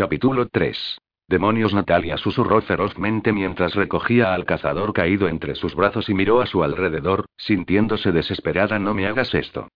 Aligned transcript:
Capítulo 0.00 0.48
3. 0.48 0.98
Demonios 1.28 1.74
Natalia 1.74 2.16
susurró 2.16 2.62
ferozmente 2.62 3.34
mientras 3.34 3.74
recogía 3.74 4.32
al 4.32 4.46
cazador 4.46 4.94
caído 4.94 5.28
entre 5.28 5.54
sus 5.54 5.74
brazos 5.74 6.08
y 6.08 6.14
miró 6.14 6.40
a 6.40 6.46
su 6.46 6.64
alrededor, 6.64 7.26
sintiéndose 7.36 8.10
desesperada. 8.10 8.78
No 8.78 8.94
me 8.94 9.06
hagas 9.06 9.34
esto. 9.34 9.68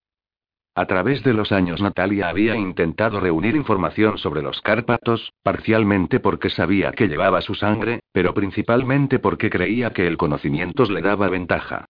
A 0.75 0.87
través 0.87 1.23
de 1.25 1.35
los 1.35 1.53
años 1.53 1.83
Natalia 1.83 2.31
había 2.31 2.57
intentado 2.57 3.21
reunir 3.21 3.55
información 3.55 4.17
sobre 4.17 4.41
los 4.41 4.63
Cárpatos, 4.63 5.31
parcialmente 5.43 6.21
porque 6.21 6.49
sabía 6.49 6.93
que 6.93 7.07
llevaba 7.07 7.43
su 7.43 7.55
sangre, 7.55 8.01
pero 8.11 8.33
principalmente 8.33 9.19
porque 9.19 9.51
creía 9.51 9.91
que 9.91 10.07
el 10.07 10.17
conocimiento 10.17 10.85
le 10.85 11.03
daba 11.03 11.29
ventaja. 11.29 11.85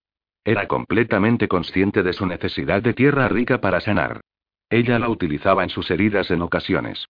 Era 0.45 0.67
completamente 0.67 1.47
consciente 1.47 2.03
de 2.03 2.13
su 2.13 2.27
necesidad 2.27 2.83
de 2.83 2.95
tierra 2.95 3.29
rica 3.29 3.61
para 3.61 3.79
sanar. 3.79 4.23
Ella 4.71 4.99
la 4.99 5.09
utilizaba 5.09 5.63
en 5.63 5.71
sus 5.71 5.89
heridas 5.93 6.33
en 6.33 6.43
ocasiones. 6.43 7.07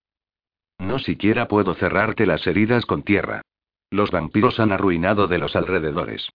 No 0.79 0.99
siquiera 0.99 1.49
puedo 1.49 1.75
cerrarte 1.75 2.27
las 2.27 2.47
heridas 2.47 2.87
con 2.87 3.03
tierra. 3.03 3.43
Los 3.91 4.11
vampiros 4.11 4.59
han 4.61 4.73
arruinado 4.73 5.29
de 5.29 5.39
los 5.39 5.57
alrededores. 5.57 6.29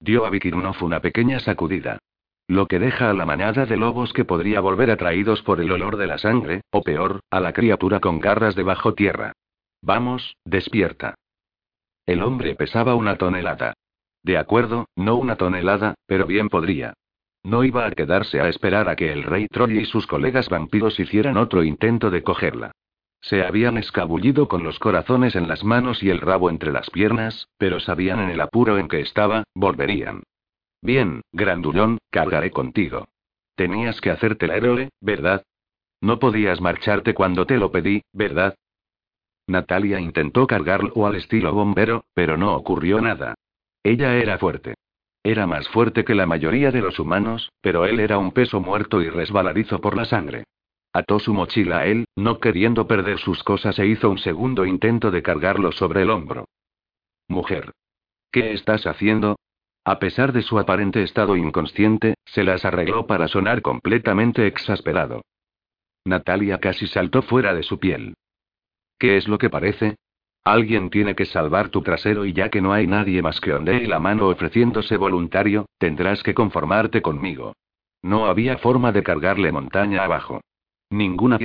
Dio 0.00 0.26
a 0.26 0.30
Vikirnov 0.30 0.82
una 0.82 1.00
pequeña 1.00 1.38
sacudida. 1.40 1.98
Lo 2.46 2.66
que 2.66 2.78
deja 2.78 3.08
a 3.08 3.14
la 3.14 3.24
manada 3.24 3.64
de 3.64 3.76
lobos 3.76 4.12
que 4.12 4.24
podría 4.24 4.60
volver 4.60 4.90
atraídos 4.90 5.42
por 5.42 5.60
el 5.60 5.70
olor 5.72 5.96
de 5.96 6.06
la 6.06 6.18
sangre, 6.18 6.60
o 6.70 6.82
peor, 6.82 7.20
a 7.30 7.40
la 7.40 7.52
criatura 7.52 8.00
con 8.00 8.20
garras 8.20 8.54
debajo 8.54 8.94
tierra. 8.94 9.32
Vamos, 9.80 10.36
despierta. 10.44 11.14
El 12.04 12.22
hombre 12.22 12.54
pesaba 12.54 12.94
una 12.94 13.16
tonelada. 13.16 13.74
De 14.22 14.36
acuerdo, 14.36 14.86
no 14.96 15.16
una 15.16 15.36
tonelada, 15.36 15.94
pero 16.06 16.26
bien 16.26 16.48
podría. 16.48 16.94
No 17.42 17.64
iba 17.64 17.86
a 17.86 17.90
quedarse 17.90 18.40
a 18.40 18.48
esperar 18.48 18.88
a 18.88 18.96
que 18.96 19.12
el 19.12 19.22
rey 19.22 19.46
Troll 19.48 19.76
y 19.76 19.84
sus 19.84 20.06
colegas 20.06 20.48
vampiros 20.48 20.98
hicieran 20.98 21.36
otro 21.36 21.62
intento 21.62 22.10
de 22.10 22.22
cogerla. 22.22 22.72
Se 23.24 23.42
habían 23.42 23.78
escabullido 23.78 24.48
con 24.48 24.64
los 24.64 24.78
corazones 24.78 25.34
en 25.34 25.48
las 25.48 25.64
manos 25.64 26.02
y 26.02 26.10
el 26.10 26.20
rabo 26.20 26.50
entre 26.50 26.70
las 26.70 26.90
piernas, 26.90 27.48
pero 27.56 27.80
sabían 27.80 28.20
en 28.20 28.28
el 28.28 28.40
apuro 28.42 28.76
en 28.76 28.86
que 28.86 29.00
estaba, 29.00 29.44
volverían. 29.54 30.24
Bien, 30.82 31.22
grandullón, 31.32 31.96
cargaré 32.10 32.50
contigo. 32.50 33.08
Tenías 33.56 34.02
que 34.02 34.10
hacerte 34.10 34.46
la 34.46 34.56
héroe, 34.56 34.90
¿verdad? 35.00 35.42
No 36.02 36.18
podías 36.18 36.60
marcharte 36.60 37.14
cuando 37.14 37.46
te 37.46 37.56
lo 37.56 37.72
pedí, 37.72 38.02
¿verdad? 38.12 38.56
Natalia 39.46 40.00
intentó 40.00 40.46
cargarlo 40.46 41.06
al 41.06 41.14
estilo 41.14 41.50
bombero, 41.54 42.04
pero 42.12 42.36
no 42.36 42.54
ocurrió 42.54 43.00
nada. 43.00 43.36
Ella 43.82 44.16
era 44.16 44.36
fuerte. 44.36 44.74
Era 45.22 45.46
más 45.46 45.66
fuerte 45.68 46.04
que 46.04 46.14
la 46.14 46.26
mayoría 46.26 46.70
de 46.70 46.82
los 46.82 46.98
humanos, 46.98 47.50
pero 47.62 47.86
él 47.86 48.00
era 48.00 48.18
un 48.18 48.32
peso 48.32 48.60
muerto 48.60 49.00
y 49.00 49.08
resbaladizo 49.08 49.80
por 49.80 49.96
la 49.96 50.04
sangre. 50.04 50.44
Ató 50.94 51.18
su 51.18 51.34
mochila 51.34 51.78
a 51.78 51.86
él, 51.86 52.06
no 52.14 52.38
queriendo 52.38 52.86
perder 52.86 53.18
sus 53.18 53.42
cosas 53.42 53.76
e 53.80 53.86
hizo 53.86 54.08
un 54.08 54.18
segundo 54.18 54.64
intento 54.64 55.10
de 55.10 55.24
cargarlo 55.24 55.72
sobre 55.72 56.02
el 56.02 56.10
hombro. 56.10 56.46
Mujer. 57.26 57.72
¿Qué 58.30 58.52
estás 58.52 58.86
haciendo? 58.86 59.36
A 59.84 59.98
pesar 59.98 60.32
de 60.32 60.42
su 60.42 60.56
aparente 60.56 61.02
estado 61.02 61.36
inconsciente, 61.36 62.14
se 62.24 62.44
las 62.44 62.64
arregló 62.64 63.08
para 63.08 63.26
sonar 63.26 63.60
completamente 63.60 64.46
exasperado. 64.46 65.22
Natalia 66.04 66.58
casi 66.58 66.86
saltó 66.86 67.22
fuera 67.22 67.54
de 67.54 67.64
su 67.64 67.80
piel. 67.80 68.14
¿Qué 68.96 69.16
es 69.16 69.26
lo 69.26 69.36
que 69.36 69.50
parece? 69.50 69.96
Alguien 70.44 70.90
tiene 70.90 71.16
que 71.16 71.24
salvar 71.24 71.70
tu 71.70 71.82
trasero 71.82 72.24
y 72.24 72.32
ya 72.34 72.50
que 72.50 72.60
no 72.60 72.72
hay 72.72 72.86
nadie 72.86 73.20
más 73.20 73.40
que 73.40 73.52
ondee 73.52 73.88
la 73.88 73.98
mano 73.98 74.28
ofreciéndose 74.28 74.96
voluntario, 74.96 75.66
tendrás 75.78 76.22
que 76.22 76.34
conformarte 76.34 77.02
conmigo. 77.02 77.54
No 78.00 78.26
había 78.26 78.58
forma 78.58 78.92
de 78.92 79.02
cargarle 79.02 79.50
montaña 79.50 80.04
abajo. 80.04 80.40
Ninguna. 80.90 81.38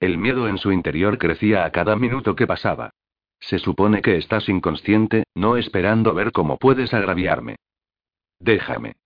El 0.00 0.18
miedo 0.18 0.48
en 0.48 0.58
su 0.58 0.72
interior 0.72 1.18
crecía 1.18 1.64
a 1.64 1.70
cada 1.70 1.96
minuto 1.96 2.36
que 2.36 2.46
pasaba. 2.46 2.90
Se 3.40 3.58
supone 3.58 4.02
que 4.02 4.16
estás 4.16 4.48
inconsciente, 4.48 5.24
no 5.34 5.56
esperando 5.56 6.14
ver 6.14 6.32
cómo 6.32 6.56
puedes 6.56 6.94
agraviarme. 6.94 7.56
Déjame. 8.38 8.96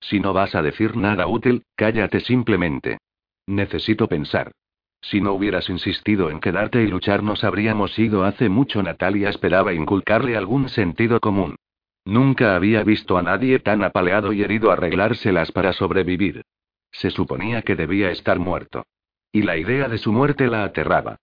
Si 0.00 0.18
no 0.18 0.32
vas 0.32 0.54
a 0.54 0.62
decir 0.62 0.96
nada 0.96 1.26
útil, 1.26 1.64
cállate 1.76 2.20
simplemente. 2.20 2.98
Necesito 3.46 4.08
pensar. 4.08 4.52
Si 5.02 5.20
no 5.20 5.32
hubieras 5.32 5.68
insistido 5.70 6.30
en 6.30 6.40
quedarte 6.40 6.82
y 6.82 6.86
luchar 6.86 7.22
nos 7.22 7.44
habríamos 7.44 7.98
ido 7.98 8.24
hace 8.24 8.48
mucho. 8.48 8.82
Natalia 8.82 9.30
esperaba 9.30 9.72
inculcarle 9.72 10.36
algún 10.36 10.68
sentido 10.68 11.20
común. 11.20 11.56
Nunca 12.04 12.56
había 12.56 12.82
visto 12.82 13.18
a 13.18 13.22
nadie 13.22 13.58
tan 13.58 13.82
apaleado 13.82 14.32
y 14.32 14.42
herido 14.42 14.70
arreglárselas 14.70 15.52
para 15.52 15.72
sobrevivir. 15.72 16.42
Se 16.92 17.10
suponía 17.10 17.62
que 17.62 17.76
debía 17.76 18.10
estar 18.10 18.38
muerto. 18.38 18.84
Y 19.32 19.42
la 19.42 19.56
idea 19.56 19.88
de 19.88 19.98
su 19.98 20.12
muerte 20.12 20.48
la 20.48 20.64
aterraba. 20.64 21.16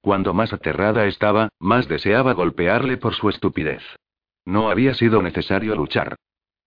Cuando 0.00 0.34
más 0.34 0.52
aterrada 0.52 1.06
estaba, 1.06 1.48
más 1.58 1.88
deseaba 1.88 2.34
golpearle 2.34 2.98
por 2.98 3.14
su 3.14 3.30
estupidez. 3.30 3.82
No 4.44 4.70
había 4.70 4.94
sido 4.94 5.22
necesario 5.22 5.74
luchar. 5.74 6.16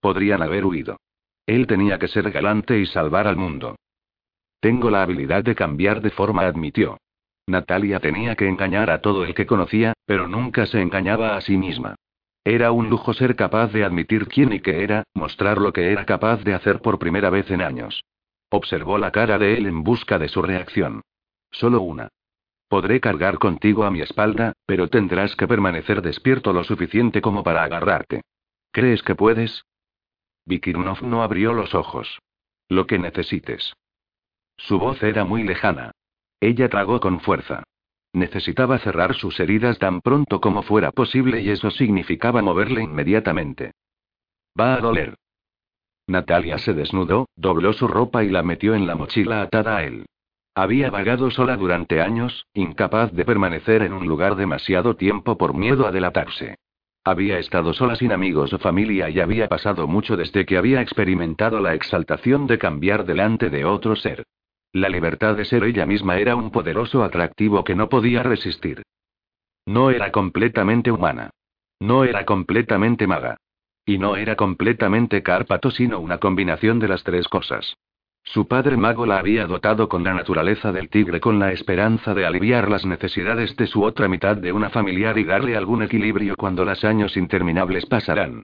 Podrían 0.00 0.42
haber 0.42 0.64
huido. 0.64 0.96
Él 1.46 1.66
tenía 1.66 1.98
que 1.98 2.08
ser 2.08 2.30
galante 2.30 2.78
y 2.78 2.86
salvar 2.86 3.26
al 3.28 3.36
mundo. 3.36 3.76
Tengo 4.60 4.90
la 4.90 5.02
habilidad 5.02 5.44
de 5.44 5.54
cambiar 5.54 6.00
de 6.02 6.10
forma, 6.10 6.42
admitió. 6.42 6.98
Natalia 7.46 8.00
tenía 8.00 8.34
que 8.34 8.48
engañar 8.48 8.90
a 8.90 9.00
todo 9.00 9.24
el 9.24 9.34
que 9.34 9.46
conocía, 9.46 9.94
pero 10.04 10.28
nunca 10.28 10.66
se 10.66 10.82
engañaba 10.82 11.36
a 11.36 11.40
sí 11.40 11.56
misma. 11.56 11.94
Era 12.44 12.72
un 12.72 12.90
lujo 12.90 13.14
ser 13.14 13.36
capaz 13.36 13.72
de 13.72 13.84
admitir 13.84 14.26
quién 14.26 14.52
y 14.52 14.60
qué 14.60 14.82
era, 14.82 15.04
mostrar 15.14 15.58
lo 15.58 15.72
que 15.72 15.92
era 15.92 16.04
capaz 16.04 16.42
de 16.44 16.54
hacer 16.54 16.80
por 16.80 16.98
primera 16.98 17.30
vez 17.30 17.50
en 17.50 17.62
años. 17.62 18.04
Observó 18.50 18.98
la 18.98 19.10
cara 19.10 19.38
de 19.38 19.58
él 19.58 19.66
en 19.66 19.82
busca 19.82 20.18
de 20.18 20.28
su 20.28 20.42
reacción. 20.42 21.02
Solo 21.50 21.82
una. 21.82 22.08
Podré 22.68 23.00
cargar 23.00 23.38
contigo 23.38 23.84
a 23.84 23.90
mi 23.90 24.00
espalda, 24.00 24.52
pero 24.66 24.88
tendrás 24.88 25.34
que 25.36 25.48
permanecer 25.48 26.02
despierto 26.02 26.52
lo 26.52 26.64
suficiente 26.64 27.20
como 27.22 27.42
para 27.42 27.62
agarrarte. 27.64 28.22
¿Crees 28.72 29.02
que 29.02 29.14
puedes? 29.14 29.64
Vikirnov 30.44 31.02
no 31.02 31.22
abrió 31.22 31.52
los 31.52 31.74
ojos. 31.74 32.18
Lo 32.68 32.86
que 32.86 32.98
necesites. 32.98 33.74
Su 34.56 34.78
voz 34.78 35.02
era 35.02 35.24
muy 35.24 35.44
lejana. 35.44 35.92
Ella 36.40 36.68
tragó 36.68 37.00
con 37.00 37.20
fuerza. 37.20 37.64
Necesitaba 38.12 38.78
cerrar 38.78 39.14
sus 39.14 39.38
heridas 39.40 39.78
tan 39.78 40.00
pronto 40.00 40.40
como 40.40 40.62
fuera 40.62 40.92
posible 40.92 41.40
y 41.40 41.50
eso 41.50 41.70
significaba 41.70 42.42
moverle 42.42 42.82
inmediatamente. 42.82 43.72
Va 44.58 44.74
a 44.74 44.80
doler. 44.80 45.14
Natalia 46.08 46.58
se 46.58 46.72
desnudó, 46.72 47.28
dobló 47.36 47.72
su 47.74 47.86
ropa 47.86 48.24
y 48.24 48.30
la 48.30 48.42
metió 48.42 48.74
en 48.74 48.86
la 48.86 48.96
mochila 48.96 49.42
atada 49.42 49.76
a 49.76 49.84
él. 49.84 50.06
Había 50.54 50.90
vagado 50.90 51.30
sola 51.30 51.56
durante 51.56 52.00
años, 52.00 52.46
incapaz 52.54 53.12
de 53.12 53.24
permanecer 53.24 53.82
en 53.82 53.92
un 53.92 54.08
lugar 54.08 54.34
demasiado 54.34 54.96
tiempo 54.96 55.38
por 55.38 55.54
miedo 55.54 55.86
a 55.86 55.92
delatarse. 55.92 56.56
Había 57.04 57.38
estado 57.38 57.72
sola 57.74 57.94
sin 57.94 58.10
amigos 58.10 58.52
o 58.52 58.58
familia 58.58 59.08
y 59.08 59.20
había 59.20 59.48
pasado 59.48 59.86
mucho 59.86 60.16
desde 60.16 60.44
que 60.46 60.56
había 60.56 60.80
experimentado 60.80 61.60
la 61.60 61.74
exaltación 61.74 62.46
de 62.46 62.58
cambiar 62.58 63.04
delante 63.04 63.50
de 63.50 63.64
otro 63.64 63.94
ser. 63.94 64.24
La 64.72 64.88
libertad 64.88 65.36
de 65.36 65.44
ser 65.44 65.62
ella 65.64 65.86
misma 65.86 66.18
era 66.18 66.36
un 66.36 66.50
poderoso 66.50 67.04
atractivo 67.04 67.64
que 67.64 67.74
no 67.74 67.88
podía 67.88 68.22
resistir. 68.22 68.82
No 69.66 69.90
era 69.90 70.10
completamente 70.10 70.90
humana. 70.90 71.30
No 71.80 72.04
era 72.04 72.24
completamente 72.24 73.06
maga. 73.06 73.36
Y 73.88 73.96
no 73.96 74.16
era 74.16 74.36
completamente 74.36 75.22
Cárpato, 75.22 75.70
sino 75.70 75.98
una 75.98 76.18
combinación 76.18 76.78
de 76.78 76.88
las 76.88 77.02
tres 77.04 77.26
cosas. 77.26 77.74
Su 78.22 78.46
padre 78.46 78.76
mago 78.76 79.06
la 79.06 79.18
había 79.18 79.46
dotado 79.46 79.88
con 79.88 80.04
la 80.04 80.12
naturaleza 80.12 80.72
del 80.72 80.90
tigre 80.90 81.20
con 81.20 81.38
la 81.38 81.52
esperanza 81.52 82.12
de 82.12 82.26
aliviar 82.26 82.70
las 82.70 82.84
necesidades 82.84 83.56
de 83.56 83.66
su 83.66 83.82
otra 83.82 84.06
mitad 84.06 84.36
de 84.36 84.52
una 84.52 84.68
familiar 84.68 85.16
y 85.16 85.24
darle 85.24 85.56
algún 85.56 85.82
equilibrio 85.82 86.36
cuando 86.36 86.66
los 86.66 86.84
años 86.84 87.16
interminables 87.16 87.86
pasarán. 87.86 88.42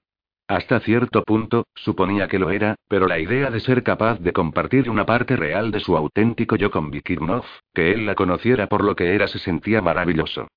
Hasta 0.49 0.81
cierto 0.81 1.23
punto, 1.23 1.67
suponía 1.75 2.27
que 2.27 2.39
lo 2.39 2.49
era, 2.49 2.77
pero 2.89 3.07
la 3.07 3.19
idea 3.19 3.51
de 3.51 3.61
ser 3.61 3.83
capaz 3.83 4.21
de 4.21 4.33
compartir 4.33 4.89
una 4.89 5.05
parte 5.05 5.37
real 5.37 5.71
de 5.71 5.81
su 5.81 5.95
auténtico 5.95 6.57
yo 6.57 6.71
con 6.71 6.91
Vikirnov, 6.91 7.45
que 7.75 7.93
él 7.93 8.07
la 8.07 8.15
conociera 8.15 8.67
por 8.67 8.83
lo 8.83 8.97
que 8.97 9.15
era, 9.15 9.29
se 9.29 9.39
sentía 9.39 9.83
maravilloso. 9.83 10.49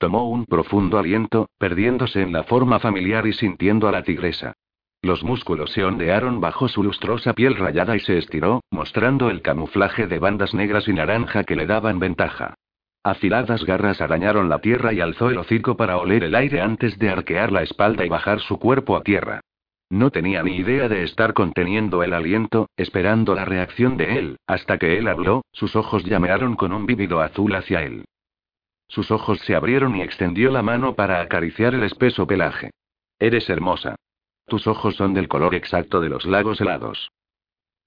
Tomó 0.00 0.30
un 0.30 0.46
profundo 0.46 0.98
aliento, 0.98 1.50
perdiéndose 1.58 2.22
en 2.22 2.32
la 2.32 2.44
forma 2.44 2.80
familiar 2.80 3.26
y 3.26 3.34
sintiendo 3.34 3.86
a 3.86 3.92
la 3.92 4.02
tigresa. 4.02 4.54
Los 5.02 5.22
músculos 5.22 5.72
se 5.72 5.84
ondearon 5.84 6.40
bajo 6.40 6.68
su 6.68 6.82
lustrosa 6.82 7.34
piel 7.34 7.54
rayada 7.54 7.96
y 7.96 8.00
se 8.00 8.16
estiró, 8.16 8.62
mostrando 8.70 9.28
el 9.28 9.42
camuflaje 9.42 10.06
de 10.06 10.18
bandas 10.18 10.54
negras 10.54 10.88
y 10.88 10.94
naranja 10.94 11.44
que 11.44 11.54
le 11.54 11.66
daban 11.66 11.98
ventaja. 11.98 12.54
Afiladas 13.04 13.62
garras 13.66 14.00
arañaron 14.00 14.48
la 14.48 14.60
tierra 14.60 14.94
y 14.94 15.02
alzó 15.02 15.28
el 15.28 15.36
hocico 15.36 15.76
para 15.76 15.98
oler 15.98 16.24
el 16.24 16.34
aire 16.34 16.62
antes 16.62 16.98
de 16.98 17.10
arquear 17.10 17.52
la 17.52 17.62
espalda 17.62 18.06
y 18.06 18.08
bajar 18.08 18.40
su 18.40 18.58
cuerpo 18.58 18.96
a 18.96 19.02
tierra. 19.02 19.42
No 19.90 20.10
tenía 20.10 20.42
ni 20.42 20.56
idea 20.56 20.88
de 20.88 21.02
estar 21.02 21.34
conteniendo 21.34 22.02
el 22.02 22.14
aliento, 22.14 22.70
esperando 22.78 23.34
la 23.34 23.44
reacción 23.44 23.98
de 23.98 24.18
él, 24.18 24.38
hasta 24.46 24.78
que 24.78 24.96
él 24.96 25.08
habló, 25.08 25.42
sus 25.52 25.76
ojos 25.76 26.04
llamearon 26.04 26.56
con 26.56 26.72
un 26.72 26.86
vívido 26.86 27.20
azul 27.20 27.54
hacia 27.54 27.82
él. 27.82 28.04
Sus 28.90 29.12
ojos 29.12 29.38
se 29.46 29.54
abrieron 29.54 29.94
y 29.96 30.02
extendió 30.02 30.50
la 30.50 30.62
mano 30.62 30.96
para 30.96 31.20
acariciar 31.20 31.74
el 31.74 31.84
espeso 31.84 32.26
pelaje. 32.26 32.70
Eres 33.20 33.48
hermosa. 33.48 33.94
Tus 34.46 34.66
ojos 34.66 34.96
son 34.96 35.14
del 35.14 35.28
color 35.28 35.54
exacto 35.54 36.00
de 36.00 36.08
los 36.08 36.26
lagos 36.26 36.60
helados. 36.60 37.08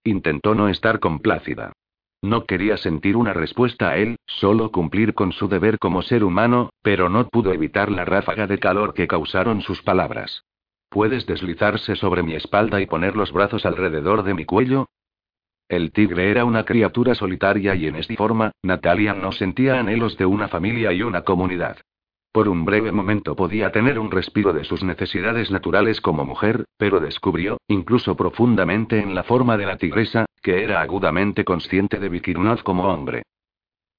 Intentó 0.06 0.56
no 0.56 0.70
estar 0.70 1.02
complácida. 1.02 1.74
No 2.22 2.46
quería 2.46 2.78
sentir 2.78 3.18
una 3.18 3.34
respuesta 3.34 3.90
a 3.90 3.98
él, 3.98 4.16
solo 4.26 4.72
cumplir 4.72 5.14
con 5.14 5.34
su 5.34 5.50
deber 5.50 5.78
como 5.78 6.04
ser 6.04 6.24
humano, 6.24 6.70
pero 6.82 7.10
no 7.10 7.28
pudo 7.28 7.52
evitar 7.52 7.92
la 7.92 8.06
ráfaga 8.06 8.48
de 8.48 8.60
calor 8.60 8.94
que 8.94 9.10
causaron 9.10 9.62
sus 9.62 9.82
palabras. 9.82 10.46
¿Puedes 10.88 11.26
deslizarse 11.26 11.98
sobre 11.98 12.24
mi 12.24 12.36
espalda 12.36 12.80
y 12.80 12.86
poner 12.86 13.18
los 13.18 13.34
brazos 13.34 13.66
alrededor 13.66 14.24
de 14.24 14.36
mi 14.36 14.46
cuello? 14.46 14.88
El 15.74 15.92
tigre 15.92 16.30
era 16.30 16.46
una 16.46 16.66
criatura 16.66 17.16
solitaria 17.16 17.74
y 17.74 17.88
en 17.88 17.96
esta 17.96 18.14
forma, 18.14 18.52
Natalia 18.62 19.16
no 19.16 19.32
sentía 19.32 19.80
anhelos 19.80 20.16
de 20.18 20.26
una 20.28 20.48
familia 20.48 20.94
y 20.94 21.02
una 21.02 21.24
comunidad. 21.24 21.78
Por 22.32 22.48
un 22.48 22.64
breve 22.64 22.92
momento 22.92 23.36
podía 23.36 23.72
tener 23.72 23.98
un 23.98 24.12
respiro 24.12 24.54
de 24.54 24.66
sus 24.66 24.84
necesidades 24.84 25.50
naturales 25.50 26.00
como 26.00 26.26
mujer, 26.26 26.66
pero 26.78 27.00
descubrió, 27.00 27.58
incluso 27.68 28.16
profundamente 28.16 29.00
en 29.00 29.16
la 29.16 29.24
forma 29.24 29.58
de 29.58 29.66
la 29.66 29.78
tigresa, 29.78 30.28
que 30.44 30.64
era 30.64 30.80
agudamente 30.80 31.44
consciente 31.44 32.00
de 32.00 32.10
Vikirnath 32.10 32.62
como 32.62 32.84
hombre. 32.84 33.24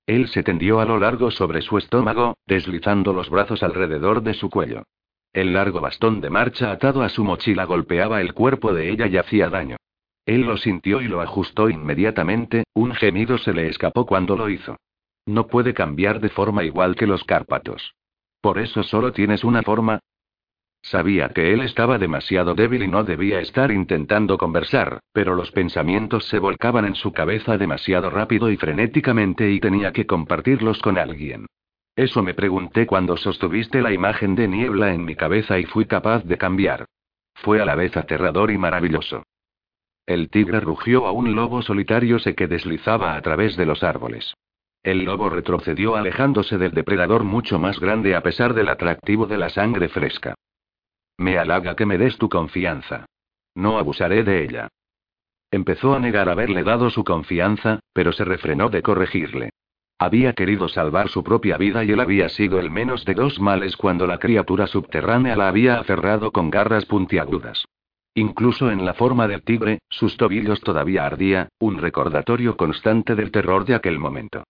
Él 0.07 0.29
se 0.29 0.45
tendió 0.45 0.79
a 0.79 0.85
lo 0.85 1.01
largo 1.01 1.33
sobre 1.33 1.61
su 1.61 1.77
estómago, 1.77 2.37
deslizando 2.47 3.13
los 3.13 3.31
brazos 3.31 3.65
alrededor 3.65 4.23
de 4.23 4.35
su 4.35 4.49
cuello. 4.49 4.85
El 5.33 5.53
largo 5.53 5.81
bastón 5.81 6.21
de 6.21 6.31
marcha 6.31 6.71
atado 6.71 7.03
a 7.03 7.09
su 7.09 7.25
mochila 7.25 7.65
golpeaba 7.65 8.21
el 8.21 8.33
cuerpo 8.33 8.73
de 8.73 8.91
ella 8.91 9.09
y 9.09 9.17
hacía 9.17 9.49
daño. 9.49 9.77
Él 10.27 10.43
lo 10.43 10.57
sintió 10.57 11.01
y 11.01 11.09
lo 11.09 11.21
ajustó 11.21 11.69
inmediatamente, 11.69 12.65
un 12.75 12.95
gemido 12.95 13.39
se 13.39 13.53
le 13.53 13.69
escapó 13.69 14.07
cuando 14.07 14.37
lo 14.37 14.49
hizo. 14.49 14.77
No 15.27 15.47
puede 15.47 15.75
cambiar 15.75 16.21
de 16.21 16.29
forma 16.29 16.65
igual 16.65 16.97
que 16.97 17.07
los 17.07 17.25
Cárpatos. 17.25 17.95
¿Por 18.41 18.59
eso 18.59 18.83
solo 18.83 19.13
tienes 19.13 19.45
una 19.45 19.63
forma? 19.63 20.01
Sabía 20.83 21.31
que 21.31 21.55
él 21.55 21.63
estaba 21.63 21.97
demasiado 21.97 22.55
débil 22.55 22.83
y 22.83 22.89
no 22.89 23.05
debía 23.05 23.41
estar 23.41 23.71
intentando 23.71 24.37
conversar, 24.37 25.01
pero 25.13 25.35
los 25.35 25.51
pensamientos 25.51 26.27
se 26.27 26.39
volcaban 26.39 26.85
en 26.85 26.95
su 26.95 27.11
cabeza 27.11 27.57
demasiado 27.57 28.11
rápido 28.11 28.51
y 28.51 28.59
frenéticamente 28.59 29.51
y 29.51 29.61
tenía 29.61 29.93
que 29.93 30.07
compartirlos 30.07 30.81
con 30.81 30.99
alguien. 30.99 31.47
Eso 31.97 32.23
me 32.23 32.35
pregunté 32.35 32.87
cuando 32.87 33.17
sostuviste 33.17 33.81
la 33.81 33.93
imagen 33.93 34.35
de 34.35 34.47
niebla 34.47 34.93
en 34.93 35.07
mi 35.07 35.17
cabeza 35.17 35.59
y 35.59 35.65
fui 35.65 35.87
capaz 35.87 36.23
de 36.25 36.37
cambiar. 36.37 36.85
Fue 37.35 37.63
a 37.63 37.65
la 37.65 37.77
vez 37.77 37.97
aterrador 37.97 38.51
y 38.51 38.59
maravilloso. 38.59 39.23
El 40.07 40.29
tigre 40.29 40.61
rugió 40.61 41.07
a 41.07 41.13
un 41.13 41.35
lobo 41.35 41.63
solitario 41.63 42.19
se 42.19 42.35
que 42.35 42.47
deslizaba 42.47 43.17
a 43.17 43.23
través 43.23 43.57
de 43.57 43.65
los 43.65 43.83
árboles. 43.83 44.35
El 44.83 45.05
lobo 45.05 45.31
retrocedió 45.31 45.97
alejándose 45.97 46.59
del 46.59 46.73
depredador 46.73 47.25
mucho 47.25 47.59
más 47.59 47.81
grande 47.81 48.15
a 48.15 48.23
pesar 48.23 48.53
del 48.53 48.69
atractivo 48.69 49.27
de 49.27 49.39
la 49.39 49.49
sangre 49.49 49.89
fresca. 49.89 50.35
Me 51.17 51.39
halaga 51.39 51.75
que 51.75 51.87
me 51.87 51.97
des 51.97 52.19
tu 52.19 52.29
confianza. 52.29 53.07
No 53.55 53.79
abusaré 53.79 54.25
de 54.25 54.45
ella. 54.45 54.69
Empezó 55.51 55.95
a 55.95 56.01
negar 56.01 56.29
haberle 56.29 56.65
dado 56.65 56.91
su 56.91 57.03
confianza, 57.03 57.81
pero 57.95 58.13
se 58.13 58.25
refrenó 58.25 58.69
de 58.69 58.83
corregirle. 58.83 59.51
Había 59.99 60.35
querido 60.35 60.69
salvar 60.69 61.09
su 61.09 61.25
propia 61.25 61.57
vida 61.57 61.83
y 61.85 61.93
él 61.93 62.01
había 62.01 62.29
sido 62.29 62.59
el 62.59 62.71
menos 62.71 63.07
de 63.07 63.15
dos 63.15 63.41
males 63.41 63.77
cuando 63.77 64.07
la 64.07 64.19
criatura 64.19 64.67
subterránea 64.67 65.37
la 65.37 65.49
había 65.49 65.79
aferrado 65.79 66.31
con 66.31 66.51
garras 66.51 66.85
puntiagudas. 66.85 67.65
Incluso 68.15 68.71
en 68.71 68.85
la 68.85 68.95
forma 68.95 69.27
del 69.27 69.43
tigre, 69.43 69.81
sus 69.89 70.17
tobillos 70.17 70.61
todavía 70.61 71.05
ardía, 71.05 71.49
un 71.59 71.79
recordatorio 71.79 72.57
constante 72.57 73.17
del 73.17 73.33
terror 73.33 73.65
de 73.65 73.75
aquel 73.75 73.99
momento. 73.99 74.45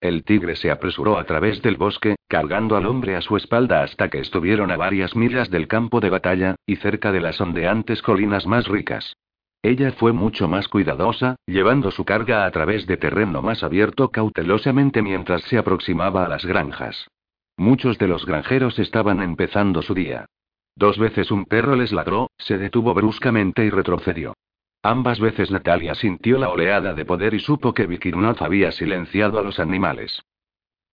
El 0.00 0.24
tigre 0.24 0.56
se 0.56 0.70
apresuró 0.70 1.18
a 1.18 1.24
través 1.24 1.60
del 1.60 1.76
bosque, 1.76 2.16
cargando 2.28 2.76
al 2.76 2.86
hombre 2.86 3.16
a 3.16 3.20
su 3.20 3.36
espalda 3.36 3.82
hasta 3.82 4.08
que 4.08 4.20
estuvieron 4.20 4.70
a 4.70 4.76
varias 4.76 5.16
millas 5.16 5.50
del 5.50 5.66
campo 5.66 6.00
de 6.00 6.08
batalla, 6.08 6.56
y 6.66 6.76
cerca 6.76 7.12
de 7.12 7.20
las 7.20 7.40
ondeantes 7.40 8.00
colinas 8.00 8.46
más 8.46 8.68
ricas. 8.68 9.16
Ella 9.60 9.90
fue 9.92 10.12
mucho 10.12 10.46
más 10.46 10.68
cuidadosa, 10.68 11.36
llevando 11.46 11.90
su 11.90 12.04
carga 12.04 12.46
a 12.46 12.50
través 12.52 12.86
de 12.86 12.96
terreno 12.96 13.42
más 13.42 13.64
abierto 13.64 14.10
cautelosamente 14.10 15.02
mientras 15.02 15.42
se 15.42 15.58
aproximaba 15.58 16.24
a 16.24 16.28
las 16.28 16.46
granjas. 16.46 17.08
Muchos 17.56 17.98
de 17.98 18.06
los 18.06 18.24
granjeros 18.24 18.78
estaban 18.78 19.20
empezando 19.20 19.82
su 19.82 19.94
día. 19.94 20.26
Dos 20.78 20.96
veces 20.96 21.32
un 21.32 21.44
perro 21.44 21.74
les 21.74 21.90
ladró, 21.90 22.30
se 22.38 22.56
detuvo 22.56 22.94
bruscamente 22.94 23.64
y 23.64 23.70
retrocedió. 23.70 24.34
Ambas 24.80 25.18
veces 25.18 25.50
Natalia 25.50 25.96
sintió 25.96 26.38
la 26.38 26.50
oleada 26.50 26.94
de 26.94 27.04
poder 27.04 27.34
y 27.34 27.40
supo 27.40 27.74
que 27.74 27.88
Vikirnath 27.88 28.42
había 28.42 28.70
silenciado 28.70 29.40
a 29.40 29.42
los 29.42 29.58
animales. 29.58 30.22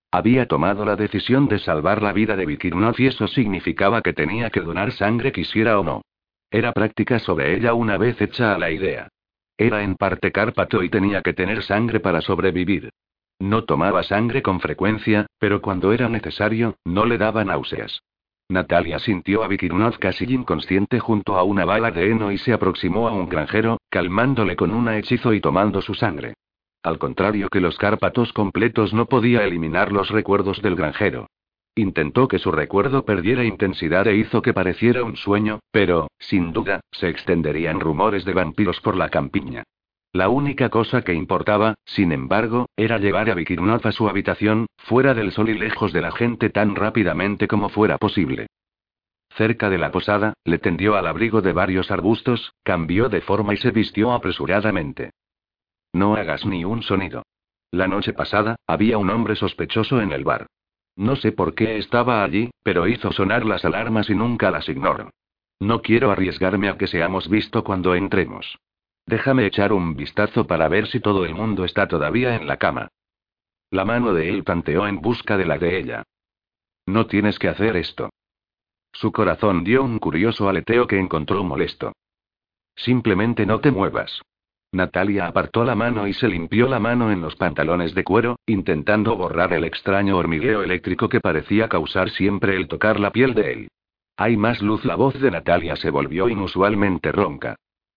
Había 0.10 0.48
tomado 0.48 0.86
la 0.86 0.96
decisión 0.96 1.48
de 1.48 1.60
salvar 1.60 2.02
la 2.02 2.14
vida 2.14 2.36
de 2.36 2.48
Vikirnath 2.48 3.00
y 3.00 3.06
eso 3.06 3.28
significaba 3.28 4.02
que 4.02 4.14
tenía 4.14 4.50
que 4.50 4.62
donar 4.62 4.92
sangre 4.92 5.32
quisiera 5.32 5.80
o 5.80 5.84
no. 5.84 6.02
Era 6.50 6.72
práctica 6.72 7.20
sobre 7.20 7.56
ella 7.56 7.76
una 7.76 8.00
vez 8.00 8.20
hecha 8.20 8.56
a 8.56 8.58
la 8.58 8.72
idea. 8.72 9.10
Era 9.56 9.84
en 9.84 9.98
parte 9.98 10.32
cárpato 10.32 10.82
y 10.82 10.90
tenía 10.90 11.22
que 11.22 11.34
tener 11.34 11.62
sangre 11.62 12.00
para 12.00 12.22
sobrevivir. 12.22 12.90
No 13.38 13.66
tomaba 13.66 14.02
sangre 14.02 14.42
con 14.42 14.60
frecuencia, 14.62 15.28
pero 15.38 15.62
cuando 15.62 15.94
era 15.94 16.10
necesario, 16.10 16.76
no 16.86 17.06
le 17.06 17.20
daba 17.20 17.46
náuseas. 17.46 18.02
Natalia 18.50 19.00
sintió 19.00 19.44
a 19.44 19.48
Vikirnath 19.48 19.98
casi 19.98 20.26
inconsciente 20.26 21.00
junto 21.00 21.36
a 21.36 21.44
una 21.44 21.66
bala 21.66 21.90
de 21.90 22.12
heno 22.12 22.32
y 22.32 22.38
se 22.38 22.54
aproximó 22.54 23.08
a 23.08 23.12
un 23.12 23.28
granjero, 23.28 23.80
calmándole 23.90 24.56
con 24.56 24.72
un 24.72 24.88
hechizo 24.88 25.34
y 25.34 25.42
tomando 25.42 25.82
su 25.82 25.96
sangre. 25.96 26.36
Al 26.84 27.00
contrario 27.00 27.50
que 27.50 27.60
los 27.60 27.78
Cárpatos 27.80 28.32
completos 28.34 28.94
no 28.94 29.08
podía 29.08 29.44
eliminar 29.44 29.92
los 29.92 30.10
recuerdos 30.10 30.62
del 30.62 30.76
granjero. 30.76 31.26
Intentó 31.74 32.28
que 32.28 32.38
su 32.38 32.52
recuerdo 32.52 33.04
perdiera 33.04 33.44
intensidad 33.44 34.08
e 34.08 34.16
hizo 34.16 34.44
que 34.44 34.54
pareciera 34.54 35.04
un 35.04 35.16
sueño, 35.16 35.60
pero, 35.72 36.08
sin 36.20 36.54
duda, 36.54 36.82
se 36.92 37.10
extenderían 37.10 37.80
rumores 37.80 38.24
de 38.26 38.34
vampiros 38.34 38.80
por 38.80 38.96
la 38.96 39.10
campiña. 39.10 39.64
La 40.16 40.30
única 40.30 40.70
cosa 40.70 41.02
que 41.02 41.14
importaba, 41.14 41.76
sin 41.84 42.14
embargo, 42.14 42.70
era 42.78 43.00
llevar 43.00 43.30
a 43.30 43.34
Vikirnath 43.34 43.86
a 43.86 43.92
su 43.92 44.08
habitación, 44.08 44.68
fuera 44.78 45.14
del 45.14 45.34
sol 45.34 45.50
y 45.50 45.56
lejos 45.56 45.92
de 45.92 46.00
la 46.00 46.14
gente 46.14 46.50
tan 46.50 46.74
rápidamente 46.74 47.50
como 47.50 47.68
fuera 47.68 47.98
posible. 47.98 48.48
Cerca 49.32 49.70
de 49.70 49.78
la 49.78 49.92
posada, 49.92 50.34
le 50.46 50.58
tendió 50.58 50.96
al 50.96 51.08
abrigo 51.08 51.42
de 51.42 51.52
varios 51.52 51.92
arbustos, 51.92 52.54
cambió 52.64 53.10
de 53.10 53.20
forma 53.20 53.56
y 53.56 53.58
se 53.58 53.72
vistió 53.72 54.14
apresuradamente. 54.14 55.10
No 55.92 56.16
hagas 56.16 56.46
ni 56.46 56.64
un 56.64 56.82
sonido. 56.82 57.24
La 57.72 57.90
noche 57.90 58.14
pasada, 58.14 58.56
había 58.68 58.98
un 58.98 59.10
hombre 59.10 59.36
sospechoso 59.36 60.00
en 60.00 60.14
el 60.14 60.24
bar. 60.24 60.48
No 60.96 61.18
sé 61.18 61.34
por 61.34 61.56
qué 61.56 61.78
estaba 61.78 62.24
allí, 62.24 62.52
pero 62.64 62.88
hizo 62.88 63.12
sonar 63.12 63.46
las 63.46 63.66
alarmas 63.66 64.10
y 64.10 64.16
nunca 64.16 64.50
las 64.50 64.70
ignoro. 64.70 65.10
No 65.60 65.82
quiero 65.82 66.10
arriesgarme 66.10 66.70
a 66.70 66.78
que 66.78 66.88
seamos 66.88 67.28
visto 67.28 67.66
cuando 67.66 67.96
entremos. 67.96 68.58
Déjame 69.08 69.46
echar 69.46 69.72
un 69.72 69.96
vistazo 69.96 70.48
para 70.48 70.68
ver 70.68 70.88
si 70.88 71.00
todo 71.00 71.26
el 71.26 71.36
mundo 71.36 71.64
está 71.64 71.88
todavía 71.88 72.36
en 72.36 72.48
la 72.48 72.58
cama. 72.58 72.90
La 73.70 73.86
mano 73.86 74.14
de 74.14 74.30
él 74.30 74.44
tanteó 74.44 74.88
en 74.88 75.02
busca 75.02 75.38
de 75.38 75.46
la 75.46 75.58
de 75.58 75.78
ella. 75.78 76.04
No 76.88 77.06
tienes 77.08 77.38
que 77.38 77.48
hacer 77.48 77.78
esto. 77.78 78.10
Su 78.94 79.12
corazón 79.12 79.64
dio 79.64 79.84
un 79.84 80.00
curioso 80.00 80.48
aleteo 80.48 80.88
que 80.88 81.00
encontró 81.00 81.44
molesto. 81.44 81.94
Simplemente 82.76 83.46
no 83.46 83.60
te 83.60 83.72
muevas. 83.72 84.22
Natalia 84.72 85.28
apartó 85.28 85.64
la 85.64 85.76
mano 85.76 86.08
y 86.08 86.14
se 86.14 86.28
limpió 86.28 86.68
la 86.68 86.80
mano 86.80 87.12
en 87.12 87.22
los 87.22 87.36
pantalones 87.36 87.94
de 87.94 88.04
cuero, 88.04 88.38
intentando 88.46 89.16
borrar 89.16 89.54
el 89.54 89.64
extraño 89.64 90.18
hormigueo 90.18 90.64
eléctrico 90.64 91.08
que 91.10 91.22
parecía 91.22 91.70
causar 91.70 92.10
siempre 92.10 92.56
el 92.56 92.68
tocar 92.68 93.00
la 93.00 93.12
piel 93.12 93.34
de 93.34 93.54
él. 93.54 93.68
Hay 94.18 94.36
más 94.38 94.62
luz. 94.62 94.84
La 94.84 94.96
voz 94.96 95.20
de 95.20 95.32
Natalia 95.32 95.76
se 95.76 95.90
volvió 95.90 96.30
inusualmente 96.30 97.12
ronca. 97.12 97.56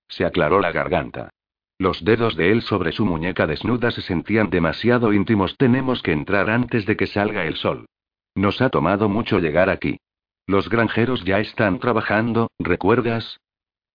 Se 0.08 0.24
aclaró 0.24 0.60
la 0.60 0.72
garganta. 0.72 1.30
Los 1.78 2.04
dedos 2.04 2.36
de 2.36 2.50
él 2.50 2.62
sobre 2.62 2.92
su 2.92 3.04
muñeca 3.04 3.46
desnuda 3.46 3.90
se 3.92 4.02
sentían 4.02 4.50
demasiado 4.50 5.12
íntimos. 5.12 5.56
Tenemos 5.56 6.02
que 6.02 6.12
entrar 6.12 6.50
antes 6.50 6.86
de 6.86 6.96
que 6.96 7.06
salga 7.06 7.44
el 7.44 7.56
sol. 7.56 7.86
Nos 8.34 8.60
ha 8.60 8.70
tomado 8.70 9.08
mucho 9.08 9.38
llegar 9.38 9.70
aquí. 9.70 9.98
Los 10.46 10.68
granjeros 10.68 11.24
ya 11.24 11.38
están 11.38 11.78
trabajando, 11.78 12.50
¿recuerdas? 12.58 13.38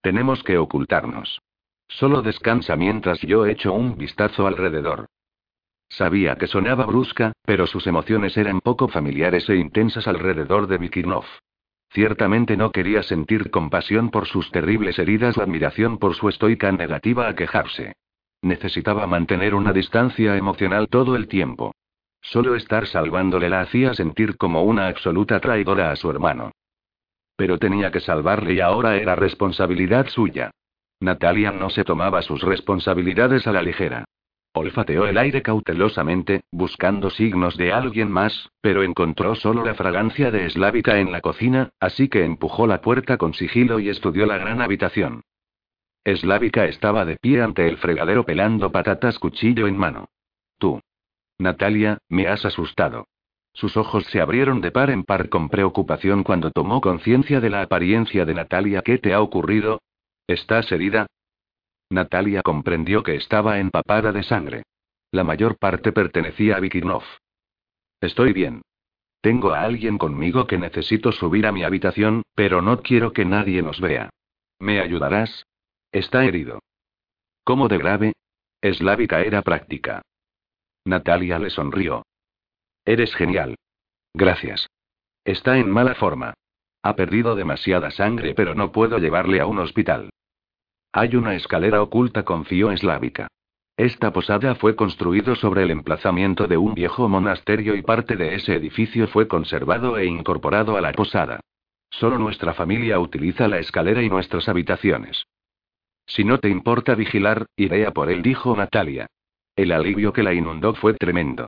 Tenemos 0.01 0.43
que 0.43 0.57
ocultarnos. 0.57 1.41
Solo 1.87 2.21
descansa 2.21 2.75
mientras 2.75 3.19
yo 3.21 3.45
echo 3.45 3.73
un 3.73 3.97
vistazo 3.97 4.47
alrededor. 4.47 5.07
Sabía 5.89 6.35
que 6.37 6.47
sonaba 6.47 6.85
brusca, 6.85 7.33
pero 7.43 7.67
sus 7.67 7.85
emociones 7.85 8.35
eran 8.37 8.61
poco 8.61 8.87
familiares 8.87 9.47
e 9.49 9.55
intensas 9.55 10.07
alrededor 10.07 10.67
de 10.67 10.77
Vikirnov. 10.77 11.25
Ciertamente 11.93 12.57
no 12.57 12.71
quería 12.71 13.03
sentir 13.03 13.51
compasión 13.51 14.09
por 14.09 14.25
sus 14.25 14.49
terribles 14.49 14.97
heridas 14.97 15.37
o 15.37 15.43
admiración 15.43 15.99
por 15.99 16.15
su 16.15 16.27
estoica 16.27 16.71
negativa 16.71 17.27
a 17.27 17.35
quejarse. 17.35 17.93
Necesitaba 18.41 19.05
mantener 19.05 19.53
una 19.53 19.73
distancia 19.73 20.35
emocional 20.35 20.87
todo 20.89 21.15
el 21.15 21.27
tiempo. 21.27 21.75
Solo 22.19 22.55
estar 22.55 22.87
salvándole 22.87 23.47
la 23.47 23.61
hacía 23.61 23.93
sentir 23.93 24.37
como 24.37 24.63
una 24.63 24.87
absoluta 24.87 25.39
traidora 25.39 25.91
a 25.91 25.95
su 25.95 26.09
hermano. 26.09 26.51
Pero 27.35 27.59
tenía 27.59 27.91
que 27.91 27.99
salvarle 27.99 28.53
y 28.53 28.59
ahora 28.59 28.95
era 28.95 29.15
responsabilidad 29.15 30.07
suya. 30.07 30.49
Natalia 30.99 31.51
no 31.51 31.69
se 31.69 31.83
tomaba 31.83 32.23
sus 32.23 32.41
responsabilidades 32.41 33.45
a 33.45 33.51
la 33.51 33.61
ligera. 33.61 34.05
Olfateó 34.55 35.07
el 35.07 35.17
aire 35.17 35.41
cautelosamente, 35.41 36.43
buscando 36.51 37.09
signos 37.09 37.57
de 37.57 37.73
alguien 37.73 38.11
más, 38.11 38.51
pero 38.61 38.83
encontró 38.83 39.33
solo 39.33 39.65
la 39.65 39.73
fragancia 39.73 40.29
de 40.29 40.45
eslávica 40.45 40.99
en 40.99 41.11
la 41.11 41.21
cocina, 41.21 41.71
así 41.79 42.07
que 42.07 42.23
empujó 42.23 42.67
la 42.67 42.79
puerta 42.79 43.17
con 43.17 43.33
sigilo 43.33 43.79
y 43.79 43.89
estudió 43.89 44.27
la 44.27 44.37
gran 44.37 44.61
habitación. 44.61 45.23
Slávica 46.05 46.65
estaba 46.65 47.03
de 47.05 47.17
pie 47.17 47.41
ante 47.41 47.67
el 47.67 47.77
fregadero 47.77 48.25
pelando 48.25 48.71
patatas 48.71 49.17
cuchillo 49.17 49.67
en 49.67 49.77
mano. 49.77 50.09
Tú. 50.59 50.81
Natalia, 51.39 51.97
me 52.09 52.27
has 52.27 52.45
asustado. 52.45 53.07
Sus 53.53 53.77
ojos 53.77 54.05
se 54.05 54.19
abrieron 54.19 54.61
de 54.61 54.71
par 54.71 54.89
en 54.89 55.03
par 55.03 55.29
con 55.29 55.49
preocupación 55.49 56.23
cuando 56.23 56.51
tomó 56.51 56.81
conciencia 56.81 57.39
de 57.39 57.49
la 57.49 57.61
apariencia 57.61 58.25
de 58.25 58.33
Natalia. 58.33 58.81
¿Qué 58.81 58.97
te 58.97 59.13
ha 59.13 59.21
ocurrido? 59.21 59.81
¿Estás 60.27 60.71
herida? 60.71 61.07
Natalia 61.93 62.41
comprendió 62.41 63.03
que 63.03 63.15
estaba 63.15 63.59
empapada 63.59 64.11
de 64.11 64.23
sangre. 64.23 64.63
La 65.11 65.23
mayor 65.23 65.57
parte 65.57 65.91
pertenecía 65.91 66.57
a 66.57 66.59
Vikirnov. 66.59 67.03
Estoy 68.01 68.33
bien. 68.33 68.63
Tengo 69.21 69.53
a 69.53 69.61
alguien 69.61 69.97
conmigo 69.97 70.47
que 70.47 70.57
necesito 70.57 71.11
subir 71.11 71.45
a 71.45 71.51
mi 71.51 71.63
habitación, 71.63 72.23
pero 72.35 72.61
no 72.61 72.81
quiero 72.81 73.13
que 73.13 73.23
nadie 73.23 73.61
nos 73.61 73.79
vea. 73.79 74.09
¿Me 74.59 74.81
ayudarás? 74.81 75.45
Está 75.91 76.25
herido. 76.25 76.59
¿Cómo 77.43 77.67
de 77.67 77.77
grave? 77.77 78.13
Eslávica 78.59 79.21
era 79.21 79.41
práctica. 79.41 80.01
Natalia 80.85 81.39
le 81.39 81.49
sonrió. 81.49 82.03
Eres 82.85 83.13
genial. 83.15 83.55
Gracias. 84.13 84.67
Está 85.23 85.57
en 85.57 85.69
mala 85.69 85.95
forma. 85.95 86.33
Ha 86.81 86.95
perdido 86.95 87.35
demasiada 87.35 87.91
sangre, 87.91 88.33
pero 88.33 88.55
no 88.55 88.71
puedo 88.71 88.97
llevarle 88.97 89.39
a 89.39 89.45
un 89.45 89.59
hospital. 89.59 90.09
Hay 90.95 91.15
una 91.15 91.33
escalera 91.33 91.81
oculta, 91.81 92.23
confió 92.23 92.71
Eslávica. 92.71 93.27
Esta 93.75 94.13
posada 94.13 94.53
fue 94.53 94.75
construido 94.75 95.35
sobre 95.35 95.63
el 95.63 95.71
emplazamiento 95.71 96.45
de 96.45 96.57
un 96.57 96.75
viejo 96.75 97.09
monasterio 97.09 97.75
y 97.75 97.81
parte 97.81 98.15
de 98.15 98.35
ese 98.35 98.53
edificio 98.53 99.07
fue 99.07 99.27
conservado 99.27 99.97
e 99.97 100.05
incorporado 100.05 100.77
a 100.77 100.81
la 100.81 100.91
posada. 100.91 101.39
Solo 101.89 102.19
nuestra 102.19 102.53
familia 102.53 102.99
utiliza 102.99 103.47
la 103.47 103.57
escalera 103.57 104.03
y 104.03 104.09
nuestras 104.09 104.47
habitaciones. 104.47 105.25
Si 106.05 106.23
no 106.23 106.37
te 106.37 106.49
importa 106.49 106.93
vigilar, 106.93 107.47
iré 107.55 107.87
a 107.87 107.91
por 107.91 108.11
él, 108.11 108.21
dijo 108.21 108.55
Natalia. 108.55 109.07
El 109.55 109.71
alivio 109.71 110.13
que 110.13 110.21
la 110.21 110.35
inundó 110.35 110.75
fue 110.75 110.93
tremendo. 110.93 111.47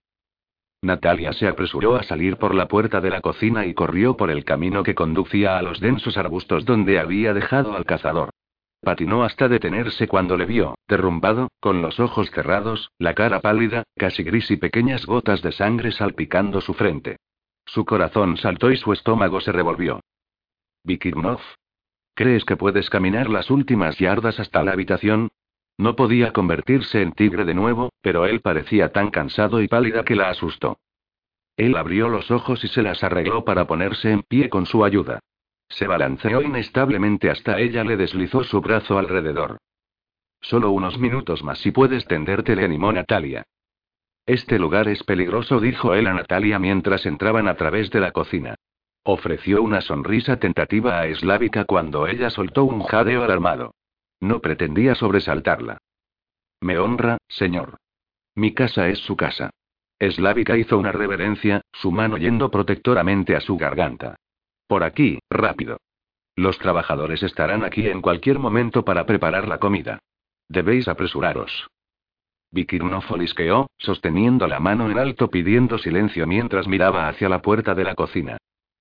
Natalia 0.82 1.34
se 1.34 1.48
apresuró 1.48 1.96
a 1.96 2.04
salir 2.04 2.38
por 2.38 2.56
la 2.56 2.68
puerta 2.68 3.00
de 3.00 3.12
la 3.12 3.22
cocina 3.22 3.68
y 3.68 3.76
corrió 3.76 4.18
por 4.18 4.32
el 4.32 4.44
camino 4.44 4.82
que 4.82 4.96
conducía 4.96 5.60
a 5.60 5.62
los 5.62 5.80
densos 5.80 6.18
arbustos 6.18 6.66
donde 6.66 6.98
había 7.00 7.36
dejado 7.36 7.76
al 7.76 7.86
cazador. 7.86 8.32
Patinó 8.86 9.24
hasta 9.24 9.48
detenerse 9.48 10.08
cuando 10.08 10.38
le 10.38 10.46
vio, 10.46 10.76
derrumbado, 10.88 11.50
con 11.60 11.82
los 11.82 12.00
ojos 12.00 12.30
cerrados, 12.30 12.92
la 13.00 13.16
cara 13.16 13.40
pálida, 13.40 13.84
casi 13.98 14.22
gris 14.22 14.52
y 14.52 14.58
pequeñas 14.58 15.08
gotas 15.08 15.42
de 15.42 15.52
sangre 15.52 15.92
salpicando 15.92 16.62
su 16.62 16.76
frente. 16.76 17.18
Su 17.66 17.84
corazón 17.84 18.38
saltó 18.38 18.70
y 18.70 18.78
su 18.78 18.94
estómago 18.94 19.42
se 19.42 19.52
revolvió. 19.52 20.02
Vikirnov. 20.84 21.40
¿Crees 22.14 22.46
que 22.46 22.58
puedes 22.58 22.92
caminar 22.92 23.28
las 23.28 23.50
últimas 23.50 23.98
yardas 23.98 24.40
hasta 24.40 24.64
la 24.64 24.74
habitación? 24.74 25.30
No 25.80 25.96
podía 25.96 26.32
convertirse 26.32 27.02
en 27.02 27.12
tigre 27.12 27.44
de 27.44 27.56
nuevo, 27.56 27.90
pero 28.04 28.28
él 28.28 28.42
parecía 28.42 28.92
tan 28.92 29.10
cansado 29.10 29.64
y 29.64 29.68
pálida 29.68 30.06
que 30.06 30.16
la 30.16 30.30
asustó. 30.30 30.78
Él 31.58 31.76
abrió 31.76 32.08
los 32.08 32.30
ojos 32.30 32.64
y 32.64 32.68
se 32.68 32.84
las 32.84 33.04
arregló 33.04 33.46
para 33.46 33.66
ponerse 33.66 34.12
en 34.12 34.22
pie 34.22 34.48
con 34.48 34.68
su 34.68 34.86
ayuda. 34.86 35.22
Se 35.70 35.88
balanceó 35.88 36.42
inestablemente 36.42 37.30
hasta 37.30 37.60
ella 37.60 37.84
le 37.84 37.98
deslizó 37.98 38.44
su 38.44 38.62
brazo 38.62 38.98
alrededor. 38.98 39.58
Solo 40.42 40.72
unos 40.72 41.00
minutos 41.00 41.44
más 41.44 41.60
si 41.60 41.72
puedes 41.72 42.06
tenderte, 42.06 42.56
le 42.56 42.66
animó 42.66 42.92
Natalia. 42.92 43.44
Este 44.26 44.58
lugar 44.58 44.88
es 44.88 45.04
peligroso, 45.04 45.60
dijo 45.60 45.94
él 45.94 46.08
a 46.08 46.14
Natalia 46.14 46.60
mientras 46.60 47.06
entraban 47.06 47.48
a 47.48 47.56
través 47.56 47.90
de 47.92 48.00
la 48.00 48.12
cocina. 48.12 48.56
Ofreció 49.04 49.62
una 49.62 49.82
sonrisa 49.82 50.38
tentativa 50.38 51.00
a 51.00 51.06
Eslávica 51.06 51.66
cuando 51.66 52.08
ella 52.08 52.32
soltó 52.32 52.64
un 52.64 52.82
jadeo 52.84 53.24
alarmado. 53.24 53.76
No 54.20 54.40
pretendía 54.40 54.96
sobresaltarla. 54.96 55.78
Me 56.60 56.80
honra, 56.80 57.20
señor. 57.28 57.78
Mi 58.34 58.54
casa 58.54 58.88
es 58.90 59.00
su 59.00 59.16
casa. 59.16 59.52
Eslávica 60.00 60.58
hizo 60.58 60.78
una 60.78 60.92
reverencia, 60.92 61.62
su 61.72 61.92
mano 61.92 62.18
yendo 62.18 62.50
protectoramente 62.50 63.36
a 63.36 63.42
su 63.42 63.58
garganta. 63.58 64.16
Por 64.68 64.84
aquí, 64.84 65.20
rápido. 65.30 65.78
Los 66.36 66.60
trabajadores 66.60 67.24
estarán 67.24 67.64
aquí 67.64 67.88
en 67.88 68.02
cualquier 68.02 68.40
momento 68.40 68.84
para 68.84 69.06
preparar 69.06 69.48
la 69.48 69.60
comida. 69.60 70.00
Debéis 70.50 70.88
apresuraros. 70.88 71.68
Vikirno 72.52 73.02
folisqueó, 73.02 73.68
sosteniendo 73.78 74.48
la 74.48 74.60
mano 74.60 74.90
en 74.90 74.98
alto 74.98 75.30
pidiendo 75.30 75.78
silencio 75.78 76.28
mientras 76.28 76.68
miraba 76.68 77.08
hacia 77.08 77.30
la 77.30 77.42
puerta 77.42 77.76
de 77.76 77.84
la 77.84 77.96
cocina. 77.96 78.38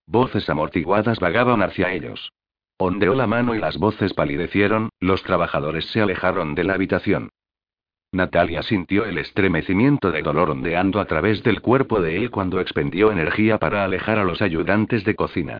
Voces 0.07 0.49
amortiguadas 0.49 1.19
vagaban 1.19 1.63
hacia 1.63 1.93
ellos. 1.93 2.33
Ondeó 2.77 3.15
la 3.15 3.27
mano 3.27 3.55
y 3.55 3.59
las 3.59 3.79
voces 3.79 4.13
palidecieron, 4.15 4.91
los 5.01 5.23
trabajadores 5.23 5.87
se 5.87 6.01
alejaron 6.01 6.55
de 6.55 6.65
la 6.65 6.75
habitación. 6.75 7.31
Natalia 8.13 8.63
sintió 8.63 9.05
el 9.07 9.19
estremecimiento 9.19 10.13
de 10.13 10.23
dolor 10.23 10.51
ondeando 10.51 11.01
a 11.01 11.05
través 11.07 11.43
del 11.43 11.61
cuerpo 11.61 12.01
de 12.01 12.17
él 12.17 12.31
cuando 12.31 12.61
expendió 12.61 13.11
energía 13.11 13.59
para 13.59 13.85
alejar 13.85 14.19
a 14.19 14.25
los 14.25 14.41
ayudantes 14.41 15.05
de 15.05 15.15
cocina. 15.17 15.59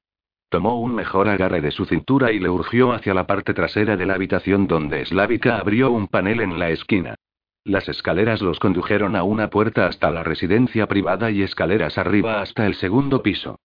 Tomó 0.55 0.79
un 0.79 0.95
mejor 0.95 1.29
agarre 1.29 1.61
de 1.61 1.73
su 1.73 1.85
cintura 1.85 2.31
y 2.31 2.39
le 2.39 2.49
urgió 2.49 2.93
hacia 2.93 3.13
la 3.13 3.27
parte 3.27 3.55
trasera 3.55 3.97
de 3.97 4.07
la 4.07 4.15
habitación 4.15 4.69
donde 4.69 5.05
Slávica 5.05 5.59
abrió 5.59 5.91
un 5.91 6.07
panel 6.07 6.41
en 6.41 6.61
la 6.61 6.71
esquina. 6.71 7.17
Las 7.65 7.89
escaleras 7.89 8.41
los 8.41 8.61
condujeron 8.61 9.17
a 9.17 9.25
una 9.25 9.51
puerta 9.51 9.89
hasta 9.89 10.13
la 10.13 10.23
residencia 10.23 10.87
privada 10.87 11.33
y 11.33 11.43
escaleras 11.43 11.99
arriba 11.99 12.41
hasta 12.41 12.69
el 12.69 12.77
segundo 12.77 13.21
piso. 13.21 13.59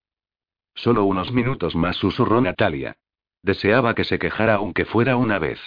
Solo 0.74 1.04
unos 1.04 1.32
minutos 1.32 1.76
más 1.76 1.96
susurró 1.96 2.42
Natalia. 2.42 2.96
Deseaba 3.44 3.94
que 3.94 4.04
se 4.04 4.18
quejara 4.18 4.56
aunque 4.56 4.86
fuera 4.86 5.16
una 5.16 5.38
vez. 5.38 5.60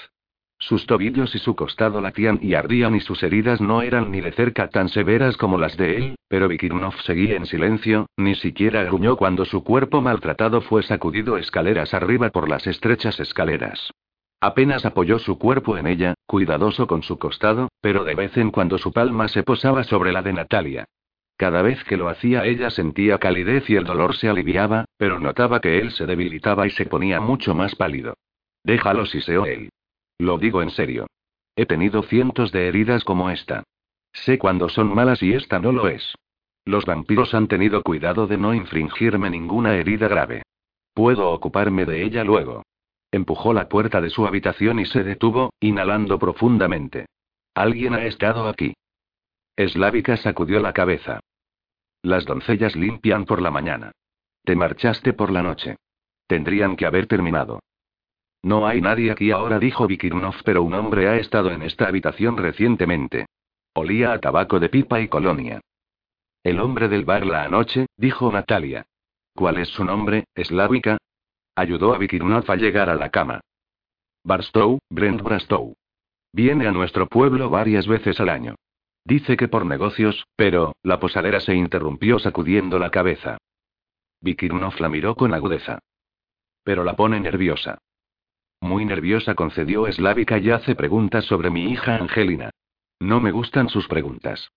Sus 0.62 0.86
tobillos 0.86 1.34
y 1.34 1.40
su 1.40 1.56
costado 1.56 2.00
latían 2.00 2.38
y 2.40 2.54
ardían 2.54 2.94
y 2.94 3.00
sus 3.00 3.20
heridas 3.24 3.60
no 3.60 3.82
eran 3.82 4.12
ni 4.12 4.20
de 4.20 4.30
cerca 4.30 4.68
tan 4.68 4.88
severas 4.88 5.36
como 5.36 5.58
las 5.58 5.76
de 5.76 5.96
él, 5.96 6.14
pero 6.28 6.46
Vikirnov 6.46 6.94
seguía 7.00 7.34
en 7.34 7.46
silencio, 7.46 8.06
ni 8.16 8.36
siquiera 8.36 8.84
gruñó 8.84 9.16
cuando 9.16 9.44
su 9.44 9.64
cuerpo 9.64 10.00
maltratado 10.00 10.60
fue 10.60 10.84
sacudido 10.84 11.36
escaleras 11.36 11.94
arriba 11.94 12.30
por 12.30 12.48
las 12.48 12.68
estrechas 12.68 13.18
escaleras. 13.18 13.90
Apenas 14.40 14.86
apoyó 14.86 15.18
su 15.18 15.36
cuerpo 15.36 15.76
en 15.78 15.88
ella, 15.88 16.14
cuidadoso 16.26 16.86
con 16.86 17.02
su 17.02 17.18
costado, 17.18 17.68
pero 17.80 18.04
de 18.04 18.14
vez 18.14 18.36
en 18.36 18.52
cuando 18.52 18.78
su 18.78 18.92
palma 18.92 19.26
se 19.26 19.42
posaba 19.42 19.82
sobre 19.82 20.12
la 20.12 20.22
de 20.22 20.32
Natalia. 20.32 20.84
Cada 21.36 21.62
vez 21.62 21.82
que 21.82 21.96
lo 21.96 22.08
hacía 22.08 22.44
ella 22.44 22.70
sentía 22.70 23.18
calidez 23.18 23.68
y 23.68 23.74
el 23.74 23.82
dolor 23.82 24.14
se 24.14 24.28
aliviaba, 24.28 24.84
pero 24.96 25.18
notaba 25.18 25.60
que 25.60 25.80
él 25.80 25.90
se 25.90 26.06
debilitaba 26.06 26.68
y 26.68 26.70
se 26.70 26.86
ponía 26.86 27.20
mucho 27.20 27.52
más 27.52 27.74
pálido. 27.74 28.14
Déjalo, 28.62 29.06
siseó 29.06 29.44
él. 29.44 29.68
Lo 30.22 30.38
digo 30.38 30.62
en 30.62 30.70
serio. 30.70 31.08
He 31.56 31.66
tenido 31.66 32.04
cientos 32.04 32.52
de 32.52 32.68
heridas 32.68 33.02
como 33.02 33.28
esta. 33.28 33.64
Sé 34.12 34.38
cuándo 34.38 34.68
son 34.68 34.94
malas 34.94 35.20
y 35.20 35.32
esta 35.32 35.58
no 35.58 35.72
lo 35.72 35.88
es. 35.88 36.14
Los 36.64 36.86
vampiros 36.86 37.34
han 37.34 37.48
tenido 37.48 37.82
cuidado 37.82 38.28
de 38.28 38.38
no 38.38 38.54
infringirme 38.54 39.30
ninguna 39.30 39.74
herida 39.74 40.06
grave. 40.06 40.42
Puedo 40.94 41.28
ocuparme 41.32 41.86
de 41.86 42.04
ella 42.04 42.22
luego. 42.22 42.62
Empujó 43.10 43.52
la 43.52 43.68
puerta 43.68 44.00
de 44.00 44.10
su 44.10 44.24
habitación 44.24 44.78
y 44.78 44.86
se 44.86 45.02
detuvo, 45.02 45.54
inhalando 45.58 46.20
profundamente. 46.20 47.06
Alguien 47.52 47.94
ha 47.94 48.04
estado 48.04 48.46
aquí. 48.46 48.74
Eslávica 49.56 50.16
sacudió 50.16 50.60
la 50.60 50.72
cabeza. 50.72 51.18
Las 52.00 52.26
doncellas 52.26 52.76
limpian 52.76 53.24
por 53.24 53.42
la 53.42 53.50
mañana. 53.50 53.90
Te 54.44 54.54
marchaste 54.54 55.14
por 55.14 55.32
la 55.32 55.42
noche. 55.42 55.78
Tendrían 56.28 56.76
que 56.76 56.86
haber 56.86 57.08
terminado. 57.08 57.58
No 58.42 58.66
hay 58.66 58.80
nadie 58.80 59.12
aquí 59.12 59.30
ahora, 59.30 59.58
dijo 59.58 59.86
Vikirnov, 59.86 60.34
pero 60.44 60.62
un 60.62 60.74
hombre 60.74 61.08
ha 61.08 61.16
estado 61.16 61.50
en 61.50 61.62
esta 61.62 61.86
habitación 61.86 62.36
recientemente. 62.36 63.26
Olía 63.74 64.12
a 64.12 64.18
tabaco 64.18 64.58
de 64.58 64.68
pipa 64.68 65.00
y 65.00 65.08
colonia. 65.08 65.60
El 66.42 66.58
hombre 66.58 66.88
del 66.88 67.04
bar 67.04 67.24
la 67.24 67.44
anoche, 67.44 67.86
dijo 67.96 68.30
Natalia. 68.32 68.84
¿Cuál 69.34 69.58
es 69.58 69.68
su 69.68 69.84
nombre, 69.84 70.24
Eslávica? 70.34 70.98
Ayudó 71.54 71.94
a 71.94 71.98
Vikirnov 71.98 72.50
a 72.50 72.56
llegar 72.56 72.90
a 72.90 72.96
la 72.96 73.10
cama. 73.10 73.40
Barstow, 74.24 74.78
Brent 74.90 75.22
Barstow. 75.22 75.74
Viene 76.32 76.66
a 76.66 76.72
nuestro 76.72 77.06
pueblo 77.06 77.48
varias 77.48 77.86
veces 77.86 78.18
al 78.20 78.28
año. 78.28 78.56
Dice 79.04 79.36
que 79.36 79.48
por 79.48 79.66
negocios, 79.66 80.26
pero, 80.36 80.74
la 80.82 80.98
posadera 80.98 81.40
se 81.40 81.54
interrumpió 81.54 82.18
sacudiendo 82.18 82.78
la 82.78 82.90
cabeza. 82.90 83.38
Vikirnov 84.20 84.80
la 84.80 84.88
miró 84.88 85.14
con 85.14 85.32
agudeza. 85.32 85.78
Pero 86.64 86.84
la 86.84 86.94
pone 86.94 87.20
nerviosa. 87.20 87.78
Muy 88.62 88.84
nerviosa 88.84 89.34
concedió 89.34 89.88
Eslávica 89.88 90.38
y 90.38 90.50
hace 90.50 90.76
preguntas 90.76 91.24
sobre 91.24 91.50
mi 91.50 91.72
hija 91.72 91.96
Angelina. 91.96 92.50
No 93.00 93.20
me 93.20 93.32
gustan 93.32 93.68
sus 93.68 93.88
preguntas. 93.88 94.52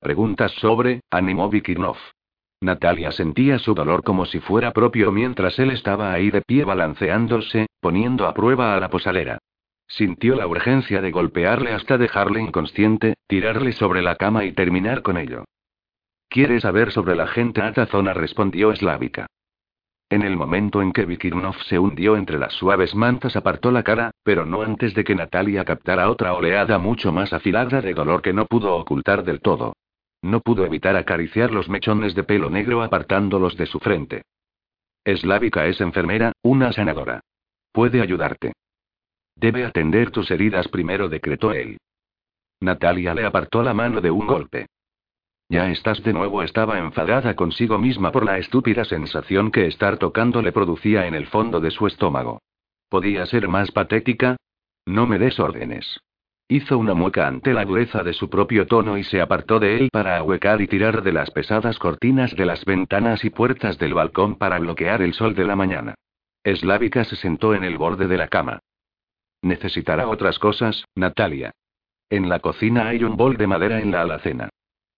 Preguntas 0.00 0.50
sobre, 0.58 1.02
animó 1.12 1.48
Vikirnov. 1.48 1.96
Natalia 2.60 3.12
sentía 3.12 3.60
su 3.60 3.72
dolor 3.72 4.02
como 4.02 4.26
si 4.26 4.40
fuera 4.40 4.72
propio 4.72 5.12
mientras 5.12 5.60
él 5.60 5.70
estaba 5.70 6.12
ahí 6.12 6.32
de 6.32 6.42
pie 6.42 6.64
balanceándose, 6.64 7.68
poniendo 7.80 8.26
a 8.26 8.34
prueba 8.34 8.74
a 8.74 8.80
la 8.80 8.90
posadera. 8.90 9.38
Sintió 9.86 10.34
la 10.34 10.48
urgencia 10.48 11.00
de 11.00 11.12
golpearle 11.12 11.72
hasta 11.72 11.98
dejarle 11.98 12.40
inconsciente, 12.40 13.14
tirarle 13.28 13.70
sobre 13.74 14.02
la 14.02 14.16
cama 14.16 14.44
y 14.44 14.50
terminar 14.52 15.02
con 15.02 15.16
ello. 15.16 15.44
¿Quieres 16.28 16.62
saber 16.62 16.90
sobre 16.90 17.14
la 17.14 17.28
gente 17.28 17.62
atazona? 17.62 18.12
respondió 18.12 18.72
Eslávica. 18.72 19.28
En 20.10 20.22
el 20.22 20.36
momento 20.36 20.82
en 20.82 20.92
que 20.92 21.06
Vikirnov 21.06 21.54
se 21.68 21.78
hundió 21.78 22.16
entre 22.16 22.36
las 22.36 22.52
suaves 22.54 22.96
mantas 22.96 23.36
apartó 23.36 23.70
la 23.70 23.84
cara, 23.84 24.10
pero 24.24 24.44
no 24.44 24.62
antes 24.62 24.92
de 24.92 25.04
que 25.04 25.14
Natalia 25.14 25.64
captara 25.64 26.10
otra 26.10 26.34
oleada 26.34 26.78
mucho 26.78 27.12
más 27.12 27.32
afilada 27.32 27.80
de 27.80 27.94
dolor 27.94 28.20
que 28.20 28.32
no 28.32 28.44
pudo 28.46 28.74
ocultar 28.74 29.22
del 29.22 29.40
todo. 29.40 29.74
No 30.20 30.40
pudo 30.40 30.66
evitar 30.66 30.96
acariciar 30.96 31.52
los 31.52 31.68
mechones 31.68 32.16
de 32.16 32.24
pelo 32.24 32.50
negro 32.50 32.82
apartándolos 32.82 33.56
de 33.56 33.66
su 33.66 33.78
frente. 33.78 34.22
Eslávica 35.04 35.66
es 35.66 35.80
enfermera, 35.80 36.32
una 36.42 36.72
sanadora. 36.72 37.20
Puede 37.72 38.02
ayudarte. 38.02 38.52
Debe 39.36 39.64
atender 39.64 40.10
tus 40.10 40.28
heridas 40.32 40.66
primero, 40.66 41.08
decretó 41.08 41.52
él. 41.52 41.78
Natalia 42.60 43.14
le 43.14 43.24
apartó 43.24 43.62
la 43.62 43.74
mano 43.74 44.00
de 44.00 44.10
un 44.10 44.26
golpe. 44.26 44.66
Ya 45.50 45.68
estás 45.68 46.00
de 46.04 46.12
nuevo, 46.12 46.44
estaba 46.44 46.78
enfadada 46.78 47.34
consigo 47.34 47.76
misma 47.76 48.12
por 48.12 48.24
la 48.24 48.38
estúpida 48.38 48.84
sensación 48.84 49.50
que 49.50 49.66
estar 49.66 49.98
tocando 49.98 50.42
le 50.42 50.52
producía 50.52 51.08
en 51.08 51.14
el 51.16 51.26
fondo 51.26 51.58
de 51.58 51.72
su 51.72 51.88
estómago. 51.88 52.40
¿Podía 52.88 53.26
ser 53.26 53.48
más 53.48 53.72
patética? 53.72 54.36
No 54.86 55.08
me 55.08 55.18
des 55.18 55.40
órdenes. 55.40 55.98
Hizo 56.46 56.78
una 56.78 56.94
mueca 56.94 57.26
ante 57.26 57.52
la 57.52 57.64
dureza 57.64 58.04
de 58.04 58.12
su 58.12 58.30
propio 58.30 58.68
tono 58.68 58.96
y 58.96 59.02
se 59.02 59.20
apartó 59.20 59.58
de 59.58 59.76
él 59.76 59.88
para 59.92 60.18
ahuecar 60.18 60.60
y 60.60 60.68
tirar 60.68 61.02
de 61.02 61.12
las 61.12 61.32
pesadas 61.32 61.80
cortinas 61.80 62.36
de 62.36 62.46
las 62.46 62.64
ventanas 62.64 63.24
y 63.24 63.30
puertas 63.30 63.76
del 63.76 63.94
balcón 63.94 64.36
para 64.36 64.60
bloquear 64.60 65.02
el 65.02 65.14
sol 65.14 65.34
de 65.34 65.46
la 65.46 65.56
mañana. 65.56 65.96
Eslávica 66.44 67.02
se 67.02 67.16
sentó 67.16 67.56
en 67.56 67.64
el 67.64 67.76
borde 67.76 68.06
de 68.06 68.18
la 68.18 68.28
cama. 68.28 68.60
Necesitará 69.42 70.06
otras 70.06 70.38
cosas, 70.38 70.84
Natalia. 70.94 71.50
En 72.08 72.28
la 72.28 72.38
cocina 72.38 72.86
hay 72.86 73.02
un 73.02 73.16
bol 73.16 73.36
de 73.36 73.48
madera 73.48 73.80
en 73.80 73.90
la 73.90 74.02
alacena. 74.02 74.48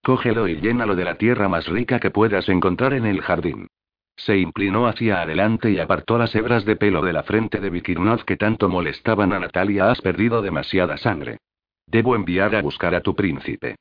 Cógelo 0.04 0.48
y 0.48 0.60
llénalo 0.60 0.96
de 0.96 1.04
la 1.04 1.14
tierra 1.14 1.48
más 1.48 1.68
rica 1.68 2.00
que 2.00 2.10
puedas 2.10 2.48
encontrar 2.48 2.92
en 2.92 3.06
el 3.06 3.22
jardín. 3.22 3.68
Se 4.16 4.36
inclinó 4.36 4.86
hacia 4.86 5.22
adelante 5.22 5.70
y 5.70 5.78
apartó 5.78 6.18
las 6.18 6.34
hebras 6.34 6.64
de 6.64 6.76
pelo 6.76 7.02
de 7.02 7.12
la 7.12 7.22
frente 7.22 7.60
de 7.60 7.70
Vikirnov 7.70 8.24
que 8.24 8.36
tanto 8.36 8.68
molestaban 8.68 9.32
a 9.32 9.38
Natalia. 9.38 9.90
Has 9.90 10.00
perdido 10.00 10.42
demasiada 10.42 10.96
sangre. 10.96 11.38
Debo 11.86 12.16
enviar 12.16 12.54
a 12.56 12.62
buscar 12.62 12.94
a 12.94 13.00
tu 13.00 13.14
príncipe. 13.14 13.76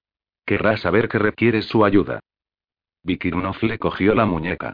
Querrá 0.45 0.77
saber 0.77 1.09
que 1.09 1.17
requieres 1.17 1.65
su 1.65 1.83
ayuda. 1.83 2.19
Vikirnov 3.03 3.57
le 3.63 3.79
cogió 3.79 4.13
la 4.13 4.25
muñeca. 4.25 4.73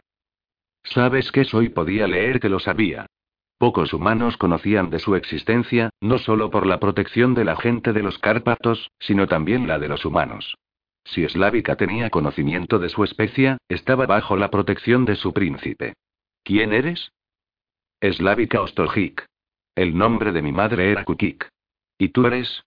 ¿Sabes 0.84 1.32
qué 1.32 1.44
soy? 1.44 1.70
Podía 1.70 2.06
leer 2.06 2.40
que 2.40 2.48
lo 2.50 2.60
sabía. 2.60 3.06
Pocos 3.58 3.92
humanos 3.92 4.36
conocían 4.36 4.90
de 4.90 4.98
su 4.98 5.16
existencia, 5.16 5.90
no 6.00 6.18
solo 6.18 6.50
por 6.50 6.66
la 6.66 6.78
protección 6.78 7.34
de 7.34 7.44
la 7.44 7.56
gente 7.56 7.92
de 7.92 8.02
los 8.02 8.18
Cárpatos, 8.18 8.90
sino 9.00 9.26
también 9.26 9.66
la 9.66 9.78
de 9.78 9.88
los 9.88 10.04
humanos. 10.04 10.56
Si 11.08 11.26
Slávica 11.26 11.76
tenía 11.76 12.10
conocimiento 12.10 12.78
de 12.78 12.90
su 12.90 13.02
especie, 13.02 13.56
estaba 13.68 14.04
bajo 14.04 14.36
la 14.36 14.50
protección 14.50 15.06
de 15.06 15.16
su 15.16 15.32
príncipe. 15.32 15.94
¿Quién 16.44 16.74
eres? 16.74 17.12
Slávica 18.02 18.60
Ostoljik. 18.60 19.24
El 19.74 19.96
nombre 19.96 20.32
de 20.32 20.42
mi 20.42 20.52
madre 20.52 20.90
era 20.90 21.04
Kukik. 21.04 21.48
¿Y 21.96 22.10
tú 22.10 22.26
eres? 22.26 22.62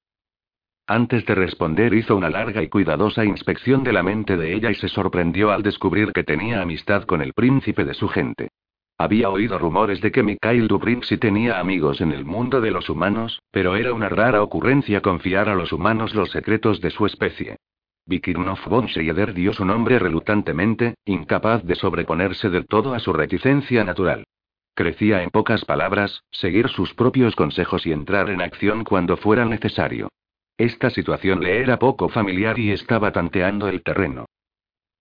Antes 0.88 1.24
de 1.26 1.36
responder 1.36 1.94
hizo 1.94 2.16
una 2.16 2.32
larga 2.32 2.64
y 2.64 2.70
cuidadosa 2.70 3.24
inspección 3.24 3.84
de 3.84 3.94
la 3.94 4.02
mente 4.02 4.36
de 4.38 4.56
ella 4.56 4.72
y 4.72 4.76
se 4.76 4.88
sorprendió 4.88 5.52
al 5.52 5.62
descubrir 5.62 6.12
que 6.12 6.24
tenía 6.24 6.64
amistad 6.64 7.04
con 7.04 7.22
el 7.22 7.34
príncipe 7.34 7.86
de 7.86 7.94
su 7.94 8.08
gente. 8.08 8.50
Había 8.98 9.30
oído 9.30 9.60
rumores 9.60 10.02
de 10.02 10.12
que 10.12 10.24
Mikhail 10.24 10.68
Dubrinski 10.68 11.18
tenía 11.18 11.60
amigos 11.60 12.02
en 12.02 12.12
el 12.12 12.26
mundo 12.26 12.60
de 12.60 12.72
los 12.72 12.90
humanos, 12.90 13.40
pero 13.52 13.76
era 13.76 13.94
una 13.94 14.10
rara 14.10 14.42
ocurrencia 14.42 15.02
confiar 15.02 15.48
a 15.48 15.56
los 15.56 15.72
humanos 15.72 16.16
los 16.16 16.32
secretos 16.32 16.82
de 16.82 16.90
su 16.90 17.06
especie. 17.06 17.58
Vikirnov 18.12 18.60
von 18.68 18.88
dio 19.34 19.53
su 19.53 19.63
nombre 19.63 19.98
reluctantemente, 19.98 20.96
incapaz 21.06 21.63
de 21.63 21.75
sobreponerse 21.75 22.50
del 22.50 22.68
todo 22.68 22.94
a 22.94 23.00
su 23.00 23.13
reticencia 23.13 23.86
natural. 23.86 24.25
Crecía 24.74 25.24
en 25.24 25.30
pocas 25.30 25.63
palabras, 25.63 26.24
seguir 26.30 26.68
sus 26.68 26.94
propios 26.94 27.38
consejos 27.38 27.86
y 27.86 27.94
entrar 27.94 28.30
en 28.30 28.41
acción 28.41 28.84
cuando 28.84 29.15
fuera 29.15 29.46
necesario. 29.46 30.10
Esta 30.58 30.89
situación 30.89 31.41
le 31.41 31.62
era 31.62 31.80
poco 31.80 32.10
familiar 32.10 32.60
y 32.60 32.72
estaba 32.72 33.13
tanteando 33.13 33.70
el 33.70 33.82
terreno. 33.82 34.25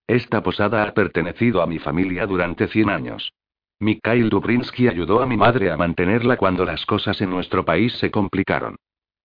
Esta 0.06 0.40
posada 0.44 0.84
ha 0.84 0.94
pertenecido 0.94 1.62
a 1.62 1.66
mi 1.66 1.80
familia 1.80 2.26
durante 2.28 2.68
100 2.68 2.90
años. 2.90 3.32
Mikhail 3.80 4.28
Dubrinsky 4.28 4.86
ayudó 4.86 5.20
a 5.20 5.26
mi 5.26 5.36
madre 5.36 5.72
a 5.72 5.76
mantenerla 5.76 6.36
cuando 6.36 6.64
las 6.64 6.86
cosas 6.86 7.20
en 7.20 7.30
nuestro 7.30 7.64
país 7.64 7.92
se 7.94 8.12
complicaron. 8.12 8.76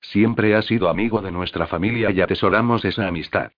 Siempre 0.01 0.55
ha 0.55 0.63
sido 0.63 0.89
amigo 0.89 1.21
de 1.21 1.31
nuestra 1.31 1.67
familia 1.67 2.10
y 2.10 2.21
atesoramos 2.21 2.83
esa 2.83 3.07
amistad. 3.07 3.51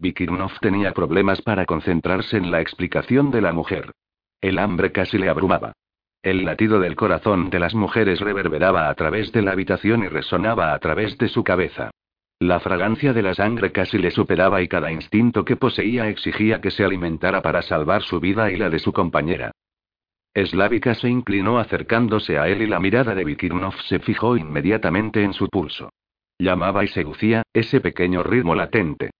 Vikirnov 0.00 0.52
tenía 0.60 0.92
problemas 0.92 1.42
para 1.42 1.66
concentrarse 1.66 2.36
en 2.36 2.50
la 2.50 2.60
explicación 2.60 3.30
de 3.32 3.40
la 3.40 3.52
mujer. 3.52 3.92
El 4.40 4.58
hambre 4.58 4.92
casi 4.92 5.18
le 5.18 5.28
abrumaba. 5.28 5.72
El 6.22 6.44
latido 6.44 6.78
del 6.78 6.94
corazón 6.94 7.50
de 7.50 7.58
las 7.58 7.74
mujeres 7.74 8.20
reverberaba 8.20 8.88
a 8.88 8.94
través 8.94 9.32
de 9.32 9.42
la 9.42 9.52
habitación 9.52 10.04
y 10.04 10.08
resonaba 10.08 10.72
a 10.72 10.78
través 10.78 11.18
de 11.18 11.28
su 11.28 11.42
cabeza. 11.42 11.90
La 12.40 12.60
fragancia 12.60 13.12
de 13.12 13.22
la 13.22 13.34
sangre 13.34 13.72
casi 13.72 13.98
le 13.98 14.12
superaba 14.12 14.62
y 14.62 14.68
cada 14.68 14.92
instinto 14.92 15.44
que 15.44 15.56
poseía 15.56 16.08
exigía 16.08 16.60
que 16.60 16.70
se 16.70 16.84
alimentara 16.84 17.42
para 17.42 17.62
salvar 17.62 18.02
su 18.02 18.20
vida 18.20 18.52
y 18.52 18.56
la 18.56 18.70
de 18.70 18.78
su 18.78 18.92
compañera. 18.92 19.50
Slávica 20.34 20.94
se 20.94 21.08
inclinó 21.08 21.58
acercándose 21.58 22.38
a 22.38 22.46
él 22.46 22.62
y 22.62 22.68
la 22.68 22.78
mirada 22.78 23.16
de 23.16 23.24
Vikirnov 23.24 23.74
se 23.88 23.98
fijó 23.98 24.36
inmediatamente 24.36 25.24
en 25.24 25.32
su 25.32 25.48
pulso. 25.48 25.90
Llamaba 26.38 26.84
y 26.84 26.88
seducía, 26.88 27.42
ese 27.52 27.80
pequeño 27.80 28.22
ritmo 28.22 28.54
latente. 28.54 29.10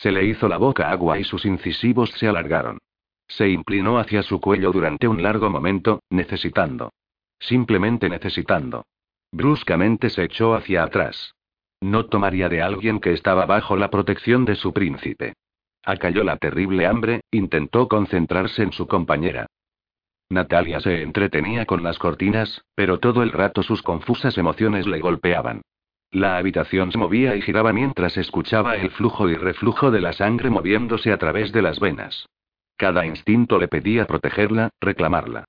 Se 0.00 0.12
le 0.12 0.24
hizo 0.24 0.46
la 0.46 0.58
boca 0.58 0.90
agua 0.90 1.18
y 1.18 1.24
sus 1.24 1.44
incisivos 1.44 2.10
se 2.10 2.28
alargaron. 2.28 2.78
Se 3.26 3.48
inclinó 3.48 3.98
hacia 3.98 4.22
su 4.22 4.40
cuello 4.40 4.70
durante 4.70 5.08
un 5.08 5.22
largo 5.24 5.50
momento, 5.50 6.00
necesitando. 6.08 6.92
Simplemente 7.40 8.08
necesitando. 8.08 8.84
Bruscamente 9.32 10.08
se 10.08 10.22
echó 10.22 10.54
hacia 10.54 10.84
atrás. 10.84 11.34
No 11.80 12.06
tomaría 12.06 12.48
de 12.48 12.62
alguien 12.62 13.00
que 13.00 13.12
estaba 13.12 13.44
bajo 13.44 13.76
la 13.76 13.90
protección 13.90 14.44
de 14.44 14.54
su 14.54 14.72
príncipe. 14.72 15.34
Acalló 15.84 16.22
la 16.22 16.36
terrible 16.36 16.86
hambre, 16.86 17.22
intentó 17.32 17.88
concentrarse 17.88 18.62
en 18.62 18.72
su 18.72 18.86
compañera. 18.86 19.46
Natalia 20.30 20.78
se 20.80 21.02
entretenía 21.02 21.66
con 21.66 21.82
las 21.82 21.98
cortinas, 21.98 22.62
pero 22.76 23.00
todo 23.00 23.22
el 23.24 23.32
rato 23.32 23.64
sus 23.64 23.82
confusas 23.82 24.38
emociones 24.38 24.86
le 24.86 25.00
golpeaban. 25.00 25.62
La 26.10 26.38
habitación 26.38 26.90
se 26.90 26.98
movía 26.98 27.36
y 27.36 27.42
giraba 27.42 27.72
mientras 27.72 28.16
escuchaba 28.16 28.76
el 28.76 28.90
flujo 28.90 29.28
y 29.28 29.34
reflujo 29.34 29.90
de 29.90 30.00
la 30.00 30.12
sangre 30.12 30.48
moviéndose 30.48 31.12
a 31.12 31.18
través 31.18 31.52
de 31.52 31.62
las 31.62 31.80
venas. 31.80 32.26
Cada 32.76 33.04
instinto 33.04 33.58
le 33.58 33.68
pedía 33.68 34.06
protegerla, 34.06 34.70
reclamarla. 34.80 35.44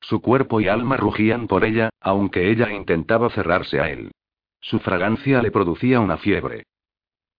Su 0.00 0.20
cuerpo 0.20 0.60
y 0.60 0.68
alma 0.68 0.96
rugían 0.96 1.48
por 1.48 1.64
ella, 1.64 1.90
aunque 2.00 2.50
ella 2.50 2.72
intentaba 2.72 3.30
cerrarse 3.30 3.80
a 3.80 3.90
él. 3.90 4.12
Su 4.60 4.78
fragancia 4.78 5.42
le 5.42 5.50
producía 5.50 6.00
una 6.00 6.16
fiebre. 6.18 6.64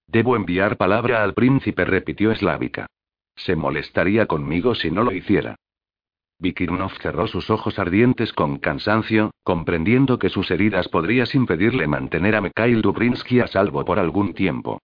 Debo 0.08 0.36
enviar 0.36 0.78
palabra 0.78 1.24
al 1.24 1.34
príncipe, 1.34 1.86
repitió 1.86 2.32
Eslávica. 2.32 2.88
Se 3.36 3.56
molestaría 3.56 4.26
conmigo 4.26 4.76
si 4.76 4.92
no 4.92 5.04
lo 5.04 5.12
hiciera. 5.12 5.56
Vikirnov 6.40 6.92
cerró 7.02 7.28
sus 7.28 7.50
ojos 7.50 7.80
ardientes 7.80 8.32
con 8.32 8.60
cansancio, 8.60 9.32
comprendiendo 9.44 10.20
que 10.20 10.30
sus 10.30 10.52
heridas 10.52 10.88
podrían 10.88 11.28
impedirle 11.34 11.88
mantener 11.88 12.36
a 12.36 12.42
Mikhail 12.42 12.82
Dubrinsky 12.82 13.40
a 13.40 13.48
salvo 13.48 13.84
por 13.84 13.98
algún 13.98 14.34
tiempo. 14.34 14.80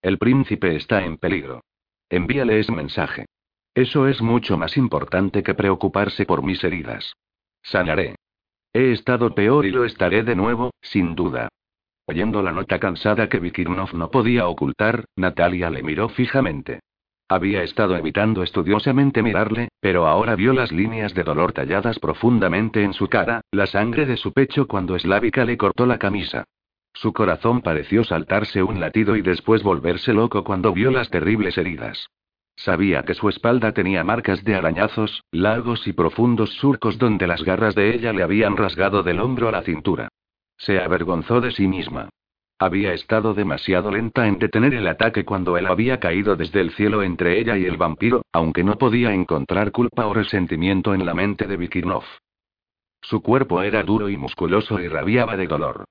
El 0.00 0.18
príncipe 0.18 0.76
está 0.76 1.04
en 1.04 1.16
peligro. 1.16 1.62
Envíale 2.08 2.60
ese 2.60 2.72
mensaje. 2.72 3.26
Eso 3.74 4.06
es 4.06 4.22
mucho 4.22 4.56
más 4.56 4.76
importante 4.76 5.42
que 5.42 5.54
preocuparse 5.54 6.24
por 6.24 6.42
mis 6.42 6.62
heridas. 6.62 7.12
Sanaré. 7.62 8.14
He 8.72 8.92
estado 8.92 9.34
peor 9.34 9.66
y 9.66 9.70
lo 9.70 9.84
estaré 9.84 10.22
de 10.22 10.36
nuevo, 10.36 10.70
sin 10.80 11.14
duda. 11.14 11.48
Oyendo 12.06 12.40
la 12.42 12.52
nota 12.52 12.78
cansada 12.78 13.28
que 13.28 13.40
Vikirnov 13.40 13.94
no 13.94 14.10
podía 14.10 14.46
ocultar, 14.46 15.04
Natalia 15.16 15.70
le 15.70 15.82
miró 15.82 16.08
fijamente. 16.08 16.80
Había 17.28 17.62
estado 17.62 17.96
evitando 17.96 18.42
estudiosamente 18.42 19.22
mirarle, 19.22 19.67
pero 19.80 20.06
ahora 20.06 20.34
vio 20.34 20.52
las 20.52 20.72
líneas 20.72 21.14
de 21.14 21.22
dolor 21.22 21.52
talladas 21.52 21.98
profundamente 21.98 22.82
en 22.82 22.92
su 22.92 23.08
cara, 23.08 23.42
la 23.50 23.66
sangre 23.66 24.06
de 24.06 24.16
su 24.16 24.32
pecho 24.32 24.66
cuando 24.66 24.96
Eslávica 24.96 25.44
le 25.44 25.56
cortó 25.56 25.86
la 25.86 25.98
camisa. 25.98 26.44
Su 26.92 27.12
corazón 27.12 27.60
pareció 27.60 28.02
saltarse 28.02 28.62
un 28.62 28.80
latido 28.80 29.16
y 29.16 29.22
después 29.22 29.62
volverse 29.62 30.12
loco 30.12 30.42
cuando 30.42 30.72
vio 30.72 30.90
las 30.90 31.10
terribles 31.10 31.56
heridas. 31.56 32.08
Sabía 32.56 33.04
que 33.04 33.14
su 33.14 33.28
espalda 33.28 33.72
tenía 33.72 34.02
marcas 34.02 34.42
de 34.42 34.56
arañazos, 34.56 35.22
largos 35.30 35.86
y 35.86 35.92
profundos 35.92 36.54
surcos 36.54 36.98
donde 36.98 37.28
las 37.28 37.44
garras 37.44 37.76
de 37.76 37.94
ella 37.94 38.12
le 38.12 38.24
habían 38.24 38.56
rasgado 38.56 39.04
del 39.04 39.20
hombro 39.20 39.48
a 39.48 39.52
la 39.52 39.62
cintura. 39.62 40.08
Se 40.56 40.80
avergonzó 40.80 41.40
de 41.40 41.52
sí 41.52 41.68
misma. 41.68 42.08
Había 42.60 42.92
estado 42.92 43.34
demasiado 43.34 43.92
lenta 43.92 44.26
en 44.26 44.40
detener 44.40 44.74
el 44.74 44.88
ataque 44.88 45.24
cuando 45.24 45.56
él 45.56 45.66
había 45.66 46.00
caído 46.00 46.34
desde 46.34 46.60
el 46.60 46.72
cielo 46.72 47.04
entre 47.04 47.38
ella 47.38 47.56
y 47.56 47.64
el 47.64 47.76
vampiro, 47.76 48.22
aunque 48.32 48.64
no 48.64 48.78
podía 48.78 49.14
encontrar 49.14 49.70
culpa 49.70 50.06
o 50.06 50.14
resentimiento 50.14 50.92
en 50.92 51.06
la 51.06 51.14
mente 51.14 51.46
de 51.46 51.56
Vikirnov. 51.56 52.02
Su 53.00 53.22
cuerpo 53.22 53.62
era 53.62 53.84
duro 53.84 54.08
y 54.08 54.16
musculoso 54.16 54.80
y 54.80 54.88
rabiaba 54.88 55.36
de 55.36 55.46
dolor. 55.46 55.84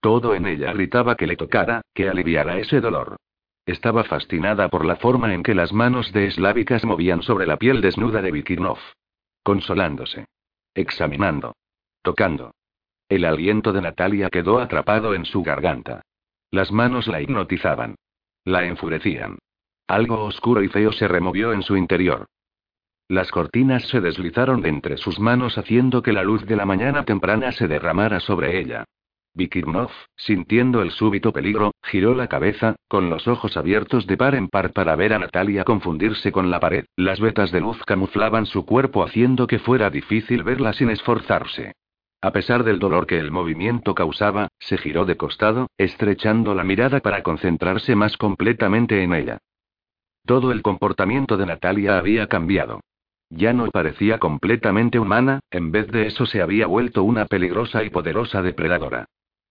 Todo 0.00 0.36
en 0.36 0.46
ella 0.46 0.72
gritaba 0.72 1.16
que 1.16 1.26
le 1.26 1.36
tocara, 1.36 1.82
que 1.92 2.08
aliviara 2.08 2.56
ese 2.58 2.80
dolor. 2.80 3.16
Estaba 3.66 4.04
fascinada 4.04 4.68
por 4.68 4.84
la 4.84 4.96
forma 4.96 5.34
en 5.34 5.42
que 5.42 5.56
las 5.56 5.72
manos 5.72 6.12
de 6.12 6.26
Eslavicas 6.26 6.84
movían 6.84 7.22
sobre 7.22 7.46
la 7.46 7.56
piel 7.56 7.80
desnuda 7.80 8.22
de 8.22 8.30
Vikirnov. 8.30 8.78
consolándose, 9.42 10.26
examinando, 10.72 11.56
tocando. 12.02 12.52
El 13.08 13.24
aliento 13.24 13.72
de 13.72 13.82
Natalia 13.82 14.30
quedó 14.30 14.60
atrapado 14.60 15.14
en 15.14 15.24
su 15.24 15.42
garganta. 15.42 16.02
Las 16.52 16.70
manos 16.70 17.08
la 17.08 17.22
hipnotizaban. 17.22 17.94
La 18.44 18.66
enfurecían. 18.66 19.38
Algo 19.88 20.22
oscuro 20.22 20.62
y 20.62 20.68
feo 20.68 20.92
se 20.92 21.08
removió 21.08 21.54
en 21.54 21.62
su 21.62 21.78
interior. 21.78 22.26
Las 23.08 23.30
cortinas 23.30 23.88
se 23.88 24.02
deslizaron 24.02 24.60
de 24.60 24.68
entre 24.68 24.98
sus 24.98 25.18
manos 25.18 25.56
haciendo 25.56 26.02
que 26.02 26.12
la 26.12 26.22
luz 26.22 26.44
de 26.44 26.56
la 26.56 26.66
mañana 26.66 27.04
temprana 27.04 27.52
se 27.52 27.68
derramara 27.68 28.20
sobre 28.20 28.60
ella. 28.60 28.84
Vikirnov, 29.32 29.90
sintiendo 30.14 30.82
el 30.82 30.90
súbito 30.90 31.32
peligro, 31.32 31.72
giró 31.82 32.14
la 32.14 32.28
cabeza, 32.28 32.76
con 32.86 33.08
los 33.08 33.26
ojos 33.28 33.56
abiertos 33.56 34.06
de 34.06 34.18
par 34.18 34.34
en 34.34 34.48
par 34.48 34.74
para 34.74 34.94
ver 34.94 35.14
a 35.14 35.18
Natalia 35.18 35.64
confundirse 35.64 36.32
con 36.32 36.50
la 36.50 36.60
pared. 36.60 36.84
Las 36.96 37.18
vetas 37.18 37.50
de 37.50 37.60
luz 37.60 37.82
camuflaban 37.86 38.44
su 38.44 38.66
cuerpo 38.66 39.02
haciendo 39.02 39.46
que 39.46 39.58
fuera 39.58 39.88
difícil 39.88 40.42
verla 40.42 40.74
sin 40.74 40.90
esforzarse. 40.90 41.72
A 42.22 42.30
pesar 42.30 42.62
del 42.62 42.78
dolor 42.78 43.08
que 43.08 43.18
el 43.18 43.32
movimiento 43.32 43.96
causaba, 43.96 44.46
se 44.60 44.78
giró 44.78 45.04
de 45.04 45.16
costado, 45.16 45.66
estrechando 45.76 46.54
la 46.54 46.62
mirada 46.62 47.00
para 47.00 47.24
concentrarse 47.24 47.96
más 47.96 48.16
completamente 48.16 49.02
en 49.02 49.12
ella. 49.12 49.38
Todo 50.24 50.52
el 50.52 50.62
comportamiento 50.62 51.36
de 51.36 51.46
Natalia 51.46 51.98
había 51.98 52.28
cambiado. 52.28 52.80
Ya 53.28 53.52
no 53.52 53.66
parecía 53.72 54.18
completamente 54.18 55.00
humana, 55.00 55.40
en 55.50 55.72
vez 55.72 55.88
de 55.88 56.06
eso 56.06 56.24
se 56.24 56.40
había 56.40 56.68
vuelto 56.68 57.02
una 57.02 57.26
peligrosa 57.26 57.82
y 57.82 57.90
poderosa 57.90 58.40
depredadora. 58.40 59.06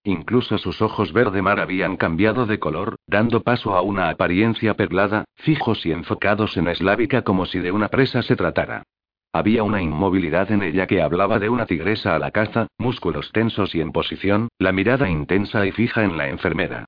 Incluso 0.06 0.58
sus 0.58 0.82
ojos 0.82 1.12
verde 1.12 1.42
mar 1.42 1.60
habían 1.60 1.98
cambiado 1.98 2.46
de 2.46 2.58
color, 2.58 2.96
dando 3.06 3.42
paso 3.42 3.76
a 3.76 3.82
una 3.82 4.10
apariencia 4.10 4.76
perlada, 4.76 5.26
fijos 5.36 5.86
y 5.86 5.92
enfocados 5.92 6.56
en 6.56 6.70
Eslávica 6.70 7.24
como 7.24 7.46
si 7.46 7.60
de 7.60 7.74
una 7.74 7.90
presa 7.90 8.22
se 8.22 8.38
tratara. 8.38 8.84
Había 9.34 9.64
una 9.64 9.82
inmovilidad 9.82 10.52
en 10.52 10.62
ella 10.62 10.88
que 10.88 11.02
hablaba 11.02 11.40
de 11.40 11.50
una 11.50 11.66
tigresa 11.66 12.16
a 12.16 12.20
la 12.20 12.32
caza, 12.32 12.68
músculos 12.78 13.32
tensos 13.32 13.74
y 13.74 13.80
en 13.80 13.94
posición, 13.94 14.50
la 14.60 14.74
mirada 14.74 15.10
intensa 15.10 15.66
y 15.66 15.72
fija 15.72 16.04
en 16.04 16.18
la 16.18 16.28
enfermera. 16.28 16.86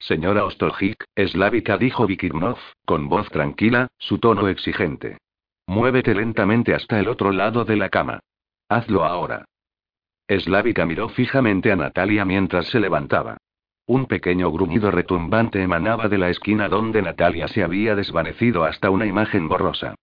Señora 0.00 0.44
Ostolhik, 0.44 1.04
Eslávica 1.14 1.78
dijo 1.78 2.08
Vikirnov, 2.08 2.58
con 2.84 3.08
voz 3.08 3.28
tranquila, 3.30 3.86
su 3.98 4.18
tono 4.18 4.48
exigente. 4.48 5.18
Muévete 5.68 6.14
lentamente 6.14 6.74
hasta 6.74 6.98
el 6.98 7.06
otro 7.06 7.30
lado 7.30 7.64
de 7.64 7.76
la 7.76 7.88
cama. 7.88 8.18
Hazlo 8.68 9.04
ahora. 9.04 9.44
Eslávica 10.26 10.84
miró 10.84 11.08
fijamente 11.10 11.70
a 11.70 11.76
Natalia 11.76 12.24
mientras 12.24 12.66
se 12.66 12.80
levantaba. 12.80 13.36
Un 13.86 14.06
pequeño 14.06 14.50
gruñido 14.50 14.90
retumbante 14.90 15.62
emanaba 15.62 16.08
de 16.08 16.18
la 16.18 16.30
esquina 16.30 16.68
donde 16.68 17.02
Natalia 17.02 17.46
se 17.46 17.62
había 17.62 17.94
desvanecido 17.94 18.64
hasta 18.64 18.90
una 18.90 19.06
imagen 19.06 19.48
borrosa. 19.48 19.94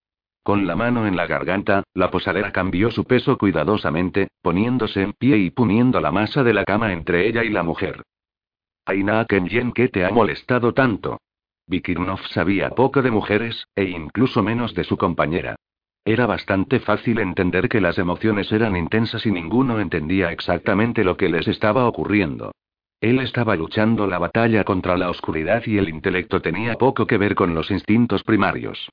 Con 0.49 0.65
la 0.65 0.75
mano 0.75 1.05
en 1.05 1.15
la 1.15 1.27
garganta, 1.27 1.83
la 1.93 2.09
posadera 2.09 2.51
cambió 2.51 2.89
su 2.89 3.03
peso 3.03 3.37
cuidadosamente, 3.37 4.29
poniéndose 4.41 5.03
en 5.03 5.13
pie 5.13 5.37
y 5.37 5.51
poniendo 5.51 5.99
la 6.01 6.11
masa 6.11 6.41
de 6.41 6.55
la 6.55 6.65
cama 6.65 6.91
entre 6.91 7.27
ella 7.27 7.43
y 7.43 7.49
la 7.49 7.61
mujer. 7.61 8.01
Aina 8.87 9.23
Kenyen, 9.25 9.71
¿qué 9.73 9.89
te 9.89 10.03
ha 10.03 10.09
molestado 10.09 10.73
tanto? 10.73 11.19
Vikirnov 11.67 12.21
sabía 12.29 12.71
poco 12.71 13.03
de 13.03 13.11
mujeres, 13.11 13.67
e 13.75 13.83
incluso 13.83 14.41
menos 14.41 14.73
de 14.73 14.85
su 14.85 14.97
compañera. 14.97 15.55
Era 16.03 16.25
bastante 16.25 16.79
fácil 16.79 17.19
entender 17.19 17.69
que 17.69 17.79
las 17.79 17.99
emociones 17.99 18.51
eran 18.51 18.75
intensas 18.75 19.27
y 19.27 19.31
ninguno 19.31 19.79
entendía 19.79 20.31
exactamente 20.31 21.03
lo 21.03 21.15
que 21.15 21.29
les 21.29 21.47
estaba 21.47 21.87
ocurriendo. 21.87 22.53
Él 23.01 23.19
estaba 23.19 23.55
luchando 23.55 24.07
la 24.07 24.17
batalla 24.17 24.63
contra 24.63 24.97
la 24.97 25.11
oscuridad 25.11 25.61
y 25.67 25.77
el 25.77 25.89
intelecto 25.89 26.41
tenía 26.41 26.73
poco 26.73 27.05
que 27.05 27.19
ver 27.19 27.35
con 27.35 27.53
los 27.53 27.69
instintos 27.69 28.23
primarios. 28.23 28.89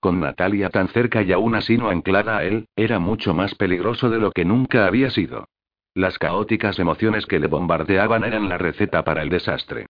Con 0.00 0.20
Natalia 0.20 0.70
tan 0.70 0.88
cerca 0.88 1.22
y 1.22 1.32
aún 1.32 1.56
así 1.56 1.76
no 1.76 1.90
anclada 1.90 2.38
a 2.38 2.44
él, 2.44 2.68
era 2.76 2.98
mucho 2.98 3.34
más 3.34 3.54
peligroso 3.56 4.10
de 4.10 4.18
lo 4.18 4.30
que 4.30 4.44
nunca 4.44 4.86
había 4.86 5.10
sido. 5.10 5.48
Las 5.94 6.18
caóticas 6.18 6.78
emociones 6.78 7.26
que 7.26 7.40
le 7.40 7.48
bombardeaban 7.48 8.22
eran 8.22 8.48
la 8.48 8.58
receta 8.58 9.02
para 9.02 9.22
el 9.22 9.28
desastre. 9.28 9.86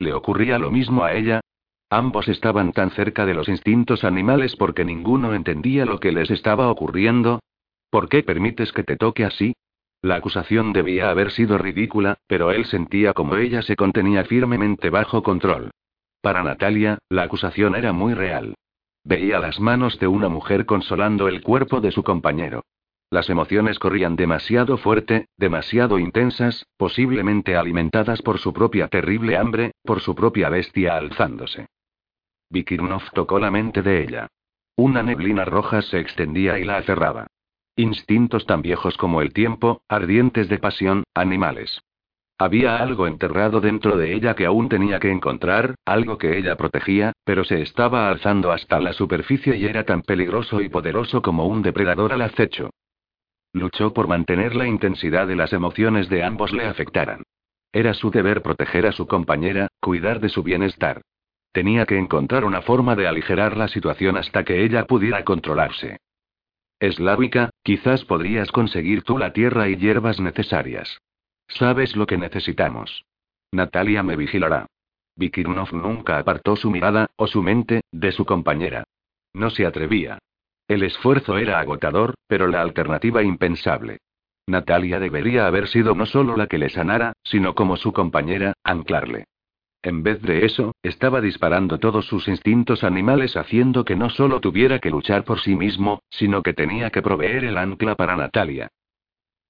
¿Le 0.00 0.12
ocurría 0.12 0.58
lo 0.58 0.72
mismo 0.72 1.04
a 1.04 1.12
ella? 1.12 1.40
Ambos 1.88 2.26
estaban 2.26 2.72
tan 2.72 2.90
cerca 2.90 3.24
de 3.24 3.34
los 3.34 3.48
instintos 3.48 4.02
animales 4.02 4.56
porque 4.56 4.84
ninguno 4.84 5.34
entendía 5.34 5.84
lo 5.84 6.00
que 6.00 6.10
les 6.10 6.30
estaba 6.30 6.68
ocurriendo. 6.68 7.38
¿Por 7.90 8.08
qué 8.08 8.24
permites 8.24 8.72
que 8.72 8.82
te 8.82 8.96
toque 8.96 9.24
así? 9.24 9.54
La 10.00 10.16
acusación 10.16 10.72
debía 10.72 11.10
haber 11.10 11.30
sido 11.30 11.58
ridícula, 11.58 12.16
pero 12.26 12.50
él 12.50 12.64
sentía 12.64 13.12
como 13.12 13.36
ella 13.36 13.62
se 13.62 13.76
contenía 13.76 14.24
firmemente 14.24 14.90
bajo 14.90 15.22
control. 15.22 15.70
Para 16.20 16.42
Natalia, 16.42 16.98
la 17.08 17.22
acusación 17.22 17.76
era 17.76 17.92
muy 17.92 18.14
real. 18.14 18.54
Veía 19.04 19.38
las 19.38 19.58
manos 19.58 19.98
de 19.98 20.06
una 20.06 20.28
mujer 20.28 20.66
consolando 20.66 21.28
el 21.28 21.42
cuerpo 21.42 21.80
de 21.80 21.90
su 21.90 22.02
compañero. 22.02 22.64
Las 23.10 23.28
emociones 23.28 23.78
corrían 23.78 24.16
demasiado 24.16 24.78
fuerte, 24.78 25.26
demasiado 25.36 25.98
intensas, 25.98 26.66
posiblemente 26.76 27.56
alimentadas 27.56 28.22
por 28.22 28.38
su 28.38 28.52
propia 28.52 28.88
terrible 28.88 29.36
hambre, 29.36 29.72
por 29.82 30.00
su 30.00 30.14
propia 30.14 30.48
bestia 30.48 30.96
alzándose. 30.96 31.66
Vikirnov 32.48 33.10
tocó 33.12 33.38
la 33.38 33.50
mente 33.50 33.82
de 33.82 34.02
ella. 34.02 34.28
Una 34.76 35.02
neblina 35.02 35.44
roja 35.44 35.82
se 35.82 36.00
extendía 36.00 36.58
y 36.58 36.64
la 36.64 36.78
aferraba. 36.78 37.26
Instintos 37.76 38.46
tan 38.46 38.62
viejos 38.62 38.96
como 38.96 39.20
el 39.20 39.32
tiempo, 39.32 39.82
ardientes 39.88 40.48
de 40.48 40.58
pasión, 40.58 41.04
animales. 41.14 41.82
Había 42.42 42.78
algo 42.78 43.06
enterrado 43.06 43.60
dentro 43.60 43.96
de 43.96 44.14
ella 44.14 44.34
que 44.34 44.46
aún 44.46 44.68
tenía 44.68 44.98
que 44.98 45.12
encontrar, 45.12 45.76
algo 45.84 46.18
que 46.18 46.38
ella 46.38 46.56
protegía, 46.56 47.12
pero 47.24 47.44
se 47.44 47.62
estaba 47.62 48.08
alzando 48.08 48.50
hasta 48.50 48.80
la 48.80 48.92
superficie 48.92 49.56
y 49.56 49.64
era 49.64 49.84
tan 49.84 50.02
peligroso 50.02 50.60
y 50.60 50.68
poderoso 50.68 51.22
como 51.22 51.46
un 51.46 51.62
depredador 51.62 52.12
al 52.12 52.22
acecho. 52.22 52.70
Luchó 53.52 53.94
por 53.94 54.08
mantener 54.08 54.56
la 54.56 54.66
intensidad 54.66 55.28
de 55.28 55.36
las 55.36 55.52
emociones 55.52 56.08
de 56.08 56.24
ambos 56.24 56.52
le 56.52 56.64
afectaran. 56.64 57.22
Era 57.72 57.94
su 57.94 58.10
deber 58.10 58.42
proteger 58.42 58.88
a 58.88 58.92
su 58.92 59.06
compañera, 59.06 59.68
cuidar 59.80 60.18
de 60.18 60.28
su 60.28 60.42
bienestar. 60.42 61.00
Tenía 61.52 61.86
que 61.86 61.96
encontrar 61.96 62.44
una 62.44 62.62
forma 62.62 62.96
de 62.96 63.06
aligerar 63.06 63.56
la 63.56 63.68
situación 63.68 64.16
hasta 64.16 64.42
que 64.42 64.64
ella 64.64 64.88
pudiera 64.88 65.22
controlarse. 65.22 65.98
Eslávica, 66.80 67.50
quizás 67.62 68.04
podrías 68.04 68.50
conseguir 68.50 69.04
tú 69.04 69.16
la 69.16 69.32
tierra 69.32 69.68
y 69.68 69.76
hierbas 69.76 70.18
necesarias. 70.18 70.98
Sabes 71.58 71.96
lo 71.96 72.06
que 72.06 72.16
necesitamos. 72.16 73.04
Natalia 73.52 74.02
me 74.02 74.16
vigilará. 74.16 74.66
Vikirnov 75.16 75.72
nunca 75.72 76.18
apartó 76.18 76.56
su 76.56 76.70
mirada, 76.70 77.10
o 77.16 77.26
su 77.26 77.42
mente, 77.42 77.82
de 77.92 78.12
su 78.12 78.24
compañera. 78.24 78.84
No 79.34 79.50
se 79.50 79.66
atrevía. 79.66 80.18
El 80.68 80.82
esfuerzo 80.82 81.36
era 81.36 81.60
agotador, 81.60 82.14
pero 82.26 82.46
la 82.46 82.62
alternativa 82.62 83.22
impensable. 83.22 83.98
Natalia 84.46 84.98
debería 84.98 85.46
haber 85.46 85.68
sido 85.68 85.94
no 85.94 86.06
solo 86.06 86.36
la 86.36 86.46
que 86.46 86.58
le 86.58 86.70
sanara, 86.70 87.12
sino 87.22 87.54
como 87.54 87.76
su 87.76 87.92
compañera, 87.92 88.54
anclarle. 88.64 89.26
En 89.82 90.02
vez 90.02 90.22
de 90.22 90.46
eso, 90.46 90.72
estaba 90.82 91.20
disparando 91.20 91.78
todos 91.78 92.06
sus 92.06 92.28
instintos 92.28 92.84
animales 92.84 93.36
haciendo 93.36 93.84
que 93.84 93.96
no 93.96 94.10
solo 94.10 94.40
tuviera 94.40 94.78
que 94.78 94.90
luchar 94.90 95.24
por 95.24 95.40
sí 95.40 95.56
mismo, 95.56 96.02
sino 96.08 96.42
que 96.42 96.54
tenía 96.54 96.90
que 96.90 97.02
proveer 97.02 97.44
el 97.44 97.58
ancla 97.58 97.96
para 97.96 98.16
Natalia. 98.16 98.68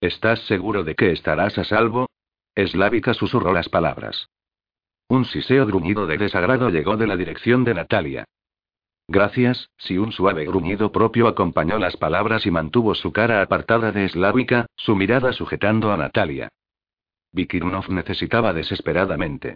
¿Estás 0.02 0.40
seguro 0.46 0.82
de 0.82 0.96
que 0.96 1.12
estarás 1.12 1.56
a 1.58 1.64
salvo? 1.64 2.08
Eslávica 2.56 3.14
susurró 3.14 3.52
las 3.52 3.68
palabras. 3.68 4.30
Un 5.08 5.24
siseo 5.24 5.64
gruñido 5.64 6.08
de 6.08 6.18
desagrado 6.18 6.70
llegó 6.70 6.96
de 6.96 7.06
la 7.06 7.16
dirección 7.16 7.62
de 7.62 7.74
Natalia. 7.74 8.24
Gracias, 9.06 9.70
si 9.78 9.98
un 9.98 10.10
suave 10.10 10.44
gruñido 10.44 10.90
propio 10.90 11.28
acompañó 11.28 11.78
las 11.78 11.96
palabras 11.96 12.46
y 12.46 12.50
mantuvo 12.50 12.96
su 12.96 13.12
cara 13.12 13.42
apartada 13.42 13.92
de 13.92 14.06
Eslávica, 14.06 14.66
su 14.74 14.96
mirada 14.96 15.32
sujetando 15.32 15.92
a 15.92 15.96
Natalia. 15.96 16.48
Vikirnov 17.30 17.88
necesitaba 17.88 18.52
desesperadamente. 18.52 19.54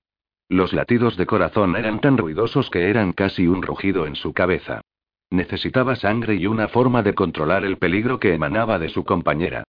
Los 0.49 0.73
latidos 0.73 1.17
de 1.17 1.27
corazón 1.27 1.75
eran 1.75 2.01
tan 2.01 2.17
ruidosos 2.17 2.71
que 2.71 2.89
eran 2.89 3.13
casi 3.13 3.49
un 3.49 3.63
rugido 3.63 4.07
en 4.07 4.15
su 4.15 4.33
cabeza. 4.33 4.81
Necesitaba 5.29 5.97
sangre 5.97 6.37
y 6.37 6.47
una 6.47 6.69
forma 6.69 7.03
de 7.03 7.15
controlar 7.15 7.65
el 7.65 7.79
peligro 7.79 8.21
que 8.21 8.33
emanaba 8.33 8.79
de 8.79 8.91
su 8.91 9.05
compañera. 9.05 9.65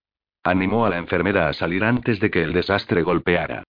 Animó 0.48 0.86
a 0.86 0.90
la 0.90 0.98
enfermera 0.98 1.50
a 1.50 1.54
salir 1.54 1.84
antes 1.84 2.22
de 2.22 2.32
que 2.32 2.42
el 2.42 2.54
desastre 2.54 3.04
golpeara. 3.04 3.64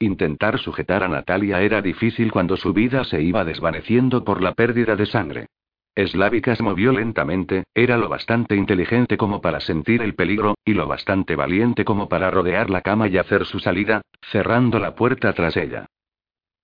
Intentar 0.00 0.58
sujetar 0.58 1.04
a 1.04 1.08
Natalia 1.08 1.62
era 1.62 1.80
difícil 1.80 2.32
cuando 2.32 2.56
su 2.56 2.72
vida 2.72 3.04
se 3.04 3.22
iba 3.22 3.44
desvaneciendo 3.44 4.24
por 4.24 4.42
la 4.42 4.52
pérdida 4.52 4.96
de 4.96 5.06
sangre. 5.06 5.46
Eslávica 5.94 6.56
se 6.56 6.64
movió 6.64 6.90
lentamente, 6.90 7.62
era 7.72 7.96
lo 7.96 8.08
bastante 8.08 8.56
inteligente 8.56 9.16
como 9.16 9.40
para 9.40 9.60
sentir 9.60 10.02
el 10.02 10.16
peligro, 10.16 10.56
y 10.64 10.74
lo 10.74 10.88
bastante 10.88 11.36
valiente 11.36 11.84
como 11.84 12.08
para 12.08 12.32
rodear 12.32 12.68
la 12.68 12.80
cama 12.80 13.06
y 13.06 13.16
hacer 13.16 13.44
su 13.44 13.60
salida, 13.60 14.02
cerrando 14.32 14.80
la 14.80 14.96
puerta 14.96 15.32
tras 15.34 15.56
ella. 15.56 15.86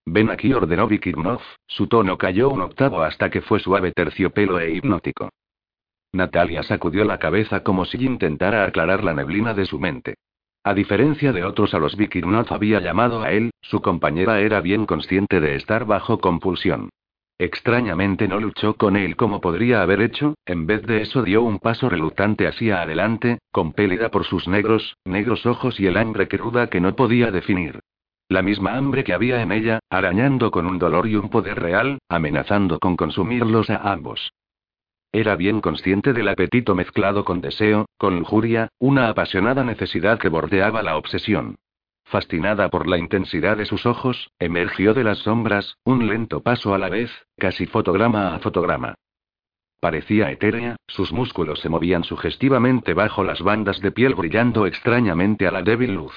Ven 0.04 0.30
aquí, 0.30 0.52
ordenó 0.52 0.88
Vikirnov, 0.88 1.42
su 1.68 1.86
tono 1.86 2.18
cayó 2.18 2.48
un 2.48 2.62
octavo 2.62 3.02
hasta 3.02 3.30
que 3.30 3.40
fue 3.40 3.60
suave 3.60 3.92
terciopelo 3.92 4.58
e 4.58 4.72
hipnótico. 4.72 5.30
Natalia 6.12 6.62
sacudió 6.62 7.04
la 7.04 7.18
cabeza 7.18 7.62
como 7.62 7.84
si 7.84 8.04
intentara 8.04 8.64
aclarar 8.64 9.04
la 9.04 9.14
neblina 9.14 9.54
de 9.54 9.66
su 9.66 9.78
mente. 9.78 10.14
A 10.62 10.74
diferencia 10.74 11.32
de 11.32 11.44
otros 11.44 11.72
a 11.72 11.78
los 11.78 11.96
Vikirnov 11.96 12.52
había 12.52 12.80
llamado 12.80 13.22
a 13.22 13.30
él, 13.32 13.50
su 13.62 13.80
compañera 13.80 14.40
era 14.40 14.60
bien 14.60 14.84
consciente 14.84 15.40
de 15.40 15.56
estar 15.56 15.86
bajo 15.86 16.18
compulsión. 16.18 16.90
Extrañamente 17.38 18.28
no 18.28 18.38
luchó 18.38 18.74
con 18.74 18.96
él 18.96 19.16
como 19.16 19.40
podría 19.40 19.80
haber 19.80 20.02
hecho, 20.02 20.34
en 20.44 20.66
vez 20.66 20.82
de 20.82 21.00
eso 21.00 21.22
dio 21.22 21.42
un 21.42 21.58
paso 21.58 21.88
reluctante 21.88 22.46
hacia 22.46 22.82
adelante, 22.82 23.38
compelida 23.50 24.10
por 24.10 24.26
sus 24.26 24.46
negros, 24.46 24.98
negros 25.06 25.46
ojos 25.46 25.80
y 25.80 25.86
el 25.86 25.96
hambre 25.96 26.28
cruda 26.28 26.66
que 26.66 26.82
no 26.82 26.94
podía 26.94 27.30
definir. 27.30 27.80
La 28.28 28.42
misma 28.42 28.76
hambre 28.76 29.04
que 29.04 29.14
había 29.14 29.40
en 29.40 29.52
ella, 29.52 29.78
arañando 29.88 30.50
con 30.50 30.66
un 30.66 30.78
dolor 30.78 31.08
y 31.08 31.16
un 31.16 31.30
poder 31.30 31.58
real, 31.58 31.98
amenazando 32.10 32.78
con 32.78 32.96
consumirlos 32.96 33.70
a 33.70 33.90
ambos. 33.90 34.30
Era 35.12 35.34
bien 35.34 35.60
consciente 35.60 36.12
del 36.12 36.28
apetito 36.28 36.74
mezclado 36.74 37.24
con 37.24 37.40
deseo, 37.40 37.86
con 37.98 38.18
lujuria, 38.18 38.68
una 38.78 39.08
apasionada 39.08 39.64
necesidad 39.64 40.18
que 40.18 40.28
bordeaba 40.28 40.82
la 40.82 40.96
obsesión. 40.96 41.56
Fascinada 42.04 42.68
por 42.70 42.86
la 42.86 42.98
intensidad 42.98 43.56
de 43.56 43.66
sus 43.66 43.86
ojos, 43.86 44.30
emergió 44.38 44.94
de 44.94 45.04
las 45.04 45.18
sombras, 45.18 45.76
un 45.84 46.06
lento 46.06 46.42
paso 46.42 46.74
a 46.74 46.78
la 46.78 46.88
vez, 46.88 47.10
casi 47.36 47.66
fotograma 47.66 48.34
a 48.34 48.38
fotograma. 48.38 48.94
Parecía 49.80 50.30
etérea, 50.30 50.76
sus 50.86 51.12
músculos 51.12 51.60
se 51.60 51.68
movían 51.68 52.04
sugestivamente 52.04 52.94
bajo 52.94 53.24
las 53.24 53.40
bandas 53.40 53.80
de 53.80 53.90
piel 53.92 54.14
brillando 54.14 54.66
extrañamente 54.66 55.46
a 55.46 55.50
la 55.50 55.62
débil 55.62 55.94
luz. 55.94 56.14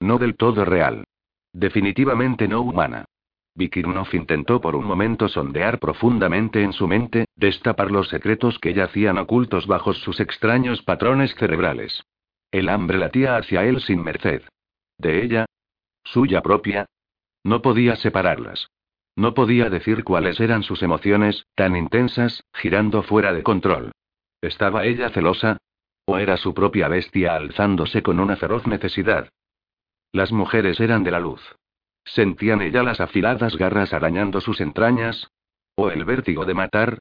No 0.00 0.18
del 0.18 0.36
todo 0.36 0.64
real. 0.64 1.04
Definitivamente 1.52 2.46
no 2.46 2.60
humana. 2.60 3.06
Vikirnov 3.54 4.08
intentó 4.12 4.60
por 4.60 4.76
un 4.76 4.84
momento 4.84 5.28
sondear 5.28 5.78
profundamente 5.78 6.62
en 6.62 6.72
su 6.72 6.86
mente, 6.86 7.26
destapar 7.34 7.90
los 7.90 8.08
secretos 8.08 8.58
que 8.58 8.74
yacían 8.74 9.18
ocultos 9.18 9.66
bajo 9.66 9.92
sus 9.92 10.20
extraños 10.20 10.82
patrones 10.82 11.34
cerebrales. 11.34 12.04
El 12.50 12.68
hambre 12.68 12.98
latía 12.98 13.36
hacia 13.36 13.64
él 13.64 13.80
sin 13.80 14.02
merced. 14.02 14.42
¿De 14.98 15.22
ella? 15.22 15.46
¿Suya 16.04 16.42
propia? 16.42 16.86
No 17.44 17.62
podía 17.62 17.96
separarlas. 17.96 18.68
No 19.16 19.34
podía 19.34 19.68
decir 19.68 20.04
cuáles 20.04 20.40
eran 20.40 20.62
sus 20.62 20.82
emociones, 20.82 21.46
tan 21.54 21.76
intensas, 21.76 22.44
girando 22.54 23.02
fuera 23.02 23.32
de 23.32 23.42
control. 23.42 23.92
¿Estaba 24.40 24.84
ella 24.84 25.10
celosa? 25.10 25.58
¿O 26.06 26.18
era 26.18 26.36
su 26.36 26.54
propia 26.54 26.88
bestia 26.88 27.34
alzándose 27.34 28.02
con 28.02 28.20
una 28.20 28.36
feroz 28.36 28.66
necesidad? 28.66 29.28
Las 30.12 30.32
mujeres 30.32 30.80
eran 30.80 31.04
de 31.04 31.10
la 31.10 31.20
luz. 31.20 31.40
¿Sentían 32.14 32.60
ella 32.60 32.82
las 32.82 33.00
afiladas 33.00 33.56
garras 33.56 33.92
arañando 33.92 34.40
sus 34.40 34.60
entrañas? 34.60 35.30
¿O 35.76 35.90
el 35.90 36.04
vértigo 36.04 36.44
de 36.44 36.54
matar? 36.54 36.98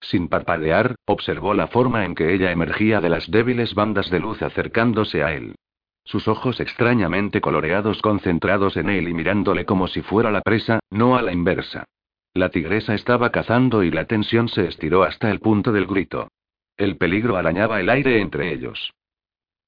Sin 0.00 0.28
parpadear, 0.28 0.94
observó 1.04 1.52
la 1.52 1.66
forma 1.66 2.04
en 2.04 2.14
que 2.14 2.32
ella 2.32 2.52
emergía 2.52 3.00
de 3.00 3.08
las 3.08 3.28
débiles 3.28 3.74
bandas 3.74 4.08
de 4.08 4.20
luz 4.20 4.40
acercándose 4.40 5.24
a 5.24 5.32
él. 5.32 5.56
Sus 6.04 6.28
ojos 6.28 6.60
extrañamente 6.60 7.40
coloreados 7.40 8.00
concentrados 8.02 8.76
en 8.76 8.88
él 8.88 9.08
y 9.08 9.14
mirándole 9.14 9.64
como 9.64 9.88
si 9.88 10.00
fuera 10.02 10.30
la 10.30 10.42
presa, 10.42 10.78
no 10.90 11.16
a 11.16 11.22
la 11.22 11.32
inversa. 11.32 11.84
La 12.32 12.48
tigresa 12.50 12.94
estaba 12.94 13.30
cazando 13.30 13.82
y 13.82 13.90
la 13.90 14.04
tensión 14.04 14.48
se 14.48 14.66
estiró 14.66 15.02
hasta 15.02 15.30
el 15.30 15.40
punto 15.40 15.72
del 15.72 15.86
grito. 15.86 16.28
El 16.76 16.96
peligro 16.98 17.36
arañaba 17.36 17.80
el 17.80 17.90
aire 17.90 18.20
entre 18.20 18.52
ellos. 18.52 18.92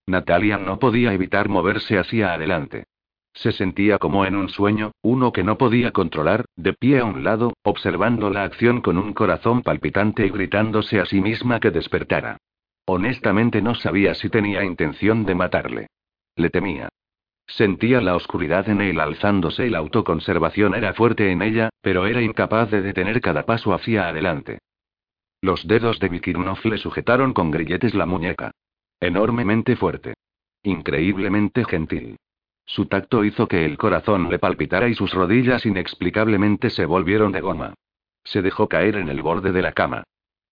Natalia 0.06 0.56
no 0.56 0.78
podía 0.78 1.12
evitar 1.12 1.48
moverse 1.48 1.98
hacia 1.98 2.32
adelante. 2.32 2.84
Se 3.34 3.50
sentía 3.50 3.98
como 3.98 4.24
en 4.24 4.36
un 4.36 4.48
sueño, 4.48 4.92
uno 5.02 5.32
que 5.32 5.42
no 5.42 5.58
podía 5.58 5.90
controlar, 5.90 6.44
de 6.54 6.72
pie 6.72 7.00
a 7.00 7.04
un 7.04 7.24
lado, 7.24 7.52
observando 7.64 8.30
la 8.30 8.44
acción 8.44 8.80
con 8.80 8.96
un 8.96 9.12
corazón 9.12 9.62
palpitante 9.62 10.24
y 10.24 10.30
gritándose 10.30 11.00
a 11.00 11.04
sí 11.04 11.20
misma 11.20 11.58
que 11.58 11.72
despertara. 11.72 12.38
Honestamente 12.86 13.60
no 13.60 13.74
sabía 13.74 14.14
si 14.14 14.28
tenía 14.28 14.62
intención 14.62 15.24
de 15.24 15.34
matarle. 15.34 15.86
Le 16.36 16.48
temía. 16.50 16.88
Sentía 17.46 18.00
la 18.00 18.14
oscuridad 18.14 18.68
en 18.68 18.80
él 18.80 19.00
alzándose 19.00 19.66
y 19.66 19.70
la 19.70 19.78
autoconservación 19.78 20.74
era 20.74 20.94
fuerte 20.94 21.30
en 21.30 21.42
ella, 21.42 21.70
pero 21.82 22.06
era 22.06 22.22
incapaz 22.22 22.70
de 22.70 22.82
detener 22.82 23.20
cada 23.20 23.44
paso 23.44 23.74
hacia 23.74 24.08
adelante. 24.08 24.58
Los 25.40 25.66
dedos 25.66 25.98
de 25.98 26.08
Vikirnov 26.08 26.64
le 26.64 26.78
sujetaron 26.78 27.34
con 27.34 27.50
grilletes 27.50 27.94
la 27.94 28.06
muñeca. 28.06 28.52
Enormemente 29.00 29.76
fuerte. 29.76 30.14
Increíblemente 30.62 31.64
gentil. 31.64 32.16
Su 32.66 32.86
tacto 32.86 33.24
hizo 33.24 33.46
que 33.46 33.64
el 33.64 33.76
corazón 33.76 34.30
le 34.30 34.38
palpitara 34.38 34.88
y 34.88 34.94
sus 34.94 35.12
rodillas 35.12 35.66
inexplicablemente 35.66 36.70
se 36.70 36.86
volvieron 36.86 37.32
de 37.32 37.40
goma. 37.40 37.74
Se 38.24 38.42
dejó 38.42 38.68
caer 38.68 38.96
en 38.96 39.08
el 39.08 39.22
borde 39.22 39.52
de 39.52 39.62
la 39.62 39.72
cama. 39.72 40.04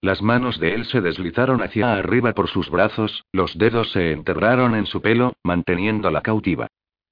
Las 0.03 0.21
manos 0.21 0.59
de 0.59 0.75
él 0.75 0.85
se 0.85 1.01
deslizaron 1.01 1.63
hacia 1.63 1.93
arriba 1.95 2.33
por 2.33 2.49
sus 2.49 2.69
brazos, 2.71 3.25
los 3.33 3.57
dedos 3.57 3.93
se 3.93 4.13
enterraron 4.13 4.75
en 4.75 4.87
su 4.87 5.01
pelo, 5.01 5.35
manteniéndola 5.45 6.23
cautiva. 6.23 6.67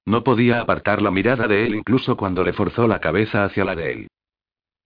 No 0.05 0.23
podía 0.23 0.61
apartar 0.61 1.01
la 1.01 1.09
mirada 1.09 1.47
de 1.47 1.65
él 1.65 1.75
incluso 1.75 2.17
cuando 2.17 2.43
le 2.43 2.53
forzó 2.53 2.87
la 2.87 2.99
cabeza 2.99 3.45
hacia 3.45 3.63
la 3.63 3.75
de 3.75 3.91
él. 3.93 4.07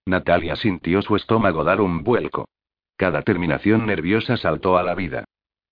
Natalia 0.06 0.54
sintió 0.54 1.02
su 1.02 1.16
estómago 1.16 1.64
dar 1.64 1.80
un 1.80 2.04
vuelco. 2.04 2.48
Cada 2.96 3.22
terminación 3.22 3.86
nerviosa 3.86 4.36
saltó 4.36 4.78
a 4.78 4.82
la 4.82 4.94
vida. 4.94 5.24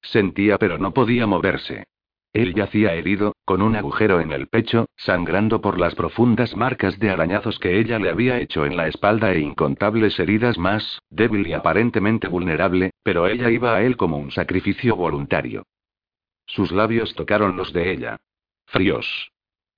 Sentía 0.03 0.59
pero 0.59 0.77
no 0.77 0.93
podía 0.93 1.27
moverse. 1.27 1.85
Él 2.35 2.53
yacía 2.53 2.95
herido, 2.95 3.37
con 3.45 3.63
un 3.63 3.77
agujero 3.77 4.21
en 4.21 4.33
el 4.33 4.49
pecho, 4.49 4.87
sangrando 4.97 5.61
por 5.61 5.79
las 5.79 5.95
profundas 5.95 6.57
marcas 6.57 6.99
de 6.99 7.11
arañazos 7.11 7.61
que 7.61 7.79
ella 7.79 8.01
le 8.01 8.11
había 8.11 8.41
hecho 8.41 8.67
en 8.67 8.77
la 8.77 8.89
espalda 8.89 9.33
e 9.33 9.39
incontables 9.39 10.19
heridas 10.19 10.59
más, 10.59 10.99
débil 11.11 11.47
y 11.47 11.53
aparentemente 11.53 12.27
vulnerable, 12.27 12.91
pero 13.05 13.29
ella 13.29 13.51
iba 13.51 13.77
a 13.77 13.83
él 13.83 13.97
como 13.97 14.17
un 14.17 14.33
sacrificio 14.33 14.97
voluntario. 14.97 15.63
Sus 16.45 16.73
labios 16.73 17.15
tocaron 17.15 17.57
los 17.57 17.73
de 17.73 17.93
ella. 17.93 18.17
Fríos. 18.67 19.31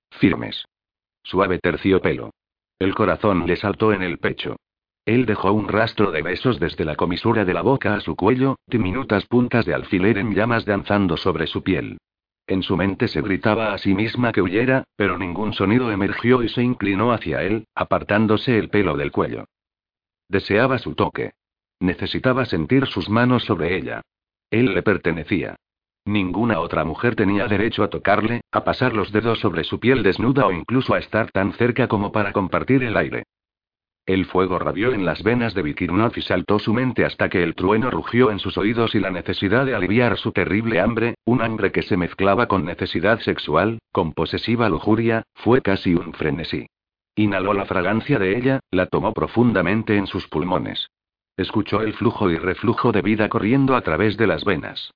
Firmes. 0.09 0.65
Suave 1.21 1.59
terciopelo. 1.59 2.31
El 2.79 2.95
corazón 2.95 3.45
le 3.45 3.55
saltó 3.57 3.93
en 3.93 4.01
el 4.01 4.17
pecho. 4.17 4.55
Él 5.05 5.27
dejó 5.27 5.53
un 5.53 5.67
rastro 5.67 6.09
de 6.11 6.23
besos 6.23 6.59
desde 6.59 6.85
la 6.85 6.95
comisura 6.95 7.45
de 7.45 7.53
la 7.53 7.61
boca 7.61 7.93
a 7.93 8.01
su 8.01 8.15
cuello, 8.15 8.55
diminutas 8.65 9.27
puntas 9.27 9.63
de 9.65 9.75
alfiler 9.75 10.17
en 10.17 10.33
llamas 10.33 10.65
danzando 10.65 11.17
sobre 11.17 11.45
su 11.45 11.61
piel. 11.61 11.99
En 12.47 12.63
su 12.63 12.77
mente 12.77 13.09
se 13.09 13.21
gritaba 13.21 13.73
a 13.73 13.77
sí 13.77 13.93
misma 13.93 14.31
que 14.31 14.41
huyera, 14.41 14.85
pero 14.95 15.17
ningún 15.17 15.53
sonido 15.53 15.91
emergió 15.91 16.43
y 16.43 16.49
se 16.49 16.63
inclinó 16.63 17.11
hacia 17.11 17.43
él, 17.43 17.67
apartándose 17.75 18.57
el 18.57 18.69
pelo 18.69 18.95
del 18.95 19.11
cuello. 19.11 19.45
Deseaba 20.29 20.77
su 20.79 20.95
toque. 20.95 21.33
Necesitaba 21.81 22.45
sentir 22.45 22.87
sus 22.87 23.09
manos 23.09 23.43
sobre 23.43 23.75
ella. 23.75 24.01
Él 24.49 24.73
le 24.73 24.81
pertenecía. 24.81 25.57
Ninguna 26.05 26.61
otra 26.61 26.85
mujer 26.85 27.15
tenía 27.15 27.47
derecho 27.47 27.83
a 27.83 27.89
tocarle, 27.89 28.39
a 28.51 28.63
pasar 28.63 28.93
los 28.93 29.11
dedos 29.11 29.39
sobre 29.39 29.65
su 29.65 29.81
piel 29.81 30.01
desnuda 30.03 30.47
o 30.47 30.53
incluso 30.53 30.93
a 30.93 30.99
estar 30.99 31.29
tan 31.31 31.51
cerca 31.53 31.89
como 31.89 32.13
para 32.13 32.31
compartir 32.31 32.81
el 32.83 32.95
aire. 32.95 33.23
El 34.07 34.25
fuego 34.25 34.57
rabió 34.57 34.93
en 34.93 35.03
las 35.03 35.21
venas 35.21 35.53
de 35.53 35.61
Vikirnov 35.61 36.13
y 36.15 36.21
saltó 36.21 36.59
su 36.59 36.73
mente 36.73 37.03
hasta 37.03 37.27
que 37.27 37.43
el 37.43 37.55
trueno 37.55 37.91
rugió 37.91 38.31
en 38.31 38.39
sus 38.39 38.57
oídos 38.57 38.95
y 38.95 39.01
la 39.01 39.11
necesidad 39.11 39.65
de 39.65 39.75
aliviar 39.75 40.17
su 40.17 40.31
terrible 40.31 40.79
hambre, 40.79 41.15
un 41.25 41.41
hambre 41.41 41.73
que 41.73 41.81
se 41.81 41.97
mezclaba 41.97 42.47
con 42.47 42.63
necesidad 42.63 43.19
sexual, 43.19 43.79
con 43.91 44.13
posesiva 44.13 44.69
lujuria, 44.69 45.23
fue 45.33 45.61
casi 45.61 45.93
un 45.93 46.13
frenesí. 46.13 46.67
Inhaló 47.17 47.51
la 47.51 47.65
fragancia 47.65 48.17
de 48.17 48.37
ella, 48.37 48.61
la 48.71 48.85
tomó 48.85 49.11
profundamente 49.11 49.97
en 49.97 50.07
sus 50.07 50.25
pulmones. 50.29 50.87
Escuchó 51.35 51.81
el 51.81 51.91
flujo 51.91 52.31
y 52.31 52.37
reflujo 52.37 52.93
de 52.93 53.01
vida 53.01 53.27
corriendo 53.27 53.75
a 53.75 53.81
través 53.81 54.15
de 54.15 54.27
las 54.27 54.45
venas. 54.45 54.91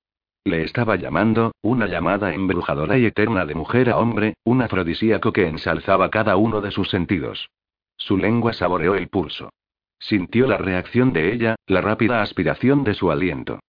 Le 0.45 0.63
estaba 0.63 0.95
llamando, 0.95 1.51
una 1.61 1.85
llamada 1.85 2.33
embrujadora 2.33 2.97
y 2.97 3.07
eterna 3.07 3.45
de 3.45 3.55
mujer 3.55 3.89
a 3.89 3.97
hombre, 3.97 4.35
un 4.45 4.61
afrodisíaco 4.61 5.33
que 5.33 5.47
ensalzaba 5.47 6.09
cada 6.09 6.37
uno 6.37 6.61
de 6.61 6.71
sus 6.71 6.89
sentidos. 6.89 7.49
Su 8.01 8.17
lengua 8.17 8.53
saboreó 8.53 8.95
el 8.95 9.09
pulso. 9.09 9.51
Sintió 9.99 10.47
la 10.47 10.57
reacción 10.57 11.13
de 11.13 11.33
ella, 11.33 11.55
la 11.67 11.81
rápida 11.81 12.23
aspiración 12.23 12.83
de 12.83 12.95
su 12.95 13.11
aliento. 13.11 13.59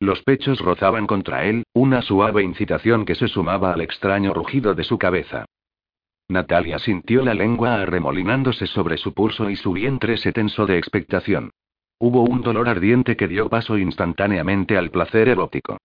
Los 0.00 0.22
pechos 0.22 0.60
rozaban 0.60 1.06
contra 1.06 1.44
él, 1.44 1.64
una 1.74 2.00
suave 2.00 2.42
incitación 2.42 3.04
que 3.04 3.14
se 3.14 3.28
sumaba 3.28 3.74
al 3.74 3.82
extraño 3.82 4.32
rugido 4.32 4.74
de 4.74 4.84
su 4.84 4.98
cabeza. 4.98 5.44
Natalia 6.28 6.78
sintió 6.78 7.22
la 7.22 7.34
lengua 7.34 7.82
arremolinándose 7.82 8.66
sobre 8.66 8.96
su 8.96 9.12
pulso 9.12 9.50
y 9.50 9.56
su 9.56 9.72
vientre 9.72 10.16
se 10.16 10.32
tensó 10.32 10.64
de 10.64 10.78
expectación. 10.78 11.50
Hubo 11.98 12.22
un 12.22 12.40
dolor 12.40 12.70
ardiente 12.70 13.14
que 13.14 13.28
dio 13.28 13.50
paso 13.50 13.76
instantáneamente 13.76 14.78
al 14.78 14.90
placer 14.90 15.28
erótico. 15.28 15.76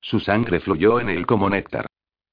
Su 0.00 0.20
sangre 0.20 0.60
fluyó 0.60 1.00
en 1.00 1.08
él 1.08 1.26
como 1.26 1.50
néctar. 1.50 1.86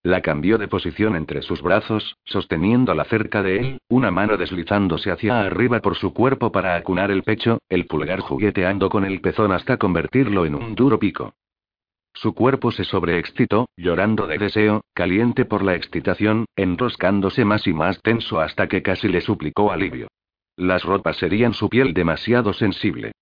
La 0.06 0.22
cambió 0.22 0.58
de 0.58 0.68
posición 0.68 1.16
entre 1.16 1.42
sus 1.42 1.62
brazos, 1.62 2.18
sosteniéndola 2.26 3.06
cerca 3.06 3.42
de 3.42 3.58
él, 3.58 3.78
una 3.88 4.12
mano 4.12 4.36
deslizándose 4.36 5.12
hacia 5.12 5.40
arriba 5.40 5.80
por 5.80 5.96
su 5.96 6.14
cuerpo 6.14 6.52
para 6.52 6.76
acunar 6.76 7.10
el 7.10 7.24
pecho, 7.24 7.60
el 7.70 7.86
pulgar 7.86 8.20
jugueteando 8.20 8.90
con 8.90 9.06
el 9.06 9.22
pezón 9.22 9.54
hasta 9.54 9.78
convertirlo 9.78 10.46
en 10.46 10.56
un 10.56 10.76
duro 10.76 11.00
pico. 11.00 11.36
Su 12.14 12.36
cuerpo 12.36 12.72
se 12.72 12.84
sobreexcitó, 12.84 13.70
llorando 13.78 14.28
de 14.28 14.38
deseo, 14.38 14.82
caliente 14.94 15.46
por 15.46 15.64
la 15.64 15.76
excitación, 15.76 16.48
enroscándose 16.58 17.46
más 17.46 17.66
y 17.66 17.74
más 17.74 18.02
tenso 18.02 18.42
hasta 18.42 18.68
que 18.68 18.84
casi 18.84 19.08
le 19.08 19.22
suplicó 19.22 19.72
alivio. 19.72 20.10
Las 20.58 20.84
ropas 20.84 21.16
serían 21.16 21.54
su 21.54 21.70
piel 21.70 21.94
demasiado 21.94 22.52
sensible. 22.52 23.14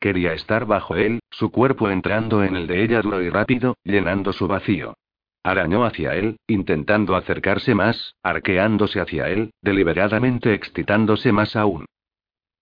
Quería 0.00 0.32
estar 0.32 0.64
bajo 0.64 0.96
él, 0.96 1.20
su 1.30 1.50
cuerpo 1.50 1.90
entrando 1.90 2.42
en 2.42 2.56
el 2.56 2.66
de 2.66 2.82
ella 2.82 3.02
duro 3.02 3.22
y 3.22 3.28
rápido, 3.28 3.76
llenando 3.84 4.32
su 4.32 4.48
vacío. 4.48 4.94
Arañó 5.42 5.84
hacia 5.84 6.14
él, 6.16 6.36
intentando 6.46 7.16
acercarse 7.16 7.74
más, 7.74 8.14
arqueándose 8.22 9.00
hacia 9.00 9.28
él, 9.28 9.52
deliberadamente 9.62 10.52
excitándose 10.52 11.32
más 11.32 11.56
aún. 11.56 11.86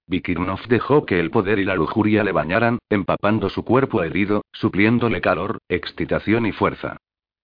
Vikirnov 0.06 0.66
dejó 0.68 1.04
que 1.04 1.20
el 1.20 1.30
poder 1.30 1.58
y 1.58 1.64
la 1.64 1.74
lujuria 1.74 2.24
le 2.24 2.32
bañaran, 2.32 2.78
empapando 2.88 3.50
su 3.50 3.64
cuerpo 3.64 4.02
herido, 4.02 4.42
supliéndole 4.52 5.20
calor, 5.20 5.58
excitación 5.68 6.46
y 6.46 6.52
fuerza. 6.52 6.96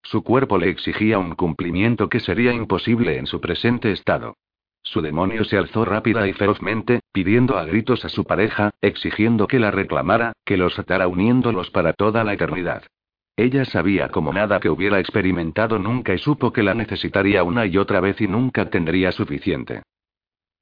Su 0.02 0.22
cuerpo 0.22 0.58
le 0.58 0.68
exigía 0.68 1.18
un 1.18 1.34
cumplimiento 1.34 2.08
que 2.08 2.20
sería 2.20 2.52
imposible 2.52 3.18
en 3.18 3.26
su 3.26 3.40
presente 3.40 3.90
estado. 3.90 4.36
Su 4.82 5.00
demonio 5.00 5.44
se 5.44 5.56
alzó 5.56 5.84
rápida 5.84 6.28
y 6.28 6.34
ferozmente, 6.34 7.00
pidiendo 7.12 7.58
a 7.58 7.64
gritos 7.64 8.04
a 8.04 8.08
su 8.08 8.24
pareja, 8.24 8.70
exigiendo 8.82 9.46
que 9.46 9.58
la 9.58 9.70
reclamara, 9.70 10.34
que 10.44 10.58
los 10.58 10.78
atara 10.78 11.08
uniéndolos 11.08 11.70
para 11.70 11.94
toda 11.94 12.22
la 12.22 12.34
eternidad. 12.34 12.84
Ella 13.36 13.64
sabía 13.64 14.08
como 14.10 14.32
nada 14.32 14.60
que 14.60 14.70
hubiera 14.70 15.00
experimentado 15.00 15.78
nunca 15.78 16.14
y 16.14 16.18
supo 16.18 16.52
que 16.52 16.62
la 16.62 16.74
necesitaría 16.74 17.42
una 17.42 17.66
y 17.66 17.76
otra 17.78 18.00
vez 18.00 18.20
y 18.20 18.28
nunca 18.28 18.70
tendría 18.70 19.10
suficiente. 19.10 19.82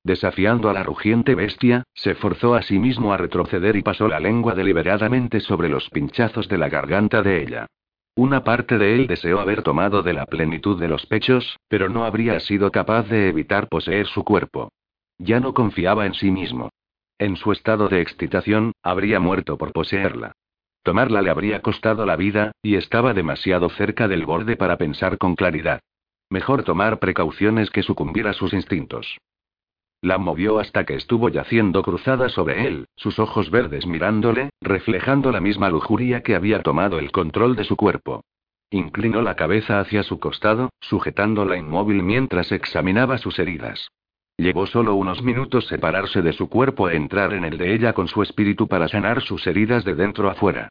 Desafiando 0.04 0.68
a 0.68 0.72
la 0.72 0.82
rugiente 0.82 1.34
bestia, 1.34 1.84
se 1.94 2.14
forzó 2.14 2.54
a 2.54 2.62
sí 2.62 2.78
mismo 2.78 3.12
a 3.12 3.18
retroceder 3.18 3.76
y 3.76 3.82
pasó 3.82 4.08
la 4.08 4.18
lengua 4.18 4.54
deliberadamente 4.54 5.40
sobre 5.40 5.68
los 5.68 5.90
pinchazos 5.90 6.48
de 6.48 6.58
la 6.58 6.68
garganta 6.68 7.22
de 7.22 7.42
ella. 7.42 7.66
Una 8.16 8.42
parte 8.42 8.78
de 8.78 8.94
él 8.94 9.06
deseó 9.06 9.38
haber 9.38 9.62
tomado 9.62 10.02
de 10.02 10.12
la 10.12 10.26
plenitud 10.26 10.78
de 10.80 10.88
los 10.88 11.06
pechos, 11.06 11.58
pero 11.68 11.88
no 11.88 12.04
habría 12.04 12.40
sido 12.40 12.70
capaz 12.70 13.08
de 13.08 13.28
evitar 13.28 13.68
poseer 13.68 14.06
su 14.06 14.24
cuerpo. 14.24 14.70
Ya 15.18 15.40
no 15.40 15.54
confiaba 15.54 16.04
en 16.04 16.14
sí 16.14 16.30
mismo. 16.30 16.70
En 17.18 17.36
su 17.36 17.52
estado 17.52 17.88
de 17.88 18.00
excitación, 18.00 18.72
habría 18.82 19.20
muerto 19.20 19.56
por 19.56 19.72
poseerla. 19.72 20.32
Tomarla 20.82 21.22
le 21.22 21.30
habría 21.30 21.62
costado 21.62 22.04
la 22.06 22.16
vida, 22.16 22.52
y 22.62 22.76
estaba 22.76 23.14
demasiado 23.14 23.68
cerca 23.70 24.08
del 24.08 24.26
borde 24.26 24.56
para 24.56 24.78
pensar 24.78 25.18
con 25.18 25.36
claridad. 25.36 25.80
Mejor 26.28 26.64
tomar 26.64 26.98
precauciones 26.98 27.70
que 27.70 27.82
sucumbir 27.82 28.26
a 28.26 28.32
sus 28.32 28.52
instintos. 28.52 29.18
La 30.00 30.18
movió 30.18 30.58
hasta 30.58 30.84
que 30.84 30.94
estuvo 30.94 31.28
yaciendo 31.28 31.82
cruzada 31.82 32.28
sobre 32.28 32.66
él, 32.66 32.86
sus 32.96 33.20
ojos 33.20 33.50
verdes 33.50 33.86
mirándole, 33.86 34.50
reflejando 34.60 35.30
la 35.30 35.40
misma 35.40 35.70
lujuria 35.70 36.22
que 36.24 36.34
había 36.34 36.62
tomado 36.62 36.98
el 36.98 37.12
control 37.12 37.54
de 37.54 37.62
su 37.62 37.76
cuerpo. 37.76 38.24
Inclinó 38.70 39.22
la 39.22 39.36
cabeza 39.36 39.78
hacia 39.78 40.02
su 40.02 40.18
costado, 40.18 40.70
sujetándola 40.80 41.56
inmóvil 41.56 42.02
mientras 42.02 42.50
examinaba 42.50 43.18
sus 43.18 43.38
heridas. 43.38 43.90
Llevó 44.36 44.66
solo 44.66 44.94
unos 44.94 45.22
minutos 45.22 45.66
separarse 45.66 46.22
de 46.22 46.32
su 46.32 46.48
cuerpo 46.48 46.88
e 46.88 46.96
entrar 46.96 47.32
en 47.34 47.44
el 47.44 47.58
de 47.58 47.74
ella 47.74 47.92
con 47.92 48.08
su 48.08 48.22
espíritu 48.22 48.66
para 48.66 48.88
sanar 48.88 49.22
sus 49.22 49.46
heridas 49.46 49.84
de 49.84 49.94
dentro 49.94 50.30
a 50.30 50.34
fuera. 50.34 50.68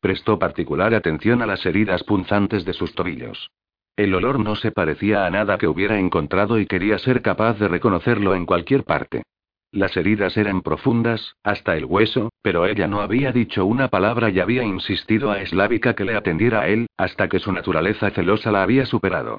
Prestó 0.00 0.38
particular 0.38 0.94
atención 0.94 1.42
a 1.42 1.46
las 1.46 1.64
heridas 1.64 2.02
punzantes 2.04 2.64
de 2.64 2.72
sus 2.72 2.94
tobillos. 2.94 3.50
El 3.96 4.14
olor 4.14 4.40
no 4.40 4.56
se 4.56 4.72
parecía 4.72 5.26
a 5.26 5.30
nada 5.30 5.58
que 5.58 5.68
hubiera 5.68 5.98
encontrado 5.98 6.58
y 6.58 6.66
quería 6.66 6.98
ser 6.98 7.20
capaz 7.22 7.58
de 7.58 7.68
reconocerlo 7.68 8.34
en 8.34 8.46
cualquier 8.46 8.84
parte. 8.84 9.22
Las 9.70 9.96
heridas 9.96 10.36
eran 10.36 10.62
profundas, 10.62 11.34
hasta 11.42 11.76
el 11.76 11.84
hueso, 11.84 12.30
pero 12.42 12.66
ella 12.66 12.88
no 12.88 13.00
había 13.00 13.32
dicho 13.32 13.64
una 13.64 13.88
palabra 13.88 14.30
y 14.30 14.40
había 14.40 14.64
insistido 14.64 15.30
a 15.30 15.40
Eslávica 15.40 15.94
que 15.94 16.04
le 16.04 16.14
atendiera 16.14 16.60
a 16.60 16.68
él, 16.68 16.86
hasta 16.96 17.28
que 17.28 17.38
su 17.38 17.52
naturaleza 17.52 18.10
celosa 18.10 18.50
la 18.50 18.62
había 18.62 18.84
superado. 18.84 19.38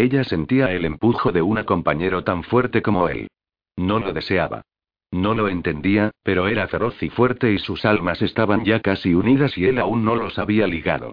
Ella 0.00 0.24
sentía 0.24 0.72
el 0.72 0.86
empujo 0.86 1.30
de 1.30 1.42
un 1.42 1.62
compañero 1.64 2.24
tan 2.24 2.42
fuerte 2.42 2.80
como 2.80 3.10
él. 3.10 3.28
No 3.76 3.98
lo 3.98 4.14
deseaba. 4.14 4.62
No 5.10 5.34
lo 5.34 5.46
entendía, 5.46 6.12
pero 6.22 6.48
era 6.48 6.68
feroz 6.68 7.02
y 7.02 7.10
fuerte 7.10 7.52
y 7.52 7.58
sus 7.58 7.84
almas 7.84 8.22
estaban 8.22 8.64
ya 8.64 8.80
casi 8.80 9.12
unidas 9.12 9.58
y 9.58 9.66
él 9.66 9.78
aún 9.78 10.02
no 10.02 10.16
los 10.16 10.38
había 10.38 10.66
ligado. 10.66 11.12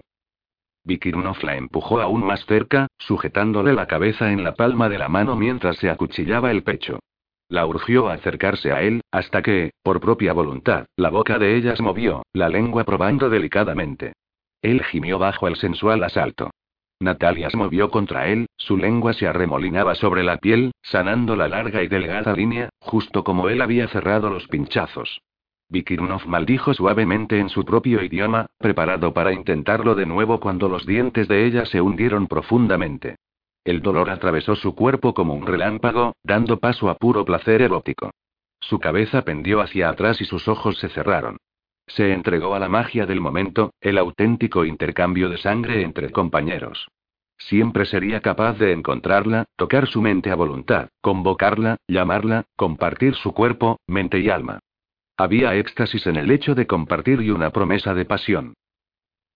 Vikirnov 0.84 1.36
la 1.42 1.56
empujó 1.56 2.00
aún 2.00 2.24
más 2.24 2.46
cerca, 2.46 2.86
sujetándole 2.96 3.74
la 3.74 3.86
cabeza 3.86 4.32
en 4.32 4.42
la 4.42 4.54
palma 4.54 4.88
de 4.88 4.96
la 4.96 5.10
mano 5.10 5.36
mientras 5.36 5.76
se 5.76 5.90
acuchillaba 5.90 6.50
el 6.50 6.62
pecho. 6.62 6.98
La 7.50 7.66
urgió 7.66 8.08
a 8.08 8.14
acercarse 8.14 8.72
a 8.72 8.80
él, 8.80 9.02
hasta 9.10 9.42
que, 9.42 9.72
por 9.82 10.00
propia 10.00 10.32
voluntad, 10.32 10.86
la 10.96 11.10
boca 11.10 11.38
de 11.38 11.56
ella 11.56 11.76
se 11.76 11.82
movió, 11.82 12.22
la 12.32 12.48
lengua 12.48 12.84
probando 12.84 13.28
delicadamente. 13.28 14.14
Él 14.62 14.82
gimió 14.82 15.18
bajo 15.18 15.46
el 15.46 15.56
sensual 15.56 16.02
asalto. 16.04 16.52
Natalia 17.00 17.48
se 17.48 17.56
movió 17.56 17.90
contra 17.90 18.26
él, 18.26 18.47
su 18.58 18.76
lengua 18.76 19.12
se 19.14 19.26
arremolinaba 19.26 19.94
sobre 19.94 20.24
la 20.24 20.36
piel, 20.36 20.72
sanando 20.82 21.36
la 21.36 21.48
larga 21.48 21.82
y 21.82 21.88
delgada 21.88 22.34
línea, 22.34 22.68
justo 22.80 23.24
como 23.24 23.48
él 23.48 23.62
había 23.62 23.88
cerrado 23.88 24.28
los 24.28 24.46
pinchazos. 24.48 25.22
Vikirnov 25.70 26.26
maldijo 26.26 26.74
suavemente 26.74 27.38
en 27.38 27.50
su 27.50 27.64
propio 27.64 28.02
idioma, 28.02 28.46
preparado 28.58 29.14
para 29.14 29.32
intentarlo 29.32 29.94
de 29.94 30.06
nuevo 30.06 30.40
cuando 30.40 30.68
los 30.68 30.84
dientes 30.86 31.28
de 31.28 31.46
ella 31.46 31.66
se 31.66 31.80
hundieron 31.80 32.26
profundamente. 32.26 33.16
El 33.64 33.80
dolor 33.80 34.10
atravesó 34.10 34.56
su 34.56 34.74
cuerpo 34.74 35.14
como 35.14 35.34
un 35.34 35.46
relámpago, 35.46 36.14
dando 36.22 36.58
paso 36.58 36.88
a 36.88 36.94
puro 36.94 37.24
placer 37.24 37.62
erótico. 37.62 38.10
Su 38.60 38.80
cabeza 38.80 39.22
pendió 39.22 39.60
hacia 39.60 39.90
atrás 39.90 40.20
y 40.20 40.24
sus 40.24 40.48
ojos 40.48 40.78
se 40.78 40.88
cerraron. 40.88 41.36
Se 41.86 42.12
entregó 42.12 42.54
a 42.54 42.58
la 42.58 42.68
magia 42.68 43.06
del 43.06 43.20
momento, 43.20 43.72
el 43.80 43.98
auténtico 43.98 44.64
intercambio 44.64 45.28
de 45.28 45.38
sangre 45.38 45.82
entre 45.82 46.10
compañeros. 46.10 46.88
Siempre 47.38 47.86
sería 47.86 48.20
capaz 48.20 48.58
de 48.58 48.72
encontrarla, 48.72 49.44
tocar 49.56 49.86
su 49.86 50.02
mente 50.02 50.30
a 50.30 50.34
voluntad, 50.34 50.88
convocarla, 51.00 51.76
llamarla, 51.86 52.44
compartir 52.56 53.14
su 53.14 53.32
cuerpo, 53.32 53.78
mente 53.86 54.18
y 54.18 54.28
alma. 54.28 54.58
Había 55.16 55.54
éxtasis 55.54 56.06
en 56.06 56.16
el 56.16 56.30
hecho 56.30 56.54
de 56.54 56.66
compartir 56.66 57.20
y 57.22 57.30
una 57.30 57.50
promesa 57.50 57.94
de 57.94 58.04
pasión. 58.04 58.54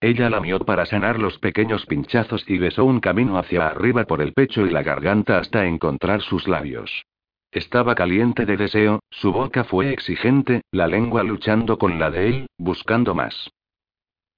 Ella 0.00 0.28
lamió 0.28 0.58
para 0.58 0.84
sanar 0.84 1.20
los 1.20 1.38
pequeños 1.38 1.86
pinchazos 1.86 2.44
y 2.48 2.58
besó 2.58 2.84
un 2.84 2.98
camino 2.98 3.38
hacia 3.38 3.68
arriba 3.68 4.04
por 4.04 4.20
el 4.20 4.32
pecho 4.32 4.66
y 4.66 4.70
la 4.70 4.82
garganta 4.82 5.38
hasta 5.38 5.64
encontrar 5.64 6.22
sus 6.22 6.48
labios. 6.48 7.04
Estaba 7.52 7.94
caliente 7.94 8.46
de 8.46 8.56
deseo, 8.56 9.00
su 9.10 9.32
boca 9.32 9.62
fue 9.62 9.92
exigente, 9.92 10.62
la 10.72 10.88
lengua 10.88 11.22
luchando 11.22 11.78
con 11.78 12.00
la 12.00 12.10
de 12.10 12.28
él, 12.28 12.46
buscando 12.58 13.14
más. 13.14 13.50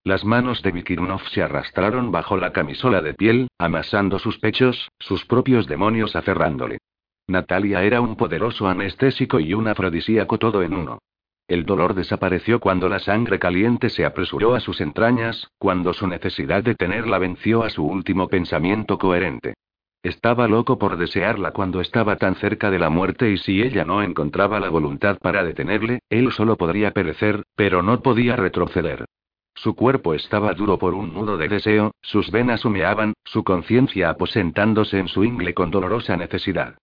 Las 0.06 0.22
manos 0.22 0.60
de 0.60 0.70
Vikirnov 0.70 1.22
se 1.30 1.42
arrastraron 1.42 2.12
bajo 2.12 2.36
la 2.36 2.52
camisola 2.52 3.00
de 3.00 3.14
piel, 3.14 3.48
amasando 3.56 4.18
sus 4.18 4.38
pechos, 4.38 4.90
sus 4.98 5.24
propios 5.24 5.66
demonios 5.66 6.14
aferrándole. 6.14 6.76
Natalia 7.26 7.82
era 7.82 8.02
un 8.02 8.14
poderoso 8.14 8.68
anestésico 8.68 9.40
y 9.40 9.54
un 9.54 9.66
afrodisíaco 9.66 10.36
todo 10.38 10.62
en 10.62 10.74
uno. 10.74 10.98
El 11.48 11.64
dolor 11.64 11.94
desapareció 11.94 12.60
cuando 12.60 12.90
la 12.90 12.98
sangre 12.98 13.38
caliente 13.38 13.88
se 13.88 14.04
apresuró 14.04 14.54
a 14.54 14.60
sus 14.60 14.82
entrañas, 14.82 15.48
cuando 15.56 15.94
su 15.94 16.06
necesidad 16.06 16.62
de 16.62 16.74
tenerla 16.74 17.18
venció 17.18 17.62
a 17.64 17.70
su 17.70 17.86
último 17.86 18.28
pensamiento 18.28 18.98
coherente. 18.98 19.54
Estaba 20.02 20.48
loco 20.48 20.78
por 20.78 20.98
desearla 20.98 21.52
cuando 21.52 21.80
estaba 21.80 22.16
tan 22.16 22.34
cerca 22.34 22.70
de 22.70 22.78
la 22.78 22.90
muerte 22.90 23.30
y 23.30 23.38
si 23.38 23.62
ella 23.62 23.86
no 23.86 24.02
encontraba 24.02 24.60
la 24.60 24.68
voluntad 24.68 25.16
para 25.16 25.42
detenerle, 25.42 26.00
él 26.10 26.30
solo 26.30 26.58
podría 26.58 26.90
perecer, 26.90 27.42
pero 27.56 27.82
no 27.82 28.02
podía 28.02 28.36
retroceder. 28.36 29.06
Su 29.54 29.74
cuerpo 29.76 30.14
estaba 30.14 30.52
duro 30.52 30.78
por 30.78 30.94
un 30.94 31.14
nudo 31.14 31.36
de 31.36 31.48
deseo, 31.48 31.92
sus 32.02 32.30
venas 32.30 32.64
humeaban, 32.64 33.14
su 33.24 33.44
conciencia 33.44 34.10
aposentándose 34.10 34.98
en 34.98 35.08
su 35.08 35.24
ingle 35.24 35.54
con 35.54 35.70
dolorosa 35.70 36.16
necesidad. 36.16 36.76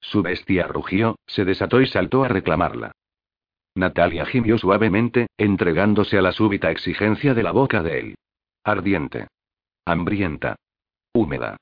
Su 0.00 0.22
bestia 0.22 0.66
rugió, 0.66 1.18
se 1.26 1.44
desató 1.44 1.80
y 1.80 1.86
saltó 1.86 2.24
a 2.24 2.28
reclamarla. 2.28 2.92
Natalia 3.74 4.26
gimió 4.26 4.58
suavemente, 4.58 5.28
entregándose 5.38 6.18
a 6.18 6.22
la 6.22 6.32
súbita 6.32 6.70
exigencia 6.70 7.34
de 7.34 7.42
la 7.42 7.52
boca 7.52 7.82
de 7.82 7.98
él. 7.98 8.14
Ardiente. 8.64 9.28
Hambrienta. 9.84 10.56
Húmeda. 11.12 11.56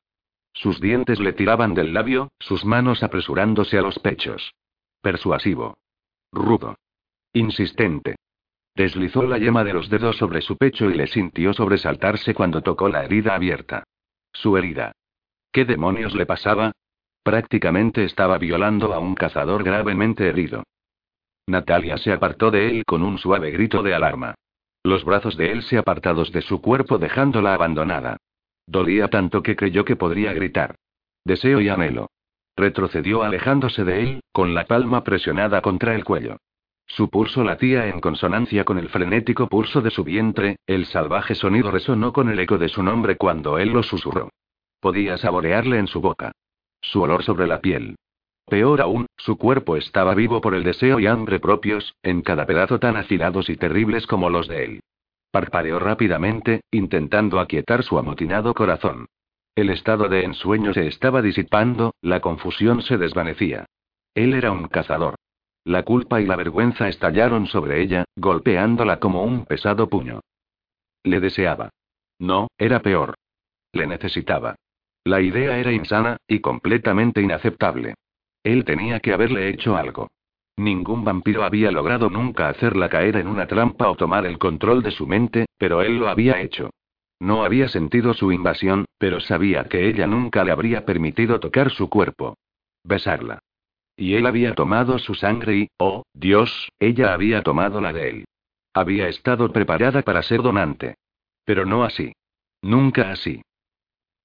Sus 0.52 0.80
dientes 0.80 1.20
le 1.20 1.32
tiraban 1.32 1.74
del 1.74 1.92
labio, 1.92 2.30
sus 2.38 2.64
manos 2.64 3.02
apresurándose 3.02 3.78
a 3.78 3.82
los 3.82 3.98
pechos. 3.98 4.54
Persuasivo. 5.02 5.76
Rudo. 6.32 6.76
Insistente. 7.32 8.16
Deslizó 8.76 9.22
la 9.22 9.38
yema 9.38 9.64
de 9.64 9.72
los 9.72 9.88
dedos 9.88 10.18
sobre 10.18 10.42
su 10.42 10.58
pecho 10.58 10.90
y 10.90 10.94
le 10.94 11.06
sintió 11.06 11.54
sobresaltarse 11.54 12.34
cuando 12.34 12.60
tocó 12.60 12.90
la 12.90 13.04
herida 13.04 13.34
abierta. 13.34 13.84
Su 14.34 14.58
herida. 14.58 14.92
¿Qué 15.50 15.64
demonios 15.64 16.14
le 16.14 16.26
pasaba? 16.26 16.72
Prácticamente 17.22 18.04
estaba 18.04 18.36
violando 18.36 18.92
a 18.92 18.98
un 18.98 19.14
cazador 19.14 19.64
gravemente 19.64 20.28
herido. 20.28 20.62
Natalia 21.46 21.96
se 21.96 22.12
apartó 22.12 22.50
de 22.50 22.68
él 22.68 22.84
con 22.84 23.02
un 23.02 23.16
suave 23.16 23.50
grito 23.50 23.82
de 23.82 23.94
alarma. 23.94 24.34
Los 24.82 25.04
brazos 25.04 25.38
de 25.38 25.52
él 25.52 25.62
se 25.62 25.78
apartados 25.78 26.30
de 26.30 26.42
su 26.42 26.60
cuerpo 26.60 26.98
dejándola 26.98 27.54
abandonada. 27.54 28.18
Dolía 28.66 29.08
tanto 29.08 29.42
que 29.42 29.56
creyó 29.56 29.86
que 29.86 29.96
podría 29.96 30.34
gritar. 30.34 30.74
Deseo 31.24 31.62
y 31.62 31.70
anhelo. 31.70 32.10
Retrocedió 32.54 33.22
alejándose 33.22 33.84
de 33.84 34.02
él, 34.02 34.20
con 34.32 34.52
la 34.52 34.66
palma 34.66 35.02
presionada 35.02 35.62
contra 35.62 35.94
el 35.94 36.04
cuello. 36.04 36.36
Su 36.86 37.10
pulso 37.10 37.42
latía 37.42 37.88
en 37.88 38.00
consonancia 38.00 38.64
con 38.64 38.78
el 38.78 38.88
frenético 38.88 39.48
pulso 39.48 39.82
de 39.82 39.90
su 39.90 40.04
vientre, 40.04 40.56
el 40.66 40.86
salvaje 40.86 41.34
sonido 41.34 41.70
resonó 41.70 42.12
con 42.12 42.30
el 42.30 42.38
eco 42.38 42.58
de 42.58 42.68
su 42.68 42.82
nombre 42.82 43.16
cuando 43.16 43.58
él 43.58 43.70
lo 43.70 43.82
susurró. 43.82 44.30
Podía 44.80 45.18
saborearle 45.18 45.78
en 45.78 45.88
su 45.88 46.00
boca. 46.00 46.32
Su 46.80 47.02
olor 47.02 47.24
sobre 47.24 47.46
la 47.46 47.60
piel. 47.60 47.96
Peor 48.48 48.80
aún, 48.80 49.06
su 49.16 49.36
cuerpo 49.36 49.76
estaba 49.76 50.14
vivo 50.14 50.40
por 50.40 50.54
el 50.54 50.62
deseo 50.62 51.00
y 51.00 51.06
hambre 51.08 51.40
propios, 51.40 51.96
en 52.04 52.22
cada 52.22 52.46
pedazo 52.46 52.78
tan 52.78 52.96
afilados 52.96 53.50
y 53.50 53.56
terribles 53.56 54.06
como 54.06 54.30
los 54.30 54.46
de 54.46 54.64
él. 54.64 54.80
Parpadeó 55.32 55.80
rápidamente, 55.80 56.60
intentando 56.70 57.40
aquietar 57.40 57.82
su 57.82 57.98
amotinado 57.98 58.54
corazón. 58.54 59.06
El 59.56 59.70
estado 59.70 60.08
de 60.08 60.22
ensueño 60.22 60.72
se 60.72 60.86
estaba 60.86 61.22
disipando, 61.22 61.94
la 62.00 62.20
confusión 62.20 62.82
se 62.82 62.98
desvanecía. 62.98 63.66
Él 64.14 64.32
era 64.34 64.52
un 64.52 64.68
cazador. 64.68 65.15
La 65.66 65.82
culpa 65.82 66.20
y 66.20 66.26
la 66.26 66.36
vergüenza 66.36 66.88
estallaron 66.88 67.48
sobre 67.48 67.82
ella, 67.82 68.04
golpeándola 68.14 69.00
como 69.00 69.24
un 69.24 69.44
pesado 69.46 69.88
puño. 69.88 70.20
Le 71.02 71.18
deseaba. 71.18 71.70
No, 72.20 72.46
era 72.56 72.80
peor. 72.80 73.16
Le 73.72 73.88
necesitaba. 73.88 74.54
La 75.02 75.20
idea 75.20 75.58
era 75.58 75.72
insana, 75.72 76.18
y 76.28 76.38
completamente 76.38 77.20
inaceptable. 77.20 77.94
Él 78.44 78.64
tenía 78.64 79.00
que 79.00 79.12
haberle 79.12 79.48
hecho 79.48 79.76
algo. 79.76 80.06
Ningún 80.56 81.02
vampiro 81.02 81.42
había 81.42 81.72
logrado 81.72 82.10
nunca 82.10 82.48
hacerla 82.48 82.88
caer 82.88 83.16
en 83.16 83.26
una 83.26 83.48
trampa 83.48 83.90
o 83.90 83.96
tomar 83.96 84.24
el 84.24 84.38
control 84.38 84.84
de 84.84 84.92
su 84.92 85.04
mente, 85.08 85.46
pero 85.58 85.82
él 85.82 85.98
lo 85.98 86.08
había 86.08 86.40
hecho. 86.40 86.70
No 87.18 87.44
había 87.44 87.66
sentido 87.66 88.14
su 88.14 88.30
invasión, 88.30 88.84
pero 88.98 89.18
sabía 89.18 89.64
que 89.64 89.88
ella 89.88 90.06
nunca 90.06 90.44
le 90.44 90.52
habría 90.52 90.84
permitido 90.84 91.40
tocar 91.40 91.72
su 91.72 91.90
cuerpo. 91.90 92.36
Besarla. 92.84 93.40
Y 93.96 94.14
él 94.14 94.26
había 94.26 94.54
tomado 94.54 94.98
su 94.98 95.14
sangre 95.14 95.56
y, 95.56 95.68
oh, 95.78 96.02
Dios, 96.12 96.68
ella 96.78 97.14
había 97.14 97.42
tomado 97.42 97.80
la 97.80 97.92
de 97.92 98.10
él. 98.10 98.24
Había 98.74 99.08
estado 99.08 99.50
preparada 99.52 100.02
para 100.02 100.22
ser 100.22 100.42
donante. 100.42 100.96
Pero 101.44 101.64
no 101.64 101.82
así. 101.82 102.12
Nunca 102.60 103.10
así. 103.10 103.42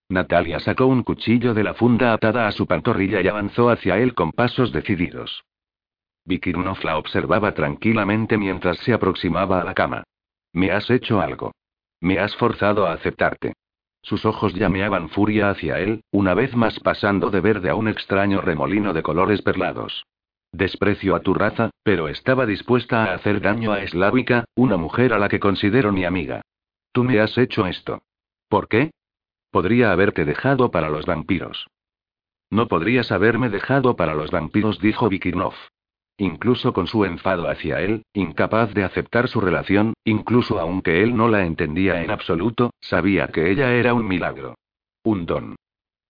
Natalia 0.10 0.60
sacó 0.60 0.88
un 0.88 1.04
cuchillo 1.04 1.54
de 1.54 1.64
la 1.64 1.74
funda 1.74 2.12
atada 2.12 2.48
a 2.48 2.52
su 2.52 2.68
pantorrilla 2.68 3.22
y 3.22 3.30
avanzó 3.30 3.70
hacia 3.70 3.98
él 3.98 4.14
con 4.14 4.32
pasos 4.32 4.74
decididos. 4.74 5.46
Vikirnov 6.26 6.84
la 6.84 6.98
observaba 6.98 7.54
tranquilamente 7.54 8.38
mientras 8.38 8.78
se 8.80 8.94
aproximaba 8.94 9.62
a 9.62 9.64
la 9.64 9.74
cama. 9.74 10.04
Me 10.52 10.72
has 10.72 10.90
hecho 10.90 11.22
algo. 11.22 11.54
Me 12.02 12.20
has 12.20 12.36
forzado 12.36 12.86
a 12.86 12.94
aceptarte. 12.94 13.54
Sus 14.02 14.26
ojos 14.26 14.54
llameaban 14.54 15.10
furia 15.10 15.50
hacia 15.50 15.80
él, 15.80 16.04
una 16.12 16.34
vez 16.34 16.56
más 16.56 16.80
pasando 16.80 17.30
de 17.30 17.42
verde 17.42 17.70
a 17.70 17.76
un 17.76 17.88
extraño 17.88 18.42
remolino 18.42 18.94
de 18.94 19.04
colores 19.04 19.42
perlados. 19.42 20.06
Desprecio 20.52 21.16
a 21.16 21.22
tu 21.22 21.34
raza, 21.34 21.70
pero 21.84 22.10
estaba 22.10 22.46
dispuesta 22.46 23.06
a 23.06 23.14
hacer 23.14 23.42
daño 23.42 23.72
a 23.72 23.86
Slávica, 23.88 24.46
una 24.56 24.76
mujer 24.76 25.14
a 25.14 25.20
la 25.20 25.30
que 25.30 25.40
considero 25.40 25.92
mi 25.92 26.04
amiga. 26.04 26.42
Tú 26.92 27.04
me 27.04 27.20
has 27.20 27.38
hecho 27.38 27.66
esto. 27.68 28.02
¿Por 28.50 28.68
qué? 28.68 28.92
Podría 29.50 29.92
haberte 29.92 30.26
dejado 30.26 30.72
para 30.72 30.90
los 30.90 31.06
vampiros. 31.06 31.68
No 32.50 32.68
podrías 32.68 33.12
haberme 33.14 33.50
dejado 33.50 33.96
para 33.96 34.14
los 34.14 34.30
vampiros, 34.32 34.80
dijo 34.80 35.08
Vikirnov. 35.08 35.54
Incluso 36.22 36.72
con 36.72 36.86
su 36.86 37.04
enfado 37.04 37.50
hacia 37.50 37.82
él, 37.82 38.04
incapaz 38.14 38.76
de 38.76 38.84
aceptar 38.84 39.28
su 39.28 39.42
relación, 39.42 39.96
incluso 40.06 40.60
aunque 40.60 41.02
él 41.02 41.18
no 41.18 41.28
la 41.28 41.48
entendía 41.48 42.04
en 42.04 42.12
absoluto, 42.12 42.70
sabía 42.80 43.30
que 43.30 43.50
ella 43.50 43.74
era 43.74 43.96
un 43.96 44.08
milagro. 44.08 44.54
Un 45.04 45.26
don. 45.26 45.56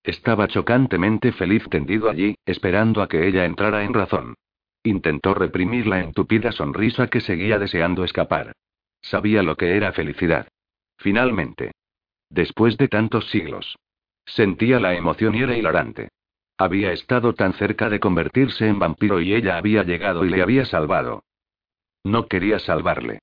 Estaba 0.04 0.50
chocantemente 0.50 1.32
feliz 1.32 1.64
tendido 1.70 2.10
allí, 2.10 2.36
esperando 2.46 3.02
a 3.02 3.08
que 3.08 3.26
ella 3.26 3.46
entrara 3.46 3.86
en 3.86 3.94
razón. 3.94 4.36
Intentó 4.84 5.34
reprimir 5.34 5.88
la 5.88 6.02
entupida 6.02 6.52
sonrisa 6.52 7.08
que 7.08 7.22
seguía 7.22 7.58
deseando 7.58 8.04
escapar. 8.04 8.52
Sabía 9.02 9.44
lo 9.44 9.56
que 9.56 9.78
era 9.78 9.94
felicidad. 9.94 10.46
Finalmente. 10.98 11.72
Después 12.30 12.76
de 12.76 12.90
tantos 12.90 13.30
siglos. 13.30 13.78
Sentía 14.26 14.82
la 14.82 14.94
emoción 14.94 15.36
y 15.36 15.44
era 15.44 15.56
hilarante. 15.56 16.10
Había 16.62 16.92
estado 16.92 17.34
tan 17.34 17.54
cerca 17.54 17.90
de 17.90 18.00
convertirse 18.00 18.68
en 18.68 18.78
vampiro 18.78 19.20
y 19.20 19.34
ella 19.34 19.58
había 19.58 19.82
llegado 19.82 20.26
y 20.26 20.30
le 20.30 20.44
había 20.44 20.64
salvado. 20.64 21.24
No 22.04 22.28
quería 22.28 22.60
salvarle. 22.60 23.18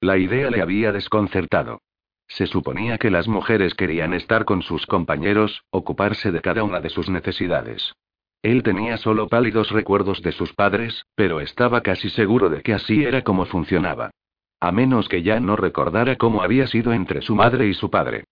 La 0.00 0.16
idea 0.16 0.48
le 0.48 0.62
había 0.62 0.92
desconcertado. 0.92 1.80
Se 2.28 2.46
suponía 2.46 2.96
que 2.98 3.10
las 3.10 3.26
mujeres 3.26 3.74
querían 3.74 4.14
estar 4.14 4.44
con 4.44 4.62
sus 4.62 4.86
compañeros, 4.86 5.64
ocuparse 5.70 6.30
de 6.30 6.40
cada 6.40 6.62
una 6.62 6.78
de 6.78 6.88
sus 6.88 7.08
necesidades. 7.08 7.94
Él 8.42 8.62
tenía 8.62 8.96
solo 8.96 9.26
pálidos 9.26 9.72
recuerdos 9.72 10.22
de 10.22 10.30
sus 10.30 10.52
padres, 10.52 11.04
pero 11.16 11.40
estaba 11.40 11.80
casi 11.80 12.10
seguro 12.10 12.48
de 12.48 12.62
que 12.62 12.74
así 12.74 13.02
era 13.02 13.22
como 13.22 13.44
funcionaba. 13.46 14.12
A 14.60 14.70
menos 14.70 15.08
que 15.08 15.24
ya 15.24 15.40
no 15.40 15.56
recordara 15.56 16.14
cómo 16.14 16.44
había 16.44 16.68
sido 16.68 16.92
entre 16.92 17.22
su 17.22 17.34
madre 17.34 17.66
y 17.66 17.74
su 17.74 17.90
padre. 17.90 18.22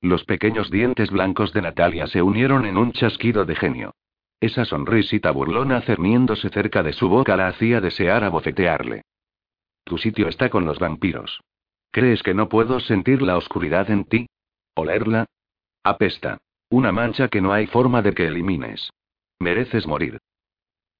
Los 0.00 0.24
pequeños 0.24 0.70
dientes 0.70 1.10
blancos 1.10 1.52
de 1.52 1.62
Natalia 1.62 2.06
se 2.06 2.22
unieron 2.22 2.66
en 2.66 2.76
un 2.76 2.92
chasquido 2.92 3.44
de 3.44 3.56
genio. 3.56 3.94
Esa 4.40 4.64
sonrisita 4.64 5.32
burlona 5.32 5.80
cerniéndose 5.80 6.48
cerca 6.50 6.84
de 6.84 6.92
su 6.92 7.08
boca 7.08 7.36
la 7.36 7.48
hacía 7.48 7.80
desear 7.80 8.22
abofetearle. 8.22 9.02
Tu 9.84 9.98
sitio 9.98 10.28
está 10.28 10.48
con 10.50 10.64
los 10.64 10.78
vampiros. 10.78 11.40
¿Crees 11.90 12.22
que 12.22 12.34
no 12.34 12.48
puedo 12.48 12.78
sentir 12.78 13.22
la 13.22 13.36
oscuridad 13.36 13.90
en 13.90 14.04
ti? 14.04 14.26
¿Olerla? 14.74 15.26
Apesta. 15.82 16.38
Una 16.70 16.92
mancha 16.92 17.28
que 17.28 17.40
no 17.40 17.52
hay 17.52 17.66
forma 17.66 18.02
de 18.02 18.12
que 18.12 18.26
elimines. 18.26 18.90
Mereces 19.40 19.86
morir. 19.86 20.18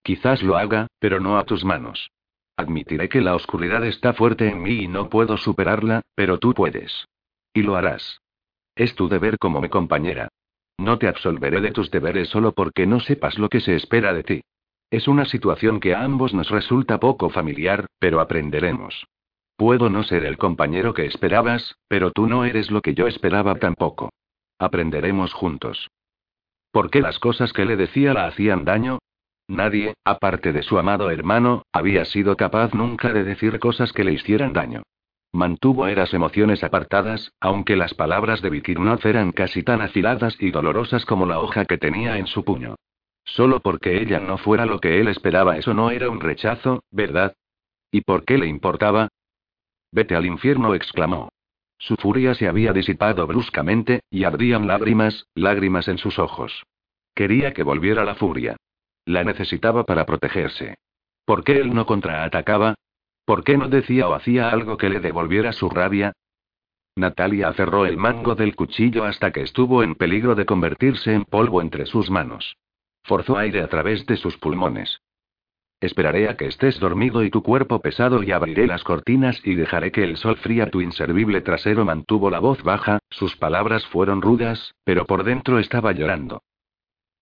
Quizás 0.02 0.42
lo 0.42 0.56
haga, 0.56 0.88
pero 0.98 1.20
no 1.20 1.38
a 1.38 1.44
tus 1.44 1.64
manos. 1.64 2.10
Admitiré 2.56 3.08
que 3.08 3.20
la 3.20 3.36
oscuridad 3.36 3.84
está 3.84 4.14
fuerte 4.14 4.48
en 4.48 4.62
mí 4.62 4.84
y 4.84 4.88
no 4.88 5.08
puedo 5.10 5.36
superarla, 5.36 6.02
pero 6.16 6.38
tú 6.38 6.54
puedes. 6.54 7.06
Y 7.52 7.62
lo 7.62 7.76
harás. 7.76 8.20
Es 8.78 8.94
tu 8.94 9.08
deber 9.08 9.38
como 9.38 9.60
mi 9.60 9.68
compañera. 9.68 10.28
No 10.78 10.98
te 10.98 11.08
absolveré 11.08 11.60
de 11.60 11.72
tus 11.72 11.90
deberes 11.90 12.28
solo 12.28 12.52
porque 12.52 12.86
no 12.86 13.00
sepas 13.00 13.36
lo 13.36 13.48
que 13.48 13.60
se 13.60 13.74
espera 13.74 14.12
de 14.12 14.22
ti. 14.22 14.40
Es 14.88 15.08
una 15.08 15.24
situación 15.24 15.80
que 15.80 15.96
a 15.96 16.04
ambos 16.04 16.32
nos 16.32 16.48
resulta 16.48 17.00
poco 17.00 17.28
familiar, 17.28 17.86
pero 17.98 18.20
aprenderemos. 18.20 19.04
Puedo 19.56 19.90
no 19.90 20.04
ser 20.04 20.24
el 20.24 20.38
compañero 20.38 20.94
que 20.94 21.06
esperabas, 21.06 21.74
pero 21.88 22.12
tú 22.12 22.28
no 22.28 22.44
eres 22.44 22.70
lo 22.70 22.80
que 22.80 22.94
yo 22.94 23.08
esperaba 23.08 23.56
tampoco. 23.56 24.10
Aprenderemos 24.60 25.32
juntos. 25.32 25.90
¿Por 26.70 26.88
qué 26.88 27.00
las 27.00 27.18
cosas 27.18 27.52
que 27.52 27.64
le 27.64 27.76
decía 27.76 28.14
la 28.14 28.26
hacían 28.26 28.64
daño? 28.64 29.00
Nadie, 29.48 29.94
aparte 30.04 30.52
de 30.52 30.62
su 30.62 30.78
amado 30.78 31.10
hermano, 31.10 31.62
había 31.72 32.04
sido 32.04 32.36
capaz 32.36 32.74
nunca 32.74 33.12
de 33.12 33.24
decir 33.24 33.58
cosas 33.58 33.92
que 33.92 34.04
le 34.04 34.12
hicieran 34.12 34.52
daño. 34.52 34.84
Mantuvo 35.32 35.86
eras 35.86 36.14
emociones 36.14 36.64
apartadas, 36.64 37.32
aunque 37.40 37.76
las 37.76 37.94
palabras 37.94 38.40
de 38.40 38.50
Vikirnov 38.50 39.06
eran 39.06 39.32
casi 39.32 39.62
tan 39.62 39.82
afiladas 39.82 40.36
y 40.40 40.50
dolorosas 40.50 41.04
como 41.04 41.26
la 41.26 41.38
hoja 41.38 41.66
que 41.66 41.76
tenía 41.76 42.18
en 42.18 42.26
su 42.26 42.44
puño. 42.44 42.76
Solo 43.24 43.60
porque 43.60 44.00
ella 44.00 44.20
no 44.20 44.38
fuera 44.38 44.64
lo 44.64 44.80
que 44.80 45.00
él 45.00 45.08
esperaba, 45.08 45.58
eso 45.58 45.74
no 45.74 45.90
era 45.90 46.08
un 46.08 46.20
rechazo, 46.20 46.82
¿verdad? 46.90 47.34
¿Y 47.90 48.00
por 48.00 48.24
qué 48.24 48.38
le 48.38 48.46
importaba? 48.46 49.08
Vete 49.92 50.16
al 50.16 50.24
infierno, 50.24 50.74
exclamó. 50.74 51.28
Su 51.78 51.96
furia 51.96 52.34
se 52.34 52.48
había 52.48 52.72
disipado 52.72 53.26
bruscamente, 53.26 54.00
y 54.10 54.24
ardían 54.24 54.66
lágrimas, 54.66 55.26
lágrimas 55.34 55.88
en 55.88 55.98
sus 55.98 56.18
ojos. 56.18 56.64
Quería 57.14 57.52
que 57.52 57.62
volviera 57.62 58.04
la 58.04 58.14
furia. 58.14 58.56
La 59.04 59.24
necesitaba 59.24 59.84
para 59.84 60.06
protegerse. 60.06 60.76
¿Por 61.24 61.44
qué 61.44 61.58
él 61.58 61.74
no 61.74 61.84
contraatacaba? 61.84 62.74
¿Por 63.28 63.44
qué 63.44 63.58
no 63.58 63.68
decía 63.68 64.08
o 64.08 64.14
hacía 64.14 64.48
algo 64.48 64.78
que 64.78 64.88
le 64.88 65.00
devolviera 65.00 65.52
su 65.52 65.68
rabia? 65.68 66.14
Natalia 66.96 67.48
aferró 67.48 67.84
el 67.84 67.98
mango 67.98 68.34
del 68.34 68.56
cuchillo 68.56 69.04
hasta 69.04 69.32
que 69.32 69.42
estuvo 69.42 69.82
en 69.82 69.96
peligro 69.96 70.34
de 70.34 70.46
convertirse 70.46 71.12
en 71.12 71.26
polvo 71.26 71.60
entre 71.60 71.84
sus 71.84 72.08
manos. 72.08 72.56
Forzó 73.04 73.36
aire 73.36 73.60
a 73.60 73.68
través 73.68 74.06
de 74.06 74.16
sus 74.16 74.38
pulmones. 74.38 75.02
Esperaré 75.78 76.30
a 76.30 76.38
que 76.38 76.46
estés 76.46 76.80
dormido 76.80 77.22
y 77.22 77.28
tu 77.28 77.42
cuerpo 77.42 77.80
pesado 77.82 78.22
y 78.22 78.32
abriré 78.32 78.66
las 78.66 78.82
cortinas 78.82 79.38
y 79.44 79.56
dejaré 79.56 79.92
que 79.92 80.04
el 80.04 80.16
sol 80.16 80.38
fría 80.38 80.70
tu 80.70 80.80
inservible 80.80 81.42
trasero. 81.42 81.84
Mantuvo 81.84 82.30
la 82.30 82.38
voz 82.38 82.62
baja, 82.62 82.98
sus 83.10 83.36
palabras 83.36 83.86
fueron 83.88 84.22
rudas, 84.22 84.74
pero 84.84 85.04
por 85.04 85.24
dentro 85.24 85.58
estaba 85.58 85.92
llorando. 85.92 86.40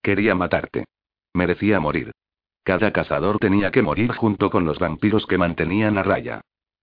Quería 0.05 0.37
matarte. 0.37 0.85
Merecía 1.35 1.81
morir. 1.81 2.13
Cada 2.67 2.91
cazador 2.91 3.39
tenía 3.39 3.71
que 3.71 3.81
morir 3.81 4.11
junto 4.11 4.51
con 4.51 4.65
los 4.65 4.81
vampiros 4.81 5.25
que 5.27 5.39
mantenían 5.39 5.99
a 5.99 6.03
raya. 6.03 6.41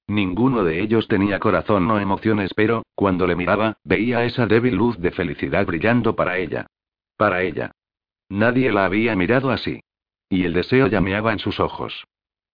Ninguno 0.08 0.64
de 0.64 0.80
ellos 0.80 1.10
tenía 1.10 1.40
corazón 1.40 1.92
o 1.92 2.00
emociones, 2.00 2.54
pero, 2.56 2.84
cuando 2.96 3.28
le 3.28 3.36
miraba, 3.36 3.76
veía 3.84 4.24
esa 4.24 4.48
débil 4.48 4.76
luz 4.76 4.98
de 4.98 5.12
felicidad 5.12 5.66
brillando 5.66 6.16
para 6.16 6.38
ella. 6.38 6.68
Para 7.18 7.42
ella. 7.42 7.72
Nadie 8.30 8.72
la 8.72 8.86
había 8.86 9.14
mirado 9.18 9.52
así. 9.52 9.82
Y 10.30 10.46
el 10.46 10.54
deseo 10.54 10.88
llameaba 10.88 11.34
en 11.34 11.40
sus 11.40 11.60
ojos. 11.60 12.06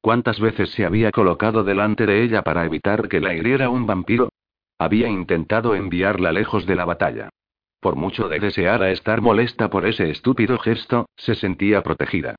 ¿Cuántas 0.01 0.39
veces 0.39 0.71
se 0.71 0.83
había 0.83 1.11
colocado 1.11 1.63
delante 1.63 2.07
de 2.07 2.23
ella 2.23 2.41
para 2.41 2.65
evitar 2.65 3.07
que 3.09 3.19
la 3.19 3.35
hiriera 3.35 3.69
un 3.69 3.85
vampiro? 3.85 4.29
Había 4.79 5.07
intentado 5.07 5.75
enviarla 5.75 6.31
lejos 6.31 6.65
de 6.65 6.75
la 6.75 6.85
batalla. 6.85 7.29
Por 7.79 7.95
mucho 7.95 8.27
de 8.27 8.39
desear 8.39 8.81
a 8.81 8.89
estar 8.89 9.21
molesta 9.21 9.69
por 9.69 9.85
ese 9.85 10.09
estúpido 10.09 10.57
gesto, 10.57 11.05
se 11.15 11.35
sentía 11.35 11.83
protegida. 11.83 12.35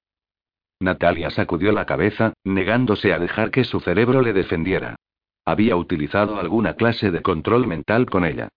Natalia 0.81 1.31
sacudió 1.31 1.72
la 1.72 1.85
cabeza, 1.85 2.33
negándose 2.43 3.12
a 3.12 3.18
dejar 3.18 3.51
que 3.51 3.64
su 3.64 3.81
cerebro 3.81 4.22
le 4.22 4.33
defendiera. 4.33 4.97
Había 5.45 5.76
utilizado 5.76 6.41
alguna 6.41 6.74
clase 6.74 7.11
de 7.11 7.22
control 7.22 7.66
mental 7.66 8.07
con 8.07 8.24
ella. 8.24 8.49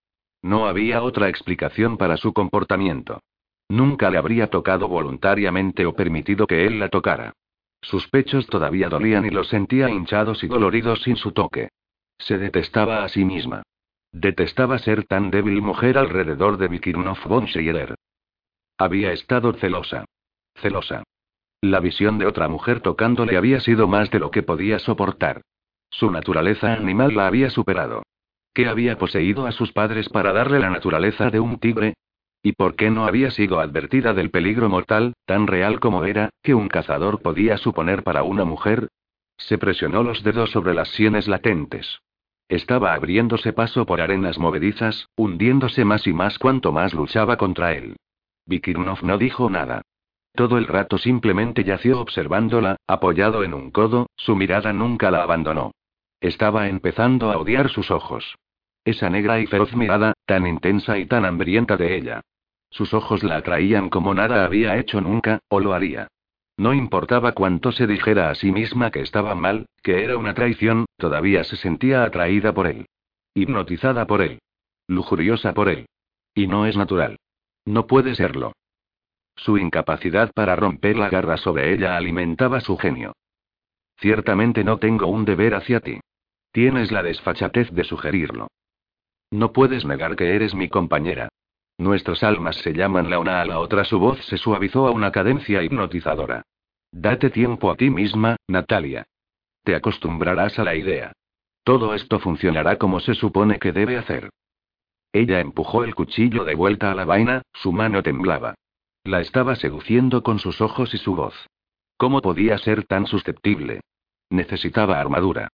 No 0.42 0.66
había 0.66 1.02
otra 1.02 1.28
explicación 1.28 1.98
para 1.98 2.16
su 2.16 2.32
comportamiento. 2.32 3.20
Nunca 3.68 4.10
le 4.10 4.18
habría 4.18 4.48
tocado 4.48 4.88
voluntariamente 4.88 5.86
o 5.86 5.94
permitido 5.94 6.46
que 6.46 6.66
él 6.66 6.78
la 6.78 6.88
tocara. 6.88 7.32
Sus 7.82 8.08
pechos 8.08 8.46
todavía 8.46 8.88
dolían 8.88 9.26
y 9.26 9.30
los 9.30 9.48
sentía 9.48 9.90
hinchados 9.90 10.42
y 10.44 10.48
doloridos 10.48 11.02
sin 11.02 11.16
su 11.16 11.32
toque. 11.32 11.68
Se 12.18 12.38
detestaba 12.38 13.04
a 13.04 13.08
sí 13.08 13.24
misma. 13.24 13.62
Detestaba 14.12 14.78
ser 14.78 15.04
tan 15.04 15.30
débil 15.30 15.60
mujer 15.60 15.98
alrededor 15.98 16.56
de 16.56 16.68
Vikirnov 16.68 17.18
von 17.26 17.46
Scherer. 17.46 17.94
Había 18.78 19.12
estado 19.12 19.52
celosa. 19.54 20.04
Celosa. 20.54 21.02
La 21.64 21.80
visión 21.80 22.18
de 22.18 22.26
otra 22.26 22.46
mujer 22.46 22.80
tocándole 22.80 23.38
había 23.38 23.58
sido 23.58 23.88
más 23.88 24.10
de 24.10 24.18
lo 24.18 24.30
que 24.30 24.42
podía 24.42 24.78
soportar. 24.78 25.40
Su 25.88 26.10
naturaleza 26.10 26.74
animal 26.74 27.16
la 27.16 27.26
había 27.26 27.48
superado. 27.48 28.02
¿Qué 28.52 28.68
había 28.68 28.98
poseído 28.98 29.46
a 29.46 29.52
sus 29.52 29.72
padres 29.72 30.10
para 30.10 30.34
darle 30.34 30.58
la 30.58 30.68
naturaleza 30.68 31.30
de 31.30 31.40
un 31.40 31.58
tigre? 31.58 31.94
¿Y 32.42 32.52
por 32.52 32.76
qué 32.76 32.90
no 32.90 33.06
había 33.06 33.30
sido 33.30 33.60
advertida 33.60 34.12
del 34.12 34.30
peligro 34.30 34.68
mortal, 34.68 35.14
tan 35.24 35.46
real 35.46 35.80
como 35.80 36.04
era, 36.04 36.28
que 36.42 36.52
un 36.52 36.68
cazador 36.68 37.22
podía 37.22 37.56
suponer 37.56 38.02
para 38.02 38.24
una 38.24 38.44
mujer? 38.44 38.88
Se 39.38 39.56
presionó 39.56 40.02
los 40.02 40.22
dedos 40.22 40.50
sobre 40.50 40.74
las 40.74 40.88
sienes 40.90 41.28
latentes. 41.28 42.00
Estaba 42.50 42.92
abriéndose 42.92 43.54
paso 43.54 43.86
por 43.86 44.02
arenas 44.02 44.38
movedizas, 44.38 45.08
hundiéndose 45.16 45.86
más 45.86 46.06
y 46.06 46.12
más 46.12 46.38
cuanto 46.38 46.72
más 46.72 46.92
luchaba 46.92 47.38
contra 47.38 47.72
él. 47.72 47.96
Vikirnov 48.44 49.02
no 49.02 49.16
dijo 49.16 49.48
nada. 49.48 49.80
Todo 50.34 50.58
el 50.58 50.66
rato 50.66 50.98
simplemente 50.98 51.62
yació 51.62 52.00
observándola, 52.00 52.76
apoyado 52.88 53.44
en 53.44 53.54
un 53.54 53.70
codo, 53.70 54.08
su 54.16 54.34
mirada 54.34 54.72
nunca 54.72 55.10
la 55.10 55.22
abandonó. 55.22 55.72
Estaba 56.20 56.68
empezando 56.68 57.30
a 57.30 57.38
odiar 57.38 57.68
sus 57.70 57.90
ojos. 57.90 58.36
Esa 58.84 59.08
negra 59.10 59.40
y 59.40 59.46
feroz 59.46 59.74
mirada, 59.76 60.14
tan 60.26 60.46
intensa 60.46 60.98
y 60.98 61.06
tan 61.06 61.24
hambrienta 61.24 61.76
de 61.76 61.96
ella. 61.96 62.20
Sus 62.70 62.92
ojos 62.92 63.22
la 63.22 63.36
atraían 63.36 63.88
como 63.88 64.12
nada 64.12 64.44
había 64.44 64.76
hecho 64.76 65.00
nunca, 65.00 65.38
o 65.48 65.60
lo 65.60 65.72
haría. 65.72 66.08
No 66.56 66.74
importaba 66.74 67.32
cuánto 67.32 67.70
se 67.70 67.86
dijera 67.86 68.30
a 68.30 68.34
sí 68.34 68.50
misma 68.50 68.90
que 68.90 69.00
estaba 69.00 69.34
mal, 69.36 69.66
que 69.82 70.02
era 70.02 70.16
una 70.16 70.34
traición, 70.34 70.86
todavía 70.96 71.44
se 71.44 71.56
sentía 71.56 72.02
atraída 72.02 72.52
por 72.52 72.66
él. 72.66 72.86
Hipnotizada 73.34 74.06
por 74.06 74.22
él. 74.22 74.40
Lujuriosa 74.88 75.54
por 75.54 75.68
él. 75.68 75.86
Y 76.34 76.48
no 76.48 76.66
es 76.66 76.76
natural. 76.76 77.18
No 77.64 77.86
puede 77.86 78.14
serlo. 78.16 78.52
Su 79.36 79.58
incapacidad 79.58 80.32
para 80.32 80.56
romper 80.56 80.96
la 80.96 81.08
garra 81.08 81.36
sobre 81.36 81.72
ella 81.72 81.96
alimentaba 81.96 82.60
su 82.60 82.76
genio. 82.76 83.14
Ciertamente 83.96 84.64
no 84.64 84.78
tengo 84.78 85.06
un 85.06 85.24
deber 85.24 85.54
hacia 85.54 85.80
ti. 85.80 86.00
Tienes 86.52 86.92
la 86.92 87.02
desfachatez 87.02 87.70
de 87.72 87.84
sugerirlo. 87.84 88.48
No 89.30 89.52
puedes 89.52 89.84
negar 89.84 90.16
que 90.16 90.34
eres 90.34 90.54
mi 90.54 90.68
compañera. 90.68 91.28
Nuestras 91.78 92.22
almas 92.22 92.56
se 92.56 92.72
llaman 92.72 93.10
la 93.10 93.18
una 93.18 93.40
a 93.40 93.44
la 93.44 93.58
otra. 93.58 93.84
Su 93.84 93.98
voz 93.98 94.24
se 94.26 94.36
suavizó 94.36 94.86
a 94.86 94.92
una 94.92 95.10
cadencia 95.10 95.62
hipnotizadora. 95.62 96.42
Date 96.92 97.30
tiempo 97.30 97.70
a 97.70 97.76
ti 97.76 97.90
misma, 97.90 98.36
Natalia. 98.46 99.04
Te 99.64 99.74
acostumbrarás 99.74 100.58
a 100.58 100.64
la 100.64 100.76
idea. 100.76 101.12
Todo 101.64 101.94
esto 101.94 102.20
funcionará 102.20 102.76
como 102.76 103.00
se 103.00 103.14
supone 103.14 103.58
que 103.58 103.72
debe 103.72 103.96
hacer. 103.96 104.30
Ella 105.12 105.40
empujó 105.40 105.82
el 105.82 105.94
cuchillo 105.94 106.44
de 106.44 106.54
vuelta 106.54 106.92
a 106.92 106.94
la 106.94 107.04
vaina, 107.04 107.42
su 107.52 107.72
mano 107.72 108.02
temblaba. 108.02 108.54
La 109.04 109.20
estaba 109.20 109.54
seduciendo 109.54 110.22
con 110.22 110.38
sus 110.38 110.62
ojos 110.62 110.94
y 110.94 110.98
su 110.98 111.14
voz. 111.14 111.34
¿Cómo 111.98 112.22
podía 112.22 112.56
ser 112.56 112.84
tan 112.86 113.06
susceptible? 113.06 113.80
Necesitaba 114.30 114.98
armadura. 114.98 115.48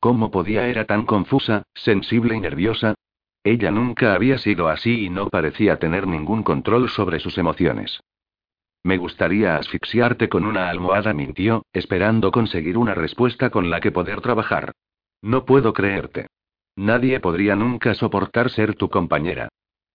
¿Cómo 0.00 0.30
podía 0.30 0.68
era 0.68 0.86
tan 0.86 1.04
confusa, 1.04 1.64
sensible 1.74 2.34
y 2.34 2.40
nerviosa? 2.40 2.94
Ella 3.44 3.70
nunca 3.70 4.14
había 4.14 4.38
sido 4.38 4.68
así 4.68 5.04
y 5.04 5.10
no 5.10 5.28
parecía 5.28 5.78
tener 5.78 6.06
ningún 6.06 6.42
control 6.42 6.88
sobre 6.88 7.20
sus 7.20 7.36
emociones. 7.36 8.00
Me 8.82 8.96
gustaría 8.96 9.56
asfixiarte 9.56 10.30
con 10.30 10.46
una 10.46 10.70
almohada, 10.70 11.12
mintió, 11.12 11.66
esperando 11.74 12.30
conseguir 12.30 12.78
una 12.78 12.94
respuesta 12.94 13.50
con 13.50 13.68
la 13.68 13.80
que 13.80 13.92
poder 13.92 14.22
trabajar. 14.22 14.72
No 15.20 15.44
puedo 15.44 15.74
creerte. 15.74 16.26
Nadie 16.76 17.20
podría 17.20 17.54
nunca 17.54 17.94
soportar 17.94 18.50
ser 18.50 18.74
tu 18.74 18.88
compañera. 18.88 19.48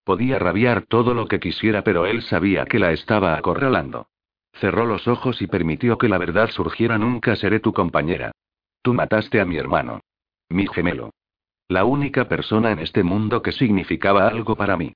Podía 0.10 0.40
rabiar 0.40 0.88
todo 0.88 1.14
lo 1.14 1.28
que 1.28 1.40
quisiera, 1.40 1.84
pero 1.84 2.08
él 2.08 2.24
sabía 2.24 2.66
que 2.66 2.80
la 2.80 2.94
estaba 2.94 3.38
acorralando. 3.38 4.08
Cerró 4.54 4.88
los 4.88 5.08
ojos 5.08 5.40
y 5.40 5.46
permitió 5.46 6.00
que 6.00 6.10
la 6.10 6.18
verdad 6.18 6.50
surgiera. 6.50 6.98
Nunca 6.98 7.36
seré 7.36 7.60
tu 7.60 7.74
compañera. 7.74 8.32
Tú 8.82 8.96
mataste 8.96 9.40
a 9.40 9.46
mi 9.46 9.58
hermano. 9.58 10.00
Mi 10.50 10.66
gemelo. 10.66 11.12
La 11.68 11.86
única 11.86 12.28
persona 12.28 12.72
en 12.72 12.80
este 12.80 13.04
mundo 13.04 13.44
que 13.44 13.52
significaba 13.52 14.28
algo 14.28 14.56
para 14.56 14.78
mí. 14.78 14.94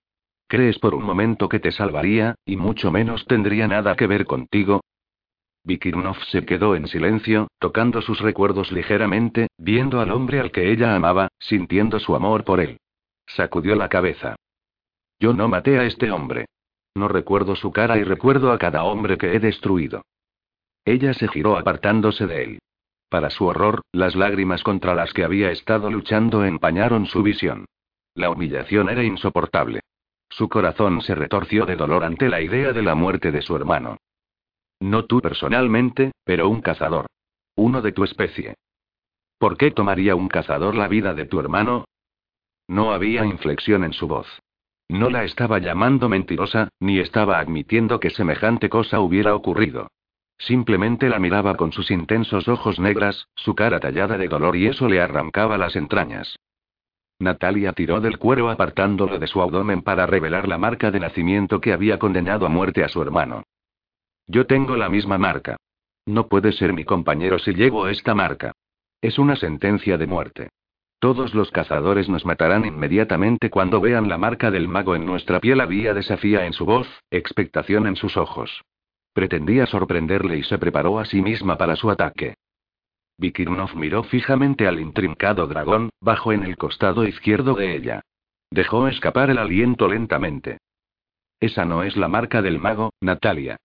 ¿Crees 0.47 0.79
por 0.79 0.95
un 0.95 1.03
momento 1.03 1.47
que 1.47 1.59
te 1.59 1.71
salvaría, 1.71 2.33
y 2.43 2.55
mucho 2.55 2.89
menos 2.89 3.23
tendría 3.27 3.67
nada 3.67 3.95
que 3.95 4.07
ver 4.07 4.25
contigo? 4.25 4.81
Vikirnov 5.63 6.17
se 6.31 6.43
quedó 6.43 6.75
en 6.75 6.87
silencio, 6.87 7.49
tocando 7.59 8.01
sus 8.01 8.19
recuerdos 8.19 8.71
ligeramente, 8.71 9.45
viendo 9.59 10.01
al 10.01 10.09
hombre 10.09 10.39
al 10.39 10.51
que 10.51 10.71
ella 10.71 10.95
amaba, 10.95 11.27
sintiendo 11.37 11.99
su 11.99 12.15
amor 12.15 12.43
por 12.43 12.59
él. 12.59 12.79
Sacudió 13.27 13.75
la 13.75 13.89
cabeza. 13.89 14.37
Yo 15.23 15.31
no 15.31 15.47
maté 15.47 15.79
a 15.79 15.85
este 15.85 16.11
hombre. 16.11 16.47
No 16.95 17.07
recuerdo 17.07 17.55
su 17.55 17.71
cara 17.71 17.97
y 17.97 18.03
recuerdo 18.03 18.51
a 18.51 18.57
cada 18.57 18.83
hombre 18.83 19.17
que 19.17 19.33
he 19.33 19.39
destruido. 19.39 20.01
Ella 20.83 21.13
se 21.13 21.29
giró 21.29 21.57
apartándose 21.57 22.27
de 22.27 22.43
él. 22.43 22.59
Para 23.07 23.29
su 23.29 23.45
horror, 23.45 23.83
las 23.93 24.17
lágrimas 24.17 24.63
contra 24.63 24.93
las 24.93 25.13
que 25.13 25.23
había 25.23 25.49
estado 25.49 25.89
luchando 25.89 26.43
empañaron 26.43 27.05
su 27.05 27.23
visión. 27.23 27.63
La 28.15 28.31
humillación 28.31 28.89
era 28.89 29.01
insoportable. 29.01 29.79
Su 30.29 30.49
corazón 30.49 30.99
se 30.99 31.15
retorció 31.15 31.65
de 31.65 31.77
dolor 31.77 32.03
ante 32.03 32.27
la 32.27 32.41
idea 32.41 32.73
de 32.73 32.81
la 32.81 32.93
muerte 32.93 33.31
de 33.31 33.41
su 33.43 33.55
hermano. 33.55 33.99
No 34.81 35.05
tú 35.05 35.21
personalmente, 35.21 36.11
pero 36.25 36.49
un 36.49 36.59
cazador. 36.59 37.05
Uno 37.55 37.81
de 37.81 37.93
tu 37.93 38.03
especie. 38.03 38.55
¿Por 39.37 39.55
qué 39.55 39.71
tomaría 39.71 40.17
un 40.17 40.27
cazador 40.27 40.75
la 40.75 40.89
vida 40.89 41.13
de 41.13 41.23
tu 41.27 41.39
hermano? 41.39 41.85
No 42.67 42.91
había 42.91 43.23
inflexión 43.25 43.85
en 43.85 43.93
su 43.93 44.09
voz. 44.09 44.42
No 44.93 45.09
la 45.09 45.23
estaba 45.23 45.57
llamando 45.57 46.07
mentirosa, 46.07 46.69
ni 46.79 46.99
estaba 46.99 47.39
admitiendo 47.39 47.99
que 47.99 48.11
semejante 48.11 48.69
cosa 48.69 48.99
hubiera 48.99 49.33
ocurrido. 49.33 49.87
Simplemente 50.37 51.09
la 51.09 51.17
miraba 51.17 51.55
con 51.55 51.71
sus 51.71 51.89
intensos 51.89 52.47
ojos 52.47 52.79
negras, 52.79 53.27
su 53.33 53.55
cara 53.55 53.79
tallada 53.79 54.19
de 54.19 54.27
dolor 54.27 54.55
y 54.55 54.67
eso 54.67 54.87
le 54.87 55.01
arrancaba 55.01 55.57
las 55.57 55.75
entrañas. 55.75 56.37
Natalia 57.17 57.73
tiró 57.73 58.01
del 58.01 58.19
cuero 58.19 58.51
apartándolo 58.51 59.17
de 59.17 59.25
su 59.25 59.41
abdomen 59.41 59.81
para 59.81 60.05
revelar 60.05 60.47
la 60.47 60.59
marca 60.59 60.91
de 60.91 60.99
nacimiento 60.99 61.59
que 61.59 61.73
había 61.73 61.97
condenado 61.97 62.45
a 62.45 62.49
muerte 62.49 62.83
a 62.83 62.87
su 62.87 63.01
hermano. 63.01 63.45
Yo 64.27 64.45
tengo 64.45 64.77
la 64.77 64.89
misma 64.89 65.17
marca. 65.17 65.57
No 66.05 66.27
puede 66.27 66.51
ser 66.51 66.71
mi 66.71 66.85
compañero 66.85 67.39
si 67.39 67.55
llevo 67.55 67.87
esta 67.87 68.13
marca. 68.13 68.51
Es 69.01 69.17
una 69.17 69.37
sentencia 69.37 69.97
de 69.97 70.05
muerte. 70.05 70.49
Todos 71.03 71.35
los 71.35 71.51
cazadores 71.51 72.07
nos 72.07 72.25
matarán 72.25 72.63
inmediatamente 72.63 73.49
cuando 73.49 73.81
vean 73.81 74.07
la 74.07 74.17
marca 74.17 74.51
del 74.51 74.69
mago 74.69 74.95
en 74.95 75.05
nuestra 75.05 75.41
piel. 75.41 75.59
Había 75.59 75.93
desafía 75.93 76.45
en 76.45 76.53
su 76.53 76.63
voz, 76.63 76.87
expectación 77.11 77.87
en 77.87 77.97
sus 77.97 78.15
ojos. 78.15 78.63
Pretendía 79.11 79.65
sorprenderle 79.65 80.37
y 80.37 80.43
se 80.43 80.57
preparó 80.57 80.99
a 80.99 81.03
sí 81.03 81.21
misma 81.21 81.57
para 81.57 81.75
su 81.75 81.91
ataque. 81.91 82.35
Vikirnov 83.17 83.75
miró 83.75 84.03
fijamente 84.03 84.65
al 84.65 84.79
intrincado 84.79 85.45
dragón, 85.45 85.89
bajo 85.99 86.31
en 86.31 86.43
el 86.45 86.55
costado 86.55 87.05
izquierdo 87.05 87.55
de 87.55 87.75
ella. 87.75 88.01
Dejó 88.49 88.87
escapar 88.87 89.29
el 89.29 89.39
aliento 89.39 89.89
lentamente. 89.89 90.59
Esa 91.41 91.65
no 91.65 91.83
es 91.83 91.97
la 91.97 92.07
marca 92.07 92.41
del 92.41 92.59
mago, 92.59 92.93
Natalia. 93.01 93.57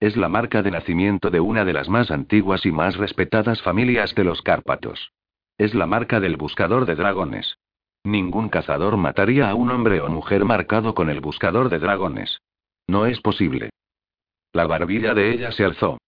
Es 0.00 0.16
la 0.16 0.30
marca 0.30 0.62
de 0.62 0.70
nacimiento 0.70 1.28
de 1.28 1.40
una 1.40 1.66
de 1.66 1.74
las 1.74 1.90
más 1.90 2.10
antiguas 2.10 2.64
y 2.64 2.72
más 2.72 2.96
respetadas 2.96 3.60
familias 3.60 4.14
de 4.14 4.24
los 4.24 4.40
Cárpatos. 4.40 5.10
Es 5.58 5.74
la 5.74 5.86
marca 5.86 6.20
del 6.20 6.36
buscador 6.36 6.86
de 6.86 6.94
dragones. 6.94 7.58
Ningún 8.04 8.48
cazador 8.48 8.96
mataría 8.96 9.50
a 9.50 9.54
un 9.54 9.70
hombre 9.70 10.00
o 10.00 10.08
mujer 10.08 10.44
marcado 10.44 10.94
con 10.94 11.10
el 11.10 11.20
buscador 11.20 11.68
de 11.68 11.80
dragones. 11.80 12.40
No 12.86 13.06
es 13.06 13.20
posible. 13.20 13.70
La 14.52 14.66
barbilla 14.66 15.14
de 15.14 15.32
ella 15.32 15.52
se 15.52 15.64
alzó. 15.64 15.98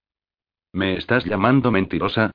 ¿Me 0.72 0.96
estás 0.96 1.24
llamando 1.24 1.70
mentirosa? 1.70 2.30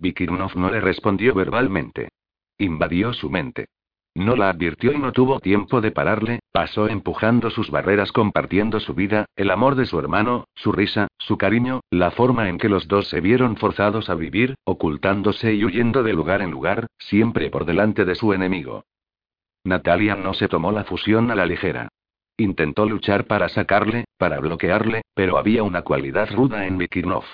Vikirnov 0.00 0.56
no 0.56 0.70
le 0.70 0.80
respondió 0.80 1.34
verbalmente. 1.34 2.10
Invadió 2.58 3.12
su 3.12 3.30
mente. 3.30 3.68
No 4.16 4.36
la 4.36 4.48
advirtió 4.48 4.92
y 4.92 4.98
no 4.98 5.10
tuvo 5.10 5.40
tiempo 5.40 5.80
de 5.80 5.90
pararle, 5.90 6.38
pasó 6.52 6.88
empujando 6.88 7.50
sus 7.50 7.72
barreras 7.72 8.12
compartiendo 8.12 8.78
su 8.78 8.94
vida, 8.94 9.26
el 9.34 9.50
amor 9.50 9.74
de 9.74 9.86
su 9.86 9.98
hermano, 9.98 10.44
su 10.54 10.70
risa, 10.70 11.08
su 11.18 11.36
cariño, 11.36 11.80
la 11.90 12.12
forma 12.12 12.48
en 12.48 12.58
que 12.58 12.68
los 12.68 12.86
dos 12.86 13.08
se 13.08 13.20
vieron 13.20 13.56
forzados 13.56 14.08
a 14.08 14.14
vivir, 14.14 14.54
ocultándose 14.62 15.54
y 15.54 15.64
huyendo 15.64 16.04
de 16.04 16.12
lugar 16.12 16.42
en 16.42 16.52
lugar, 16.52 16.86
siempre 16.96 17.50
por 17.50 17.64
delante 17.64 18.04
de 18.04 18.14
su 18.14 18.32
enemigo. 18.32 18.84
Natalia 19.64 20.14
no 20.14 20.32
se 20.32 20.46
tomó 20.46 20.70
la 20.70 20.84
fusión 20.84 21.32
a 21.32 21.34
la 21.34 21.46
ligera. 21.46 21.88
Intentó 22.36 22.86
luchar 22.86 23.26
para 23.26 23.48
sacarle, 23.48 24.04
para 24.16 24.38
bloquearle, 24.38 25.02
pero 25.14 25.38
había 25.38 25.64
una 25.64 25.82
cualidad 25.82 26.30
ruda 26.30 26.66
en 26.66 26.78
Vikirnov. 26.78 27.24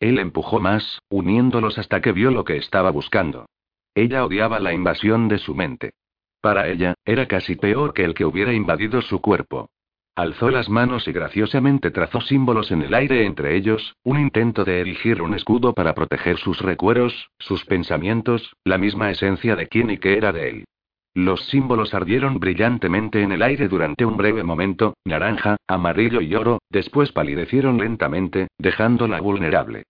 Él 0.00 0.18
empujó 0.18 0.58
más, 0.58 0.98
uniéndolos 1.08 1.78
hasta 1.78 2.00
que 2.00 2.10
vio 2.10 2.32
lo 2.32 2.44
que 2.44 2.56
estaba 2.56 2.90
buscando. 2.90 3.46
Ella 3.94 4.24
odiaba 4.24 4.58
la 4.58 4.72
invasión 4.72 5.28
de 5.28 5.38
su 5.38 5.54
mente. 5.54 5.92
Para 6.40 6.68
ella, 6.68 6.94
era 7.04 7.26
casi 7.26 7.56
peor 7.56 7.92
que 7.94 8.04
el 8.04 8.14
que 8.14 8.24
hubiera 8.24 8.52
invadido 8.52 9.02
su 9.02 9.20
cuerpo. 9.20 9.68
Alzó 10.16 10.48
las 10.48 10.70
manos 10.70 11.06
y 11.08 11.12
graciosamente 11.12 11.90
trazó 11.90 12.22
símbolos 12.22 12.70
en 12.70 12.80
el 12.80 12.94
aire 12.94 13.26
entre 13.26 13.54
ellos, 13.54 13.96
un 14.02 14.18
intento 14.18 14.64
de 14.64 14.80
erigir 14.80 15.20
un 15.20 15.34
escudo 15.34 15.74
para 15.74 15.94
proteger 15.94 16.38
sus 16.38 16.62
recuerdos, 16.62 17.28
sus 17.38 17.66
pensamientos, 17.66 18.56
la 18.64 18.78
misma 18.78 19.10
esencia 19.10 19.56
de 19.56 19.66
quién 19.66 19.90
y 19.90 19.98
qué 19.98 20.16
era 20.16 20.32
de 20.32 20.48
él. 20.48 20.64
Los 21.12 21.46
símbolos 21.46 21.92
ardieron 21.92 22.38
brillantemente 22.40 23.22
en 23.22 23.32
el 23.32 23.42
aire 23.42 23.68
durante 23.68 24.04
un 24.06 24.16
breve 24.16 24.42
momento, 24.42 24.94
naranja, 25.04 25.56
amarillo 25.66 26.20
y 26.22 26.34
oro, 26.34 26.60
después 26.70 27.12
palidecieron 27.12 27.78
lentamente, 27.78 28.48
dejándola 28.58 29.20
vulnerable. 29.20 29.84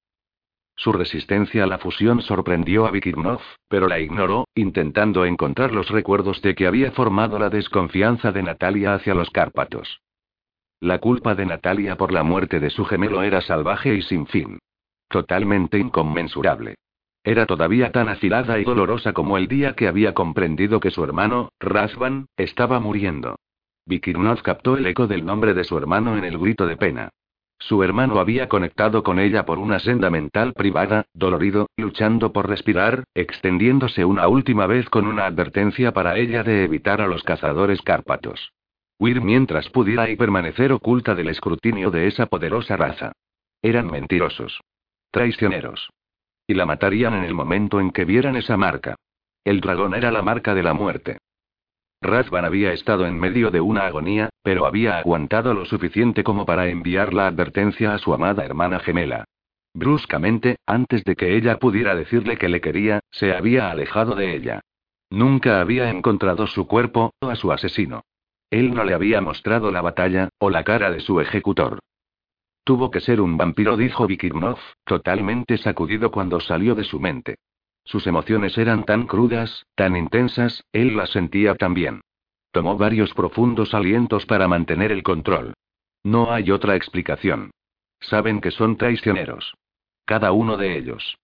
Su 0.77 0.93
resistencia 0.93 1.65
a 1.65 1.67
la 1.67 1.79
fusión 1.79 2.21
sorprendió 2.21 2.87
a 2.87 2.91
Vikirnov, 2.91 3.41
pero 3.69 3.89
la 3.89 3.99
ignoró, 3.99 4.47
intentando 4.55 5.25
encontrar 5.25 5.73
los 5.73 5.89
recuerdos 5.89 6.43
de 6.43 6.55
que 6.55 6.67
había 6.67 6.93
formado 6.93 7.39
la 7.39 7.49
desconfianza 7.49 8.31
de 8.31 8.43
Natalia 8.43 8.95
hacia 8.95 9.15
los 9.15 9.31
Cárpatos. 9.31 10.01
La 10.81 10.99
culpa 10.99 11.35
de 11.35 11.47
Natalia 11.47 11.97
por 11.97 12.13
la 12.13 12.23
muerte 12.23 12.61
de 12.61 12.69
su 12.69 12.85
gemelo 12.85 13.23
era 13.23 13.41
salvaje 13.41 13.95
y 13.95 14.03
sin 14.03 14.27
fin. 14.27 14.59
Totalmente 15.09 15.79
inconmensurable. 15.79 16.75
Era 17.25 17.47
todavía 17.47 17.91
tan 17.91 18.11
afilada 18.11 18.59
y 18.59 18.65
dolorosa 18.65 19.15
como 19.15 19.39
el 19.39 19.49
día 19.49 19.75
que 19.75 19.89
había 19.89 20.13
comprendido 20.13 20.79
que 20.79 20.91
su 20.91 21.03
hermano, 21.03 21.49
Razvan, 21.59 22.27
estaba 22.37 22.79
muriendo. 22.81 23.37
Vikirnov 23.87 24.43
captó 24.43 24.77
el 24.77 24.87
eco 24.87 25.07
del 25.07 25.25
nombre 25.25 25.55
de 25.55 25.65
su 25.65 25.79
hermano 25.79 26.19
en 26.19 26.25
el 26.25 26.37
grito 26.39 26.67
de 26.67 26.77
pena. 26.77 27.11
Su 27.59 27.83
hermano 27.83 28.21
había 28.21 28.49
conectado 28.49 29.03
con 29.03 29.19
ella 29.19 29.47
por 29.47 29.59
una 29.59 29.79
senda 29.79 30.11
mental 30.11 30.53
privada, 30.53 31.07
dolorido, 31.15 31.69
luchando 31.77 32.33
por 32.33 32.49
respirar, 32.49 33.05
extendiéndose 33.15 34.05
una 34.05 34.29
última 34.29 34.67
vez 34.67 34.89
con 34.91 35.07
una 35.07 35.27
advertencia 35.27 35.93
para 35.93 36.17
ella 36.17 36.43
de 36.43 36.65
evitar 36.65 37.01
a 37.01 37.07
los 37.07 37.23
cazadores 37.23 37.81
cárpatos. 37.83 38.53
Huir 38.99 39.21
mientras 39.21 39.69
pudiera 39.71 40.09
y 40.09 40.17
permanecer 40.17 40.73
oculta 40.73 41.15
del 41.15 41.29
escrutinio 41.29 41.91
de 41.91 42.07
esa 42.07 42.27
poderosa 42.27 42.77
raza. 42.77 43.13
Eran 43.63 43.91
mentirosos. 43.91 44.61
Traicioneros. 45.11 45.91
Y 46.47 46.55
la 46.55 46.67
matarían 46.67 47.15
en 47.15 47.25
el 47.25 47.35
momento 47.35 47.81
en 47.81 47.91
que 47.91 48.05
vieran 48.05 48.37
esa 48.37 48.57
marca. 48.57 48.97
El 49.45 49.61
dragón 49.61 49.95
era 49.95 50.11
la 50.11 50.23
marca 50.23 50.55
de 50.55 50.63
la 50.63 50.75
muerte. 50.75 51.19
Razvan 52.01 52.45
había 52.45 52.73
estado 52.73 53.07
en 53.07 53.19
medio 53.19 53.51
de 53.51 53.61
una 53.61 53.87
agonía, 53.87 54.31
pero 54.43 54.67
había 54.67 54.99
aguantado 54.99 55.55
lo 55.55 55.65
suficiente 55.65 56.23
como 56.25 56.47
para 56.47 56.69
enviar 56.69 57.15
la 57.15 57.27
advertencia 57.27 57.95
a 57.95 57.99
su 57.99 58.13
amada 58.13 58.45
hermana 58.45 58.81
gemela. 58.81 59.25
Bruscamente, 59.75 60.57
antes 60.67 61.05
de 61.05 61.17
que 61.17 61.37
ella 61.37 61.59
pudiera 61.59 61.95
decirle 61.95 62.37
que 62.37 62.49
le 62.49 62.61
quería, 62.61 63.01
se 63.11 63.35
había 63.35 63.71
alejado 63.71 64.15
de 64.15 64.35
ella. 64.35 64.61
Nunca 65.11 65.61
había 65.61 65.91
encontrado 65.91 66.47
su 66.47 66.67
cuerpo, 66.67 67.13
o 67.21 67.29
a 67.29 67.37
su 67.37 67.53
asesino. 67.53 68.03
Él 68.51 68.75
no 68.75 68.85
le 68.85 68.95
había 68.95 69.21
mostrado 69.21 69.71
la 69.71 69.83
batalla, 69.83 70.29
o 70.39 70.51
la 70.51 70.65
cara 70.65 70.91
de 70.91 71.01
su 71.01 71.21
ejecutor. 71.21 71.81
Tuvo 72.65 72.91
que 72.91 73.01
ser 73.01 73.21
un 73.21 73.37
vampiro, 73.37 73.77
dijo 73.77 74.07
Vikirnov, 74.07 74.59
totalmente 74.85 75.59
sacudido 75.59 76.11
cuando 76.11 76.41
salió 76.41 76.75
de 76.75 76.85
su 76.85 76.99
mente. 76.99 77.37
Sus 77.87 78.07
emociones 78.09 78.59
eran 78.59 78.85
tan 78.85 79.07
crudas, 79.07 79.65
tan 79.77 79.97
intensas, 79.97 80.65
él 80.73 80.97
las 80.97 81.11
sentía 81.11 81.55
también. 81.55 82.01
Tomó 82.51 82.77
varios 82.77 83.15
profundos 83.15 83.75
alientos 83.75 84.27
para 84.27 84.49
mantener 84.49 84.91
el 84.91 85.05
control. 85.05 85.55
No 86.03 86.33
hay 86.33 86.51
otra 86.51 86.75
explicación. 86.75 87.53
Saben 88.01 88.41
que 88.41 88.51
son 88.51 88.77
traicioneros. 88.77 89.55
Cada 90.05 90.33
uno 90.33 90.57
de 90.57 90.77
ellos. 90.77 91.17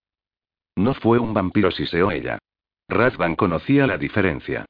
No 0.75 0.93
fue 0.93 1.19
un 1.19 1.33
vampiro, 1.33 1.69
siseó 1.69 2.11
ella. 2.11 2.39
Razvan 2.87 3.35
conocía 3.35 3.85
la 3.85 3.97
diferencia. 3.97 4.65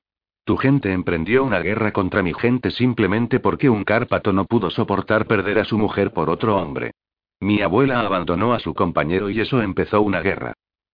Tu 0.46 0.58
gente 0.58 0.92
emprendió 0.92 1.44
una 1.44 1.60
guerra 1.60 1.94
contra 1.94 2.24
mi 2.24 2.34
gente 2.34 2.72
simplemente 2.72 3.40
porque 3.40 3.70
un 3.70 3.84
cárpato 3.84 4.34
no 4.34 4.46
pudo 4.46 4.72
soportar 4.72 5.28
perder 5.28 5.60
a 5.60 5.66
su 5.66 5.78
mujer 5.78 6.12
por 6.12 6.30
otro 6.30 6.58
hombre. 6.58 6.92
Mi 7.40 7.62
abuela 7.62 8.02
abandonó 8.02 8.54
a 8.54 8.60
su 8.60 8.74
compañero 8.74 9.30
y 9.30 9.40
eso 9.40 9.62
empezó 9.62 10.02
una 10.02 10.22
guerra. 10.22 10.54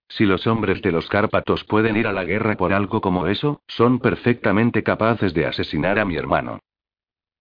Si 0.10 0.26
los 0.26 0.48
hombres 0.48 0.82
de 0.82 0.92
los 0.92 1.08
Cárpatos 1.08 1.64
pueden 1.64 1.96
ir 1.96 2.08
a 2.08 2.14
la 2.14 2.26
guerra 2.26 2.56
por 2.58 2.74
algo 2.74 3.00
como 3.00 3.28
eso, 3.28 3.62
son 3.68 4.00
perfectamente 4.00 4.84
capaces 4.84 5.34
de 5.34 5.46
asesinar 5.46 6.00
a 6.00 6.06
mi 6.06 6.16
hermano. 6.16 6.60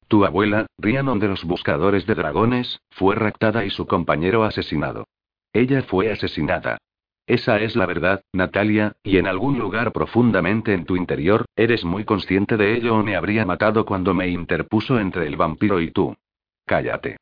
Tu 0.06 0.24
abuela, 0.24 0.66
Rhiannon 0.78 1.18
de 1.18 1.28
los 1.28 1.44
Buscadores 1.44 2.06
de 2.06 2.14
Dragones, 2.14 2.80
fue 2.90 3.14
raptada 3.14 3.64
y 3.64 3.70
su 3.70 3.86
compañero 3.86 4.44
asesinado. 4.44 5.06
Ella 5.52 5.82
fue 5.82 6.12
asesinada. 6.12 6.78
Esa 7.26 7.60
es 7.60 7.76
la 7.76 7.84
verdad, 7.84 8.22
Natalia, 8.32 8.96
y 9.02 9.18
en 9.18 9.26
algún 9.26 9.58
lugar 9.58 9.92
profundamente 9.92 10.72
en 10.72 10.86
tu 10.86 10.96
interior, 10.96 11.44
eres 11.56 11.84
muy 11.84 12.04
consciente 12.04 12.56
de 12.56 12.74
ello 12.74 12.96
o 12.96 13.02
me 13.02 13.16
habría 13.16 13.44
matado 13.44 13.84
cuando 13.84 14.14
me 14.14 14.28
interpuso 14.28 14.98
entre 14.98 15.26
el 15.26 15.36
vampiro 15.36 15.80
y 15.80 15.90
tú. 15.90 16.16
Cállate. 16.64 17.18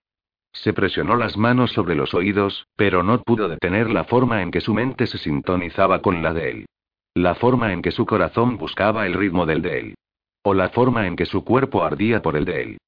Se 0.62 0.72
presionó 0.72 1.16
las 1.16 1.36
manos 1.36 1.72
sobre 1.72 1.94
los 1.94 2.14
oídos, 2.14 2.66
pero 2.76 3.02
no 3.02 3.20
pudo 3.22 3.48
detener 3.48 3.90
la 3.90 4.04
forma 4.04 4.42
en 4.42 4.50
que 4.50 4.60
su 4.60 4.72
mente 4.72 5.06
se 5.06 5.18
sintonizaba 5.18 6.00
con 6.00 6.22
la 6.22 6.32
de 6.32 6.50
él. 6.50 6.66
La 7.14 7.34
forma 7.34 7.72
en 7.72 7.82
que 7.82 7.90
su 7.90 8.06
corazón 8.06 8.56
buscaba 8.56 9.06
el 9.06 9.14
ritmo 9.14 9.46
del 9.46 9.62
de 9.62 9.78
él. 9.78 9.94
O 10.42 10.54
la 10.54 10.70
forma 10.70 11.06
en 11.06 11.16
que 11.16 11.26
su 11.26 11.44
cuerpo 11.44 11.84
ardía 11.84 12.22
por 12.22 12.36
el 12.36 12.44
de 12.44 12.62
él. 12.62 12.78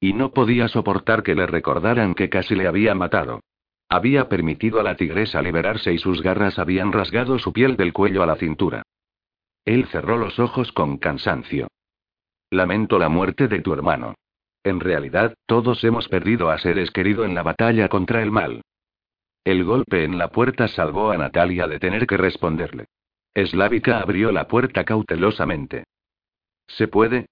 Y 0.00 0.14
no 0.14 0.30
podía 0.32 0.68
soportar 0.68 1.22
que 1.22 1.34
le 1.34 1.46
recordaran 1.46 2.14
que 2.14 2.28
casi 2.28 2.54
le 2.54 2.66
había 2.66 2.94
matado. 2.94 3.40
Había 3.88 4.28
permitido 4.28 4.80
a 4.80 4.82
la 4.82 4.96
tigresa 4.96 5.42
liberarse 5.42 5.92
y 5.92 5.98
sus 5.98 6.22
garras 6.22 6.58
habían 6.58 6.92
rasgado 6.92 7.38
su 7.38 7.52
piel 7.52 7.76
del 7.76 7.92
cuello 7.92 8.22
a 8.22 8.26
la 8.26 8.36
cintura. 8.36 8.82
Él 9.64 9.86
cerró 9.86 10.16
los 10.16 10.38
ojos 10.38 10.72
con 10.72 10.96
cansancio. 10.98 11.68
Lamento 12.50 12.98
la 12.98 13.08
muerte 13.08 13.48
de 13.48 13.60
tu 13.60 13.72
hermano. 13.72 14.14
En 14.66 14.80
realidad, 14.80 15.36
todos 15.46 15.84
hemos 15.84 16.08
perdido 16.08 16.50
a 16.50 16.58
seres 16.58 16.90
queridos 16.90 17.24
en 17.24 17.36
la 17.36 17.44
batalla 17.44 17.88
contra 17.88 18.20
el 18.20 18.32
mal. 18.32 18.62
El 19.44 19.62
golpe 19.62 20.02
en 20.02 20.18
la 20.18 20.32
puerta 20.32 20.66
salvó 20.66 21.12
a 21.12 21.16
Natalia 21.16 21.68
de 21.68 21.78
tener 21.78 22.04
que 22.04 22.16
responderle. 22.16 22.86
Slávica 23.32 24.00
abrió 24.00 24.32
la 24.32 24.48
puerta 24.48 24.82
cautelosamente. 24.82 25.84
¿Se 26.66 26.88
puede? 26.88 27.26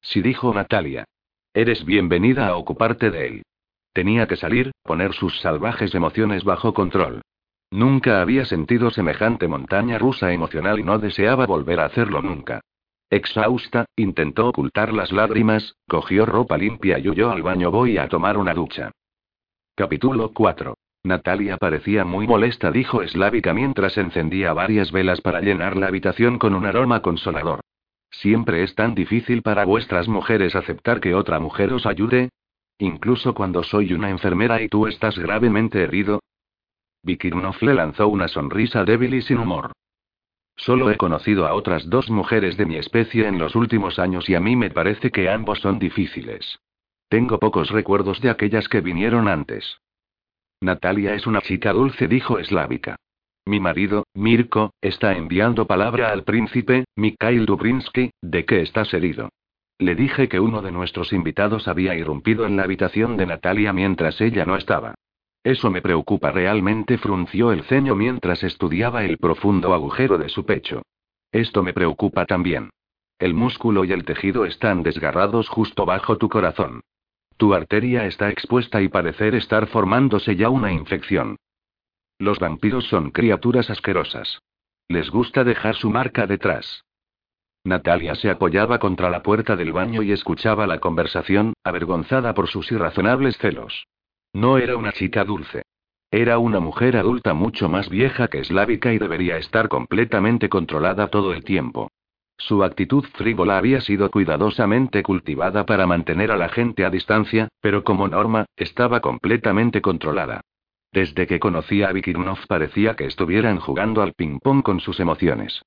Sí, 0.00 0.22
dijo 0.22 0.52
Natalia. 0.52 1.04
Eres 1.54 1.84
bienvenida 1.84 2.48
a 2.48 2.56
ocuparte 2.56 3.12
de 3.12 3.28
él. 3.28 3.42
Tenía 3.92 4.26
que 4.26 4.34
salir, 4.34 4.72
poner 4.82 5.12
sus 5.12 5.38
salvajes 5.38 5.94
emociones 5.94 6.42
bajo 6.42 6.74
control. 6.74 7.22
Nunca 7.70 8.20
había 8.20 8.44
sentido 8.44 8.90
semejante 8.90 9.46
montaña 9.46 9.98
rusa 9.98 10.32
emocional 10.32 10.80
y 10.80 10.82
no 10.82 10.98
deseaba 10.98 11.46
volver 11.46 11.78
a 11.78 11.84
hacerlo 11.84 12.20
nunca. 12.22 12.60
Exhausta, 13.10 13.86
intentó 13.96 14.48
ocultar 14.48 14.92
las 14.92 15.10
lágrimas, 15.10 15.74
cogió 15.88 16.26
ropa 16.26 16.56
limpia 16.56 17.00
y 17.00 17.08
huyó 17.08 17.32
al 17.32 17.42
baño. 17.42 17.72
Voy 17.72 17.98
a 17.98 18.08
tomar 18.08 18.38
una 18.38 18.54
ducha. 18.54 18.92
Capítulo 19.74 20.32
4. 20.32 20.74
Natalia 21.02 21.56
parecía 21.56 22.04
muy 22.04 22.28
molesta, 22.28 22.70
dijo 22.70 23.04
Slávica 23.06 23.52
mientras 23.52 23.98
encendía 23.98 24.52
varias 24.52 24.92
velas 24.92 25.20
para 25.20 25.40
llenar 25.40 25.76
la 25.76 25.88
habitación 25.88 26.38
con 26.38 26.54
un 26.54 26.66
aroma 26.66 27.02
consolador. 27.02 27.60
¿Siempre 28.12 28.62
es 28.62 28.76
tan 28.76 28.94
difícil 28.94 29.42
para 29.42 29.64
vuestras 29.64 30.06
mujeres 30.06 30.54
aceptar 30.54 31.00
que 31.00 31.14
otra 31.14 31.40
mujer 31.40 31.72
os 31.72 31.86
ayude? 31.86 32.28
Incluso 32.78 33.34
cuando 33.34 33.64
soy 33.64 33.92
una 33.92 34.10
enfermera 34.10 34.62
y 34.62 34.68
tú 34.68 34.86
estás 34.86 35.18
gravemente 35.18 35.82
herido. 35.82 36.20
Vikirnov 37.02 37.56
le 37.62 37.74
lanzó 37.74 38.06
una 38.06 38.28
sonrisa 38.28 38.84
débil 38.84 39.14
y 39.14 39.22
sin 39.22 39.38
humor. 39.38 39.72
Solo 40.60 40.90
he 40.90 40.98
conocido 40.98 41.46
a 41.46 41.54
otras 41.54 41.88
dos 41.88 42.10
mujeres 42.10 42.58
de 42.58 42.66
mi 42.66 42.76
especie 42.76 43.26
en 43.26 43.38
los 43.38 43.54
últimos 43.54 43.98
años 43.98 44.28
y 44.28 44.34
a 44.34 44.40
mí 44.40 44.56
me 44.56 44.70
parece 44.70 45.10
que 45.10 45.30
ambos 45.30 45.58
son 45.60 45.78
difíciles. 45.78 46.60
Tengo 47.08 47.38
pocos 47.38 47.70
recuerdos 47.70 48.20
de 48.20 48.28
aquellas 48.28 48.68
que 48.68 48.82
vinieron 48.82 49.26
antes. 49.26 49.80
Natalia 50.60 51.14
es 51.14 51.26
una 51.26 51.40
chica 51.40 51.72
dulce, 51.72 52.08
dijo 52.08 52.38
Slávica. 52.44 52.96
Mi 53.46 53.58
marido, 53.58 54.04
Mirko, 54.12 54.74
está 54.82 55.16
enviando 55.16 55.66
palabra 55.66 56.12
al 56.12 56.24
príncipe, 56.24 56.84
Mikhail 56.94 57.46
Dubrinsky, 57.46 58.10
de 58.20 58.44
que 58.44 58.60
estás 58.60 58.92
herido. 58.92 59.30
Le 59.78 59.94
dije 59.94 60.28
que 60.28 60.40
uno 60.40 60.60
de 60.60 60.72
nuestros 60.72 61.14
invitados 61.14 61.68
había 61.68 61.94
irrumpido 61.94 62.44
en 62.44 62.58
la 62.58 62.64
habitación 62.64 63.16
de 63.16 63.24
Natalia 63.24 63.72
mientras 63.72 64.20
ella 64.20 64.44
no 64.44 64.56
estaba. 64.56 64.94
Eso 65.42 65.70
me 65.70 65.80
preocupa 65.80 66.30
realmente, 66.32 66.98
frunció 66.98 67.52
el 67.52 67.64
ceño 67.64 67.94
mientras 67.94 68.42
estudiaba 68.42 69.04
el 69.04 69.16
profundo 69.18 69.72
agujero 69.72 70.18
de 70.18 70.28
su 70.28 70.44
pecho. 70.44 70.82
Esto 71.32 71.62
me 71.62 71.72
preocupa 71.72 72.26
también. 72.26 72.70
El 73.18 73.34
músculo 73.34 73.84
y 73.84 73.92
el 73.92 74.04
tejido 74.04 74.44
están 74.44 74.82
desgarrados 74.82 75.48
justo 75.48 75.86
bajo 75.86 76.18
tu 76.18 76.28
corazón. 76.28 76.82
Tu 77.36 77.54
arteria 77.54 78.04
está 78.06 78.28
expuesta 78.28 78.82
y 78.82 78.88
parecer 78.88 79.34
estar 79.34 79.66
formándose 79.68 80.36
ya 80.36 80.50
una 80.50 80.72
infección. 80.72 81.36
Los 82.18 82.38
vampiros 82.38 82.86
son 82.88 83.10
criaturas 83.10 83.70
asquerosas. 83.70 84.40
Les 84.88 85.08
gusta 85.10 85.42
dejar 85.44 85.74
su 85.74 85.88
marca 85.88 86.26
detrás. 86.26 86.84
Natalia 87.64 88.14
se 88.14 88.28
apoyaba 88.30 88.78
contra 88.78 89.08
la 89.08 89.22
puerta 89.22 89.56
del 89.56 89.72
baño 89.72 90.02
y 90.02 90.12
escuchaba 90.12 90.66
la 90.66 90.80
conversación, 90.80 91.54
avergonzada 91.64 92.34
por 92.34 92.48
sus 92.48 92.70
irrazonables 92.72 93.38
celos. 93.38 93.86
No 94.32 94.58
era 94.58 94.76
una 94.76 94.92
chica 94.92 95.24
dulce. 95.24 95.62
Era 96.10 96.38
una 96.38 96.60
mujer 96.60 96.96
adulta 96.96 97.34
mucho 97.34 97.68
más 97.68 97.88
vieja 97.88 98.28
que 98.28 98.40
eslávica 98.40 98.92
y 98.92 98.98
debería 98.98 99.36
estar 99.36 99.68
completamente 99.68 100.48
controlada 100.48 101.08
todo 101.08 101.32
el 101.32 101.44
tiempo. 101.44 101.90
Su 102.36 102.64
actitud 102.64 103.04
frívola 103.14 103.58
había 103.58 103.80
sido 103.80 104.10
cuidadosamente 104.10 105.02
cultivada 105.02 105.66
para 105.66 105.86
mantener 105.86 106.30
a 106.30 106.36
la 106.36 106.48
gente 106.48 106.84
a 106.84 106.90
distancia, 106.90 107.48
pero 107.60 107.84
como 107.84 108.08
norma, 108.08 108.46
estaba 108.56 109.00
completamente 109.00 109.82
controlada. 109.82 110.40
Desde 110.92 111.26
que 111.26 111.38
conocía 111.38 111.88
a 111.88 111.92
Vikirnov 111.92 112.46
parecía 112.48 112.96
que 112.96 113.06
estuvieran 113.06 113.60
jugando 113.60 114.02
al 114.02 114.14
ping-pong 114.14 114.62
con 114.62 114.80
sus 114.80 114.98
emociones. 115.00 115.62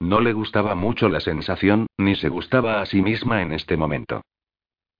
No 0.00 0.20
le 0.20 0.32
gustaba 0.32 0.74
mucho 0.74 1.08
la 1.08 1.20
sensación, 1.20 1.86
ni 1.96 2.14
se 2.14 2.28
gustaba 2.28 2.80
a 2.80 2.86
sí 2.86 3.02
misma 3.02 3.42
en 3.42 3.52
este 3.52 3.76
momento. 3.76 4.22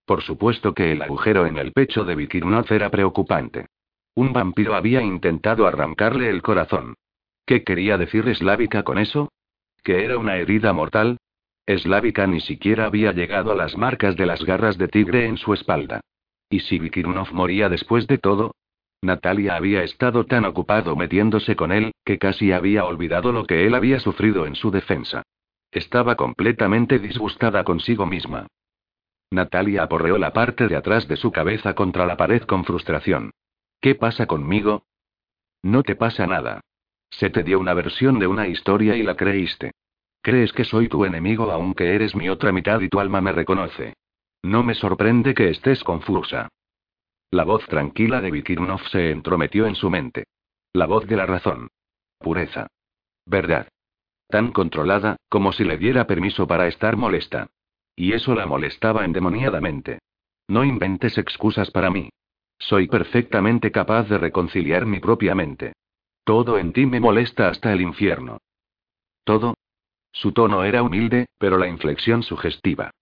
Por 0.08 0.22
supuesto 0.22 0.72
que 0.72 0.92
el 0.92 1.02
agujero 1.02 1.44
en 1.44 1.58
el 1.58 1.72
pecho 1.72 2.02
de 2.02 2.14
Vikirnoth 2.14 2.70
era 2.70 2.88
preocupante. 2.88 3.66
Un 4.14 4.32
vampiro 4.32 4.74
había 4.74 5.02
intentado 5.02 5.66
arrancarle 5.66 6.30
el 6.30 6.40
corazón. 6.40 6.94
¿Qué 7.44 7.62
quería 7.62 7.98
decir 7.98 8.34
Slávica 8.34 8.84
con 8.84 8.96
eso? 8.98 9.28
¿Que 9.84 10.06
era 10.06 10.16
una 10.16 10.36
herida 10.36 10.72
mortal? 10.72 11.18
Slávica 11.66 12.26
ni 12.26 12.40
siquiera 12.40 12.86
había 12.86 13.12
llegado 13.12 13.52
a 13.52 13.54
las 13.54 13.76
marcas 13.76 14.16
de 14.16 14.24
las 14.24 14.42
garras 14.46 14.78
de 14.78 14.88
tigre 14.88 15.26
en 15.26 15.36
su 15.36 15.52
espalda. 15.52 16.00
¿Y 16.48 16.60
si 16.60 16.78
Vikirnov 16.78 17.34
moría 17.34 17.68
después 17.68 18.06
de 18.06 18.16
todo? 18.16 18.54
Natalia 19.02 19.56
había 19.56 19.82
estado 19.82 20.24
tan 20.24 20.46
ocupado 20.46 20.96
metiéndose 20.96 21.54
con 21.54 21.70
él, 21.70 21.92
que 22.02 22.18
casi 22.18 22.52
había 22.52 22.86
olvidado 22.86 23.30
lo 23.30 23.44
que 23.44 23.66
él 23.66 23.74
había 23.74 24.00
sufrido 24.00 24.46
en 24.46 24.54
su 24.54 24.70
defensa. 24.70 25.22
Estaba 25.70 26.16
completamente 26.16 26.98
disgustada 26.98 27.62
consigo 27.62 28.06
misma. 28.06 28.46
Natalia 29.30 29.82
aporreó 29.82 30.18
la 30.18 30.32
parte 30.32 30.68
de 30.68 30.76
atrás 30.76 31.06
de 31.06 31.16
su 31.16 31.32
cabeza 31.32 31.74
contra 31.74 32.06
la 32.06 32.16
pared 32.16 32.42
con 32.42 32.64
frustración. 32.64 33.32
¿Qué 33.80 33.94
pasa 33.94 34.26
conmigo? 34.26 34.86
No 35.62 35.82
te 35.82 35.96
pasa 35.96 36.26
nada. 36.26 36.60
Se 37.10 37.30
te 37.30 37.42
dio 37.42 37.58
una 37.58 37.74
versión 37.74 38.18
de 38.18 38.26
una 38.26 38.48
historia 38.48 38.96
y 38.96 39.02
la 39.02 39.16
creíste. 39.16 39.72
Crees 40.22 40.52
que 40.52 40.64
soy 40.64 40.88
tu 40.88 41.04
enemigo 41.04 41.50
aunque 41.50 41.94
eres 41.94 42.14
mi 42.14 42.28
otra 42.28 42.52
mitad 42.52 42.80
y 42.80 42.88
tu 42.88 43.00
alma 43.00 43.20
me 43.20 43.32
reconoce. 43.32 43.94
No 44.42 44.62
me 44.62 44.74
sorprende 44.74 45.34
que 45.34 45.50
estés 45.50 45.82
confusa. 45.84 46.48
La 47.30 47.44
voz 47.44 47.66
tranquila 47.66 48.20
de 48.20 48.30
Vikirnov 48.30 48.80
se 48.88 49.10
entrometió 49.10 49.66
en 49.66 49.74
su 49.74 49.90
mente. 49.90 50.24
La 50.72 50.86
voz 50.86 51.06
de 51.06 51.16
la 51.16 51.26
razón. 51.26 51.68
Pureza. 52.18 52.68
Verdad. 53.26 53.68
Tan 54.28 54.52
controlada, 54.52 55.16
como 55.28 55.52
si 55.52 55.64
le 55.64 55.76
diera 55.76 56.06
permiso 56.06 56.46
para 56.46 56.66
estar 56.66 56.96
molesta. 56.96 57.48
Y 57.98 58.12
eso 58.12 58.32
la 58.36 58.46
molestaba 58.46 59.04
endemoniadamente. 59.04 59.98
No 60.46 60.62
inventes 60.62 61.18
excusas 61.18 61.72
para 61.72 61.90
mí. 61.90 62.10
Soy 62.56 62.86
perfectamente 62.86 63.72
capaz 63.72 64.08
de 64.08 64.18
reconciliar 64.18 64.86
mi 64.86 65.00
propia 65.00 65.34
mente. 65.34 65.72
Todo 66.22 66.58
en 66.58 66.72
ti 66.72 66.86
me 66.86 67.00
molesta 67.00 67.48
hasta 67.48 67.72
el 67.72 67.80
infierno. 67.80 68.38
¿Todo? 69.24 69.54
Su 70.12 70.30
tono 70.30 70.62
era 70.62 70.84
humilde, 70.84 71.26
pero 71.38 71.58
la 71.58 71.66
inflexión 71.66 72.22
sugestiva. 72.22 72.92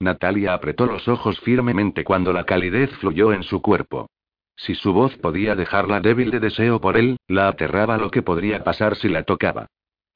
Natalia 0.00 0.54
apretó 0.54 0.86
los 0.86 1.06
ojos 1.06 1.38
firmemente 1.40 2.02
cuando 2.02 2.32
la 2.32 2.44
calidez 2.44 2.96
fluyó 2.96 3.30
en 3.34 3.42
su 3.42 3.60
cuerpo. 3.60 4.08
Si 4.56 4.74
su 4.74 4.94
voz 4.94 5.14
podía 5.18 5.54
dejarla 5.54 6.00
débil 6.00 6.30
de 6.30 6.40
deseo 6.40 6.80
por 6.80 6.96
él, 6.96 7.18
la 7.28 7.48
aterraba 7.48 7.98
lo 7.98 8.10
que 8.10 8.22
podría 8.22 8.64
pasar 8.64 8.96
si 8.96 9.10
la 9.10 9.24
tocaba. 9.24 9.66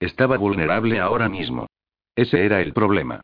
Estaba 0.00 0.38
vulnerable 0.38 0.98
ahora 0.98 1.28
mismo. 1.28 1.66
Ese 2.16 2.46
era 2.46 2.62
el 2.62 2.72
problema. 2.72 3.20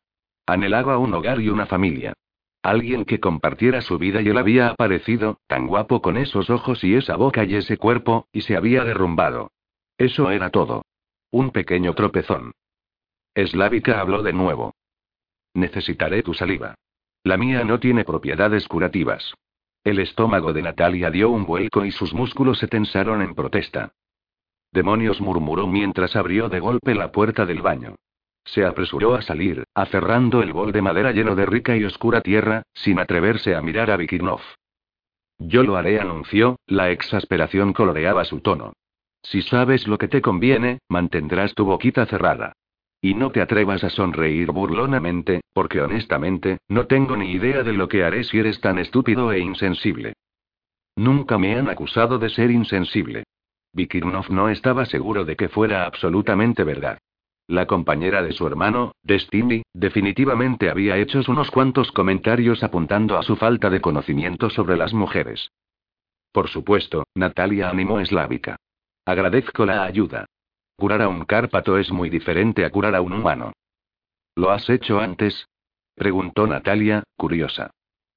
Anhelaba 0.46 0.98
un 0.98 1.14
hogar 1.14 1.40
y 1.40 1.48
una 1.48 1.66
familia. 1.66 2.14
Alguien 2.62 3.04
que 3.04 3.20
compartiera 3.20 3.82
su 3.82 3.98
vida 3.98 4.22
y 4.22 4.28
él 4.28 4.38
había 4.38 4.68
aparecido, 4.68 5.38
tan 5.46 5.66
guapo 5.66 6.00
con 6.00 6.16
esos 6.16 6.48
ojos 6.50 6.82
y 6.84 6.94
esa 6.94 7.16
boca 7.16 7.44
y 7.44 7.56
ese 7.56 7.76
cuerpo, 7.76 8.26
y 8.32 8.42
se 8.42 8.56
había 8.56 8.84
derrumbado. 8.84 9.50
Eso 9.98 10.30
era 10.30 10.50
todo. 10.50 10.84
Un 11.30 11.50
pequeño 11.50 11.94
tropezón. 11.94 12.52
Eslávica 13.34 14.00
habló 14.00 14.22
de 14.22 14.32
nuevo. 14.32 14.74
Necesitaré 15.54 16.22
tu 16.22 16.34
saliva. 16.34 16.74
La 17.22 17.36
mía 17.36 17.64
no 17.64 17.80
tiene 17.80 18.04
propiedades 18.04 18.68
curativas. 18.68 19.34
El 19.82 19.98
estómago 19.98 20.52
de 20.52 20.62
Natalia 20.62 21.10
dio 21.10 21.30
un 21.30 21.44
vuelco 21.44 21.84
y 21.84 21.90
sus 21.90 22.14
músculos 22.14 22.58
se 22.58 22.68
tensaron 22.68 23.22
en 23.22 23.34
protesta. 23.34 23.92
Demonios 24.72 25.20
murmuró 25.20 25.66
mientras 25.66 26.16
abrió 26.16 26.48
de 26.48 26.60
golpe 26.60 26.94
la 26.94 27.12
puerta 27.12 27.46
del 27.46 27.62
baño. 27.62 27.94
Se 28.44 28.64
apresuró 28.64 29.14
a 29.14 29.22
salir, 29.22 29.64
aferrando 29.74 30.42
el 30.42 30.52
bol 30.52 30.72
de 30.72 30.82
madera 30.82 31.12
lleno 31.12 31.34
de 31.34 31.46
rica 31.46 31.76
y 31.76 31.84
oscura 31.84 32.20
tierra, 32.20 32.62
sin 32.74 32.98
atreverse 32.98 33.54
a 33.54 33.62
mirar 33.62 33.90
a 33.90 33.96
Vikirnov. 33.96 34.40
Yo 35.38 35.62
lo 35.62 35.76
haré, 35.76 35.98
anunció, 36.00 36.56
la 36.66 36.90
exasperación 36.90 37.72
coloreaba 37.72 38.24
su 38.24 38.40
tono. 38.40 38.74
Si 39.22 39.42
sabes 39.42 39.88
lo 39.88 39.98
que 39.98 40.08
te 40.08 40.20
conviene, 40.20 40.78
mantendrás 40.88 41.54
tu 41.54 41.64
boquita 41.64 42.06
cerrada. 42.06 42.52
Y 43.00 43.14
no 43.14 43.32
te 43.32 43.40
atrevas 43.40 43.82
a 43.84 43.90
sonreír 43.90 44.50
burlonamente, 44.50 45.40
porque 45.52 45.80
honestamente, 45.80 46.58
no 46.68 46.86
tengo 46.86 47.16
ni 47.16 47.32
idea 47.32 47.62
de 47.62 47.72
lo 47.72 47.88
que 47.88 48.04
haré 48.04 48.24
si 48.24 48.38
eres 48.38 48.60
tan 48.60 48.78
estúpido 48.78 49.32
e 49.32 49.40
insensible. 49.40 50.14
Nunca 50.96 51.38
me 51.38 51.56
han 51.56 51.68
acusado 51.68 52.18
de 52.18 52.30
ser 52.30 52.50
insensible. 52.50 53.24
Vikirnov 53.72 54.30
no 54.30 54.48
estaba 54.48 54.86
seguro 54.86 55.24
de 55.24 55.36
que 55.36 55.48
fuera 55.48 55.84
absolutamente 55.84 56.62
verdad. 56.62 56.98
La 57.46 57.66
compañera 57.66 58.22
de 58.22 58.32
su 58.32 58.46
hermano, 58.46 58.92
Destiny, 59.02 59.62
definitivamente 59.74 60.70
había 60.70 60.96
hecho 60.96 61.20
unos 61.28 61.50
cuantos 61.50 61.92
comentarios 61.92 62.62
apuntando 62.62 63.18
a 63.18 63.22
su 63.22 63.36
falta 63.36 63.68
de 63.68 63.82
conocimiento 63.82 64.48
sobre 64.48 64.76
las 64.76 64.94
mujeres. 64.94 65.50
Por 66.32 66.48
supuesto, 66.48 67.04
Natalia 67.14 67.68
animó 67.68 68.00
eslávica. 68.00 68.56
Agradezco 69.04 69.66
la 69.66 69.84
ayuda. 69.84 70.24
Curar 70.76 71.02
a 71.02 71.08
un 71.08 71.26
cárpato 71.26 71.78
es 71.78 71.92
muy 71.92 72.08
diferente 72.08 72.64
a 72.64 72.70
curar 72.70 72.94
a 72.94 73.02
un 73.02 73.12
humano. 73.12 73.52
¿Lo 74.34 74.50
has 74.50 74.68
hecho 74.70 74.98
antes? 74.98 75.46
preguntó 75.94 76.46
Natalia, 76.46 77.04
curiosa. 77.16 77.70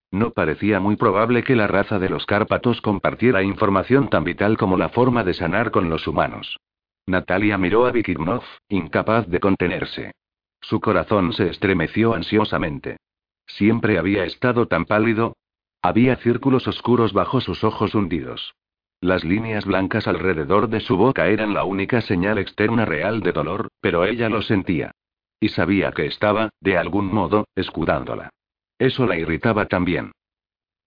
No 0.09 0.31
parecía 0.31 0.79
muy 0.79 0.95
probable 0.95 1.43
que 1.43 1.55
la 1.55 1.67
raza 1.67 1.99
de 1.99 2.09
los 2.09 2.25
cárpatos 2.25 2.81
compartiera 2.81 3.43
información 3.43 4.09
tan 4.09 4.23
vital 4.23 4.57
como 4.57 4.77
la 4.77 4.89
forma 4.89 5.25
de 5.25 5.33
sanar 5.33 5.69
con 5.69 5.89
los 5.89 6.07
humanos. 6.07 6.57
Natalia 7.07 7.57
miró 7.57 7.85
a 7.85 7.91
Vikirnov, 7.91 8.43
incapaz 8.67 9.27
de 9.27 9.39
contenerse. 9.39 10.11
Su 10.59 10.81
corazón 10.81 11.31
se 11.31 11.49
estremeció 11.49 12.13
ansiosamente. 12.13 12.97
Siempre 13.45 13.97
había 13.97 14.25
estado 14.25 14.67
tan 14.67 14.83
pálido. 14.83 15.37
Había 15.81 16.17
círculos 16.17 16.67
oscuros 16.67 17.13
bajo 17.13 17.39
sus 17.39 17.63
ojos 17.63 17.95
hundidos. 17.95 18.53
Las 18.99 19.23
líneas 19.23 19.65
blancas 19.65 20.05
alrededor 20.07 20.67
de 20.67 20.81
su 20.81 20.97
boca 20.97 21.27
eran 21.27 21.53
la 21.53 21.63
única 21.63 22.01
señal 22.01 22.39
externa 22.39 22.83
real 22.83 23.21
de 23.21 23.31
dolor, 23.31 23.69
pero 23.79 24.03
ella 24.03 24.27
lo 24.27 24.41
sentía. 24.41 24.91
Y 25.39 25.49
sabía 25.49 25.91
que 25.93 26.07
estaba, 26.07 26.49
de 26.59 26.77
algún 26.77 27.05
modo, 27.13 27.47
escudándola. 27.55 28.31
Eso 28.79 29.05
la 29.05 29.17
irritaba 29.17 29.67
también. 29.67 30.11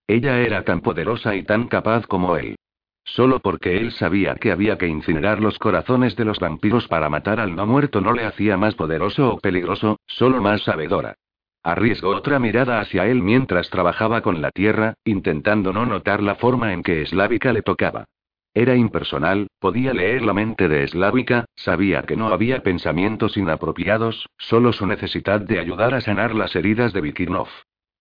Ella 0.07 0.41
era 0.41 0.65
tan 0.65 0.81
poderosa 0.81 1.35
y 1.35 1.45
tan 1.45 1.69
capaz 1.69 2.07
como 2.07 2.37
él. 2.37 2.57
Solo 3.05 3.41
porque 3.41 3.79
él 3.79 3.93
sabía 3.93 4.35
que 4.37 4.53
había 4.53 4.79
que 4.79 4.87
incinerar 4.87 5.41
los 5.41 5.59
corazones 5.59 6.17
de 6.17 6.25
los 6.25 6.39
vampiros 6.39 6.87
para 6.89 7.09
matar 7.09 7.41
al 7.41 7.57
no 7.57 7.67
muerto 7.67 8.01
no 8.01 8.13
le 8.13 8.25
hacía 8.25 8.57
más 8.57 8.75
poderoso 8.75 9.35
o 9.35 9.39
peligroso, 9.39 9.99
solo 10.07 10.41
más 10.41 10.63
sabedora. 10.63 11.17
Arriesgó 11.63 12.11
otra 12.11 12.39
mirada 12.39 12.81
hacia 12.81 13.07
él 13.07 13.23
mientras 13.23 13.69
trabajaba 13.69 14.23
con 14.23 14.41
la 14.41 14.51
tierra, 14.51 14.95
intentando 15.05 15.73
no 15.73 15.85
notar 15.85 16.23
la 16.23 16.37
forma 16.37 16.73
en 16.73 16.83
que 16.83 17.05
Slávica 17.05 17.53
le 17.53 17.63
tocaba. 17.63 18.07
Era 18.55 18.75
impersonal, 18.75 19.47
podía 19.61 19.93
leer 19.93 20.23
la 20.23 20.33
mente 20.33 20.69
de 20.69 20.89
Slávica, 20.89 21.45
sabía 21.55 22.03
que 22.03 22.17
no 22.17 22.29
había 22.29 22.63
pensamientos 22.63 23.37
inapropiados, 23.37 24.27
solo 24.39 24.73
su 24.73 24.87
necesidad 24.87 25.41
de 25.41 25.61
ayudar 25.61 25.95
a 25.95 26.01
sanar 26.01 26.35
las 26.35 26.57
heridas 26.57 26.93
de 26.93 27.01
Vikirnov. 27.01 27.49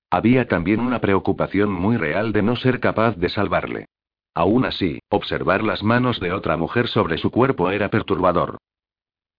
Había 0.10 0.48
también 0.48 0.80
una 0.80 1.00
preocupación 1.00 1.72
muy 1.72 1.98
real 1.98 2.32
de 2.32 2.42
no 2.42 2.56
ser 2.56 2.80
capaz 2.80 3.16
de 3.18 3.30
salvarle. 3.30 3.86
Aún 4.34 4.66
así, 4.66 5.00
observar 5.10 5.64
las 5.64 5.84
manos 5.84 6.20
de 6.20 6.32
otra 6.32 6.58
mujer 6.58 6.88
sobre 6.88 7.18
su 7.18 7.32
cuerpo 7.32 7.72
era 7.72 7.90
perturbador. 7.90 8.58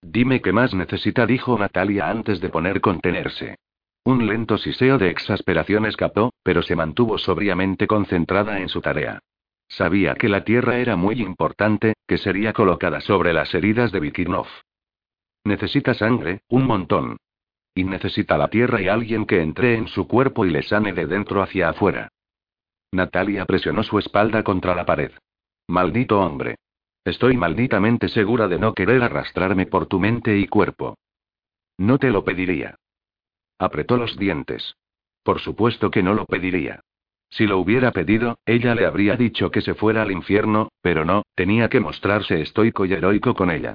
Dime 0.02 0.40
qué 0.40 0.52
más 0.52 0.74
necesita, 0.74 1.26
dijo 1.26 1.58
Natalia 1.58 2.08
antes 2.08 2.40
de 2.40 2.48
poner 2.48 2.80
contenerse. 2.80 3.56
Un 4.04 4.26
lento 4.26 4.56
siseo 4.56 4.96
de 4.96 5.10
exasperación 5.10 5.84
escapó, 5.84 6.32
pero 6.42 6.62
se 6.62 6.74
mantuvo 6.74 7.18
sobriamente 7.18 7.86
concentrada 7.86 8.60
en 8.60 8.68
su 8.68 8.80
tarea. 8.80 9.20
Sabía 9.68 10.14
que 10.14 10.28
la 10.28 10.42
tierra 10.42 10.78
era 10.78 10.96
muy 10.96 11.20
importante, 11.20 11.94
que 12.06 12.18
sería 12.18 12.52
colocada 12.52 13.00
sobre 13.00 13.32
las 13.32 13.54
heridas 13.54 13.92
de 13.92 14.00
Vikirnov. 14.00 14.46
Necesita 15.44 15.94
sangre, 15.94 16.40
un 16.48 16.66
montón. 16.66 17.18
Y 17.74 17.84
necesita 17.84 18.36
la 18.36 18.48
tierra 18.48 18.82
y 18.82 18.88
alguien 18.88 19.26
que 19.26 19.40
entre 19.40 19.76
en 19.76 19.86
su 19.86 20.08
cuerpo 20.08 20.44
y 20.44 20.50
le 20.50 20.62
sane 20.62 20.92
de 20.92 21.06
dentro 21.06 21.42
hacia 21.42 21.68
afuera. 21.68 22.08
Natalia 22.92 23.44
presionó 23.46 23.84
su 23.84 23.98
espalda 23.98 24.42
contra 24.42 24.74
la 24.74 24.84
pared. 24.84 25.12
Maldito 25.68 26.20
hombre. 26.20 26.56
Estoy 27.04 27.36
malditamente 27.36 28.08
segura 28.08 28.48
de 28.48 28.58
no 28.58 28.74
querer 28.74 29.02
arrastrarme 29.02 29.66
por 29.66 29.86
tu 29.86 30.00
mente 30.00 30.36
y 30.36 30.48
cuerpo. 30.48 30.96
No 31.78 31.98
te 31.98 32.10
lo 32.10 32.24
pediría. 32.24 32.74
Apretó 33.58 33.96
los 33.96 34.18
dientes. 34.18 34.74
Por 35.22 35.40
supuesto 35.40 35.90
que 35.90 36.02
no 36.02 36.14
lo 36.14 36.26
pediría. 36.26 36.80
Si 37.30 37.46
lo 37.46 37.58
hubiera 37.58 37.92
pedido, 37.92 38.38
ella 38.44 38.74
le 38.74 38.86
habría 38.86 39.16
dicho 39.16 39.52
que 39.52 39.60
se 39.60 39.74
fuera 39.74 40.02
al 40.02 40.10
infierno, 40.10 40.70
pero 40.82 41.04
no, 41.04 41.22
tenía 41.36 41.68
que 41.68 41.78
mostrarse 41.78 42.40
estoico 42.40 42.84
y 42.86 42.92
heroico 42.92 43.34
con 43.34 43.52
ella. 43.52 43.74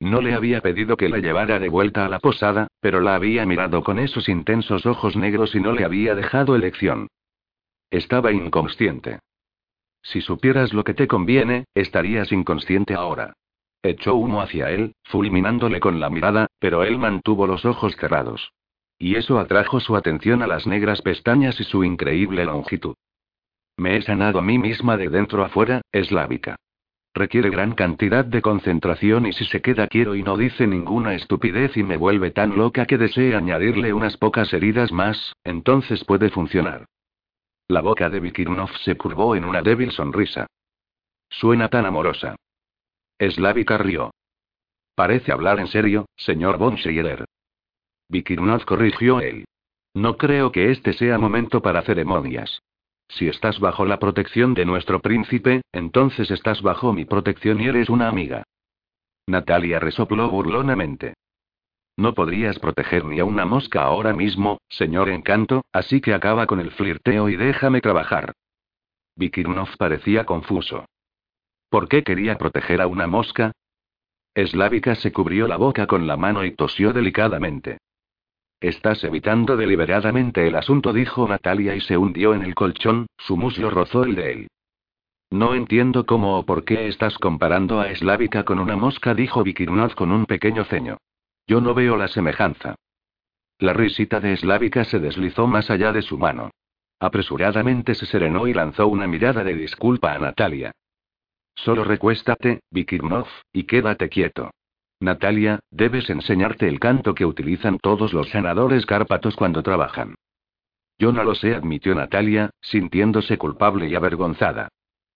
No 0.00 0.20
le 0.20 0.34
había 0.34 0.60
pedido 0.60 0.96
que 0.96 1.08
la 1.08 1.18
llevara 1.18 1.60
de 1.60 1.68
vuelta 1.68 2.04
a 2.04 2.08
la 2.08 2.18
posada, 2.18 2.66
pero 2.80 3.00
la 3.00 3.14
había 3.14 3.46
mirado 3.46 3.84
con 3.84 4.00
esos 4.00 4.28
intensos 4.28 4.84
ojos 4.86 5.16
negros 5.16 5.54
y 5.54 5.60
no 5.60 5.72
le 5.72 5.84
había 5.84 6.16
dejado 6.16 6.56
elección. 6.56 7.06
Estaba 7.90 8.32
inconsciente. 8.32 9.20
Si 10.02 10.20
supieras 10.20 10.72
lo 10.72 10.84
que 10.84 10.94
te 10.94 11.06
conviene, 11.06 11.64
estarías 11.74 12.32
inconsciente 12.32 12.94
ahora. 12.94 13.34
Echó 13.82 14.14
humo 14.14 14.40
hacia 14.40 14.70
él, 14.70 14.94
fulminándole 15.04 15.80
con 15.80 16.00
la 16.00 16.10
mirada, 16.10 16.48
pero 16.58 16.82
él 16.82 16.98
mantuvo 16.98 17.46
los 17.46 17.64
ojos 17.64 17.94
cerrados. 17.96 18.52
Y 18.98 19.16
eso 19.16 19.38
atrajo 19.38 19.78
su 19.80 19.94
atención 19.94 20.42
a 20.42 20.46
las 20.46 20.66
negras 20.66 21.02
pestañas 21.02 21.60
y 21.60 21.64
su 21.64 21.84
increíble 21.84 22.44
longitud. 22.44 22.94
Me 23.76 23.96
he 23.96 24.02
sanado 24.02 24.38
a 24.38 24.42
mí 24.42 24.58
misma 24.58 24.96
de 24.96 25.08
dentro 25.08 25.44
a 25.44 25.48
fuera, 25.50 25.82
eslávica. 25.92 26.56
Requiere 27.14 27.50
gran 27.50 27.72
cantidad 27.72 28.24
de 28.24 28.42
concentración 28.42 29.26
y 29.26 29.32
si 29.32 29.44
se 29.44 29.60
queda 29.62 29.86
quiero 29.86 30.14
y 30.14 30.22
no 30.22 30.36
dice 30.36 30.66
ninguna 30.66 31.14
estupidez 31.14 31.76
y 31.76 31.82
me 31.82 31.96
vuelve 31.96 32.30
tan 32.30 32.56
loca 32.56 32.86
que 32.86 32.98
desee 32.98 33.34
añadirle 33.34 33.92
unas 33.92 34.16
pocas 34.16 34.52
heridas 34.52 34.92
más, 34.92 35.34
entonces 35.44 36.04
puede 36.04 36.30
funcionar. 36.30 36.86
La 37.68 37.80
boca 37.80 38.08
de 38.08 38.20
Vikirnov 38.20 38.70
se 38.84 38.96
curvó 38.96 39.34
en 39.34 39.44
una 39.44 39.60
débil 39.60 39.90
sonrisa. 39.90 40.46
Suena 41.28 41.68
tan 41.68 41.84
amorosa. 41.84 42.36
Slavika 43.18 43.76
rió. 43.76 44.12
Parece 44.94 45.32
hablar 45.32 45.58
en 45.58 45.66
serio, 45.66 46.06
señor 46.16 46.58
von. 46.58 46.76
Vikirnov 48.08 48.64
corrigió 48.64 49.20
él. 49.20 49.46
No 49.94 50.16
creo 50.16 50.52
que 50.52 50.70
este 50.70 50.92
sea 50.92 51.18
momento 51.18 51.60
para 51.60 51.82
ceremonias. 51.82 52.62
Si 53.08 53.28
estás 53.28 53.58
bajo 53.58 53.84
la 53.84 53.98
protección 53.98 54.54
de 54.54 54.64
nuestro 54.64 55.00
príncipe, 55.00 55.62
entonces 55.72 56.30
estás 56.30 56.62
bajo 56.62 56.92
mi 56.92 57.04
protección 57.04 57.60
y 57.60 57.66
eres 57.66 57.88
una 57.88 58.08
amiga. 58.08 58.44
Natalia 59.26 59.80
resopló 59.80 60.30
burlonamente. 60.30 61.14
No 61.96 62.12
podrías 62.12 62.58
proteger 62.58 63.04
ni 63.06 63.20
a 63.20 63.24
una 63.24 63.46
mosca 63.46 63.82
ahora 63.82 64.12
mismo, 64.12 64.58
señor 64.68 65.08
encanto, 65.08 65.64
así 65.72 66.00
que 66.00 66.12
acaba 66.12 66.46
con 66.46 66.60
el 66.60 66.70
flirteo 66.70 67.28
y 67.28 67.36
déjame 67.36 67.80
trabajar. 67.80 68.32
Vikirnov 69.16 69.76
parecía 69.78 70.26
confuso. 70.26 70.84
¿Por 71.70 71.88
qué 71.88 72.02
quería 72.02 72.36
proteger 72.36 72.82
a 72.82 72.86
una 72.86 73.06
mosca? 73.06 73.52
Slavika 74.36 74.94
se 74.94 75.12
cubrió 75.12 75.48
la 75.48 75.56
boca 75.56 75.86
con 75.86 76.06
la 76.06 76.18
mano 76.18 76.44
y 76.44 76.54
tosió 76.54 76.92
delicadamente. 76.92 77.78
Estás 78.60 79.02
evitando 79.04 79.56
deliberadamente 79.56 80.46
el 80.46 80.56
asunto, 80.56 80.92
dijo 80.92 81.26
Natalia 81.26 81.74
y 81.74 81.80
se 81.80 81.96
hundió 81.96 82.34
en 82.34 82.42
el 82.42 82.54
colchón, 82.54 83.06
su 83.16 83.38
muslo 83.38 83.70
rozó 83.70 84.04
el 84.04 84.14
de 84.14 84.32
él. 84.32 84.48
No 85.30 85.54
entiendo 85.54 86.04
cómo 86.04 86.38
o 86.38 86.44
por 86.44 86.64
qué 86.64 86.88
estás 86.88 87.16
comparando 87.18 87.80
a 87.80 87.94
Slavika 87.94 88.44
con 88.44 88.58
una 88.58 88.76
mosca, 88.76 89.14
dijo 89.14 89.42
Vikirnov 89.42 89.94
con 89.94 90.12
un 90.12 90.26
pequeño 90.26 90.64
ceño. 90.64 90.98
Yo 91.46 91.60
no 91.60 91.74
veo 91.74 91.96
la 91.96 92.08
semejanza. 92.08 92.74
La 93.58 93.72
risita 93.72 94.20
de 94.20 94.36
Slavika 94.36 94.84
se 94.84 94.98
deslizó 94.98 95.46
más 95.46 95.70
allá 95.70 95.92
de 95.92 96.02
su 96.02 96.18
mano. 96.18 96.50
Apresuradamente 96.98 97.94
se 97.94 98.06
serenó 98.06 98.46
y 98.46 98.54
lanzó 98.54 98.88
una 98.88 99.06
mirada 99.06 99.44
de 99.44 99.54
disculpa 99.54 100.12
a 100.12 100.18
Natalia. 100.18 100.72
Solo 101.54 101.84
recuéstate, 101.84 102.60
Vikirnov, 102.70 103.26
y 103.52 103.64
quédate 103.64 104.08
quieto. 104.08 104.50
Natalia, 105.00 105.60
debes 105.70 106.08
enseñarte 106.10 106.68
el 106.68 106.80
canto 106.80 107.14
que 107.14 107.26
utilizan 107.26 107.78
todos 107.78 108.12
los 108.12 108.28
sanadores 108.30 108.86
cárpatos 108.86 109.36
cuando 109.36 109.62
trabajan. 109.62 110.14
Yo 110.98 111.12
no 111.12 111.22
lo 111.22 111.34
sé, 111.34 111.54
admitió 111.54 111.94
Natalia, 111.94 112.50
sintiéndose 112.60 113.36
culpable 113.36 113.88
y 113.88 113.94
avergonzada. 113.94 114.68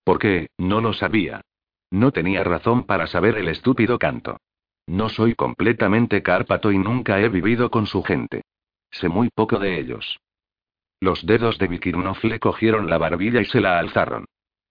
¿Por 0.05 0.19
qué? 0.19 0.49
No 0.59 0.81
lo 0.81 0.93
sabía. 0.93 1.41
No 1.91 2.13
tenía 2.13 2.45
razón 2.45 2.85
para 2.85 3.07
saber 3.07 3.39
el 3.39 3.49
estúpido 3.49 3.99
canto. 3.99 4.39
No 4.91 5.09
soy 5.09 5.37
completamente 5.37 6.21
cárpato 6.21 6.73
y 6.73 6.79
nunca 6.79 7.21
he 7.21 7.29
vivido 7.29 7.71
con 7.71 7.87
su 7.87 8.03
gente. 8.03 8.43
Sé 8.91 9.09
muy 9.09 9.29
poco 9.31 9.61
de 9.61 9.79
ellos. 9.79 10.19
Los 11.01 11.25
dedos 11.25 11.59
de 11.59 11.69
Vikirnov 11.69 12.19
le 12.25 12.41
cogieron 12.41 12.91
la 12.91 12.99
barbilla 12.99 13.41
y 13.41 13.45
se 13.45 13.61
la 13.61 13.79
alzaron. 13.79 14.25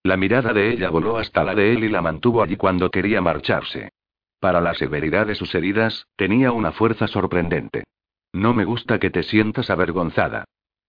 La 0.03 0.17
mirada 0.17 0.51
de 0.51 0.73
ella 0.73 0.89
voló 0.89 1.17
hasta 1.17 1.45
la 1.45 1.55
de 1.55 1.71
él 1.71 1.85
y 1.85 1.87
la 1.87 2.01
mantuvo 2.01 2.43
allí 2.43 2.57
cuando 2.57 2.91
quería 2.91 3.21
marcharse. 3.21 3.93
Para 4.41 4.59
la 4.59 4.73
severidad 4.73 5.25
de 5.25 5.35
sus 5.35 5.55
heridas, 5.55 6.05
tenía 6.17 6.51
una 6.51 6.73
fuerza 6.73 7.07
sorprendente. 7.07 7.85
No 8.33 8.53
me 8.53 8.65
gusta 8.65 8.99
que 8.99 9.11
te 9.11 9.23
sientas 9.23 9.69
avergonzada. 9.69 10.43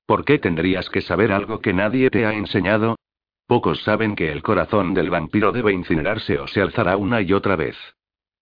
¿Por 0.07 0.24
qué 0.24 0.41
tendrías 0.41 0.91
que 0.91 1.03
saber 1.03 1.31
algo 1.31 1.61
que 1.61 1.72
nadie 1.72 2.11
te 2.11 2.26
ha 2.26 2.33
enseñado? 2.33 2.97
Pocos 3.47 3.85
saben 3.85 4.16
que 4.16 4.33
el 4.33 4.43
corazón 4.43 4.93
del 4.93 5.09
vampiro 5.09 5.53
debe 5.53 5.72
incinerarse 5.72 6.41
o 6.41 6.49
se 6.49 6.61
alzará 6.61 6.97
una 6.97 7.22
y 7.22 7.33
otra 7.33 7.55
vez. 7.55 7.76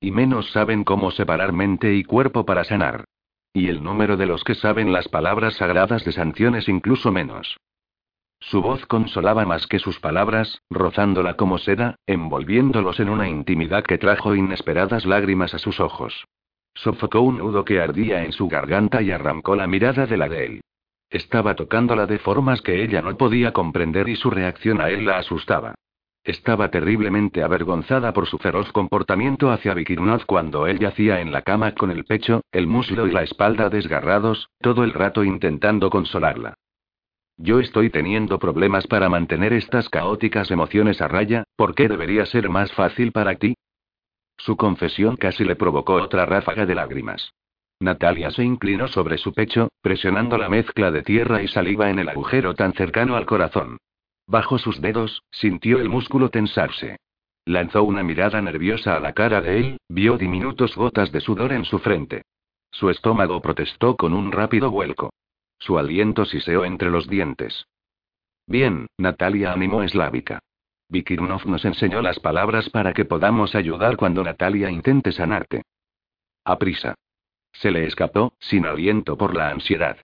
Y 0.00 0.10
menos 0.10 0.50
saben 0.52 0.84
cómo 0.84 1.10
separar 1.10 1.52
mente 1.52 1.94
y 1.94 2.04
cuerpo 2.04 2.46
para 2.46 2.64
sanar. 2.64 3.04
Y 3.52 3.68
el 3.68 3.82
número 3.82 4.16
de 4.16 4.26
los 4.26 4.44
que 4.44 4.54
saben 4.54 4.92
las 4.92 5.08
palabras 5.08 5.56
sagradas 5.56 6.04
de 6.04 6.12
sanciones 6.12 6.68
incluso 6.68 7.10
menos. 7.10 7.56
Su 8.40 8.62
voz 8.62 8.86
consolaba 8.86 9.44
más 9.44 9.66
que 9.66 9.80
sus 9.80 9.98
palabras, 9.98 10.62
rozándola 10.70 11.34
como 11.34 11.58
seda, 11.58 11.96
envolviéndolos 12.06 13.00
en 13.00 13.08
una 13.08 13.28
intimidad 13.28 13.84
que 13.84 13.98
trajo 13.98 14.34
inesperadas 14.34 15.04
lágrimas 15.06 15.54
a 15.54 15.58
sus 15.58 15.80
ojos. 15.80 16.24
Sofocó 16.74 17.20
un 17.20 17.38
nudo 17.38 17.64
que 17.64 17.80
ardía 17.80 18.24
en 18.24 18.32
su 18.32 18.48
garganta 18.48 19.02
y 19.02 19.10
arrancó 19.10 19.56
la 19.56 19.66
mirada 19.66 20.06
de 20.06 20.16
la 20.16 20.28
de 20.28 20.46
él. 20.46 20.60
Estaba 21.10 21.56
tocándola 21.56 22.06
de 22.06 22.18
formas 22.18 22.62
que 22.62 22.84
ella 22.84 23.02
no 23.02 23.16
podía 23.16 23.52
comprender 23.52 24.08
y 24.08 24.14
su 24.14 24.30
reacción 24.30 24.80
a 24.80 24.90
él 24.90 25.06
la 25.06 25.18
asustaba. 25.18 25.74
Estaba 26.24 26.70
terriblemente 26.70 27.42
avergonzada 27.42 28.12
por 28.12 28.26
su 28.26 28.38
feroz 28.38 28.70
comportamiento 28.72 29.50
hacia 29.50 29.74
Vikirnov 29.74 30.26
cuando 30.26 30.66
él 30.66 30.78
yacía 30.78 31.20
en 31.20 31.32
la 31.32 31.42
cama 31.42 31.72
con 31.72 31.90
el 31.90 32.04
pecho, 32.04 32.42
el 32.52 32.66
muslo 32.66 33.06
y 33.06 33.10
la 33.10 33.22
espalda 33.22 33.70
desgarrados, 33.70 34.50
todo 34.60 34.84
el 34.84 34.92
rato 34.92 35.24
intentando 35.24 35.90
consolarla. 35.90 36.54
Yo 37.36 37.60
estoy 37.60 37.88
teniendo 37.88 38.38
problemas 38.38 38.86
para 38.88 39.08
mantener 39.08 39.52
estas 39.52 39.88
caóticas 39.88 40.50
emociones 40.50 41.00
a 41.00 41.06
raya, 41.06 41.44
¿por 41.56 41.74
qué 41.74 41.88
debería 41.88 42.26
ser 42.26 42.48
más 42.48 42.72
fácil 42.72 43.12
para 43.12 43.36
ti? 43.36 43.54
Su 44.36 44.56
confesión 44.56 45.16
casi 45.16 45.44
le 45.44 45.56
provocó 45.56 45.94
otra 45.94 46.26
ráfaga 46.26 46.66
de 46.66 46.74
lágrimas. 46.74 47.32
Natalia 47.80 48.32
se 48.32 48.42
inclinó 48.42 48.88
sobre 48.88 49.18
su 49.18 49.32
pecho, 49.32 49.68
presionando 49.82 50.36
la 50.36 50.48
mezcla 50.48 50.90
de 50.90 51.02
tierra 51.02 51.40
y 51.42 51.48
saliva 51.48 51.90
en 51.90 52.00
el 52.00 52.08
agujero 52.08 52.54
tan 52.54 52.72
cercano 52.72 53.14
al 53.14 53.24
corazón. 53.24 53.78
Bajo 54.28 54.58
sus 54.58 54.82
dedos, 54.82 55.22
sintió 55.30 55.80
el 55.80 55.88
músculo 55.88 56.28
tensarse. 56.28 56.98
Lanzó 57.46 57.82
una 57.82 58.02
mirada 58.02 58.42
nerviosa 58.42 58.94
a 58.94 59.00
la 59.00 59.14
cara 59.14 59.40
de 59.40 59.58
él, 59.58 59.78
vio 59.88 60.18
diminutos 60.18 60.76
gotas 60.76 61.10
de 61.12 61.22
sudor 61.22 61.52
en 61.52 61.64
su 61.64 61.78
frente. 61.78 62.22
Su 62.70 62.90
estómago 62.90 63.40
protestó 63.40 63.96
con 63.96 64.12
un 64.12 64.30
rápido 64.30 64.70
vuelco. 64.70 65.14
Su 65.58 65.78
aliento 65.78 66.26
siseó 66.26 66.66
entre 66.66 66.90
los 66.90 67.08
dientes. 67.08 67.66
Bien, 68.46 68.86
Natalia 68.98 69.50
animó 69.50 69.82
eslávica. 69.82 70.40
Vikirnov 70.90 71.46
nos 71.46 71.64
enseñó 71.64 72.02
las 72.02 72.20
palabras 72.20 72.68
para 72.68 72.92
que 72.92 73.06
podamos 73.06 73.54
ayudar 73.54 73.96
cuando 73.96 74.22
Natalia 74.22 74.70
intente 74.70 75.10
sanarte. 75.10 75.62
A 76.44 76.58
prisa. 76.58 76.94
Se 77.52 77.70
le 77.70 77.86
escapó, 77.86 78.34
sin 78.40 78.66
aliento 78.66 79.16
por 79.16 79.34
la 79.34 79.48
ansiedad. 79.48 79.96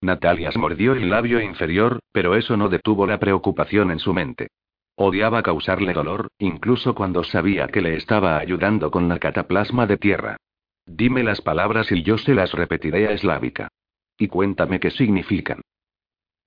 Natalia 0.00 0.50
mordió 0.56 0.92
el 0.92 1.10
labio 1.10 1.40
inferior, 1.40 1.98
pero 2.12 2.36
eso 2.36 2.56
no 2.56 2.68
detuvo 2.68 3.06
la 3.06 3.18
preocupación 3.18 3.90
en 3.90 3.98
su 3.98 4.14
mente. 4.14 4.48
Odiaba 4.94 5.42
causarle 5.42 5.92
dolor, 5.92 6.28
incluso 6.38 6.94
cuando 6.94 7.24
sabía 7.24 7.68
que 7.68 7.80
le 7.80 7.96
estaba 7.96 8.38
ayudando 8.38 8.90
con 8.90 9.08
la 9.08 9.18
cataplasma 9.18 9.86
de 9.86 9.96
tierra. 9.96 10.36
Dime 10.86 11.22
las 11.22 11.40
palabras 11.40 11.92
y 11.92 12.02
yo 12.02 12.18
se 12.18 12.34
las 12.34 12.52
repetiré 12.52 13.08
a 13.08 13.12
eslávica. 13.12 13.68
Y 14.16 14.28
cuéntame 14.28 14.80
qué 14.80 14.90
significan. 14.90 15.60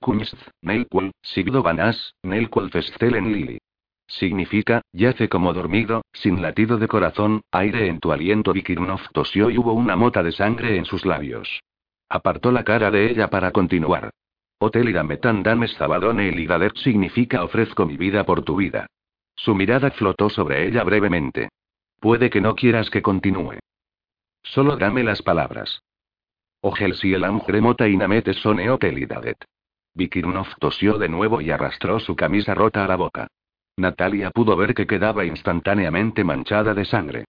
Kunst, 0.02 0.36
Nelquol, 0.62 1.12
Sigdo 1.22 1.62
Vanas, 1.62 2.16
Nelquol 2.24 2.72
Festelen 2.72 3.32
Lili. 3.32 3.60
Significa, 4.08 4.82
yace 4.92 5.30
como 5.30 5.54
dormido, 5.54 6.02
sin 6.12 6.42
latido 6.42 6.78
de 6.78 6.88
corazón, 6.88 7.42
aire 7.52 7.88
en 7.88 8.00
tu 8.00 8.12
aliento. 8.12 8.52
Vikirnov 8.52 9.00
tosió 9.14 9.50
y 9.50 9.58
hubo 9.58 9.74
una 9.74 9.96
mota 9.96 10.24
de 10.24 10.32
sangre 10.32 10.76
en 10.76 10.86
sus 10.86 11.06
labios. 11.06 11.62
Apartó 12.14 12.52
la 12.52 12.66
cara 12.66 12.92
de 12.92 13.10
ella 13.10 13.30
para 13.30 13.52
continuar. 13.52 14.10
Hotelida 14.60 15.02
metandames 15.02 15.74
zabadone 15.78 16.28
eligader 16.28 16.74
significa 16.76 17.42
ofrezco 17.42 17.86
mi 17.86 17.96
vida 17.96 18.26
por 18.26 18.44
tu 18.44 18.58
vida. 18.58 18.88
Su 19.34 19.56
mirada 19.56 19.92
flotó 19.92 20.30
sobre 20.30 20.68
ella 20.68 20.84
brevemente. 20.84 21.48
Puede 22.02 22.30
que 22.30 22.42
no 22.42 22.54
quieras 22.54 22.90
que 22.90 23.02
continúe. 23.02 23.60
Solo 24.44 24.76
dame 24.76 25.04
las 25.04 25.22
palabras. 25.22 25.84
Ogel 26.60 26.96
si 26.96 27.14
el 27.14 27.24
remota 27.48 27.88
y 27.88 27.96
namete 27.96 28.34
son 28.34 28.60
eotelidadet. 28.60 29.46
Vikirnov 29.94 30.48
tosió 30.60 30.98
de 30.98 31.08
nuevo 31.08 31.40
y 31.40 31.50
arrastró 31.50 32.02
su 32.02 32.18
camisa 32.18 32.54
rota 32.54 32.84
a 32.84 32.90
la 32.90 32.98
boca. 32.98 33.28
Natalia 33.78 34.32
pudo 34.32 34.58
ver 34.58 34.74
que 34.74 34.86
quedaba 34.86 35.24
instantáneamente 35.24 36.26
manchada 36.26 36.74
de 36.74 36.84
sangre. 36.84 37.24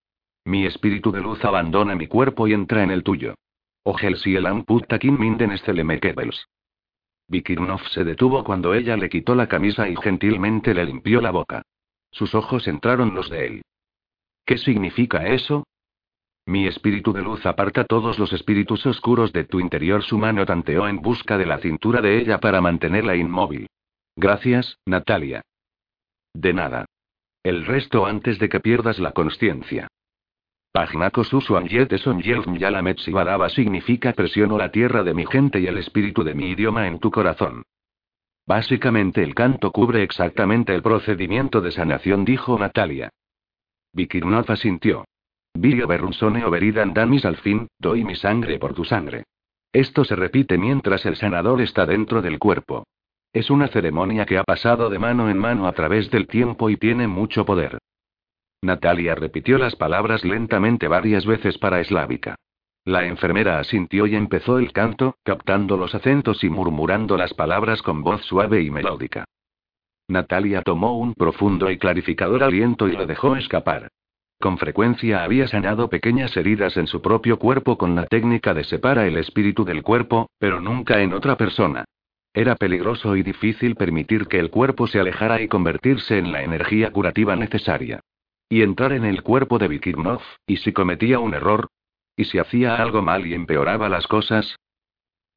Mi 0.44 0.66
espíritu 0.66 1.12
de 1.12 1.20
luz 1.20 1.44
abandona 1.44 1.94
mi 1.94 2.08
cuerpo 2.08 2.48
y 2.48 2.52
entra 2.52 2.82
en 2.82 2.90
el 2.90 3.04
tuyo. 3.04 3.36
Ogel 3.84 4.16
si 4.16 4.36
el 4.36 4.46
amputakin 4.46 5.18
minden 5.18 5.52
estelemekebels. 5.52 6.46
Vikirnov 7.28 7.80
se 7.88 8.04
detuvo 8.04 8.44
cuando 8.44 8.74
ella 8.74 8.96
le 8.96 9.08
quitó 9.08 9.34
la 9.34 9.48
camisa 9.48 9.88
y 9.88 9.96
gentilmente 9.96 10.74
le 10.74 10.84
limpió 10.84 11.20
la 11.20 11.30
boca. 11.30 11.62
Sus 12.10 12.34
ojos 12.34 12.68
entraron 12.68 13.14
los 13.14 13.30
de 13.30 13.46
él. 13.46 13.62
¿Qué 14.44 14.58
significa 14.58 15.26
eso? 15.26 15.64
Mi 16.46 16.66
espíritu 16.66 17.12
de 17.12 17.22
luz 17.22 17.46
aparta 17.46 17.84
todos 17.84 18.18
los 18.18 18.32
espíritus 18.32 18.84
oscuros 18.84 19.32
de 19.32 19.44
tu 19.44 19.60
interior. 19.60 20.02
Su 20.02 20.18
mano 20.18 20.44
tanteó 20.44 20.88
en 20.88 21.00
busca 21.00 21.38
de 21.38 21.46
la 21.46 21.58
cintura 21.58 22.00
de 22.00 22.18
ella 22.18 22.38
para 22.38 22.60
mantenerla 22.60 23.16
inmóvil. 23.16 23.68
Gracias, 24.16 24.78
Natalia. 24.84 25.42
De 26.34 26.52
nada. 26.52 26.86
El 27.42 27.64
resto 27.64 28.06
antes 28.06 28.38
de 28.38 28.48
que 28.48 28.60
pierdas 28.60 28.98
la 28.98 29.12
conciencia. 29.12 29.88
Pagnako 30.72 31.22
Susuanyet 31.22 31.94
son 31.98 32.22
Yalamet 32.22 32.98
Sibadaba 32.98 33.50
significa 33.50 34.14
presiono 34.14 34.56
la 34.56 34.70
tierra 34.70 35.02
de 35.02 35.12
mi 35.12 35.26
gente 35.26 35.60
y 35.60 35.66
el 35.66 35.76
espíritu 35.76 36.24
de 36.24 36.34
mi 36.34 36.46
idioma 36.46 36.86
en 36.86 36.98
tu 36.98 37.10
corazón. 37.10 37.64
Básicamente 38.46 39.22
el 39.22 39.34
canto 39.34 39.70
cubre 39.70 40.02
exactamente 40.02 40.74
el 40.74 40.80
procedimiento 40.80 41.60
de 41.60 41.72
sanación, 41.72 42.24
dijo 42.24 42.58
Natalia. 42.58 43.10
Vikirnov 43.92 44.50
asintió. 44.50 45.04
Virio 45.52 45.86
Berrunsone 45.86 46.42
Oberidan 46.46 46.94
Damis 46.94 47.26
al 47.26 47.36
fin, 47.36 47.68
doy 47.78 48.02
mi 48.02 48.16
sangre 48.16 48.58
por 48.58 48.72
tu 48.72 48.86
sangre. 48.86 49.24
Esto 49.74 50.04
se 50.04 50.16
repite 50.16 50.56
mientras 50.56 51.04
el 51.04 51.16
sanador 51.16 51.60
está 51.60 51.84
dentro 51.84 52.22
del 52.22 52.38
cuerpo. 52.38 52.86
Es 53.34 53.50
una 53.50 53.68
ceremonia 53.68 54.24
que 54.24 54.38
ha 54.38 54.44
pasado 54.44 54.88
de 54.88 54.98
mano 54.98 55.28
en 55.28 55.36
mano 55.36 55.66
a 55.66 55.72
través 55.72 56.10
del 56.10 56.26
tiempo 56.26 56.70
y 56.70 56.78
tiene 56.78 57.08
mucho 57.08 57.44
poder. 57.44 57.78
Natalia 58.62 59.16
repitió 59.16 59.58
las 59.58 59.74
palabras 59.74 60.24
lentamente 60.24 60.86
varias 60.86 61.26
veces 61.26 61.58
para 61.58 61.80
eslávica. 61.80 62.36
La 62.84 63.06
enfermera 63.06 63.58
asintió 63.58 64.06
y 64.06 64.14
empezó 64.14 64.58
el 64.58 64.72
canto, 64.72 65.16
captando 65.24 65.76
los 65.76 65.96
acentos 65.96 66.44
y 66.44 66.48
murmurando 66.48 67.16
las 67.16 67.34
palabras 67.34 67.82
con 67.82 68.02
voz 68.02 68.22
suave 68.22 68.62
y 68.62 68.70
melódica. 68.70 69.24
Natalia 70.06 70.62
tomó 70.62 70.96
un 70.96 71.14
profundo 71.14 71.70
y 71.72 71.78
clarificador 71.78 72.44
aliento 72.44 72.86
y 72.86 72.92
lo 72.92 73.06
dejó 73.06 73.34
escapar. 73.34 73.88
Con 74.40 74.58
frecuencia 74.58 75.24
había 75.24 75.48
sanado 75.48 75.88
pequeñas 75.88 76.36
heridas 76.36 76.76
en 76.76 76.86
su 76.86 77.02
propio 77.02 77.38
cuerpo 77.38 77.78
con 77.78 77.96
la 77.96 78.06
técnica 78.06 78.54
de 78.54 78.62
separa 78.62 79.06
el 79.06 79.16
espíritu 79.16 79.64
del 79.64 79.82
cuerpo, 79.82 80.28
pero 80.38 80.60
nunca 80.60 81.00
en 81.00 81.12
otra 81.12 81.36
persona. 81.36 81.84
Era 82.32 82.54
peligroso 82.54 83.16
y 83.16 83.22
difícil 83.22 83.74
permitir 83.74 84.26
que 84.26 84.38
el 84.38 84.50
cuerpo 84.50 84.86
se 84.86 85.00
alejara 85.00 85.40
y 85.42 85.48
convertirse 85.48 86.18
en 86.18 86.30
la 86.30 86.42
energía 86.42 86.90
curativa 86.90 87.36
necesaria. 87.36 88.00
Y 88.53 88.61
entrar 88.61 88.92
en 88.92 89.07
el 89.07 89.22
cuerpo 89.22 89.59
de 89.59 89.66
Vikirnov, 89.66 90.20
y 90.46 90.59
si 90.59 90.74
cometía 90.74 91.18
un 91.20 91.32
error, 91.32 91.68
y 92.14 92.26
si 92.26 92.38
hacía 92.38 92.76
algo 92.76 93.00
mal 93.00 93.26
y 93.26 93.32
empeoraba 93.32 93.88
las 93.88 94.07
cosas. 94.07 94.57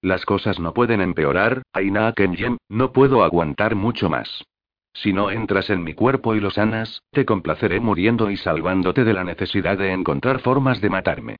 Las 0.01 0.25
cosas 0.25 0.59
no 0.59 0.73
pueden 0.73 0.99
empeorar, 0.99 1.61
Aina 1.71 2.11
Kenyem, 2.11 2.57
no 2.67 2.91
puedo 2.91 3.23
aguantar 3.23 3.73
mucho 3.73 4.09
más. 4.09 4.43
Si 4.91 5.13
no 5.13 5.31
entras 5.31 5.69
en 5.69 5.81
mi 5.81 5.93
cuerpo 5.93 6.35
y 6.35 6.41
lo 6.41 6.51
sanas, 6.51 7.03
te 7.11 7.23
complaceré 7.23 7.79
muriendo 7.79 8.29
y 8.29 8.35
salvándote 8.35 9.05
de 9.05 9.13
la 9.13 9.23
necesidad 9.23 9.77
de 9.77 9.93
encontrar 9.93 10.41
formas 10.41 10.81
de 10.81 10.89
matarme. 10.89 11.37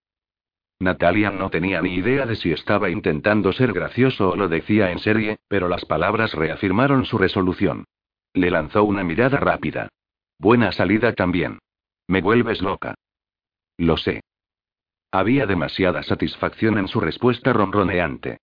Natalia 0.80 1.30
no 1.30 1.50
tenía 1.50 1.82
ni 1.82 1.96
idea 1.96 2.26
de 2.26 2.38
si 2.38 2.54
estaba 2.54 2.90
intentando 2.90 3.52
ser 3.52 3.74
gracioso 3.74 4.30
o 4.30 4.38
lo 4.38 4.48
decía 4.48 4.92
en 4.92 5.00
serie, 5.00 5.40
pero 5.50 5.68
las 5.68 5.84
palabras 5.84 6.36
reafirmaron 6.36 7.04
su 7.04 7.18
resolución. 7.18 7.84
Le 8.34 8.50
lanzó 8.50 8.86
una 8.86 9.04
mirada 9.04 9.40
rápida. 9.40 9.90
Buena 10.40 10.72
salida 10.72 11.12
también. 11.12 11.60
Me 12.08 12.22
vuelves 12.22 12.62
loca. 12.62 12.96
Lo 13.78 13.98
sé. 13.98 14.22
Había 15.12 15.46
demasiada 15.46 16.04
satisfacción 16.04 16.78
en 16.78 16.88
su 16.88 17.00
respuesta 17.00 17.54
ronroneante. 17.54 18.38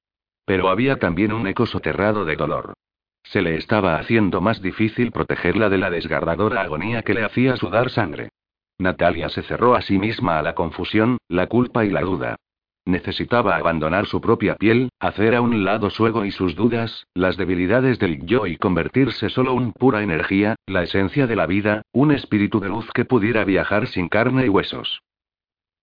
Pero 0.44 0.68
había 0.68 0.98
también 0.98 1.32
un 1.32 1.46
eco 1.46 1.66
soterrado 1.66 2.24
de 2.24 2.36
dolor. 2.36 2.74
Se 3.22 3.40
le 3.40 3.56
estaba 3.56 3.98
haciendo 3.98 4.40
más 4.40 4.60
difícil 4.60 5.12
protegerla 5.12 5.68
de 5.68 5.78
la 5.78 5.90
desgarradora 5.90 6.62
agonía 6.62 7.02
que 7.02 7.14
le 7.14 7.24
hacía 7.24 7.56
sudar 7.56 7.90
sangre. 7.90 8.30
Natalia 8.78 9.28
se 9.28 9.42
cerró 9.42 9.74
a 9.74 9.82
sí 9.82 9.98
misma 9.98 10.38
a 10.38 10.42
la 10.42 10.54
confusión, 10.54 11.18
la 11.28 11.46
culpa 11.46 11.84
y 11.84 11.90
la 11.90 12.00
duda. 12.00 12.36
Necesitaba 12.85 13.57
abandonar 13.57 14.07
su 14.07 14.20
propia 14.20 14.57
piel, 14.57 14.89
hacer 14.99 15.37
a 15.37 15.41
un 15.41 15.64
lado 15.64 15.89
su 15.91 16.07
ego 16.07 16.24
y 16.24 16.33
sus 16.33 16.57
dudas, 16.57 17.07
las 17.14 17.37
debilidades 17.37 17.99
del 18.01 18.26
yo 18.26 18.47
y 18.47 18.57
convertirse 18.57 19.28
solo 19.28 19.53
en 19.61 19.72
pura 19.72 20.03
energía, 20.03 20.57
la 20.66 20.83
esencia 20.83 21.28
de 21.28 21.37
la 21.37 21.47
vida, 21.47 21.83
un 21.93 22.11
espíritu 22.11 22.59
de 22.59 22.68
luz 22.68 22.91
que 22.93 23.05
pudiera 23.05 23.45
viajar 23.45 23.87
sin 23.87 24.09
carne 24.09 24.47
y 24.47 24.49
huesos. 24.49 25.03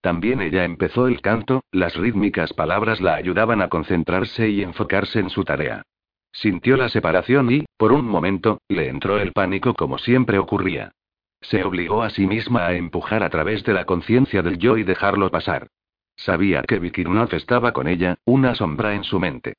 También 0.01 0.41
ella 0.41 0.65
empezó 0.65 1.07
el 1.07 1.21
canto, 1.21 1.63
las 1.71 1.95
rítmicas 1.95 2.53
palabras 2.53 2.99
la 2.99 3.15
ayudaban 3.15 3.61
a 3.61 3.69
concentrarse 3.69 4.49
y 4.49 4.61
enfocarse 4.61 5.19
en 5.19 5.29
su 5.29 5.45
tarea. 5.45 5.83
Sintió 6.31 6.77
la 6.77 6.89
separación 6.89 7.51
y, 7.51 7.65
por 7.77 7.91
un 7.91 8.05
momento, 8.05 8.61
le 8.67 8.87
entró 8.87 9.19
el 9.19 9.31
pánico 9.31 9.73
como 9.73 9.97
siempre 9.97 10.37
ocurría. 10.37 10.91
Se 11.41 11.63
obligó 11.63 12.03
a 12.03 12.09
sí 12.09 12.27
misma 12.27 12.67
a 12.67 12.73
empujar 12.73 13.23
a 13.23 13.29
través 13.29 13.63
de 13.63 13.73
la 13.73 13.85
conciencia 13.85 14.41
del 14.41 14.57
yo 14.57 14.77
y 14.77 14.83
dejarlo 14.83 15.31
pasar. 15.31 15.67
Sabía 16.19 16.63
que 16.63 16.79
Vikirnov 16.79 17.33
estaba 17.33 17.71
con 17.71 17.87
ella, 17.87 18.17
una 18.25 18.53
sombra 18.53 18.93
en 18.93 19.05
su 19.05 19.19
mente. 19.21 19.53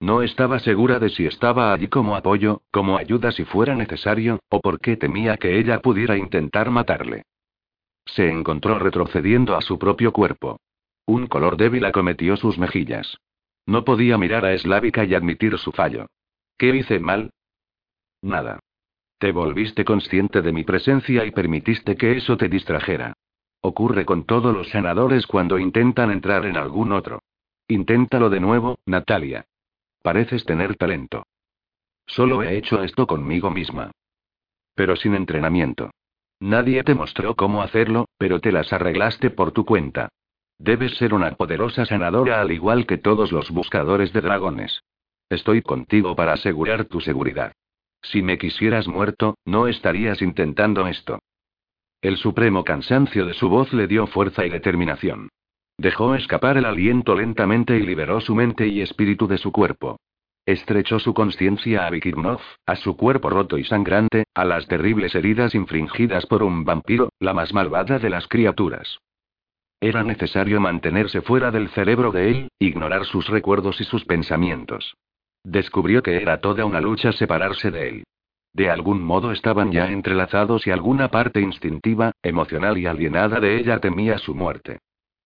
No 0.00 0.22
estaba 0.22 0.58
segura 0.60 0.98
de 0.98 1.10
si 1.10 1.26
estaba 1.26 1.74
allí 1.74 1.88
como 1.88 2.16
apoyo, 2.16 2.62
como 2.70 2.96
ayuda 2.96 3.32
si 3.32 3.44
fuera 3.44 3.74
necesario, 3.74 4.40
o 4.48 4.60
porque 4.60 4.96
temía 4.96 5.36
que 5.36 5.58
ella 5.58 5.80
pudiera 5.80 6.16
intentar 6.16 6.70
matarle. 6.70 7.24
Se 8.06 8.30
encontró 8.30 8.78
retrocediendo 8.78 9.56
a 9.56 9.60
su 9.60 9.78
propio 9.78 10.12
cuerpo. 10.12 10.58
Un 11.04 11.26
color 11.26 11.58
débil 11.58 11.84
acometió 11.84 12.36
sus 12.38 12.56
mejillas. 12.56 13.18
No 13.66 13.84
podía 13.84 14.16
mirar 14.16 14.46
a 14.46 14.54
Eslávica 14.54 15.04
y 15.04 15.14
admitir 15.14 15.58
su 15.58 15.70
fallo. 15.72 16.06
¿Qué 16.56 16.74
hice 16.74 16.98
mal? 16.98 17.30
Nada. 18.22 18.60
Te 19.18 19.32
volviste 19.32 19.84
consciente 19.84 20.40
de 20.40 20.52
mi 20.52 20.64
presencia 20.64 21.26
y 21.26 21.30
permitiste 21.30 21.96
que 21.96 22.16
eso 22.16 22.38
te 22.38 22.48
distrajera. 22.48 23.14
Ocurre 23.68 24.06
con 24.06 24.22
todos 24.22 24.54
los 24.54 24.68
sanadores 24.68 25.26
cuando 25.26 25.58
intentan 25.58 26.12
entrar 26.12 26.46
en 26.46 26.56
algún 26.56 26.92
otro. 26.92 27.24
Inténtalo 27.66 28.30
de 28.30 28.38
nuevo, 28.38 28.78
Natalia. 28.86 29.44
Pareces 30.04 30.44
tener 30.44 30.76
talento. 30.76 31.26
Solo 32.06 32.44
he 32.44 32.56
hecho 32.56 32.80
esto 32.84 33.08
conmigo 33.08 33.50
misma. 33.50 33.90
Pero 34.76 34.94
sin 34.94 35.16
entrenamiento. 35.16 35.90
Nadie 36.38 36.84
te 36.84 36.94
mostró 36.94 37.34
cómo 37.34 37.60
hacerlo, 37.60 38.06
pero 38.18 38.38
te 38.38 38.52
las 38.52 38.72
arreglaste 38.72 39.30
por 39.30 39.50
tu 39.50 39.64
cuenta. 39.64 40.10
Debes 40.60 40.96
ser 40.96 41.12
una 41.12 41.32
poderosa 41.32 41.86
sanadora 41.86 42.40
al 42.40 42.52
igual 42.52 42.86
que 42.86 42.98
todos 42.98 43.32
los 43.32 43.50
buscadores 43.50 44.12
de 44.12 44.20
dragones. 44.20 44.84
Estoy 45.28 45.62
contigo 45.62 46.14
para 46.14 46.34
asegurar 46.34 46.84
tu 46.84 47.00
seguridad. 47.00 47.52
Si 48.00 48.22
me 48.22 48.38
quisieras 48.38 48.86
muerto, 48.86 49.34
no 49.44 49.66
estarías 49.66 50.22
intentando 50.22 50.86
esto. 50.86 51.18
El 52.06 52.18
supremo 52.18 52.62
cansancio 52.62 53.26
de 53.26 53.34
su 53.34 53.48
voz 53.48 53.72
le 53.72 53.88
dio 53.88 54.06
fuerza 54.06 54.46
y 54.46 54.48
determinación. 54.48 55.28
Dejó 55.76 56.14
escapar 56.14 56.56
el 56.56 56.64
aliento 56.64 57.16
lentamente 57.16 57.76
y 57.76 57.80
liberó 57.80 58.20
su 58.20 58.32
mente 58.36 58.68
y 58.68 58.80
espíritu 58.80 59.26
de 59.26 59.38
su 59.38 59.50
cuerpo. 59.50 59.98
Estrechó 60.46 61.00
su 61.00 61.12
conciencia 61.14 61.84
a 61.84 61.90
Vikirnov, 61.90 62.38
a 62.64 62.76
su 62.76 62.96
cuerpo 62.96 63.28
roto 63.28 63.58
y 63.58 63.64
sangrante, 63.64 64.22
a 64.36 64.44
las 64.44 64.68
terribles 64.68 65.16
heridas 65.16 65.56
infringidas 65.56 66.26
por 66.26 66.44
un 66.44 66.64
vampiro, 66.64 67.08
la 67.18 67.34
más 67.34 67.52
malvada 67.52 67.98
de 67.98 68.08
las 68.08 68.28
criaturas. 68.28 69.00
Era 69.80 70.04
necesario 70.04 70.60
mantenerse 70.60 71.22
fuera 71.22 71.50
del 71.50 71.70
cerebro 71.70 72.12
de 72.12 72.30
él, 72.30 72.48
ignorar 72.60 73.04
sus 73.04 73.26
recuerdos 73.28 73.80
y 73.80 73.84
sus 73.84 74.04
pensamientos. 74.04 74.94
Descubrió 75.42 76.04
que 76.04 76.22
era 76.22 76.40
toda 76.40 76.66
una 76.66 76.80
lucha 76.80 77.10
separarse 77.10 77.72
de 77.72 77.88
él. 77.88 78.04
De 78.56 78.70
algún 78.70 79.02
modo 79.02 79.32
estaban 79.32 79.70
ya 79.70 79.90
entrelazados 79.90 80.66
y 80.66 80.70
alguna 80.70 81.08
parte 81.08 81.42
instintiva, 81.42 82.12
emocional 82.22 82.78
y 82.78 82.86
alienada 82.86 83.38
de 83.38 83.58
ella 83.58 83.80
temía 83.80 84.16
su 84.16 84.34
muerte. 84.34 84.78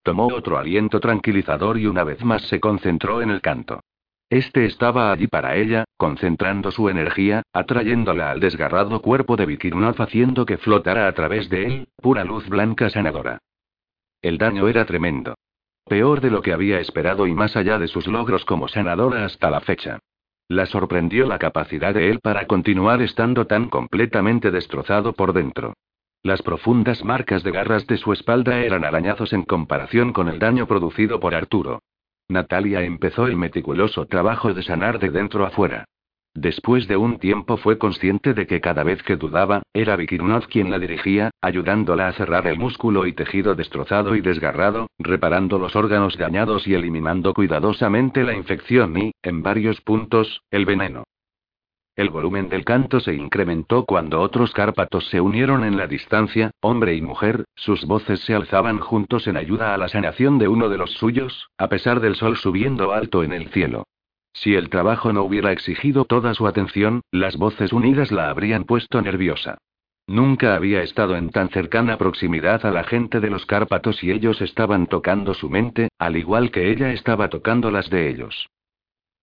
Tomó 0.02 0.26
otro 0.26 0.58
aliento 0.58 0.98
tranquilizador 0.98 1.78
y 1.78 1.86
una 1.86 2.02
vez 2.02 2.24
más 2.24 2.42
se 2.48 2.58
concentró 2.58 3.22
en 3.22 3.30
el 3.30 3.40
canto. 3.40 3.84
Este 4.30 4.66
estaba 4.66 5.12
allí 5.12 5.28
para 5.28 5.54
ella, 5.54 5.84
concentrando 5.96 6.72
su 6.72 6.88
energía, 6.88 7.44
atrayéndola 7.52 8.32
al 8.32 8.40
desgarrado 8.40 9.00
cuerpo 9.00 9.36
de 9.36 9.46
Vikirnov 9.46 10.02
haciendo 10.02 10.44
que 10.44 10.58
flotara 10.58 11.06
a 11.06 11.12
través 11.12 11.48
de 11.48 11.66
él, 11.66 11.88
pura 11.98 12.24
luz 12.24 12.48
blanca 12.48 12.90
sanadora. 12.90 13.38
El 14.22 14.38
daño 14.38 14.66
era 14.66 14.84
tremendo. 14.86 15.36
Peor 15.84 16.20
de 16.20 16.32
lo 16.32 16.42
que 16.42 16.52
había 16.52 16.80
esperado 16.80 17.28
y 17.28 17.34
más 17.34 17.54
allá 17.54 17.78
de 17.78 17.86
sus 17.86 18.08
logros 18.08 18.44
como 18.44 18.66
sanadora 18.66 19.24
hasta 19.24 19.50
la 19.50 19.60
fecha. 19.60 20.00
La 20.50 20.66
sorprendió 20.66 21.28
la 21.28 21.38
capacidad 21.38 21.94
de 21.94 22.10
él 22.10 22.18
para 22.18 22.48
continuar 22.48 23.00
estando 23.02 23.46
tan 23.46 23.68
completamente 23.68 24.50
destrozado 24.50 25.12
por 25.12 25.32
dentro. 25.32 25.74
Las 26.24 26.42
profundas 26.42 27.04
marcas 27.04 27.44
de 27.44 27.52
garras 27.52 27.86
de 27.86 27.96
su 27.98 28.12
espalda 28.12 28.58
eran 28.58 28.84
arañazos 28.84 29.32
en 29.32 29.44
comparación 29.44 30.12
con 30.12 30.28
el 30.28 30.40
daño 30.40 30.66
producido 30.66 31.20
por 31.20 31.36
Arturo. 31.36 31.82
Natalia 32.28 32.82
empezó 32.82 33.28
el 33.28 33.36
meticuloso 33.36 34.06
trabajo 34.06 34.52
de 34.52 34.64
sanar 34.64 34.98
de 34.98 35.10
dentro 35.10 35.46
a 35.46 35.50
fuera. 35.50 35.84
Después 36.34 36.86
de 36.86 36.96
un 36.96 37.18
tiempo 37.18 37.56
fue 37.56 37.76
consciente 37.76 38.34
de 38.34 38.46
que 38.46 38.60
cada 38.60 38.84
vez 38.84 39.02
que 39.02 39.16
dudaba, 39.16 39.62
era 39.74 39.96
Vikirnov 39.96 40.46
quien 40.46 40.70
la 40.70 40.78
dirigía, 40.78 41.30
ayudándola 41.40 42.06
a 42.06 42.12
cerrar 42.12 42.46
el 42.46 42.56
músculo 42.56 43.06
y 43.06 43.12
tejido 43.12 43.56
destrozado 43.56 44.14
y 44.14 44.20
desgarrado, 44.20 44.86
reparando 44.98 45.58
los 45.58 45.74
órganos 45.74 46.16
dañados 46.16 46.68
y 46.68 46.74
eliminando 46.74 47.34
cuidadosamente 47.34 48.22
la 48.22 48.34
infección 48.34 48.96
y, 48.96 49.12
en 49.22 49.42
varios 49.42 49.80
puntos, 49.80 50.42
el 50.52 50.66
veneno. 50.66 51.02
El 51.96 52.10
volumen 52.10 52.48
del 52.48 52.64
canto 52.64 53.00
se 53.00 53.12
incrementó 53.12 53.84
cuando 53.84 54.20
otros 54.20 54.52
cárpatos 54.52 55.08
se 55.08 55.20
unieron 55.20 55.64
en 55.64 55.76
la 55.76 55.88
distancia, 55.88 56.52
hombre 56.60 56.94
y 56.94 57.02
mujer, 57.02 57.44
sus 57.56 57.84
voces 57.84 58.20
se 58.20 58.34
alzaban 58.34 58.78
juntos 58.78 59.26
en 59.26 59.36
ayuda 59.36 59.74
a 59.74 59.78
la 59.78 59.88
sanación 59.88 60.38
de 60.38 60.46
uno 60.46 60.68
de 60.68 60.78
los 60.78 60.92
suyos, 60.92 61.48
a 61.58 61.68
pesar 61.68 61.98
del 61.98 62.14
sol 62.14 62.36
subiendo 62.36 62.92
alto 62.92 63.24
en 63.24 63.32
el 63.32 63.48
cielo. 63.48 63.84
Si 64.32 64.54
el 64.54 64.68
trabajo 64.70 65.12
no 65.12 65.22
hubiera 65.22 65.52
exigido 65.52 66.04
toda 66.04 66.34
su 66.34 66.46
atención, 66.46 67.02
las 67.10 67.36
voces 67.36 67.72
unidas 67.72 68.10
la 68.12 68.30
habrían 68.30 68.64
puesto 68.64 69.02
nerviosa. 69.02 69.58
Nunca 70.06 70.56
había 70.56 70.82
estado 70.82 71.16
en 71.16 71.30
tan 71.30 71.50
cercana 71.50 71.96
proximidad 71.96 72.66
a 72.66 72.70
la 72.70 72.84
gente 72.84 73.20
de 73.20 73.30
los 73.30 73.46
Cárpatos 73.46 74.02
y 74.02 74.10
ellos 74.10 74.40
estaban 74.40 74.86
tocando 74.86 75.34
su 75.34 75.48
mente, 75.48 75.88
al 75.98 76.16
igual 76.16 76.50
que 76.50 76.70
ella 76.70 76.92
estaba 76.92 77.28
tocando 77.28 77.70
las 77.70 77.90
de 77.90 78.08
ellos. 78.10 78.48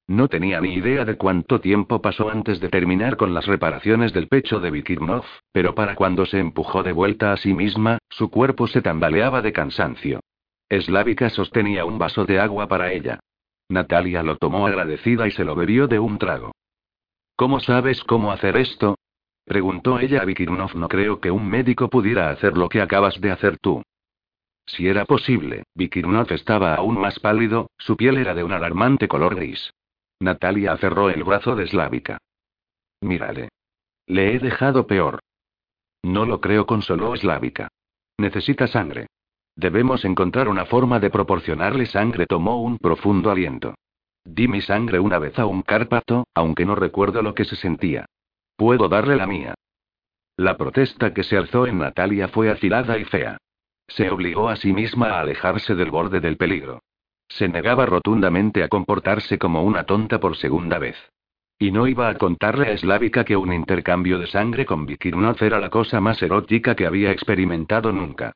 No 0.07 0.29
tenía 0.29 0.61
ni 0.61 0.73
idea 0.75 1.03
de 1.03 1.17
cuánto 1.17 1.59
tiempo 1.59 2.01
pasó 2.01 2.29
antes 2.29 2.61
de 2.61 2.69
terminar 2.69 3.17
con 3.17 3.33
las 3.33 3.45
reparaciones 3.45 4.13
del 4.13 4.29
pecho 4.29 4.61
de 4.61 4.71
Vikirnov, 4.71 5.25
pero 5.51 5.75
para 5.75 5.95
cuando 5.95 6.25
se 6.25 6.39
empujó 6.39 6.81
de 6.81 6.93
vuelta 6.93 7.33
a 7.33 7.37
sí 7.37 7.53
misma, 7.53 7.97
su 8.09 8.29
cuerpo 8.31 8.67
se 8.67 8.81
tambaleaba 8.81 9.41
de 9.41 9.51
cansancio. 9.51 10.21
Slávica 10.69 11.29
sostenía 11.29 11.83
un 11.83 11.99
vaso 11.99 12.23
de 12.23 12.39
agua 12.39 12.67
para 12.69 12.93
ella. 12.93 13.19
Natalia 13.69 14.23
lo 14.23 14.37
tomó 14.37 14.67
agradecida 14.67 15.27
y 15.27 15.31
se 15.31 15.43
lo 15.43 15.55
bebió 15.55 15.87
de 15.87 15.99
un 15.99 16.17
trago. 16.17 16.51
¿Cómo 17.35 17.59
sabes 17.59 18.03
cómo 18.03 18.31
hacer 18.31 18.57
esto? 18.57 18.97
Preguntó 19.45 19.99
ella 19.99 20.21
a 20.21 20.25
Vikirnov. 20.25 20.75
No 20.75 20.87
creo 20.87 21.19
que 21.19 21.31
un 21.31 21.47
médico 21.47 21.89
pudiera 21.89 22.29
hacer 22.29 22.57
lo 22.57 22.67
que 22.69 22.81
acabas 22.81 23.19
de 23.21 23.31
hacer 23.31 23.57
tú. 23.59 23.83
Si 24.65 24.87
era 24.87 25.05
posible, 25.05 25.63
Vikirnov 25.75 26.31
estaba 26.33 26.75
aún 26.75 26.99
más 26.99 27.19
pálido, 27.19 27.69
su 27.77 27.95
piel 27.95 28.17
era 28.17 28.33
de 28.33 28.43
un 28.43 28.51
alarmante 28.51 29.07
color 29.07 29.35
gris. 29.35 29.71
Natalia 30.19 30.73
aferró 30.73 31.09
el 31.09 31.23
brazo 31.23 31.55
de 31.55 31.67
Slávica. 31.67 32.17
Mírale. 33.01 33.49
Le 34.07 34.35
he 34.35 34.39
dejado 34.39 34.87
peor. 34.87 35.19
No 36.03 36.25
lo 36.25 36.41
creo, 36.41 36.65
consoló 36.65 37.15
Slávica. 37.15 37.69
Necesita 38.17 38.67
sangre. 38.67 39.07
Debemos 39.57 40.05
encontrar 40.05 40.49
una 40.49 40.65
forma 40.65 40.99
de 40.99 41.09
proporcionarle 41.09 41.87
sangre. 41.87 42.27
Tomó 42.27 42.61
un 42.61 42.77
profundo 42.77 43.31
aliento. 43.31 43.73
Di 44.23 44.47
mi 44.47 44.61
sangre 44.61 44.99
una 44.99 45.17
vez 45.17 45.39
a 45.39 45.47
un 45.47 45.63
cárpato, 45.63 46.27
aunque 46.35 46.63
no 46.63 46.75
recuerdo 46.75 47.23
lo 47.23 47.33
que 47.33 47.43
se 47.43 47.55
sentía. 47.55 48.05
Puedo 48.55 48.87
darle 48.87 49.15
la 49.15 49.25
mía. 49.25 49.55
La 50.35 50.57
protesta 50.57 51.11
que 51.11 51.23
se 51.23 51.37
alzó 51.37 51.65
en 51.65 51.79
Natalia 51.79 52.27
fue 52.27 52.51
afilada 52.51 52.99
y 52.99 53.05
fea. 53.05 53.37
Se 53.87 54.11
obligó 54.11 54.47
a 54.49 54.57
sí 54.57 54.73
misma 54.73 55.07
a 55.07 55.21
alejarse 55.21 55.73
del 55.73 55.89
borde 55.89 56.19
del 56.19 56.37
peligro. 56.37 56.83
Se 57.27 57.47
negaba 57.47 57.87
rotundamente 57.87 58.63
a 58.63 58.67
comportarse 58.67 59.39
como 59.39 59.63
una 59.63 59.85
tonta 59.85 60.19
por 60.19 60.37
segunda 60.37 60.77
vez. 60.77 60.97
Y 61.57 61.71
no 61.71 61.87
iba 61.87 62.09
a 62.09 62.17
contarle 62.19 62.71
a 62.71 62.77
Slávica 62.77 63.25
que 63.25 63.35
un 63.35 63.51
intercambio 63.51 64.19
de 64.19 64.27
sangre 64.27 64.67
con 64.67 64.85
Vikirnov 64.85 65.41
era 65.41 65.59
la 65.59 65.71
cosa 65.71 65.99
más 65.99 66.21
erótica 66.21 66.75
que 66.75 66.85
había 66.85 67.11
experimentado 67.11 67.91
nunca. 67.91 68.33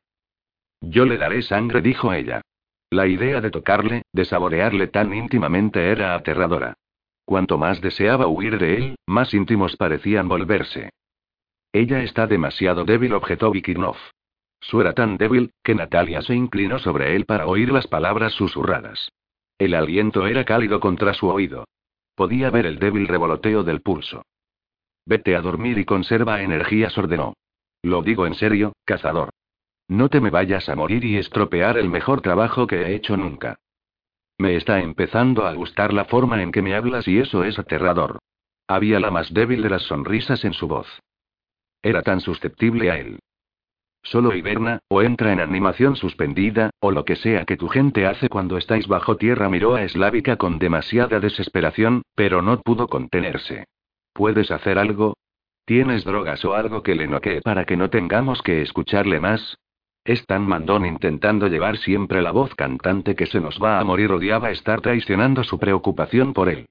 Yo 0.82 1.04
le 1.04 1.16
daré 1.16 1.42
sangre, 1.42 1.80
dijo 1.80 2.12
ella. 2.12 2.42
La 2.90 3.06
idea 3.06 3.40
de 3.40 3.50
tocarle, 3.50 4.02
de 4.12 4.24
saborearle 4.24 4.88
tan 4.88 5.14
íntimamente 5.14 5.90
era 5.90 6.14
aterradora. 6.14 6.74
Cuanto 7.24 7.56
más 7.56 7.80
deseaba 7.80 8.26
huir 8.26 8.58
de 8.58 8.76
él, 8.76 8.96
más 9.06 9.32
íntimos 9.32 9.76
parecían 9.76 10.28
volverse. 10.28 10.90
Ella 11.72 12.02
está 12.02 12.26
demasiado 12.26 12.84
débil, 12.84 13.14
objetó 13.14 13.50
Vikirnov. 13.50 13.96
Su 14.60 14.80
era 14.80 14.92
tan 14.92 15.16
débil, 15.16 15.52
que 15.64 15.74
Natalia 15.74 16.20
se 16.20 16.34
inclinó 16.34 16.78
sobre 16.78 17.16
él 17.16 17.24
para 17.24 17.46
oír 17.46 17.72
las 17.72 17.86
palabras 17.86 18.32
susurradas. 18.34 19.10
El 19.58 19.74
aliento 19.74 20.26
era 20.26 20.44
cálido 20.44 20.80
contra 20.80 21.14
su 21.14 21.28
oído. 21.28 21.64
Podía 22.14 22.50
ver 22.50 22.66
el 22.66 22.78
débil 22.78 23.08
revoloteo 23.08 23.62
del 23.62 23.80
pulso. 23.80 24.24
Vete 25.06 25.34
a 25.34 25.40
dormir 25.40 25.78
y 25.78 25.84
conserva 25.84 26.42
energías, 26.42 26.96
ordenó. 26.98 27.34
Lo 27.82 28.02
digo 28.02 28.26
en 28.26 28.34
serio, 28.34 28.72
cazador. 28.84 29.30
No 29.88 30.08
te 30.08 30.20
me 30.20 30.30
vayas 30.30 30.68
a 30.68 30.76
morir 30.76 31.04
y 31.04 31.16
estropear 31.16 31.78
el 31.78 31.88
mejor 31.88 32.20
trabajo 32.20 32.66
que 32.66 32.82
he 32.82 32.94
hecho 32.94 33.16
nunca. 33.16 33.58
Me 34.38 34.56
está 34.56 34.80
empezando 34.80 35.46
a 35.46 35.54
gustar 35.54 35.92
la 35.92 36.04
forma 36.06 36.42
en 36.42 36.52
que 36.52 36.62
me 36.62 36.74
hablas 36.74 37.06
y 37.06 37.18
eso 37.18 37.44
es 37.44 37.58
aterrador. 37.58 38.18
Había 38.66 39.00
la 39.00 39.10
más 39.10 39.32
débil 39.32 39.62
de 39.62 39.70
las 39.70 39.82
sonrisas 39.82 40.44
en 40.44 40.52
su 40.52 40.66
voz. 40.68 40.88
Era 41.82 42.02
tan 42.02 42.20
susceptible 42.20 42.90
a 42.90 42.98
él. 42.98 43.18
Solo 44.04 44.34
hiberna, 44.34 44.80
o 44.88 45.02
entra 45.02 45.32
en 45.32 45.40
animación 45.40 45.94
suspendida, 45.94 46.70
o 46.80 46.90
lo 46.90 47.04
que 47.04 47.14
sea 47.14 47.44
que 47.44 47.56
tu 47.56 47.68
gente 47.68 48.06
hace 48.06 48.28
cuando 48.28 48.56
estáis 48.56 48.88
bajo 48.88 49.16
tierra. 49.16 49.48
Miró 49.48 49.76
a 49.76 49.88
Slávica 49.88 50.36
con 50.36 50.58
demasiada 50.58 51.20
desesperación, 51.20 52.02
pero 52.14 52.42
no 52.42 52.60
pudo 52.60 52.88
contenerse. 52.88 53.66
¿Puedes 54.12 54.50
hacer 54.50 54.78
algo? 54.78 55.14
¿Tienes 55.64 56.04
drogas 56.04 56.44
o 56.44 56.54
algo 56.54 56.82
que 56.82 56.96
le 56.96 57.06
noquee 57.06 57.40
para 57.42 57.64
que 57.64 57.76
no 57.76 57.90
tengamos 57.90 58.42
que 58.42 58.62
escucharle 58.62 59.20
más? 59.20 59.56
Es 60.04 60.26
tan 60.26 60.46
mandón 60.46 60.84
intentando 60.84 61.46
llevar 61.46 61.76
siempre 61.78 62.22
la 62.22 62.32
voz 62.32 62.54
cantante 62.56 63.14
que 63.14 63.26
se 63.26 63.40
nos 63.40 63.62
va 63.62 63.78
a 63.78 63.84
morir. 63.84 64.10
Odiaba 64.10 64.50
estar 64.50 64.80
traicionando 64.80 65.44
su 65.44 65.58
preocupación 65.58 66.32
por 66.32 66.48
él. 66.48 66.66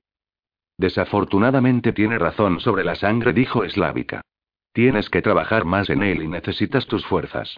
Desafortunadamente 0.78 1.94
tiene 1.94 2.18
razón 2.18 2.60
sobre 2.60 2.84
la 2.84 2.96
sangre, 2.96 3.32
dijo 3.34 3.68
Slávica. 3.70 4.22
Tienes 4.74 5.10
que 5.10 5.22
trabajar 5.22 5.64
más 5.64 5.90
en 5.90 6.04
él 6.04 6.24
y 6.24 6.28
necesitas 6.28 6.88
tus 6.88 7.06
fuerzas. 7.06 7.58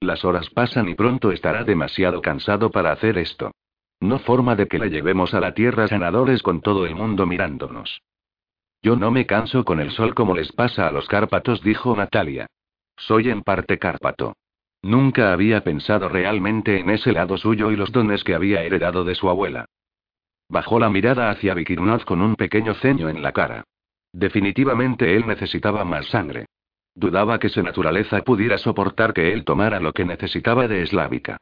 Las 0.00 0.24
horas 0.24 0.50
pasan 0.50 0.88
y 0.88 0.94
pronto 0.94 1.32
estará 1.32 1.64
demasiado 1.64 2.20
cansado 2.20 2.70
para 2.70 2.92
hacer 2.92 3.16
esto. 3.16 3.52
No 4.00 4.18
forma 4.18 4.56
de 4.56 4.66
que 4.66 4.78
la 4.78 4.86
llevemos 4.86 5.32
a 5.32 5.40
la 5.40 5.54
tierra 5.54 5.88
sanadores 5.88 6.42
con 6.42 6.60
todo 6.60 6.84
el 6.84 6.94
mundo 6.94 7.26
mirándonos. 7.26 8.02
Yo 8.82 8.96
no 8.96 9.10
me 9.10 9.24
canso 9.24 9.64
con 9.64 9.80
el 9.80 9.92
sol 9.92 10.14
como 10.14 10.34
les 10.34 10.52
pasa 10.52 10.86
a 10.86 10.92
los 10.92 11.08
Cárpatos, 11.08 11.62
dijo 11.62 11.96
Natalia. 11.96 12.46
Soy 12.96 13.30
en 13.30 13.42
parte 13.42 13.78
Cárpato. 13.78 14.34
Nunca 14.84 15.32
había 15.32 15.64
pensado 15.64 16.10
realmente 16.10 16.78
en 16.78 16.90
ese 16.90 17.10
lado 17.10 17.38
suyo 17.38 17.70
y 17.72 17.76
los 17.76 17.90
dones 17.90 18.22
que 18.22 18.34
había 18.34 18.62
heredado 18.64 19.02
de 19.02 19.14
su 19.14 19.30
abuela. 19.30 19.64
Bajó 20.50 20.78
la 20.78 20.90
mirada 20.90 21.30
hacia 21.30 21.54
Vikirnov 21.54 22.04
con 22.04 22.20
un 22.20 22.36
pequeño 22.36 22.74
ceño 22.74 23.08
en 23.08 23.22
la 23.22 23.32
cara. 23.32 23.64
Definitivamente 24.12 25.16
él 25.16 25.26
necesitaba 25.26 25.86
más 25.86 26.04
sangre. 26.08 26.44
Dudaba 26.94 27.38
que 27.38 27.48
su 27.48 27.62
naturaleza 27.62 28.20
pudiera 28.20 28.58
soportar 28.58 29.14
que 29.14 29.32
él 29.32 29.46
tomara 29.46 29.80
lo 29.80 29.94
que 29.94 30.04
necesitaba 30.04 30.68
de 30.68 30.82
Eslávica. 30.82 31.38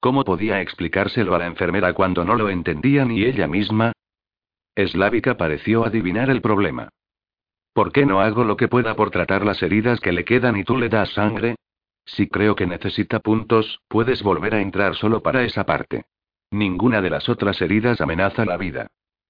¿Cómo 0.00 0.24
podía 0.24 0.62
explicárselo 0.62 1.34
a 1.34 1.38
la 1.38 1.46
enfermera 1.48 1.92
cuando 1.92 2.24
no 2.24 2.34
lo 2.34 2.48
entendía 2.48 3.04
ni 3.04 3.24
ella 3.24 3.46
misma? 3.46 3.92
Eslávica 4.74 5.36
pareció 5.36 5.84
adivinar 5.84 6.30
el 6.30 6.40
problema. 6.40 6.88
¿Por 7.74 7.92
qué 7.92 8.06
no 8.06 8.22
hago 8.22 8.42
lo 8.42 8.56
que 8.56 8.68
pueda 8.68 8.96
por 8.96 9.10
tratar 9.10 9.44
las 9.44 9.62
heridas 9.62 10.00
que 10.00 10.12
le 10.12 10.24
quedan 10.24 10.56
y 10.56 10.64
tú 10.64 10.78
le 10.78 10.88
das 10.88 11.10
sangre? 11.10 11.56
Si 12.06 12.28
creo 12.28 12.54
que 12.54 12.66
necesita 12.66 13.18
puntos, 13.18 13.80
puedes 13.88 14.22
volver 14.22 14.54
a 14.54 14.62
entrar 14.62 14.94
solo 14.94 15.22
para 15.22 15.42
esa 15.42 15.66
parte. 15.66 16.04
Ninguna 16.50 17.02
de 17.02 17.10
las 17.10 17.28
otras 17.28 17.60
heridas 17.60 18.00
amenaza 18.00 18.44
la 18.44 18.56
vida. 18.56 18.86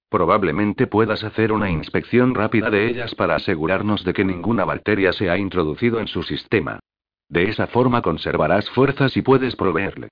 Probablemente 0.09 0.87
puedas 0.87 1.23
hacer 1.23 1.51
una 1.51 1.69
inspección 1.69 2.35
rápida 2.35 2.69
de 2.69 2.87
ellas 2.87 3.15
para 3.15 3.35
asegurarnos 3.35 4.05
de 4.05 4.13
que 4.13 4.23
ninguna 4.23 4.63
bacteria 4.63 5.11
se 5.11 5.29
ha 5.29 5.37
introducido 5.37 5.99
en 5.99 6.07
su 6.07 6.23
sistema. 6.23 6.79
De 7.27 7.49
esa 7.49 7.67
forma 7.67 8.01
conservarás 8.01 8.69
fuerzas 8.69 9.17
y 9.17 9.21
puedes 9.21 9.55
proveerle. 9.55 10.09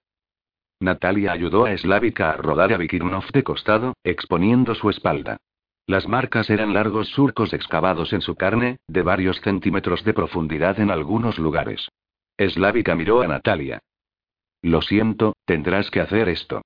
Natalia 0.81 1.31
ayudó 1.31 1.65
a 1.65 1.77
Slavika 1.77 2.31
a 2.31 2.37
rodar 2.37 2.73
a 2.73 2.77
Vikirnov 2.77 3.31
de 3.31 3.43
costado, 3.43 3.93
exponiendo 4.03 4.75
su 4.75 4.89
espalda. 4.89 5.37
Las 5.87 6.07
marcas 6.07 6.49
eran 6.49 6.73
largos 6.73 7.09
surcos 7.09 7.53
excavados 7.53 8.11
en 8.11 8.21
su 8.21 8.35
carne, 8.35 8.79
de 8.87 9.03
varios 9.03 9.39
centímetros 9.41 10.03
de 10.03 10.13
profundidad 10.13 10.79
en 10.79 10.89
algunos 10.89 11.37
lugares. 11.39 11.87
Slávica 12.37 12.95
miró 12.95 13.21
a 13.21 13.27
Natalia. 13.27 13.79
Lo 14.61 14.81
siento, 14.81 15.35
tendrás 15.45 15.89
que 15.91 16.01
hacer 16.01 16.29
esto. 16.29 16.61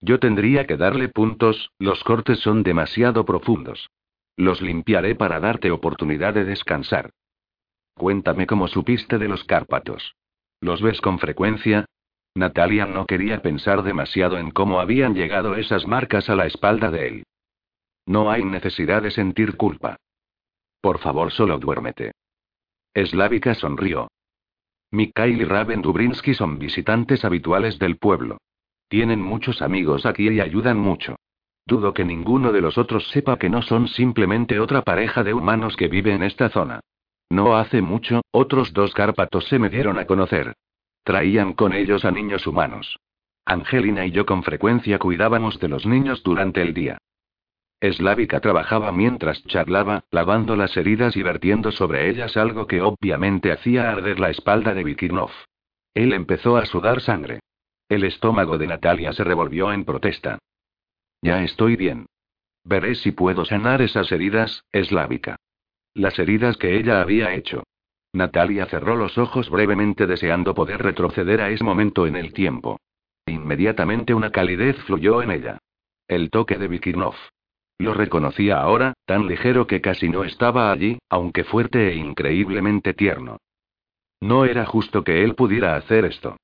Yo 0.00 0.18
tendría 0.18 0.66
que 0.66 0.76
darle 0.76 1.08
puntos, 1.08 1.70
los 1.78 2.02
cortes 2.04 2.40
son 2.40 2.62
demasiado 2.62 3.24
profundos. 3.24 3.88
Los 4.36 4.60
limpiaré 4.60 5.14
para 5.14 5.40
darte 5.40 5.70
oportunidad 5.70 6.34
de 6.34 6.44
descansar. 6.44 7.10
Cuéntame 7.94 8.46
cómo 8.46 8.68
supiste 8.68 9.18
de 9.18 9.28
los 9.28 9.44
Cárpatos. 9.44 10.16
¿Los 10.60 10.82
ves 10.82 11.00
con 11.00 11.18
frecuencia? 11.18 11.86
Natalia 12.34 12.84
no 12.86 13.06
quería 13.06 13.40
pensar 13.40 13.84
demasiado 13.84 14.38
en 14.38 14.50
cómo 14.50 14.80
habían 14.80 15.14
llegado 15.14 15.54
esas 15.54 15.86
marcas 15.86 16.28
a 16.28 16.34
la 16.34 16.46
espalda 16.46 16.90
de 16.90 17.06
él. 17.06 17.24
No 18.06 18.30
hay 18.30 18.44
necesidad 18.44 19.02
de 19.02 19.12
sentir 19.12 19.56
culpa. 19.56 19.96
Por 20.80 20.98
favor, 20.98 21.32
solo 21.32 21.58
duérmete. 21.58 22.12
Slávica 22.94 23.54
sonrió. 23.54 24.08
Mikhail 24.94 25.40
y 25.40 25.44
Raven 25.44 25.82
Dubrinsky 25.82 26.34
son 26.34 26.58
visitantes 26.58 27.24
habituales 27.24 27.78
del 27.80 27.96
pueblo. 27.96 28.38
Tienen 28.88 29.20
muchos 29.20 29.60
amigos 29.60 30.06
aquí 30.06 30.28
y 30.28 30.40
ayudan 30.40 30.78
mucho. 30.78 31.16
Dudo 31.66 31.92
que 31.92 32.04
ninguno 32.04 32.52
de 32.52 32.60
los 32.60 32.78
otros 32.78 33.08
sepa 33.08 33.36
que 33.36 33.50
no 33.50 33.62
son 33.62 33.88
simplemente 33.88 34.60
otra 34.60 34.82
pareja 34.82 35.24
de 35.24 35.34
humanos 35.34 35.76
que 35.76 35.88
vive 35.88 36.14
en 36.14 36.22
esta 36.22 36.48
zona. 36.48 36.80
No 37.28 37.56
hace 37.56 37.82
mucho, 37.82 38.22
otros 38.30 38.72
dos 38.72 38.94
cárpatos 38.94 39.46
se 39.48 39.58
me 39.58 39.68
dieron 39.68 39.98
a 39.98 40.06
conocer. 40.06 40.54
Traían 41.02 41.54
con 41.54 41.72
ellos 41.72 42.04
a 42.04 42.12
niños 42.12 42.46
humanos. 42.46 42.98
Angelina 43.44 44.06
y 44.06 44.12
yo 44.12 44.24
con 44.24 44.44
frecuencia 44.44 44.98
cuidábamos 44.98 45.58
de 45.58 45.68
los 45.68 45.86
niños 45.86 46.22
durante 46.22 46.62
el 46.62 46.72
día. 46.72 46.98
Slávica 47.80 48.40
trabajaba 48.40 48.92
mientras 48.92 49.44
charlaba, 49.44 50.04
lavando 50.10 50.56
las 50.56 50.76
heridas 50.76 51.16
y 51.16 51.22
vertiendo 51.22 51.70
sobre 51.70 52.08
ellas 52.08 52.36
algo 52.36 52.66
que 52.66 52.80
obviamente 52.80 53.52
hacía 53.52 53.90
arder 53.90 54.18
la 54.18 54.30
espalda 54.30 54.72
de 54.74 54.84
Vikirnov. 54.84 55.30
Él 55.92 56.12
empezó 56.12 56.56
a 56.56 56.66
sudar 56.66 57.00
sangre. 57.00 57.40
El 57.88 58.04
estómago 58.04 58.56
de 58.58 58.66
Natalia 58.66 59.12
se 59.12 59.22
revolvió 59.22 59.72
en 59.72 59.84
protesta. 59.84 60.38
Ya 61.22 61.42
estoy 61.42 61.76
bien. 61.76 62.06
Veré 62.64 62.94
si 62.94 63.12
puedo 63.12 63.44
sanar 63.44 63.82
esas 63.82 64.10
heridas, 64.10 64.64
Slávica. 64.72 65.36
Las 65.92 66.18
heridas 66.18 66.56
que 66.56 66.76
ella 66.76 67.00
había 67.00 67.34
hecho. 67.34 67.62
Natalia 68.14 68.66
cerró 68.66 68.96
los 68.96 69.18
ojos 69.18 69.50
brevemente 69.50 70.06
deseando 70.06 70.54
poder 70.54 70.82
retroceder 70.82 71.40
a 71.40 71.50
ese 71.50 71.64
momento 71.64 72.06
en 72.06 72.16
el 72.16 72.32
tiempo. 72.32 72.78
Inmediatamente 73.26 74.14
una 74.14 74.30
calidez 74.30 74.76
fluyó 74.84 75.22
en 75.22 75.30
ella. 75.30 75.58
El 76.08 76.30
toque 76.30 76.56
de 76.56 76.68
Vikirnov. 76.68 77.14
Lo 77.78 77.94
reconocía 77.94 78.60
ahora, 78.60 78.94
tan 79.04 79.26
ligero 79.26 79.66
que 79.66 79.80
casi 79.80 80.08
no 80.08 80.24
estaba 80.24 80.70
allí, 80.70 80.98
aunque 81.08 81.44
fuerte 81.44 81.88
e 81.88 81.96
increíblemente 81.96 82.94
tierno. 82.94 83.38
No 84.20 84.44
era 84.44 84.64
justo 84.64 85.02
que 85.02 85.24
él 85.24 85.34
pudiera 85.34 85.76
hacer 85.76 86.04
esto. 86.04 86.36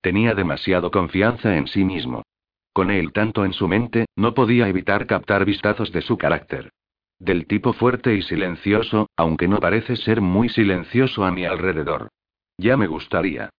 Tenía 0.00 0.34
demasiado 0.34 0.90
confianza 0.90 1.56
en 1.56 1.66
sí 1.66 1.84
mismo. 1.84 2.22
Con 2.72 2.90
él 2.90 3.12
tanto 3.12 3.44
en 3.44 3.52
su 3.52 3.68
mente, 3.68 4.06
no 4.16 4.34
podía 4.34 4.68
evitar 4.68 5.06
captar 5.06 5.44
vistazos 5.44 5.92
de 5.92 6.00
su 6.00 6.16
carácter. 6.16 6.70
Del 7.18 7.46
tipo 7.46 7.72
fuerte 7.72 8.14
y 8.14 8.22
silencioso, 8.22 9.08
aunque 9.16 9.48
no 9.48 9.58
parece 9.58 9.96
ser 9.96 10.20
muy 10.20 10.48
silencioso 10.48 11.24
a 11.24 11.32
mi 11.32 11.44
alrededor. 11.44 12.08
Ya 12.56 12.76
me 12.76 12.86
gustaría. 12.86 13.50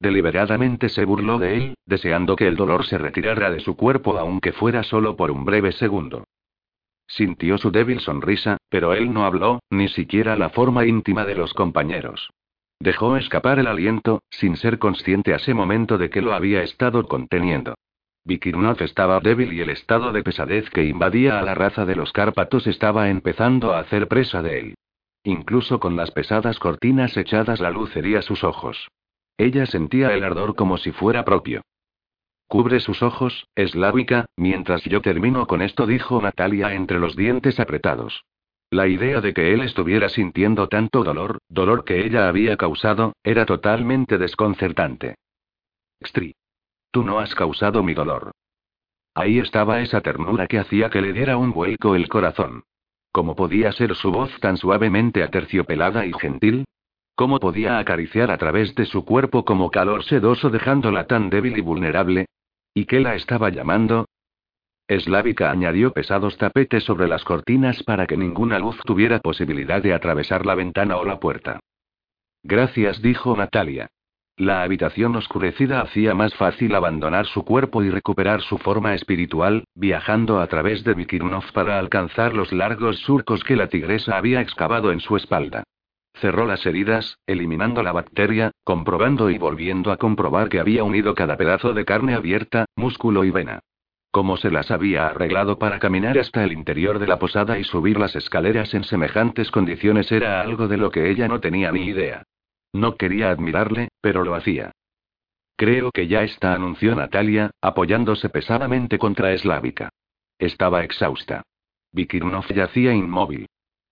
Deliberadamente 0.00 0.88
se 0.88 1.04
burló 1.04 1.38
de 1.38 1.56
él, 1.56 1.74
deseando 1.84 2.36
que 2.36 2.46
el 2.46 2.54
dolor 2.54 2.86
se 2.86 2.98
retirara 2.98 3.50
de 3.50 3.58
su 3.58 3.76
cuerpo 3.76 4.16
aunque 4.16 4.52
fuera 4.52 4.84
solo 4.84 5.16
por 5.16 5.32
un 5.32 5.44
breve 5.44 5.72
segundo. 5.72 6.24
Sintió 7.08 7.56
su 7.56 7.70
débil 7.70 8.00
sonrisa, 8.00 8.58
pero 8.68 8.92
él 8.92 9.12
no 9.12 9.24
habló, 9.24 9.60
ni 9.70 9.88
siquiera 9.88 10.36
la 10.36 10.50
forma 10.50 10.86
íntima 10.86 11.24
de 11.24 11.34
los 11.34 11.54
compañeros. 11.54 12.30
Dejó 12.80 13.16
escapar 13.16 13.58
el 13.58 13.66
aliento, 13.66 14.20
sin 14.30 14.56
ser 14.56 14.78
consciente 14.78 15.32
a 15.32 15.36
ese 15.36 15.54
momento 15.54 15.98
de 15.98 16.10
que 16.10 16.22
lo 16.22 16.34
había 16.34 16.62
estado 16.62 17.08
conteniendo. 17.08 17.74
Vikirnov 18.24 18.82
estaba 18.82 19.20
débil 19.20 19.54
y 19.54 19.62
el 19.62 19.70
estado 19.70 20.12
de 20.12 20.22
pesadez 20.22 20.68
que 20.68 20.84
invadía 20.84 21.38
a 21.38 21.42
la 21.42 21.54
raza 21.54 21.86
de 21.86 21.96
los 21.96 22.12
Cárpatos 22.12 22.66
estaba 22.66 23.08
empezando 23.08 23.72
a 23.72 23.80
hacer 23.80 24.06
presa 24.06 24.42
de 24.42 24.60
él. 24.60 24.74
Incluso 25.24 25.80
con 25.80 25.96
las 25.96 26.10
pesadas 26.10 26.58
cortinas 26.58 27.16
echadas 27.16 27.58
la 27.58 27.70
luz 27.70 27.96
hería 27.96 28.20
sus 28.22 28.44
ojos. 28.44 28.88
Ella 29.38 29.66
sentía 29.66 30.12
el 30.12 30.24
ardor 30.24 30.54
como 30.54 30.76
si 30.76 30.92
fuera 30.92 31.24
propio. 31.24 31.62
Cubre 32.48 32.80
sus 32.80 33.02
ojos, 33.02 33.46
eslávica, 33.54 34.24
mientras 34.34 34.82
yo 34.84 35.02
termino 35.02 35.46
con 35.46 35.60
esto, 35.60 35.86
dijo 35.86 36.20
Natalia 36.22 36.72
entre 36.72 36.98
los 36.98 37.14
dientes 37.14 37.60
apretados. 37.60 38.24
La 38.70 38.88
idea 38.88 39.20
de 39.20 39.34
que 39.34 39.52
él 39.52 39.60
estuviera 39.60 40.08
sintiendo 40.08 40.66
tanto 40.66 41.04
dolor, 41.04 41.38
dolor 41.50 41.84
que 41.84 42.06
ella 42.06 42.26
había 42.26 42.56
causado, 42.56 43.12
era 43.22 43.44
totalmente 43.44 44.16
desconcertante. 44.16 45.16
Extri. 46.00 46.34
Tú 46.90 47.02
no 47.02 47.18
has 47.18 47.34
causado 47.34 47.82
mi 47.82 47.92
dolor. 47.92 48.32
Ahí 49.14 49.38
estaba 49.38 49.80
esa 49.82 50.00
ternura 50.00 50.46
que 50.46 50.58
hacía 50.58 50.88
que 50.88 51.02
le 51.02 51.12
diera 51.12 51.36
un 51.36 51.52
vuelco 51.52 51.94
el 51.94 52.08
corazón. 52.08 52.62
¿Cómo 53.12 53.36
podía 53.36 53.72
ser 53.72 53.94
su 53.94 54.10
voz 54.10 54.30
tan 54.40 54.56
suavemente 54.56 55.22
aterciopelada 55.22 56.06
y 56.06 56.12
gentil? 56.14 56.64
¿Cómo 57.14 57.40
podía 57.40 57.78
acariciar 57.78 58.30
a 58.30 58.38
través 58.38 58.74
de 58.74 58.86
su 58.86 59.04
cuerpo 59.04 59.44
como 59.44 59.70
calor 59.70 60.04
sedoso 60.04 60.48
dejándola 60.48 61.06
tan 61.06 61.28
débil 61.28 61.58
y 61.58 61.60
vulnerable? 61.60 62.26
¿Y 62.78 62.84
qué 62.84 63.00
la 63.00 63.16
estaba 63.16 63.50
llamando? 63.50 64.06
Eslávica 64.86 65.50
añadió 65.50 65.92
pesados 65.92 66.38
tapetes 66.38 66.84
sobre 66.84 67.08
las 67.08 67.24
cortinas 67.24 67.82
para 67.82 68.06
que 68.06 68.16
ninguna 68.16 68.60
luz 68.60 68.78
tuviera 68.84 69.18
posibilidad 69.18 69.82
de 69.82 69.92
atravesar 69.92 70.46
la 70.46 70.54
ventana 70.54 70.96
o 70.96 71.04
la 71.04 71.18
puerta. 71.18 71.58
Gracias, 72.44 73.02
dijo 73.02 73.36
Natalia. 73.36 73.88
La 74.36 74.62
habitación 74.62 75.16
oscurecida 75.16 75.80
hacía 75.80 76.14
más 76.14 76.36
fácil 76.36 76.72
abandonar 76.72 77.26
su 77.26 77.44
cuerpo 77.44 77.82
y 77.82 77.90
recuperar 77.90 78.42
su 78.42 78.58
forma 78.58 78.94
espiritual, 78.94 79.64
viajando 79.74 80.40
a 80.40 80.46
través 80.46 80.84
de 80.84 80.94
Vikirnov 80.94 81.50
para 81.52 81.80
alcanzar 81.80 82.32
los 82.32 82.52
largos 82.52 83.00
surcos 83.00 83.42
que 83.42 83.56
la 83.56 83.66
tigresa 83.66 84.16
había 84.16 84.40
excavado 84.40 84.92
en 84.92 85.00
su 85.00 85.16
espalda. 85.16 85.64
Cerró 86.20 86.46
las 86.46 86.66
heridas, 86.66 87.18
eliminando 87.26 87.82
la 87.82 87.92
bacteria, 87.92 88.50
comprobando 88.64 89.30
y 89.30 89.38
volviendo 89.38 89.92
a 89.92 89.96
comprobar 89.98 90.48
que 90.48 90.58
había 90.58 90.82
unido 90.82 91.14
cada 91.14 91.36
pedazo 91.36 91.74
de 91.74 91.84
carne 91.84 92.14
abierta, 92.14 92.66
músculo 92.74 93.24
y 93.24 93.30
vena. 93.30 93.60
Cómo 94.10 94.36
se 94.36 94.50
las 94.50 94.70
había 94.70 95.06
arreglado 95.06 95.58
para 95.58 95.78
caminar 95.78 96.18
hasta 96.18 96.42
el 96.42 96.52
interior 96.52 96.98
de 96.98 97.06
la 97.06 97.18
posada 97.18 97.58
y 97.58 97.64
subir 97.64 98.00
las 98.00 98.16
escaleras 98.16 98.74
en 98.74 98.82
semejantes 98.82 99.50
condiciones 99.50 100.10
era 100.10 100.40
algo 100.40 100.66
de 100.66 100.76
lo 100.78 100.90
que 100.90 101.10
ella 101.10 101.28
no 101.28 101.40
tenía 101.40 101.70
ni 101.70 101.84
idea. 101.84 102.24
No 102.72 102.96
quería 102.96 103.30
admirarle, 103.30 103.88
pero 104.00 104.24
lo 104.24 104.34
hacía. 104.34 104.72
Creo 105.56 105.92
que 105.92 106.08
ya 106.08 106.22
está, 106.22 106.54
anunció 106.54 106.94
Natalia, 106.94 107.50
apoyándose 107.60 108.28
pesadamente 108.28 108.98
contra 108.98 109.32
Eslávica. 109.32 109.90
Estaba 110.38 110.82
exhausta. 110.84 111.42
Vikirnov 111.92 112.46
yacía 112.48 112.92
inmóvil. 112.92 113.46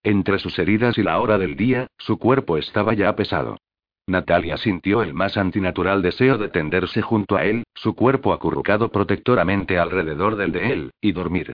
Entre 0.06 0.38
sus 0.38 0.56
heridas 0.60 0.96
y 0.98 1.02
la 1.02 1.18
hora 1.18 1.36
del 1.36 1.56
día, 1.56 1.88
su 1.98 2.16
cuerpo 2.16 2.58
estaba 2.58 2.94
ya 2.94 3.16
pesado. 3.16 3.58
Natalia 4.06 4.56
sintió 4.56 5.02
el 5.02 5.14
más 5.14 5.36
antinatural 5.36 6.00
deseo 6.00 6.38
de 6.38 6.48
tenderse 6.48 7.02
junto 7.02 7.34
a 7.34 7.44
él, 7.44 7.64
su 7.74 7.96
cuerpo 7.96 8.32
acurrucado 8.32 8.92
protectoramente 8.92 9.80
alrededor 9.80 10.36
del 10.36 10.52
de 10.52 10.72
él, 10.72 10.90
y 11.00 11.10
dormir. 11.10 11.52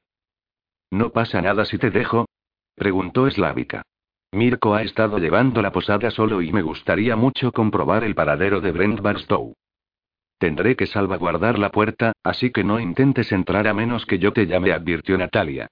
¿No 0.91 1.13
pasa 1.13 1.41
nada 1.41 1.65
si 1.65 1.79
te 1.79 1.91
dejo? 1.91 2.27
preguntó 2.75 3.27
Eslávica. 3.27 3.85
Mirko 4.33 4.75
ha 4.75 4.83
estado 4.83 5.17
llevando 5.17 5.63
la 5.63 5.73
posada 5.73 6.11
solo 6.11 6.43
y 6.43 6.53
me 6.53 6.61
gustaría 6.61 7.17
mucho 7.17 7.53
comprobar 7.53 8.05
el 8.05 8.15
paradero 8.15 8.61
de 8.61 8.71
Brent 8.71 9.01
Barstow. 9.01 9.55
Tendré 10.37 10.77
que 10.77 10.87
salvaguardar 10.87 11.59
la 11.59 11.71
puerta, 11.71 12.13
así 12.23 12.51
que 12.51 12.65
no 12.65 12.81
intentes 12.81 13.33
entrar 13.33 13.67
a 13.67 13.73
menos 13.73 14.05
que 14.05 14.19
yo 14.19 14.35
te 14.35 14.47
llame, 14.47 14.73
advirtió 14.73 15.17
Natalia. 15.17 15.69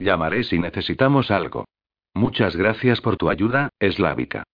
Llamaré 0.00 0.42
si 0.42 0.58
necesitamos 0.58 1.30
algo. 1.30 1.66
Muchas 2.14 2.54
gracias 2.56 3.00
por 3.00 3.16
tu 3.16 3.28
ayuda, 3.28 3.70
Eslávica. 3.78 4.44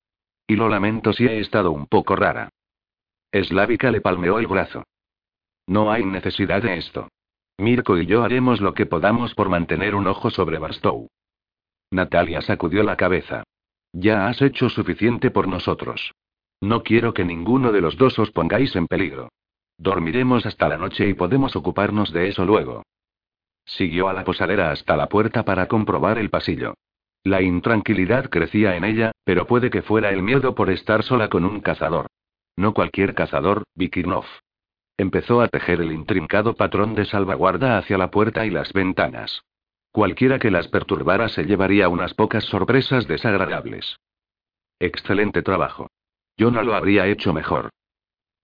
Y 0.46 0.56
lo 0.56 0.68
lamento 0.68 1.12
si 1.12 1.26
he 1.26 1.38
estado 1.38 1.70
un 1.70 1.86
poco 1.86 2.16
rara. 2.16 2.48
Eslávica 3.30 3.90
le 3.90 4.00
palmeó 4.00 4.38
el 4.38 4.46
brazo. 4.46 4.84
No 5.66 5.92
hay 5.92 6.04
necesidad 6.04 6.62
de 6.62 6.78
esto. 6.78 7.08
Mirko 7.58 7.98
y 7.98 8.06
yo 8.06 8.24
haremos 8.24 8.60
lo 8.60 8.72
que 8.72 8.86
podamos 8.86 9.34
por 9.34 9.50
mantener 9.50 9.94
un 9.94 10.06
ojo 10.06 10.30
sobre 10.30 10.58
Barstow. 10.58 11.08
Natalia 11.90 12.40
sacudió 12.40 12.82
la 12.82 12.96
cabeza. 12.96 13.44
Ya 13.92 14.28
has 14.28 14.40
hecho 14.40 14.68
suficiente 14.70 15.30
por 15.30 15.46
nosotros. 15.46 16.12
No 16.60 16.82
quiero 16.82 17.12
que 17.12 17.24
ninguno 17.24 17.72
de 17.72 17.80
los 17.80 17.96
dos 17.96 18.18
os 18.18 18.30
pongáis 18.30 18.74
en 18.76 18.86
peligro. 18.86 19.28
Dormiremos 19.76 20.46
hasta 20.46 20.68
la 20.68 20.76
noche 20.76 21.08
y 21.08 21.14
podemos 21.14 21.54
ocuparnos 21.56 22.12
de 22.12 22.28
eso 22.28 22.44
luego. 22.44 22.82
Siguió 23.64 24.08
a 24.08 24.12
la 24.12 24.24
posadera 24.24 24.70
hasta 24.70 24.96
la 24.96 25.08
puerta 25.08 25.44
para 25.44 25.68
comprobar 25.68 26.18
el 26.18 26.30
pasillo. 26.30 26.74
La 27.24 27.42
intranquilidad 27.42 28.30
crecía 28.30 28.76
en 28.76 28.84
ella, 28.84 29.12
pero 29.24 29.46
puede 29.46 29.68
que 29.70 29.82
fuera 29.82 30.10
el 30.10 30.22
miedo 30.22 30.54
por 30.54 30.70
estar 30.70 31.02
sola 31.02 31.28
con 31.28 31.44
un 31.44 31.60
cazador. 31.60 32.06
No 32.56 32.72
cualquier 32.72 33.14
cazador, 33.14 33.64
Vikirnov. 33.74 34.24
Empezó 34.96 35.40
a 35.40 35.48
tejer 35.48 35.80
el 35.80 35.92
intrincado 35.92 36.54
patrón 36.54 36.94
de 36.94 37.04
salvaguarda 37.04 37.78
hacia 37.78 37.98
la 37.98 38.10
puerta 38.10 38.46
y 38.46 38.50
las 38.50 38.72
ventanas. 38.72 39.42
Cualquiera 39.92 40.38
que 40.38 40.50
las 40.50 40.68
perturbara 40.68 41.28
se 41.28 41.44
llevaría 41.44 41.88
unas 41.88 42.14
pocas 42.14 42.44
sorpresas 42.44 43.06
desagradables. 43.06 43.96
Excelente 44.78 45.42
trabajo. 45.42 45.88
Yo 46.36 46.50
no 46.50 46.62
lo 46.62 46.74
habría 46.74 47.06
hecho 47.06 47.32
mejor. 47.32 47.70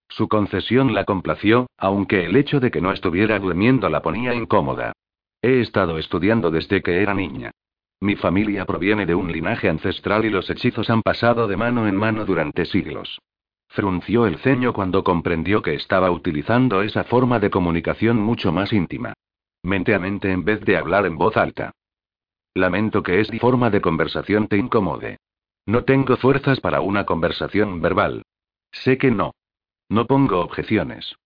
Su 0.09 0.28
concesión 0.28 0.94
la 0.94 1.05
complació, 1.05 1.66
aunque 1.78 2.24
el 2.27 2.36
hecho 2.36 2.61
de 2.61 2.70
que 2.70 2.81
no 2.81 2.93
estuviera 2.93 3.39
durmiendo 3.39 3.89
la 3.89 4.03
ponía 4.03 4.35
incómoda. 4.35 4.93
He 5.40 5.61
estado 5.61 5.98
estudiando 5.98 6.51
desde 6.51 6.82
que 6.82 7.03
era 7.03 7.15
niña. 7.15 7.53
Mi 8.01 8.16
familia 8.16 8.64
proviene 8.64 9.06
de 9.06 9.14
un 9.14 9.32
linaje 9.32 9.68
ancestral 9.68 10.24
y 10.24 10.31
los 10.31 10.51
hechizos 10.51 10.90
han 10.90 11.02
pasado 11.02 11.48
de 11.48 11.56
mano 11.56 11.86
en 11.89 11.97
mano 11.97 12.24
durante 12.24 12.64
siglos. 12.64 13.20
Frunció 13.68 14.27
el 14.27 14.39
ceño 14.39 14.73
cuando 14.73 15.02
comprendió 15.02 15.62
que 15.62 15.74
estaba 15.74 16.10
utilizando 16.10 16.82
esa 16.82 17.05
forma 17.05 17.39
de 17.40 17.51
comunicación 17.51 18.18
mucho 18.18 18.52
más 18.52 18.73
íntima 18.73 19.14
mente 19.66 19.94
a 19.94 19.98
mente 19.98 20.31
en 20.31 20.44
vez 20.44 20.60
de 20.60 20.77
hablar 20.77 21.05
en 21.05 21.18
voz 21.18 21.36
alta. 21.36 21.73
Lamento 22.55 23.02
que 23.02 23.20
esta 23.20 23.36
forma 23.39 23.68
de 23.68 23.82
conversación 23.82 24.48
te 24.48 24.56
incomode. 24.56 25.18
No 25.66 25.85
tengo 25.85 26.16
fuerzas 26.16 26.60
para 26.60 26.81
una 26.81 27.05
conversación 27.05 27.82
verbal. 27.82 28.23
Sé 28.73 28.97
que 28.97 29.10
no. 29.10 29.35
No 29.89 30.06
pongo 30.06 30.40
objeciones. 30.40 31.16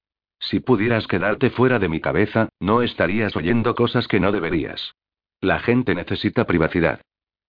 Si 0.40 0.60
pudieras 0.60 1.06
quedarte 1.06 1.50
fuera 1.50 1.78
de 1.78 1.88
mi 1.88 2.00
cabeza, 2.00 2.48
no 2.58 2.82
estarías 2.82 3.36
oyendo 3.36 3.74
cosas 3.74 4.08
que 4.08 4.18
no 4.18 4.32
deberías. 4.32 4.94
La 5.40 5.58
gente 5.60 5.94
necesita 5.94 6.46
privacidad. 6.46 7.00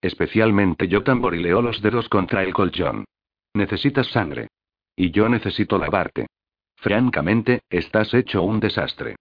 Especialmente 0.02 0.88
yo 0.88 1.04
tamborileo 1.04 1.62
los 1.62 1.82
dedos 1.82 2.10
contra 2.10 2.44
el 2.44 2.54
colchón. 2.54 3.06
Necesitas 3.54 4.08
sangre. 4.08 4.48
Y 4.96 5.12
yo 5.12 5.30
necesito 5.30 5.78
lavarte. 5.78 6.28
Francamente, 6.78 7.62
estás 7.70 8.14
hecho 8.14 8.44
un 8.44 8.60
desastre. 8.60 9.16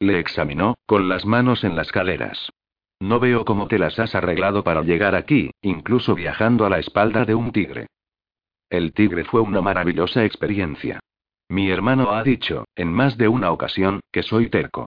Le 0.00 0.18
examinó, 0.18 0.74
con 0.86 1.08
las 1.08 1.24
manos 1.24 1.64
en 1.64 1.76
las 1.76 1.90
caleras. 1.90 2.50
No 3.00 3.20
veo 3.20 3.44
cómo 3.44 3.68
te 3.68 3.78
las 3.78 3.98
has 3.98 4.14
arreglado 4.14 4.64
para 4.64 4.82
llegar 4.82 5.14
aquí, 5.14 5.50
incluso 5.62 6.14
viajando 6.14 6.66
a 6.66 6.70
la 6.70 6.78
espalda 6.78 7.24
de 7.24 7.34
un 7.34 7.52
tigre. 7.52 7.86
El 8.68 8.92
tigre 8.92 9.24
fue 9.24 9.40
una 9.40 9.60
maravillosa 9.60 10.24
experiencia. 10.24 11.00
Mi 11.48 11.70
hermano 11.70 12.10
ha 12.12 12.22
dicho, 12.22 12.64
en 12.74 12.92
más 12.92 13.16
de 13.16 13.28
una 13.28 13.52
ocasión, 13.52 14.00
que 14.10 14.22
soy 14.22 14.50
terco. 14.50 14.86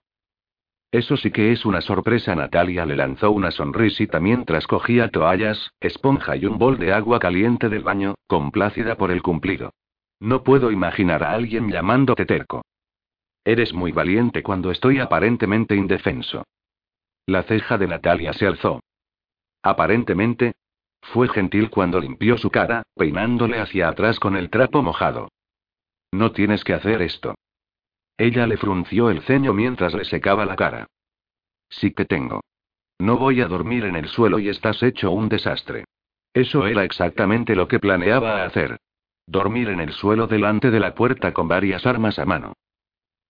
Eso 0.92 1.16
sí 1.16 1.30
que 1.30 1.52
es 1.52 1.64
una 1.64 1.80
sorpresa. 1.80 2.34
Natalia 2.34 2.84
le 2.84 2.96
lanzó 2.96 3.30
una 3.30 3.50
sonrisita 3.50 4.18
mientras 4.18 4.66
cogía 4.66 5.08
toallas, 5.08 5.70
esponja 5.80 6.36
y 6.36 6.46
un 6.46 6.58
bol 6.58 6.78
de 6.78 6.92
agua 6.92 7.20
caliente 7.20 7.68
del 7.68 7.84
baño, 7.84 8.16
complácida 8.26 8.96
por 8.96 9.10
el 9.12 9.22
cumplido. 9.22 9.72
No 10.18 10.42
puedo 10.42 10.70
imaginar 10.70 11.22
a 11.22 11.32
alguien 11.32 11.70
llamándote 11.70 12.26
terco. 12.26 12.62
Eres 13.44 13.72
muy 13.72 13.92
valiente 13.92 14.42
cuando 14.42 14.70
estoy 14.70 14.98
aparentemente 14.98 15.76
indefenso. 15.76 16.44
La 17.26 17.44
ceja 17.44 17.78
de 17.78 17.86
Natalia 17.86 18.32
se 18.32 18.46
alzó. 18.46 18.80
Aparentemente. 19.62 20.54
Fue 21.02 21.28
gentil 21.28 21.70
cuando 21.70 21.98
limpió 21.98 22.36
su 22.36 22.50
cara, 22.50 22.82
peinándole 22.94 23.58
hacia 23.58 23.88
atrás 23.88 24.20
con 24.20 24.36
el 24.36 24.50
trapo 24.50 24.82
mojado. 24.82 25.28
No 26.12 26.32
tienes 26.32 26.62
que 26.62 26.74
hacer 26.74 27.00
esto. 27.00 27.36
Ella 28.20 28.46
le 28.46 28.58
frunció 28.58 29.08
el 29.08 29.22
ceño 29.22 29.54
mientras 29.54 29.94
le 29.94 30.04
secaba 30.04 30.44
la 30.44 30.54
cara. 30.54 30.88
Sí 31.70 31.92
que 31.92 32.04
tengo. 32.04 32.42
No 32.98 33.16
voy 33.16 33.40
a 33.40 33.46
dormir 33.46 33.86
en 33.86 33.96
el 33.96 34.08
suelo 34.08 34.38
y 34.38 34.50
estás 34.50 34.82
hecho 34.82 35.10
un 35.10 35.30
desastre. 35.30 35.86
Eso 36.34 36.66
era 36.66 36.84
exactamente 36.84 37.56
lo 37.56 37.66
que 37.66 37.78
planeaba 37.78 38.44
hacer. 38.44 38.76
Dormir 39.26 39.70
en 39.70 39.80
el 39.80 39.94
suelo 39.94 40.26
delante 40.26 40.70
de 40.70 40.80
la 40.80 40.94
puerta 40.94 41.32
con 41.32 41.48
varias 41.48 41.86
armas 41.86 42.18
a 42.18 42.26
mano. 42.26 42.52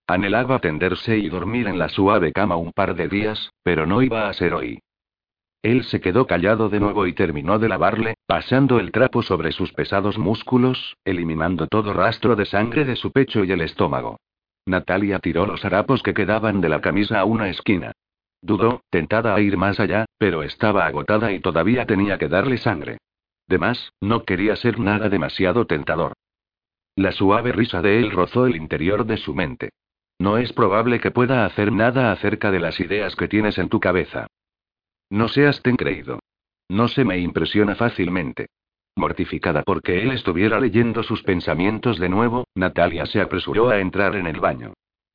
Anhelaba 0.07 0.59
tenderse 0.59 1.17
y 1.17 1.29
dormir 1.29 1.69
en 1.69 1.79
la 1.79 1.87
suave 1.87 2.33
cama 2.33 2.57
un 2.57 2.73
par 2.73 2.93
de 2.93 3.07
días, 3.07 3.49
pero 3.63 3.85
no 3.85 4.01
iba 4.01 4.27
a 4.27 4.33
ser 4.33 4.53
hoy. 4.53 4.79
Él 5.61 5.85
se 5.85 6.01
quedó 6.01 6.27
callado 6.27 6.67
de 6.67 6.81
nuevo 6.81 7.07
y 7.07 7.13
terminó 7.13 7.59
de 7.59 7.69
lavarle, 7.69 8.15
pasando 8.25 8.77
el 8.77 8.91
trapo 8.91 9.21
sobre 9.21 9.53
sus 9.53 9.71
pesados 9.71 10.17
músculos, 10.17 10.97
eliminando 11.05 11.67
todo 11.67 11.93
rastro 11.93 12.35
de 12.35 12.45
sangre 12.45 12.83
de 12.83 12.97
su 12.97 13.13
pecho 13.13 13.45
y 13.45 13.53
el 13.53 13.61
estómago. 13.61 14.17
Natalia 14.65 15.19
tiró 15.19 15.45
los 15.45 15.65
harapos 15.65 16.03
que 16.03 16.13
quedaban 16.13 16.61
de 16.61 16.69
la 16.69 16.81
camisa 16.81 17.19
a 17.19 17.25
una 17.25 17.49
esquina. 17.49 17.91
Dudó, 18.41 18.81
tentada 18.89 19.35
a 19.35 19.41
ir 19.41 19.57
más 19.57 19.79
allá, 19.79 20.05
pero 20.17 20.43
estaba 20.43 20.85
agotada 20.85 21.31
y 21.31 21.39
todavía 21.39 21.85
tenía 21.85 22.17
que 22.17 22.27
darle 22.27 22.57
sangre. 22.57 22.97
Demás, 23.47 23.91
no 24.01 24.23
quería 24.23 24.55
ser 24.55 24.79
nada 24.79 25.09
demasiado 25.09 25.67
tentador. 25.67 26.13
La 26.95 27.11
suave 27.11 27.51
risa 27.51 27.81
de 27.81 27.99
él 27.99 28.11
rozó 28.11 28.47
el 28.47 28.55
interior 28.55 29.05
de 29.05 29.17
su 29.17 29.33
mente. 29.33 29.69
No 30.19 30.37
es 30.37 30.53
probable 30.53 30.99
que 30.99 31.11
pueda 31.11 31.45
hacer 31.45 31.71
nada 31.71 32.11
acerca 32.11 32.51
de 32.51 32.59
las 32.59 32.79
ideas 32.79 33.15
que 33.15 33.27
tienes 33.27 33.57
en 33.57 33.69
tu 33.69 33.79
cabeza. 33.79 34.27
No 35.09 35.27
seas 35.27 35.61
ten 35.61 35.75
creído. 35.77 36.19
No 36.69 36.87
se 36.87 37.03
me 37.03 37.17
impresiona 37.17 37.75
fácilmente. 37.75 38.47
Mortificada 38.95 39.63
porque 39.63 40.01
él 40.01 40.11
estuviera 40.11 40.59
leyendo 40.59 41.03
sus 41.03 41.23
pensamientos 41.23 41.97
de 41.97 42.09
nuevo, 42.09 42.45
Natalia 42.55 43.05
se 43.05 43.21
apresuró 43.21 43.69
a 43.69 43.79
entrar 43.79 44.15
en 44.15 44.27
el 44.27 44.39
baño. 44.39 44.73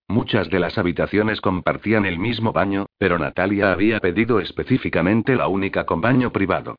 Muchas 0.08 0.48
de 0.48 0.60
las 0.60 0.78
habitaciones 0.78 1.40
compartían 1.40 2.06
el 2.06 2.18
mismo 2.18 2.52
baño, 2.52 2.86
pero 2.98 3.18
Natalia 3.18 3.72
había 3.72 4.00
pedido 4.00 4.40
específicamente 4.40 5.34
la 5.34 5.48
única 5.48 5.84
con 5.84 6.00
baño 6.00 6.32
privado. 6.32 6.76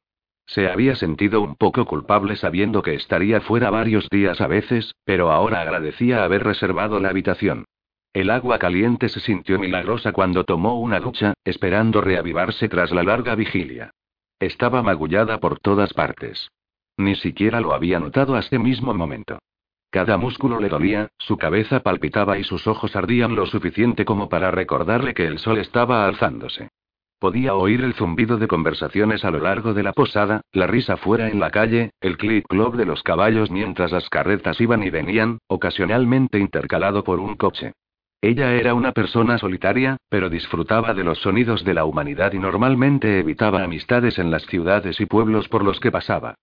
Se 0.48 0.70
había 0.70 0.96
sentido 0.96 1.42
un 1.42 1.56
poco 1.56 1.86
culpable 1.86 2.38
sabiendo 2.38 2.82
que 2.82 2.96
estaría 2.96 3.42
fuera 3.42 3.70
varios 3.70 4.08
días 4.10 4.40
a 4.40 4.48
veces, 4.48 4.96
pero 5.04 5.32
ahora 5.32 5.62
agradecía 5.62 6.24
haber 6.24 6.44
reservado 6.46 7.02
la 7.02 7.10
habitación. 7.10 7.66
El 8.14 8.30
agua 8.30 8.58
caliente 8.58 9.10
se 9.10 9.20
sintió 9.20 9.60
milagrosa 9.60 10.14
cuando 10.14 10.46
tomó 10.46 10.80
una 10.80 11.02
ducha, 11.02 11.34
esperando 11.44 12.00
reavivarse 12.02 12.70
tras 12.70 12.92
la 12.92 13.04
larga 13.04 13.36
vigilia. 13.36 13.92
Estaba 14.40 14.82
magullada 14.82 15.40
por 15.40 15.60
todas 15.60 15.94
partes. 15.94 16.50
Ni 16.98 17.16
siquiera 17.16 17.62
lo 17.62 17.74
había 17.74 18.00
notado 18.00 18.36
hasta 18.36 18.56
ese 18.56 18.64
mismo 18.64 18.94
momento. 18.94 19.40
Cada 19.92 20.18
músculo 20.18 20.60
le 20.60 20.68
dolía, 20.68 21.10
su 21.18 21.38
cabeza 21.38 21.80
palpitaba 21.80 22.38
y 22.38 22.44
sus 22.44 22.68
ojos 22.68 22.96
ardían 22.96 23.36
lo 23.36 23.46
suficiente 23.46 24.04
como 24.04 24.28
para 24.28 24.52
recordarle 24.52 25.14
que 25.14 25.26
el 25.26 25.40
sol 25.40 25.60
estaba 25.60 26.06
alzándose. 26.06 26.70
Podía 27.20 27.56
oír 27.56 27.82
el 27.82 27.94
zumbido 27.94 28.38
de 28.38 28.48
conversaciones 28.48 29.26
a 29.26 29.32
lo 29.32 29.40
largo 29.40 29.74
de 29.74 29.84
la 29.84 29.94
posada, 29.94 30.42
la 30.52 30.68
risa 30.68 30.98
fuera 30.98 31.30
en 31.30 31.40
la 31.40 31.50
calle, 31.50 31.92
el 32.02 32.18
clic-clop 32.18 32.76
de 32.76 32.86
los 32.86 33.02
caballos 33.02 33.50
mientras 33.50 33.92
las 33.92 34.10
carretas 34.10 34.60
iban 34.62 34.84
y 34.84 34.90
venían, 34.90 35.40
ocasionalmente 35.48 36.38
intercalado 36.38 37.04
por 37.04 37.20
un 37.20 37.36
coche. 37.36 37.74
Ella 38.22 38.54
era 38.54 38.74
una 38.74 38.92
persona 38.92 39.38
solitaria, 39.38 39.98
pero 40.10 40.30
disfrutaba 40.30 40.94
de 40.94 41.04
los 41.04 41.20
sonidos 41.20 41.64
de 41.64 41.74
la 41.74 41.86
humanidad 41.86 42.34
y 42.34 42.40
normalmente 42.40 43.20
evitaba 43.20 43.64
amistades 43.64 44.20
en 44.20 44.32
las 44.32 44.46
ciudades 44.48 45.00
y 45.00 45.06
pueblos 45.06 45.48
por 45.48 45.64
los 45.64 45.80
que 45.80 45.92
pasaba. 45.92 46.36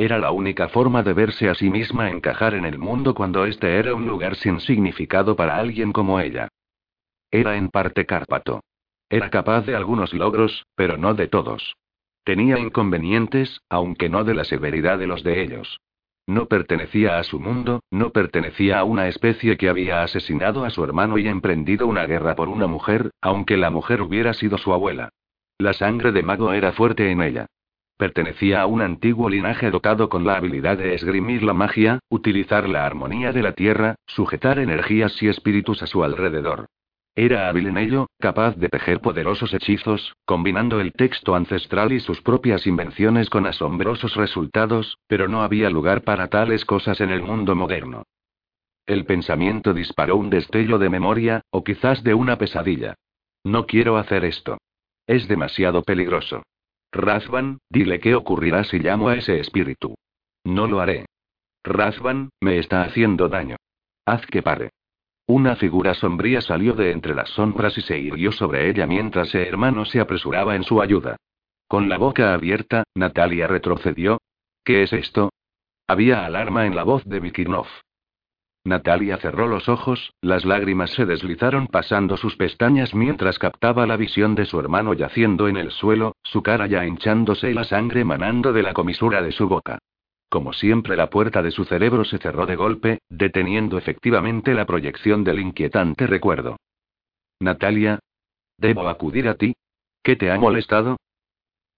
Era 0.00 0.16
la 0.16 0.30
única 0.30 0.70
forma 0.70 1.02
de 1.02 1.12
verse 1.12 1.50
a 1.50 1.54
sí 1.54 1.68
misma 1.68 2.08
encajar 2.08 2.54
en 2.54 2.64
el 2.64 2.78
mundo 2.78 3.14
cuando 3.14 3.44
este 3.44 3.76
era 3.76 3.94
un 3.94 4.06
lugar 4.06 4.34
sin 4.34 4.58
significado 4.58 5.36
para 5.36 5.56
alguien 5.56 5.92
como 5.92 6.20
ella. 6.20 6.48
Era 7.30 7.58
en 7.58 7.68
parte 7.68 8.06
Cárpato. 8.06 8.62
Era 9.10 9.28
capaz 9.28 9.66
de 9.66 9.76
algunos 9.76 10.14
logros, 10.14 10.64
pero 10.74 10.96
no 10.96 11.12
de 11.12 11.28
todos. 11.28 11.76
Tenía 12.24 12.58
inconvenientes, 12.58 13.60
aunque 13.68 14.08
no 14.08 14.24
de 14.24 14.32
la 14.32 14.44
severidad 14.44 14.98
de 14.98 15.06
los 15.06 15.22
de 15.22 15.42
ellos. 15.42 15.82
No 16.26 16.46
pertenecía 16.46 17.18
a 17.18 17.22
su 17.22 17.38
mundo, 17.38 17.80
no 17.90 18.08
pertenecía 18.08 18.78
a 18.78 18.84
una 18.84 19.06
especie 19.06 19.58
que 19.58 19.68
había 19.68 20.02
asesinado 20.02 20.64
a 20.64 20.70
su 20.70 20.82
hermano 20.82 21.18
y 21.18 21.28
emprendido 21.28 21.86
una 21.86 22.06
guerra 22.06 22.36
por 22.36 22.48
una 22.48 22.66
mujer, 22.66 23.10
aunque 23.20 23.58
la 23.58 23.68
mujer 23.68 24.00
hubiera 24.00 24.32
sido 24.32 24.56
su 24.56 24.72
abuela. 24.72 25.10
La 25.58 25.74
sangre 25.74 26.10
de 26.10 26.22
mago 26.22 26.54
era 26.54 26.72
fuerte 26.72 27.10
en 27.10 27.20
ella. 27.20 27.48
Pertenecía 28.00 28.62
a 28.62 28.66
un 28.66 28.80
antiguo 28.80 29.28
linaje 29.28 29.70
dotado 29.70 30.08
con 30.08 30.24
la 30.24 30.36
habilidad 30.36 30.78
de 30.78 30.94
esgrimir 30.94 31.42
la 31.42 31.52
magia, 31.52 31.98
utilizar 32.08 32.66
la 32.66 32.86
armonía 32.86 33.30
de 33.30 33.42
la 33.42 33.52
tierra, 33.52 33.96
sujetar 34.06 34.58
energías 34.58 35.22
y 35.22 35.28
espíritus 35.28 35.82
a 35.82 35.86
su 35.86 36.02
alrededor. 36.02 36.64
Era 37.14 37.50
hábil 37.50 37.66
en 37.66 37.76
ello, 37.76 38.06
capaz 38.18 38.56
de 38.56 38.70
tejer 38.70 39.00
poderosos 39.00 39.52
hechizos, 39.52 40.14
combinando 40.24 40.80
el 40.80 40.94
texto 40.94 41.34
ancestral 41.34 41.92
y 41.92 42.00
sus 42.00 42.22
propias 42.22 42.66
invenciones 42.66 43.28
con 43.28 43.44
asombrosos 43.44 44.16
resultados, 44.16 44.96
pero 45.06 45.28
no 45.28 45.42
había 45.42 45.68
lugar 45.68 46.00
para 46.00 46.28
tales 46.28 46.64
cosas 46.64 47.02
en 47.02 47.10
el 47.10 47.20
mundo 47.20 47.54
moderno. 47.54 48.04
El 48.86 49.04
pensamiento 49.04 49.74
disparó 49.74 50.16
un 50.16 50.30
destello 50.30 50.78
de 50.78 50.88
memoria, 50.88 51.42
o 51.50 51.62
quizás 51.62 52.02
de 52.02 52.14
una 52.14 52.38
pesadilla. 52.38 52.94
No 53.44 53.66
quiero 53.66 53.98
hacer 53.98 54.24
esto. 54.24 54.56
Es 55.06 55.28
demasiado 55.28 55.82
peligroso. 55.82 56.42
Razvan, 56.92 57.58
dile 57.68 58.00
qué 58.00 58.14
ocurrirá 58.14 58.64
si 58.64 58.78
llamo 58.78 59.08
a 59.08 59.16
ese 59.16 59.38
espíritu. 59.38 59.94
No 60.44 60.66
lo 60.66 60.80
haré. 60.80 61.06
Razvan, 61.62 62.30
me 62.40 62.58
está 62.58 62.82
haciendo 62.82 63.28
daño. 63.28 63.56
Haz 64.06 64.26
que 64.26 64.42
pare. 64.42 64.70
Una 65.26 65.54
figura 65.54 65.94
sombría 65.94 66.40
salió 66.40 66.72
de 66.74 66.90
entre 66.90 67.14
las 67.14 67.28
sombras 67.30 67.78
y 67.78 67.82
se 67.82 67.98
irguió 67.98 68.32
sobre 68.32 68.68
ella 68.68 68.86
mientras 68.86 69.28
su 69.28 69.38
hermano 69.38 69.84
se 69.84 70.00
apresuraba 70.00 70.56
en 70.56 70.64
su 70.64 70.82
ayuda. 70.82 71.16
Con 71.68 71.88
la 71.88 71.98
boca 71.98 72.34
abierta, 72.34 72.82
Natalia 72.96 73.46
retrocedió. 73.46 74.20
¿Qué 74.64 74.82
es 74.82 74.92
esto? 74.92 75.30
Había 75.86 76.26
alarma 76.26 76.66
en 76.66 76.74
la 76.74 76.82
voz 76.82 77.04
de 77.04 77.20
Vikirnov. 77.20 77.68
Natalia 78.64 79.16
cerró 79.16 79.48
los 79.48 79.68
ojos, 79.70 80.12
las 80.20 80.44
lágrimas 80.44 80.90
se 80.90 81.06
deslizaron 81.06 81.66
pasando 81.66 82.16
sus 82.18 82.36
pestañas 82.36 82.94
mientras 82.94 83.38
captaba 83.38 83.86
la 83.86 83.96
visión 83.96 84.34
de 84.34 84.44
su 84.44 84.60
hermano 84.60 84.92
yaciendo 84.92 85.48
en 85.48 85.56
el 85.56 85.70
suelo, 85.70 86.16
su 86.22 86.42
cara 86.42 86.66
ya 86.66 86.84
hinchándose 86.84 87.50
y 87.50 87.54
la 87.54 87.64
sangre 87.64 88.04
manando 88.04 88.52
de 88.52 88.62
la 88.62 88.74
comisura 88.74 89.22
de 89.22 89.32
su 89.32 89.48
boca. 89.48 89.78
Como 90.28 90.52
siempre 90.52 90.96
la 90.96 91.08
puerta 91.08 91.42
de 91.42 91.50
su 91.50 91.64
cerebro 91.64 92.04
se 92.04 92.18
cerró 92.18 92.46
de 92.46 92.54
golpe, 92.54 92.98
deteniendo 93.08 93.78
efectivamente 93.78 94.54
la 94.54 94.66
proyección 94.66 95.24
del 95.24 95.40
inquietante 95.40 96.06
recuerdo. 96.06 96.56
Natalia. 97.40 97.98
¿Debo 98.58 98.88
acudir 98.88 99.26
a 99.26 99.34
ti? 99.34 99.54
¿Qué 100.02 100.16
te 100.16 100.30
ha 100.30 100.38
molestado? 100.38 100.98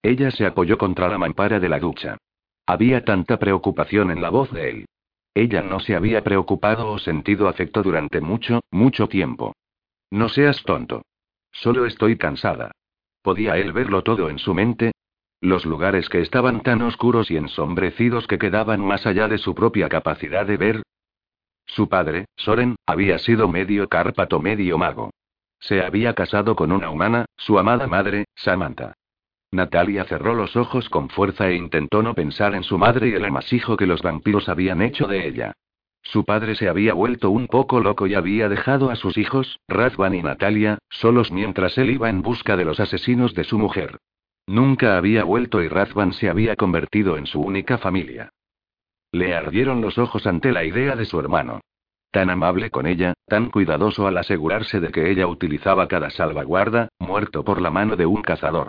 Ella 0.03 0.31
se 0.31 0.45
apoyó 0.45 0.77
contra 0.77 1.07
la 1.07 1.17
mampara 1.17 1.61
de 1.61 1.69
la 1.69 1.79
ducha. 1.79 2.17
Había 2.65 3.05
tanta 3.05 3.39
preocupación 3.39 4.11
en 4.11 4.21
la 4.21 4.29
voz 4.29 4.51
de 4.51 4.69
él. 4.69 4.85
Ella 5.33 5.61
no 5.61 5.79
se 5.79 5.95
había 5.95 6.23
preocupado 6.23 6.91
o 6.91 6.99
sentido 6.99 7.47
afecto 7.47 7.81
durante 7.81 8.21
mucho, 8.21 8.61
mucho 8.71 9.07
tiempo. 9.07 9.55
No 10.11 10.29
seas 10.29 10.61
tonto. 10.63 11.03
Solo 11.51 11.85
estoy 11.85 12.17
cansada. 12.17 12.71
¿Podía 13.21 13.57
él 13.57 13.73
verlo 13.73 14.03
todo 14.03 14.29
en 14.29 14.37
su 14.37 14.53
mente? 14.53 14.91
Los 15.41 15.65
lugares 15.65 16.07
que 16.09 16.21
estaban 16.21 16.61
tan 16.61 16.81
oscuros 16.81 17.31
y 17.31 17.37
ensombrecidos 17.37 18.27
que 18.27 18.37
quedaban 18.37 18.81
más 18.81 19.05
allá 19.05 19.27
de 19.27 19.37
su 19.37 19.55
propia 19.55 19.89
capacidad 19.89 20.45
de 20.45 20.57
ver. 20.57 20.83
Su 21.65 21.89
padre, 21.89 22.25
Soren, 22.35 22.75
había 22.85 23.17
sido 23.19 23.47
medio 23.47 23.89
cárpato, 23.89 24.39
medio 24.39 24.77
mago. 24.77 25.11
Se 25.59 25.81
había 25.81 26.13
casado 26.13 26.55
con 26.55 26.71
una 26.71 26.89
humana, 26.89 27.25
su 27.37 27.57
amada 27.57 27.87
madre, 27.87 28.25
Samantha. 28.35 28.93
Natalia 29.53 30.03
cerró 30.05 30.33
los 30.33 30.55
ojos 30.55 30.89
con 30.89 31.09
fuerza 31.09 31.47
e 31.47 31.55
intentó 31.55 32.01
no 32.01 32.15
pensar 32.15 32.55
en 32.55 32.63
su 32.63 32.77
madre 32.77 33.09
y 33.09 33.13
el 33.13 33.23
amasijo 33.23 33.77
que 33.77 33.85
los 33.85 34.01
vampiros 34.01 34.49
habían 34.49 34.81
hecho 34.81 35.07
de 35.07 35.27
ella. 35.27 35.53
Su 36.01 36.25
padre 36.25 36.55
se 36.55 36.67
había 36.67 36.93
vuelto 36.93 37.29
un 37.29 37.47
poco 37.47 37.79
loco 37.79 38.07
y 38.07 38.15
había 38.15 38.49
dejado 38.49 38.89
a 38.89 38.95
sus 38.95 39.17
hijos, 39.17 39.59
Razvan 39.67 40.15
y 40.15 40.21
Natalia, 40.21 40.79
solos 40.89 41.31
mientras 41.31 41.77
él 41.77 41.91
iba 41.91 42.09
en 42.09 42.21
busca 42.21 42.57
de 42.57 42.65
los 42.65 42.79
asesinos 42.79 43.33
de 43.35 43.45
su 43.45 43.57
mujer. 43.57 43.99
Nunca 44.47 44.97
había 44.97 45.23
vuelto 45.23 45.61
y 45.61 45.69
Razvan 45.69 46.11
se 46.13 46.29
había 46.29 46.55
convertido 46.55 47.15
en 47.17 47.25
su 47.25 47.39
única 47.39 47.77
familia. 47.77 48.29
Le 49.13 49.35
ardieron 49.35 49.81
los 49.81 49.97
ojos 49.97 50.27
ante 50.27 50.51
la 50.51 50.65
idea 50.65 50.95
de 50.95 51.05
su 51.05 51.19
hermano. 51.19 51.61
Tan 52.11 52.29
amable 52.29 52.69
con 52.69 52.85
ella, 52.85 53.13
tan 53.27 53.49
cuidadoso 53.49 54.07
al 54.07 54.17
asegurarse 54.17 54.79
de 54.79 54.89
que 54.89 55.09
ella 55.09 55.27
utilizaba 55.27 55.87
cada 55.87 56.09
salvaguarda, 56.09 56.89
muerto 56.99 57.43
por 57.43 57.61
la 57.61 57.69
mano 57.69 57.95
de 57.95 58.05
un 58.05 58.21
cazador. 58.21 58.67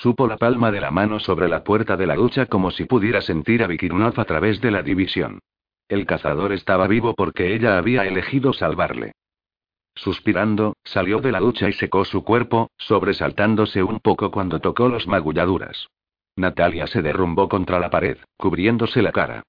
Supo 0.00 0.28
la 0.28 0.36
palma 0.36 0.70
de 0.70 0.80
la 0.80 0.92
mano 0.92 1.18
sobre 1.18 1.48
la 1.48 1.64
puerta 1.64 1.96
de 1.96 2.06
la 2.06 2.14
ducha 2.14 2.46
como 2.46 2.70
si 2.70 2.84
pudiera 2.84 3.20
sentir 3.20 3.64
a 3.64 3.66
Vikirnov 3.66 4.20
a 4.20 4.24
través 4.24 4.60
de 4.60 4.70
la 4.70 4.84
división. 4.84 5.40
El 5.88 6.06
cazador 6.06 6.52
estaba 6.52 6.86
vivo 6.86 7.14
porque 7.14 7.52
ella 7.52 7.78
había 7.78 8.04
elegido 8.04 8.52
salvarle. 8.52 9.16
Suspirando, 9.96 10.76
salió 10.84 11.18
de 11.18 11.32
la 11.32 11.40
ducha 11.40 11.68
y 11.68 11.72
secó 11.72 12.04
su 12.04 12.22
cuerpo, 12.22 12.70
sobresaltándose 12.76 13.82
un 13.82 13.98
poco 13.98 14.30
cuando 14.30 14.60
tocó 14.60 14.88
los 14.88 15.08
magulladuras. 15.08 15.88
Natalia 16.36 16.86
se 16.86 17.02
derrumbó 17.02 17.48
contra 17.48 17.80
la 17.80 17.90
pared, 17.90 18.18
cubriéndose 18.36 19.02
la 19.02 19.10
cara. 19.10 19.42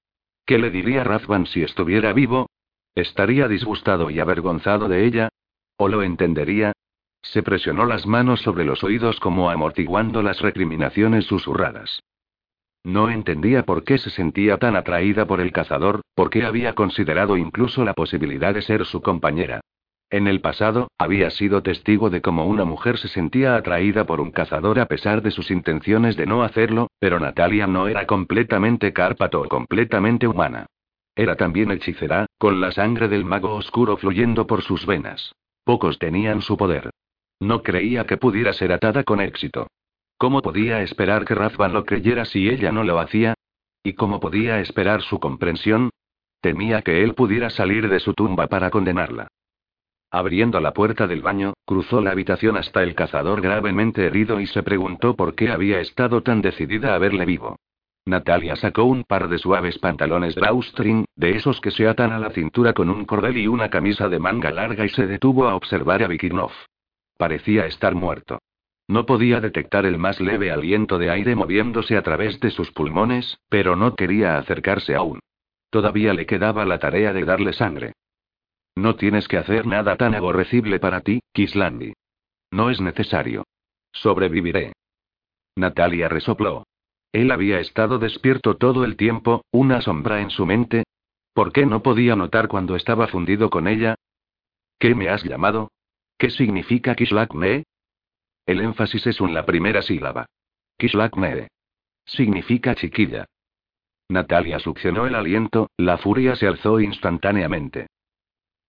¿Qué 0.44 0.58
le 0.58 0.70
diría 0.70 1.04
Razvan 1.04 1.46
si 1.46 1.62
estuviera 1.62 2.12
vivo? 2.12 2.50
¿Estaría 2.96 3.46
disgustado 3.46 4.10
y 4.10 4.18
avergonzado 4.18 4.88
de 4.88 5.06
ella? 5.06 5.28
¿O 5.76 5.86
lo 5.86 6.02
entendería? 6.02 6.72
Se 7.22 7.42
presionó 7.42 7.84
las 7.84 8.06
manos 8.06 8.40
sobre 8.40 8.64
los 8.64 8.82
oídos 8.82 9.20
como 9.20 9.50
amortiguando 9.50 10.22
las 10.22 10.40
recriminaciones 10.40 11.26
susurradas. 11.26 12.02
No 12.82 13.10
entendía 13.10 13.64
por 13.64 13.84
qué 13.84 13.98
se 13.98 14.10
sentía 14.10 14.56
tan 14.56 14.74
atraída 14.74 15.26
por 15.26 15.40
el 15.40 15.52
cazador, 15.52 16.00
por 16.14 16.30
qué 16.30 16.44
había 16.44 16.74
considerado 16.74 17.36
incluso 17.36 17.84
la 17.84 17.92
posibilidad 17.92 18.54
de 18.54 18.62
ser 18.62 18.86
su 18.86 19.02
compañera. 19.02 19.60
En 20.08 20.26
el 20.26 20.40
pasado, 20.40 20.88
había 20.98 21.30
sido 21.30 21.62
testigo 21.62 22.10
de 22.10 22.20
cómo 22.20 22.46
una 22.46 22.64
mujer 22.64 22.98
se 22.98 23.06
sentía 23.06 23.54
atraída 23.54 24.06
por 24.06 24.20
un 24.20 24.32
cazador 24.32 24.80
a 24.80 24.86
pesar 24.86 25.22
de 25.22 25.30
sus 25.30 25.50
intenciones 25.52 26.16
de 26.16 26.26
no 26.26 26.42
hacerlo, 26.42 26.88
pero 26.98 27.20
Natalia 27.20 27.68
no 27.68 27.86
era 27.86 28.06
completamente 28.06 28.92
cárpato 28.92 29.42
o 29.42 29.48
completamente 29.48 30.26
humana. 30.26 30.66
Era 31.14 31.36
también 31.36 31.70
hechicera, 31.70 32.26
con 32.38 32.60
la 32.60 32.72
sangre 32.72 33.08
del 33.08 33.24
mago 33.24 33.54
oscuro 33.54 33.96
fluyendo 33.98 34.46
por 34.46 34.62
sus 34.62 34.84
venas. 34.86 35.32
Pocos 35.64 35.98
tenían 35.98 36.40
su 36.40 36.56
poder. 36.56 36.90
No 37.40 37.62
creía 37.62 38.04
que 38.04 38.18
pudiera 38.18 38.52
ser 38.52 38.72
atada 38.72 39.02
con 39.02 39.20
éxito. 39.20 39.66
¿Cómo 40.18 40.42
podía 40.42 40.82
esperar 40.82 41.24
que 41.24 41.34
Razvan 41.34 41.72
lo 41.72 41.86
creyera 41.86 42.26
si 42.26 42.50
ella 42.50 42.70
no 42.70 42.84
lo 42.84 42.98
hacía? 42.98 43.34
¿Y 43.82 43.94
cómo 43.94 44.20
podía 44.20 44.60
esperar 44.60 45.00
su 45.00 45.18
comprensión? 45.18 45.88
Temía 46.42 46.82
que 46.82 47.02
él 47.02 47.14
pudiera 47.14 47.48
salir 47.48 47.88
de 47.88 48.00
su 48.00 48.12
tumba 48.12 48.46
para 48.46 48.70
condenarla. 48.70 49.28
Abriendo 50.10 50.60
la 50.60 50.74
puerta 50.74 51.06
del 51.06 51.22
baño, 51.22 51.54
cruzó 51.64 52.02
la 52.02 52.10
habitación 52.10 52.58
hasta 52.58 52.82
el 52.82 52.94
cazador 52.94 53.40
gravemente 53.40 54.04
herido 54.04 54.40
y 54.40 54.46
se 54.46 54.62
preguntó 54.62 55.16
por 55.16 55.34
qué 55.34 55.50
había 55.50 55.80
estado 55.80 56.22
tan 56.22 56.42
decidida 56.42 56.94
a 56.94 56.98
verle 56.98 57.24
vivo. 57.24 57.56
Natalia 58.06 58.56
sacó 58.56 58.84
un 58.84 59.04
par 59.04 59.28
de 59.28 59.38
suaves 59.38 59.78
pantalones 59.78 60.34
drawstring, 60.34 61.04
de 61.14 61.36
esos 61.36 61.60
que 61.60 61.70
se 61.70 61.86
atan 61.86 62.12
a 62.12 62.18
la 62.18 62.30
cintura 62.30 62.72
con 62.72 62.90
un 62.90 63.04
cordel 63.04 63.36
y 63.38 63.46
una 63.46 63.70
camisa 63.70 64.08
de 64.08 64.18
manga 64.18 64.50
larga 64.50 64.84
y 64.84 64.88
se 64.88 65.06
detuvo 65.06 65.48
a 65.48 65.54
observar 65.54 66.02
a 66.02 66.08
Vikirnov. 66.08 66.50
Parecía 67.20 67.66
estar 67.66 67.94
muerto. 67.94 68.38
No 68.88 69.04
podía 69.04 69.42
detectar 69.42 69.84
el 69.84 69.98
más 69.98 70.22
leve 70.22 70.50
aliento 70.50 70.96
de 70.96 71.10
aire 71.10 71.36
moviéndose 71.36 71.98
a 71.98 72.02
través 72.02 72.40
de 72.40 72.50
sus 72.50 72.72
pulmones, 72.72 73.36
pero 73.50 73.76
no 73.76 73.94
quería 73.94 74.38
acercarse 74.38 74.94
aún. 74.94 75.20
Todavía 75.68 76.14
le 76.14 76.24
quedaba 76.24 76.64
la 76.64 76.78
tarea 76.78 77.12
de 77.12 77.26
darle 77.26 77.52
sangre. 77.52 77.92
No 78.74 78.96
tienes 78.96 79.28
que 79.28 79.36
hacer 79.36 79.66
nada 79.66 79.96
tan 79.96 80.14
aborrecible 80.14 80.80
para 80.80 81.02
ti, 81.02 81.20
Kislandi. 81.34 81.92
No 82.50 82.70
es 82.70 82.80
necesario. 82.80 83.44
Sobreviviré. 83.92 84.72
Natalia 85.56 86.08
resopló. 86.08 86.64
Él 87.12 87.32
había 87.32 87.60
estado 87.60 87.98
despierto 87.98 88.56
todo 88.56 88.82
el 88.82 88.96
tiempo, 88.96 89.44
una 89.50 89.82
sombra 89.82 90.22
en 90.22 90.30
su 90.30 90.46
mente. 90.46 90.84
¿Por 91.34 91.52
qué 91.52 91.66
no 91.66 91.82
podía 91.82 92.16
notar 92.16 92.48
cuando 92.48 92.76
estaba 92.76 93.08
fundido 93.08 93.50
con 93.50 93.68
ella? 93.68 93.96
¿Qué 94.78 94.94
me 94.94 95.10
has 95.10 95.22
llamado? 95.22 95.68
¿Qué 96.20 96.28
significa 96.28 96.94
Kislakme? 96.94 97.64
El 98.44 98.60
énfasis 98.60 99.06
es 99.06 99.18
en 99.22 99.32
la 99.32 99.46
primera 99.46 99.80
sílaba. 99.80 100.26
Kislakme. 100.76 101.48
Significa 102.04 102.74
chiquilla. 102.74 103.24
Natalia 104.10 104.58
succionó 104.58 105.06
el 105.06 105.14
aliento, 105.14 105.70
la 105.78 105.96
furia 105.96 106.36
se 106.36 106.46
alzó 106.46 106.78
instantáneamente. 106.78 107.86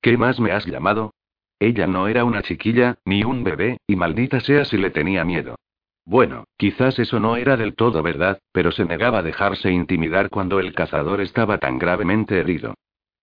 ¿Qué 0.01 0.15
más 0.17 0.39
me 0.39 0.53
has 0.53 0.65
llamado? 0.65 1.13
Ella 1.59 1.87
no 1.87 2.07
era 2.07 2.23
una 2.23 2.41
chiquilla, 2.41 2.95
ni 3.03 3.25
un 3.25 3.43
bebé, 3.43 3.79
y 3.85 3.97
maldita 3.97 4.39
sea 4.39 4.63
si 4.63 4.77
le 4.77 4.89
tenía 4.89 5.25
miedo. 5.25 5.57
Bueno, 6.05 6.45
quizás 6.55 6.99
eso 6.99 7.19
no 7.19 7.35
era 7.35 7.57
del 7.57 7.75
todo 7.75 8.01
verdad, 8.01 8.39
pero 8.53 8.71
se 8.71 8.85
negaba 8.85 9.19
a 9.19 9.23
dejarse 9.23 9.69
intimidar 9.69 10.29
cuando 10.29 10.61
el 10.61 10.73
cazador 10.73 11.19
estaba 11.19 11.57
tan 11.57 11.79
gravemente 11.79 12.39
herido. 12.39 12.75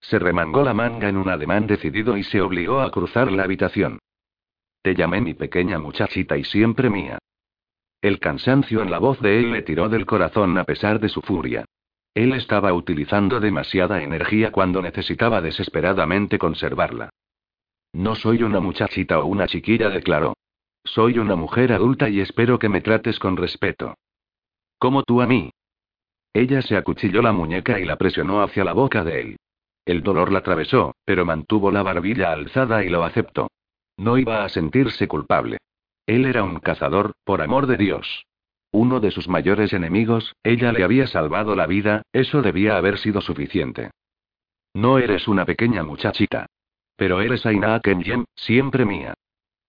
Se 0.02 0.18
remangó 0.18 0.64
la 0.64 0.74
manga 0.74 1.09
en 1.09 1.16
un 1.16 1.30
ademán 1.30 1.66
decidido 1.66 2.18
y 2.18 2.24
se 2.24 2.42
obligó 2.42 2.82
a 2.82 2.90
cruzar 2.90 3.32
la 3.32 3.44
habitación. 3.44 3.98
Te 4.82 4.94
llamé 4.94 5.20
mi 5.20 5.34
pequeña 5.34 5.78
muchachita 5.78 6.36
y 6.36 6.44
siempre 6.44 6.90
mía. 6.90 7.18
El 8.00 8.20
cansancio 8.20 8.80
en 8.82 8.90
la 8.90 8.98
voz 8.98 9.20
de 9.20 9.40
él 9.40 9.52
le 9.52 9.62
tiró 9.62 9.88
del 9.88 10.06
corazón 10.06 10.56
a 10.56 10.64
pesar 10.64 11.00
de 11.00 11.09
su 11.09 11.20
furia. 11.20 11.64
Él 12.14 12.32
estaba 12.32 12.72
utilizando 12.72 13.40
demasiada 13.40 14.02
energía 14.02 14.52
cuando 14.52 14.82
necesitaba 14.82 15.40
desesperadamente 15.40 16.38
conservarla. 16.38 17.10
No 17.92 18.14
soy 18.14 18.42
una 18.42 18.60
muchachita 18.60 19.18
o 19.18 19.26
una 19.26 19.46
chiquilla, 19.46 19.88
declaró. 19.88 20.34
Soy 20.84 21.18
una 21.18 21.36
mujer 21.36 21.72
adulta 21.72 22.09
y 22.09 22.20
espero 22.20 22.59
que 22.59 22.68
me 22.68 22.80
trates 22.80 23.18
con 23.18 23.36
respeto. 23.36 23.94
Como 24.78 25.02
tú 25.02 25.20
a 25.20 25.26
mí. 25.26 25.50
Ella 26.32 26.62
se 26.62 26.76
acuchilló 26.76 27.20
la 27.20 27.32
muñeca 27.32 27.80
y 27.80 27.84
la 27.84 27.96
presionó 27.96 28.42
hacia 28.42 28.64
la 28.64 28.72
boca 28.72 29.02
de 29.02 29.20
él. 29.20 29.36
El 29.84 30.02
dolor 30.02 30.30
la 30.30 30.40
atravesó, 30.40 30.94
pero 31.05 31.24
mantuvo 31.24 31.70
la 31.70 31.82
barbilla 31.82 32.32
alzada 32.32 32.84
y 32.84 32.90
lo 32.90 33.05
aceptó. 33.05 33.48
No 33.98 34.16
iba 34.16 34.44
a 34.44 34.48
sentirse 34.48 35.06
culpable. 35.06 35.58
Él 36.06 36.24
era 36.24 36.42
un 36.42 36.60
cazador, 36.60 37.12
por 37.24 37.42
amor 37.42 37.66
de 37.66 37.76
Dios. 37.76 38.24
Uno 38.70 39.00
de 39.00 39.10
sus 39.10 39.28
mayores 39.28 39.72
enemigos, 39.72 40.34
ella 40.42 40.72
le 40.72 40.84
había 40.84 41.06
salvado 41.06 41.54
la 41.54 41.66
vida, 41.66 42.02
eso 42.12 42.40
debía 42.40 42.76
haber 42.76 42.98
sido 42.98 43.20
suficiente. 43.20 43.90
No 44.72 44.98
eres 44.98 45.26
una 45.26 45.44
pequeña 45.44 45.82
muchachita. 45.82 46.46
Pero 46.96 47.20
eres 47.20 47.44
Aina 47.44 47.80
Kenyem, 47.80 48.24
siempre 48.34 48.84
mía. 48.84 49.14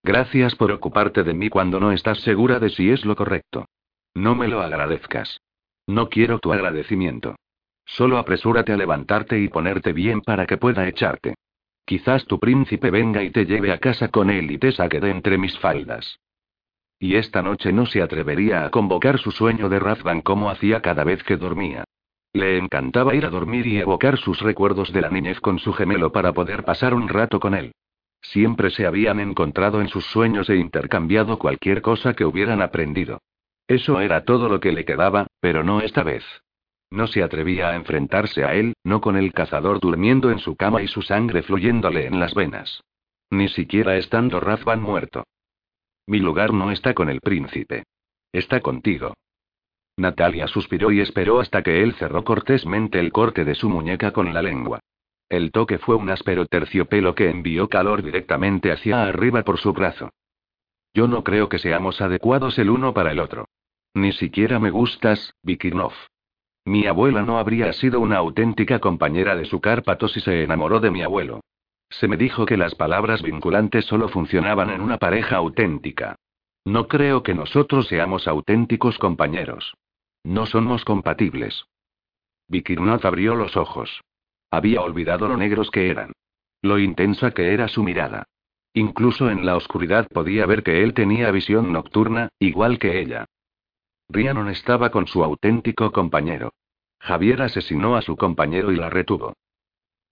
Gracias 0.04 0.56
por 0.56 0.72
ocuparte 0.72 1.24
de 1.24 1.34
mí 1.34 1.50
cuando 1.50 1.80
no 1.80 1.92
estás 1.92 2.20
segura 2.22 2.60
de 2.60 2.70
si 2.70 2.92
es 2.92 3.04
lo 3.06 3.16
correcto. 3.16 3.66
No 4.14 4.36
me 4.36 4.48
lo 4.48 4.62
agradezcas. 4.62 5.42
No 5.88 6.10
quiero 6.10 6.40
tu 6.40 6.54
agradecimiento. 6.54 7.36
Solo 7.86 8.18
apresúrate 8.18 8.72
a 8.72 8.78
levantarte 8.78 9.40
y 9.40 9.48
ponerte 9.48 9.94
bien 9.94 10.22
para 10.22 10.46
que 10.46 10.58
pueda 10.58 10.88
echarte. 10.88 11.36
Quizás 11.90 12.24
tu 12.26 12.38
príncipe 12.38 12.92
venga 12.92 13.24
y 13.24 13.32
te 13.32 13.48
lleve 13.48 13.72
a 13.72 13.80
casa 13.80 14.10
con 14.10 14.30
él 14.30 14.52
y 14.52 14.60
te 14.60 14.72
saque 14.72 15.00
de 15.00 15.10
entre 15.10 15.40
mis 15.40 15.58
faldas. 15.58 16.20
Y 17.00 17.16
esta 17.16 17.42
noche 17.42 17.74
no 17.74 17.88
se 17.88 18.04
atrevería 18.04 18.64
a 18.64 18.70
convocar 18.70 19.18
su 19.18 19.32
sueño 19.32 19.70
de 19.70 19.80
Razvan 19.80 20.22
como 20.22 20.52
hacía 20.52 20.84
cada 20.84 21.04
vez 21.04 21.24
que 21.24 21.36
dormía. 21.36 21.86
Le 22.32 22.60
encantaba 22.60 23.16
ir 23.16 23.26
a 23.26 23.32
dormir 23.32 23.66
y 23.66 23.80
evocar 23.80 24.20
sus 24.20 24.40
recuerdos 24.40 24.94
de 24.94 25.02
la 25.02 25.10
niñez 25.10 25.40
con 25.40 25.58
su 25.58 25.74
gemelo 25.74 26.12
para 26.12 26.32
poder 26.32 26.64
pasar 26.64 26.94
un 26.94 27.10
rato 27.10 27.40
con 27.40 27.56
él. 27.56 27.72
Siempre 28.22 28.70
se 28.70 28.86
habían 28.86 29.20
encontrado 29.20 29.82
en 29.82 29.88
sus 29.88 30.06
sueños 30.06 30.48
e 30.52 30.58
intercambiado 30.58 31.40
cualquier 31.40 31.82
cosa 31.82 32.14
que 32.14 32.24
hubieran 32.24 32.62
aprendido. 32.62 33.20
Eso 33.68 34.00
era 34.00 34.26
todo 34.26 34.48
lo 34.48 34.60
que 34.60 34.74
le 34.74 34.86
quedaba, 34.86 35.26
pero 35.40 35.64
no 35.64 35.82
esta 35.82 36.04
vez. 36.04 36.24
No 36.92 37.08
se 37.08 37.22
atrevía 37.22 37.70
a 37.70 37.76
enfrentarse 37.76 38.44
a 38.44 38.56
él, 38.56 38.74
no 38.84 39.00
con 39.02 39.16
el 39.16 39.32
cazador 39.34 39.80
durmiendo 39.80 40.32
en 40.32 40.40
su 40.40 40.56
cama 40.56 40.82
y 40.82 40.88
su 40.88 41.02
sangre 41.02 41.44
fluyéndole 41.44 42.08
en 42.08 42.20
las 42.20 42.34
venas. 42.34 42.84
Ni 43.30 43.48
siquiera 43.48 43.98
estando 43.98 44.40
Razvan 44.40 44.82
muerto. 44.82 45.24
Mi 46.08 46.20
lugar 46.20 46.52
no 46.54 46.72
está 46.72 46.96
con 46.96 47.10
el 47.10 47.22
príncipe. 47.22 47.84
Está 48.32 48.62
contigo. 48.62 49.14
Natalia 49.98 50.48
suspiró 50.48 50.92
y 50.92 51.02
esperó 51.02 51.40
hasta 51.40 51.62
que 51.62 51.84
él 51.84 51.94
cerró 51.96 52.24
cortésmente 52.24 53.00
el 53.00 53.12
corte 53.12 53.46
de 53.46 53.54
su 53.54 53.70
muñeca 53.70 54.12
con 54.12 54.34
la 54.34 54.42
lengua. 54.42 54.80
El 55.30 55.52
toque 55.52 55.78
fue 55.78 55.96
un 55.96 56.10
áspero 56.10 56.48
terciopelo 56.48 57.14
que 57.14 57.30
envió 57.30 57.70
calor 57.70 58.02
directamente 58.02 58.72
hacia 58.72 59.04
arriba 59.04 59.44
por 59.44 59.60
su 59.60 59.74
brazo. 59.74 60.10
Yo 60.94 61.08
no 61.08 61.24
creo 61.24 61.50
que 61.50 61.60
seamos 61.60 62.02
adecuados 62.02 62.58
el 62.58 62.72
uno 62.72 62.96
para 62.96 63.12
el 63.12 63.20
otro. 63.20 63.46
Ni 63.94 64.12
siquiera 64.12 64.60
me 64.60 64.72
gustas, 64.72 65.36
Vikirnov. 65.44 65.94
Mi 66.70 66.86
abuela 66.86 67.24
no 67.24 67.40
habría 67.40 67.74
sido 67.74 68.00
una 68.00 68.18
auténtica 68.18 68.78
compañera 68.78 69.36
de 69.36 69.46
su 69.46 69.60
Cárpato 69.60 70.08
si 70.08 70.20
se 70.20 70.44
enamoró 70.44 70.80
de 70.80 70.92
mi 70.92 71.02
abuelo. 71.02 71.42
Se 71.90 72.08
me 72.08 72.16
dijo 72.16 72.46
que 72.46 72.58
las 72.58 72.76
palabras 72.76 73.24
vinculantes 73.24 73.86
solo 73.86 74.08
funcionaban 74.08 74.70
en 74.70 74.80
una 74.80 75.00
pareja 75.00 75.38
auténtica. 75.38 76.16
No 76.66 76.88
creo 76.88 77.24
que 77.24 77.34
nosotros 77.34 77.88
seamos 77.88 78.28
auténticos 78.28 79.00
compañeros. 79.00 79.74
No 80.24 80.46
somos 80.46 80.86
compatibles. 80.86 81.66
Vikirnath 82.48 83.04
abrió 83.04 83.34
los 83.34 83.58
ojos. 83.58 84.02
Había 84.52 84.84
olvidado 84.84 85.28
lo 85.28 85.38
negros 85.38 85.72
que 85.72 85.90
eran. 85.90 86.12
Lo 86.62 86.78
intensa 86.78 87.32
que 87.32 87.52
era 87.52 87.68
su 87.68 87.82
mirada. 87.82 88.26
Incluso 88.76 89.32
en 89.32 89.44
la 89.44 89.56
oscuridad 89.56 90.08
podía 90.08 90.46
ver 90.46 90.62
que 90.62 90.84
él 90.84 90.94
tenía 90.94 91.32
visión 91.32 91.74
nocturna, 91.74 92.30
igual 92.38 92.78
que 92.78 93.00
ella. 93.00 93.26
Rhiannon 94.08 94.50
estaba 94.50 94.92
con 94.92 95.08
su 95.08 95.24
auténtico 95.24 95.92
compañero. 95.92 96.52
Javier 97.00 97.42
asesinó 97.42 97.96
a 97.96 98.02
su 98.02 98.16
compañero 98.16 98.72
y 98.72 98.76
la 98.76 98.90
retuvo. 98.90 99.34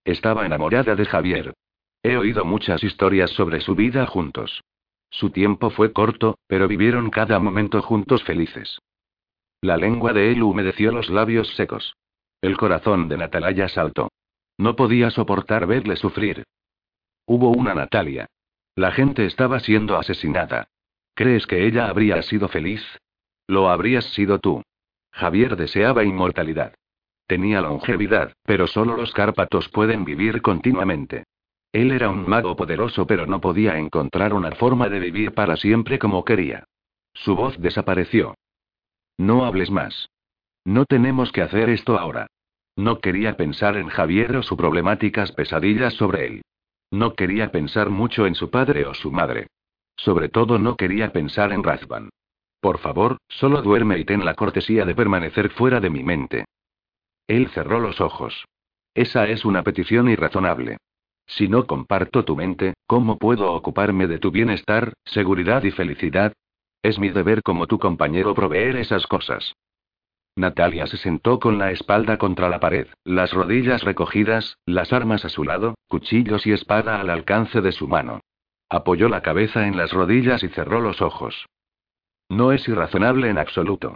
Estaba 0.05 0.45
enamorada 0.45 0.95
de 0.95 1.05
Javier. 1.05 1.53
He 2.01 2.17
oído 2.17 2.45
muchas 2.45 2.83
historias 2.83 3.31
sobre 3.31 3.59
su 3.59 3.75
vida 3.75 4.05
juntos. 4.05 4.61
Su 5.09 5.29
tiempo 5.29 5.69
fue 5.69 5.93
corto, 5.93 6.37
pero 6.47 6.67
vivieron 6.67 7.09
cada 7.09 7.39
momento 7.39 7.81
juntos 7.81 8.23
felices. 8.23 8.79
La 9.61 9.77
lengua 9.77 10.13
de 10.13 10.31
él 10.31 10.43
humedeció 10.43 10.91
los 10.91 11.09
labios 11.09 11.55
secos. 11.55 11.95
El 12.41 12.57
corazón 12.57 13.09
de 13.09 13.17
Natalaya 13.17 13.67
saltó. 13.67 14.09
No 14.57 14.75
podía 14.75 15.09
soportar 15.09 15.65
verle 15.67 15.95
sufrir. 15.95 16.43
Hubo 17.25 17.49
una 17.49 17.73
Natalia. 17.73 18.27
La 18.75 18.91
gente 18.91 19.25
estaba 19.25 19.59
siendo 19.59 19.97
asesinada. 19.97 20.67
¿Crees 21.15 21.47
que 21.47 21.65
ella 21.65 21.87
habría 21.89 22.21
sido 22.21 22.47
feliz? 22.47 22.81
Lo 23.47 23.69
habrías 23.69 24.05
sido 24.13 24.39
tú. 24.39 24.61
Javier 25.17 25.55
deseaba 25.55 26.03
inmortalidad. 26.03 26.75
Tenía 27.25 27.59
longevidad, 27.61 28.33
pero 28.43 28.67
solo 28.67 28.95
los 28.95 29.11
Cárpatos 29.13 29.67
pueden 29.69 30.05
vivir 30.05 30.43
continuamente. 30.43 31.23
Él 31.71 31.91
era 31.91 32.09
un 32.09 32.29
mago 32.29 32.55
poderoso, 32.55 33.07
pero 33.07 33.25
no 33.25 33.41
podía 33.41 33.79
encontrar 33.79 34.33
una 34.33 34.51
forma 34.51 34.89
de 34.89 34.99
vivir 34.99 35.33
para 35.33 35.57
siempre 35.57 35.97
como 35.97 36.23
quería. 36.23 36.65
Su 37.13 37.35
voz 37.35 37.57
desapareció. 37.59 38.35
No 39.17 39.45
hables 39.45 39.71
más. 39.71 40.07
No 40.63 40.85
tenemos 40.85 41.31
que 41.31 41.41
hacer 41.41 41.69
esto 41.69 41.97
ahora. 41.97 42.27
No 42.75 42.99
quería 42.99 43.35
pensar 43.37 43.75
en 43.75 43.87
Javier 43.87 44.35
o 44.35 44.43
sus 44.43 44.55
problemáticas 44.55 45.31
pesadillas 45.31 45.95
sobre 45.95 46.27
él. 46.27 46.41
No 46.91 47.15
quería 47.15 47.51
pensar 47.51 47.89
mucho 47.89 48.27
en 48.27 48.35
su 48.35 48.51
padre 48.51 48.85
o 48.85 48.93
su 48.93 49.11
madre. 49.11 49.47
Sobre 49.95 50.29
todo 50.29 50.59
no 50.59 50.77
quería 50.77 51.11
pensar 51.11 51.51
en 51.51 51.63
Razvan. 51.63 52.09
Por 52.59 52.79
favor, 52.79 53.17
solo 53.27 53.61
duerme 53.61 53.99
y 53.99 54.05
ten 54.05 54.25
la 54.25 54.33
cortesía 54.33 54.85
de 54.85 54.95
permanecer 54.95 55.49
fuera 55.49 55.79
de 55.79 55.89
mi 55.89 56.03
mente. 56.03 56.45
Él 57.27 57.49
cerró 57.49 57.79
los 57.79 58.01
ojos. 58.01 58.45
Esa 58.93 59.27
es 59.27 59.45
una 59.45 59.63
petición 59.63 60.09
irrazonable. 60.09 60.77
Si 61.27 61.47
no 61.47 61.67
comparto 61.67 62.23
tu 62.23 62.35
mente, 62.35 62.73
¿cómo 62.87 63.17
puedo 63.17 63.51
ocuparme 63.51 64.07
de 64.07 64.17
tu 64.17 64.31
bienestar, 64.31 64.93
seguridad 65.05 65.63
y 65.63 65.71
felicidad? 65.71 66.33
Es 66.81 66.99
mi 66.99 67.09
deber 67.09 67.43
como 67.43 67.67
tu 67.67 67.79
compañero 67.79 68.33
proveer 68.33 68.77
esas 68.77 69.05
cosas. 69.07 69.53
Natalia 70.37 70.87
se 70.87 70.97
sentó 70.97 71.39
con 71.39 71.57
la 71.57 71.71
espalda 71.71 72.17
contra 72.17 72.47
la 72.47 72.59
pared, 72.59 72.87
las 73.03 73.33
rodillas 73.33 73.83
recogidas, 73.83 74.57
las 74.65 74.93
armas 74.93 75.25
a 75.25 75.29
su 75.29 75.43
lado, 75.43 75.75
cuchillos 75.87 76.47
y 76.47 76.53
espada 76.53 77.01
al 77.01 77.09
alcance 77.09 77.59
de 77.59 77.71
su 77.71 77.87
mano. 77.87 78.21
Apoyó 78.69 79.09
la 79.09 79.21
cabeza 79.21 79.67
en 79.67 79.77
las 79.77 79.91
rodillas 79.91 80.43
y 80.43 80.49
cerró 80.49 80.79
los 80.79 81.01
ojos. 81.01 81.47
No 82.29 82.51
es 82.51 82.67
irrazonable 82.67 83.29
en 83.29 83.37
absoluto. 83.37 83.95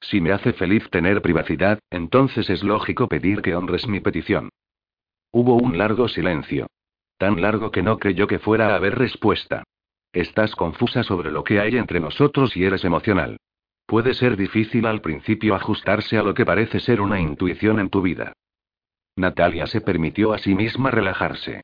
Si 0.00 0.20
me 0.20 0.32
hace 0.32 0.52
feliz 0.52 0.88
tener 0.90 1.22
privacidad, 1.22 1.78
entonces 1.90 2.50
es 2.50 2.62
lógico 2.62 3.08
pedir 3.08 3.42
que 3.42 3.54
honres 3.54 3.86
mi 3.86 4.00
petición. 4.00 4.50
Hubo 5.30 5.56
un 5.56 5.78
largo 5.78 6.08
silencio. 6.08 6.66
Tan 7.18 7.40
largo 7.40 7.70
que 7.70 7.82
no 7.82 7.98
creyó 7.98 8.26
que 8.26 8.38
fuera 8.38 8.72
a 8.72 8.76
haber 8.76 8.98
respuesta. 8.98 9.62
Estás 10.12 10.54
confusa 10.54 11.02
sobre 11.04 11.30
lo 11.30 11.44
que 11.44 11.60
hay 11.60 11.76
entre 11.76 12.00
nosotros 12.00 12.56
y 12.56 12.64
eres 12.64 12.84
emocional. 12.84 13.38
Puede 13.86 14.14
ser 14.14 14.36
difícil 14.36 14.86
al 14.86 15.00
principio 15.00 15.54
ajustarse 15.54 16.18
a 16.18 16.22
lo 16.22 16.34
que 16.34 16.44
parece 16.44 16.80
ser 16.80 17.00
una 17.00 17.20
intuición 17.20 17.78
en 17.78 17.90
tu 17.90 18.02
vida. 18.02 18.34
Natalia 19.16 19.66
se 19.66 19.80
permitió 19.80 20.32
a 20.32 20.38
sí 20.38 20.54
misma 20.54 20.90
relajarse. 20.90 21.62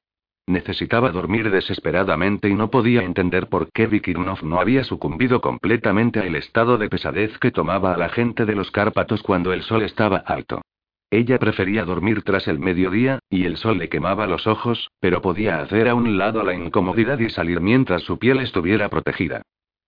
Necesitaba 0.49 1.11
dormir 1.11 1.51
desesperadamente 1.51 2.49
y 2.49 2.55
no 2.55 2.71
podía 2.71 3.03
entender 3.03 3.49
por 3.49 3.71
qué 3.71 3.87
Vikirnov 3.87 4.43
no 4.43 4.59
había 4.59 4.83
sucumbido 4.83 5.43
completamente 5.43 6.21
al 6.21 6.35
estado 6.37 6.79
de 6.79 6.89
pesadez 6.89 7.37
que 7.39 7.51
tomaba 7.51 7.93
a 7.93 7.99
la 7.99 8.09
gente 8.09 8.47
de 8.47 8.55
los 8.55 8.71
Cárpatos 8.71 9.23
cuando 9.23 9.53
el 9.53 9.61
sol 9.61 9.83
estaba 9.83 10.17
alto. 10.17 10.63
Ella 11.11 11.39
prefería 11.39 11.85
dormir 11.85 12.23
tras 12.23 12.49
el 12.49 12.61
mediodía, 12.61 13.19
y 13.29 13.45
el 13.45 13.59
sol 13.59 13.77
le 13.77 13.91
quemaba 13.91 14.27
los 14.27 14.47
ojos, 14.47 14.91
pero 15.01 15.21
podía 15.21 15.61
hacer 15.61 15.87
a 15.87 15.95
un 15.95 16.17
lado 16.17 16.43
la 16.43 16.55
incomodidad 16.55 17.19
y 17.19 17.29
salir 17.29 17.61
mientras 17.61 18.03
su 18.05 18.19
piel 18.19 18.41
estuviera 18.41 18.89
protegida. 18.89 19.43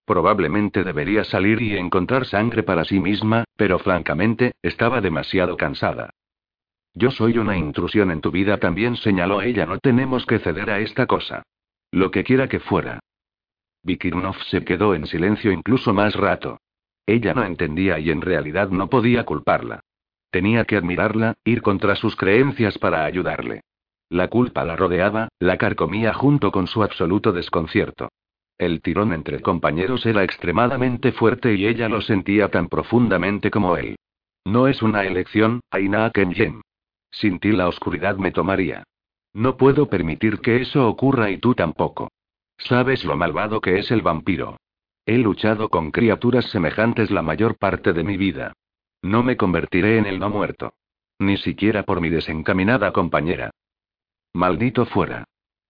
Probablemente 0.04 0.84
debería 0.84 1.24
salir 1.24 1.62
y 1.62 1.78
encontrar 1.78 2.26
sangre 2.26 2.64
para 2.64 2.84
sí 2.84 3.00
misma, 3.00 3.44
pero 3.56 3.78
francamente, 3.78 4.52
estaba 4.60 5.00
demasiado 5.00 5.56
cansada. 5.56 6.10
Yo 7.00 7.10
soy 7.10 7.38
una 7.38 7.56
intrusión 7.56 8.10
en 8.10 8.20
tu 8.20 8.30
vida 8.30 8.58
también 8.58 8.94
señaló 8.94 9.40
ella, 9.40 9.64
no 9.64 9.78
tenemos 9.78 10.26
que 10.26 10.38
ceder 10.38 10.68
a 10.68 10.80
esta 10.80 11.06
cosa. 11.06 11.44
Lo 11.90 12.10
que 12.10 12.24
quiera 12.24 12.46
que 12.46 12.60
fuera. 12.60 13.00
Vikirnov 13.82 14.36
se 14.50 14.62
quedó 14.66 14.94
en 14.94 15.06
silencio 15.06 15.50
incluso 15.50 15.94
más 15.94 16.14
rato. 16.14 16.58
Ella 17.06 17.32
no 17.32 17.42
entendía 17.42 17.98
y 17.98 18.10
en 18.10 18.20
realidad 18.20 18.68
no 18.68 18.90
podía 18.90 19.24
culparla. 19.24 19.80
Tenía 20.30 20.66
que 20.66 20.76
admirarla, 20.76 21.38
ir 21.42 21.62
contra 21.62 21.96
sus 21.96 22.16
creencias 22.16 22.76
para 22.76 23.06
ayudarle. 23.06 23.62
La 24.10 24.28
culpa 24.28 24.62
la 24.66 24.76
rodeaba, 24.76 25.30
la 25.38 25.56
carcomía 25.56 26.12
junto 26.12 26.52
con 26.52 26.66
su 26.66 26.82
absoluto 26.82 27.32
desconcierto. 27.32 28.10
El 28.58 28.82
tirón 28.82 29.14
entre 29.14 29.40
compañeros 29.40 30.04
era 30.04 30.22
extremadamente 30.22 31.12
fuerte 31.12 31.54
y 31.54 31.66
ella 31.66 31.88
lo 31.88 32.02
sentía 32.02 32.50
tan 32.50 32.68
profundamente 32.68 33.50
como 33.50 33.78
él. 33.78 33.96
No 34.44 34.68
es 34.68 34.82
una 34.82 35.04
elección, 35.04 35.60
Aina 35.70 36.10
Kenyen. 36.10 36.60
Sin 37.10 37.38
ti 37.38 37.52
la 37.52 37.68
oscuridad 37.68 38.16
me 38.16 38.30
tomaría. 38.30 38.84
No 39.32 39.56
puedo 39.56 39.88
permitir 39.88 40.40
que 40.40 40.60
eso 40.60 40.88
ocurra 40.88 41.30
y 41.30 41.38
tú 41.38 41.54
tampoco. 41.54 42.10
Sabes 42.58 43.04
lo 43.04 43.16
malvado 43.16 43.60
que 43.60 43.78
es 43.78 43.90
el 43.90 44.02
vampiro. 44.02 44.56
He 45.06 45.18
luchado 45.18 45.68
con 45.68 45.90
criaturas 45.90 46.46
semejantes 46.46 47.10
la 47.10 47.22
mayor 47.22 47.56
parte 47.56 47.92
de 47.92 48.04
mi 48.04 48.16
vida. 48.16 48.52
No 49.02 49.22
me 49.22 49.36
convertiré 49.36 49.98
en 49.98 50.06
el 50.06 50.18
no 50.18 50.30
muerto. 50.30 50.74
Ni 51.18 51.36
siquiera 51.36 51.84
por 51.84 52.00
mi 52.00 52.10
desencaminada 52.10 52.92
compañera. 52.92 53.50
Maldito 54.32 54.86
fuera. 54.86 55.24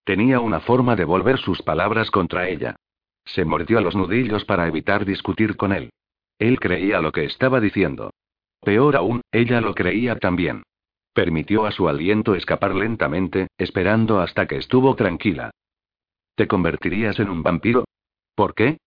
Tenía 0.04 0.40
una 0.40 0.60
forma 0.60 0.96
de 0.96 1.04
volver 1.04 1.38
sus 1.38 1.62
palabras 1.62 2.10
contra 2.10 2.48
ella. 2.48 2.76
Se 3.24 3.44
mordió 3.44 3.78
a 3.78 3.80
los 3.80 3.94
nudillos 3.94 4.44
para 4.44 4.66
evitar 4.66 5.04
discutir 5.04 5.56
con 5.56 5.72
él. 5.72 5.90
Él 6.38 6.58
creía 6.58 7.00
lo 7.00 7.12
que 7.12 7.24
estaba 7.24 7.60
diciendo. 7.60 8.10
Peor 8.60 8.96
aún, 8.96 9.20
ella 9.30 9.60
lo 9.60 9.74
creía 9.74 10.18
también. 10.18 10.62
Permitió 11.12 11.66
a 11.66 11.72
su 11.72 11.88
aliento 11.88 12.34
escapar 12.34 12.74
lentamente, 12.74 13.48
esperando 13.58 14.20
hasta 14.20 14.46
que 14.46 14.56
estuvo 14.56 14.94
tranquila. 14.94 15.50
¿Te 16.36 16.46
convertirías 16.46 17.18
en 17.18 17.28
un 17.28 17.42
vampiro? 17.42 17.84
¿Por 18.34 18.54
qué? 18.54 18.78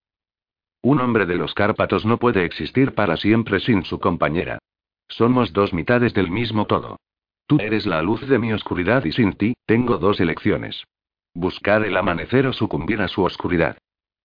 Un 0.81 0.99
hombre 0.99 1.25
de 1.25 1.35
los 1.35 1.53
Cárpatos 1.53 2.05
no 2.05 2.17
puede 2.17 2.45
existir 2.45 2.93
para 2.93 3.17
siempre 3.17 3.59
sin 3.59 3.83
su 3.83 3.99
compañera. 3.99 4.59
Somos 5.07 5.53
dos 5.53 5.73
mitades 5.73 6.13
del 6.13 6.31
mismo 6.31 6.65
todo. 6.65 6.97
Tú 7.45 7.57
eres 7.59 7.85
la 7.85 8.01
luz 8.01 8.27
de 8.27 8.39
mi 8.39 8.53
oscuridad 8.53 9.03
y 9.05 9.11
sin 9.11 9.33
ti, 9.33 9.53
tengo 9.65 9.97
dos 9.97 10.19
elecciones. 10.19 10.83
Buscar 11.33 11.83
el 11.85 11.95
amanecer 11.97 12.47
o 12.47 12.53
sucumbir 12.53 13.01
a 13.01 13.07
su 13.07 13.23
oscuridad. 13.23 13.77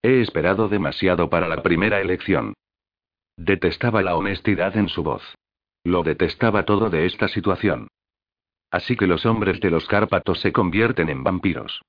He 0.03 0.21
esperado 0.21 0.69
demasiado 0.69 1.29
para 1.29 1.49
la 1.49 1.63
primera 1.63 2.01
elección. 2.01 2.55
Detestaba 3.37 4.03
la 4.03 4.17
honestidad 4.17 4.77
en 4.77 4.89
su 4.89 5.03
voz. 5.03 5.23
Lo 5.89 6.03
detestaba 6.03 6.67
todo 6.67 6.91
de 6.91 7.07
esta 7.07 7.29
situación. 7.29 7.89
Así 8.71 8.95
que 8.95 9.07
los 9.07 9.25
hombres 9.25 9.59
de 9.61 9.71
los 9.71 9.87
Cárpatos 9.87 10.39
se 10.39 10.53
convierten 10.53 11.09
en 11.09 11.25
vampiros. 11.25 11.81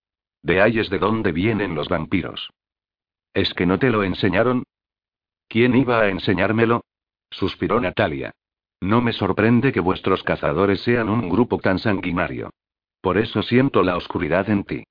De 0.41 0.61
ahí 0.61 0.80
es 0.80 0.89
de 0.89 0.99
dónde 0.99 1.34
vienen 1.34 1.76
los 1.76 1.89
vampiros. 1.89 2.49
¿Es 3.34 3.53
que 3.53 3.65
no 3.65 3.77
te 3.77 3.89
lo 3.89 4.05
enseñaron? 4.05 4.63
¿Quién 5.49 5.76
iba 5.76 5.99
a 5.99 6.07
enseñármelo? 6.07 6.85
suspiró 7.30 7.81
Natalia. 7.81 8.31
No 8.80 9.01
me 9.01 9.11
sorprende 9.11 9.73
que 9.73 9.81
vuestros 9.81 10.23
cazadores 10.23 10.80
sean 10.80 11.09
un 11.09 11.27
grupo 11.27 11.57
tan 11.57 11.77
sanguinario. 11.77 12.51
Por 13.01 13.17
eso 13.17 13.41
siento 13.41 13.84
la 13.84 13.97
oscuridad 13.97 14.49
en 14.49 14.63
ti. 14.63 14.85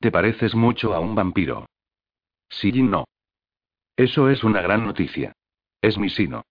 Te 0.00 0.10
pareces 0.10 0.54
mucho 0.54 0.94
a 0.94 1.00
un 1.00 1.14
vampiro. 1.14 1.66
Sí 2.48 2.70
y 2.72 2.82
no. 2.82 3.04
Eso 3.94 4.30
es 4.30 4.42
una 4.42 4.62
gran 4.62 4.86
noticia. 4.86 5.34
Es 5.82 5.98
mi 5.98 6.08
sino. 6.08 6.44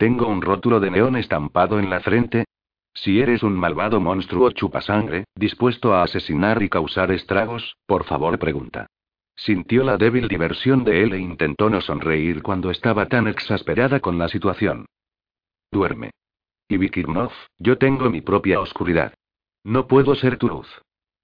Tengo 0.00 0.28
un 0.28 0.40
rótulo 0.40 0.80
de 0.80 0.90
neón 0.90 1.14
estampado 1.16 1.78
en 1.78 1.90
la 1.90 2.00
frente. 2.00 2.46
Si 2.94 3.20
eres 3.20 3.42
un 3.42 3.52
malvado 3.52 4.00
monstruo 4.00 4.50
chupasangre, 4.50 5.24
dispuesto 5.34 5.92
a 5.92 6.02
asesinar 6.02 6.62
y 6.62 6.70
causar 6.70 7.12
estragos, 7.12 7.76
por 7.84 8.04
favor 8.04 8.38
pregunta. 8.38 8.86
Sintió 9.36 9.84
la 9.84 9.98
débil 9.98 10.26
diversión 10.26 10.84
de 10.84 11.02
él 11.02 11.12
e 11.12 11.18
intentó 11.18 11.68
no 11.68 11.82
sonreír 11.82 12.42
cuando 12.42 12.70
estaba 12.70 13.08
tan 13.08 13.28
exasperada 13.28 14.00
con 14.00 14.16
la 14.16 14.28
situación. 14.28 14.86
Duerme. 15.70 16.12
Y 16.66 16.78
Vikirnov, 16.78 17.32
yo 17.58 17.76
tengo 17.76 18.08
mi 18.08 18.22
propia 18.22 18.58
oscuridad. 18.60 19.12
No 19.64 19.86
puedo 19.86 20.14
ser 20.14 20.38
tu 20.38 20.48
luz. 20.48 20.80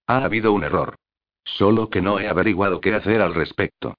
Ha 0.06 0.22
habido 0.22 0.52
un 0.52 0.64
error. 0.64 0.96
Solo 1.44 1.88
que 1.88 2.02
no 2.02 2.20
he 2.20 2.28
averiguado 2.28 2.82
qué 2.82 2.92
hacer 2.92 3.22
al 3.22 3.34
respecto. 3.34 3.94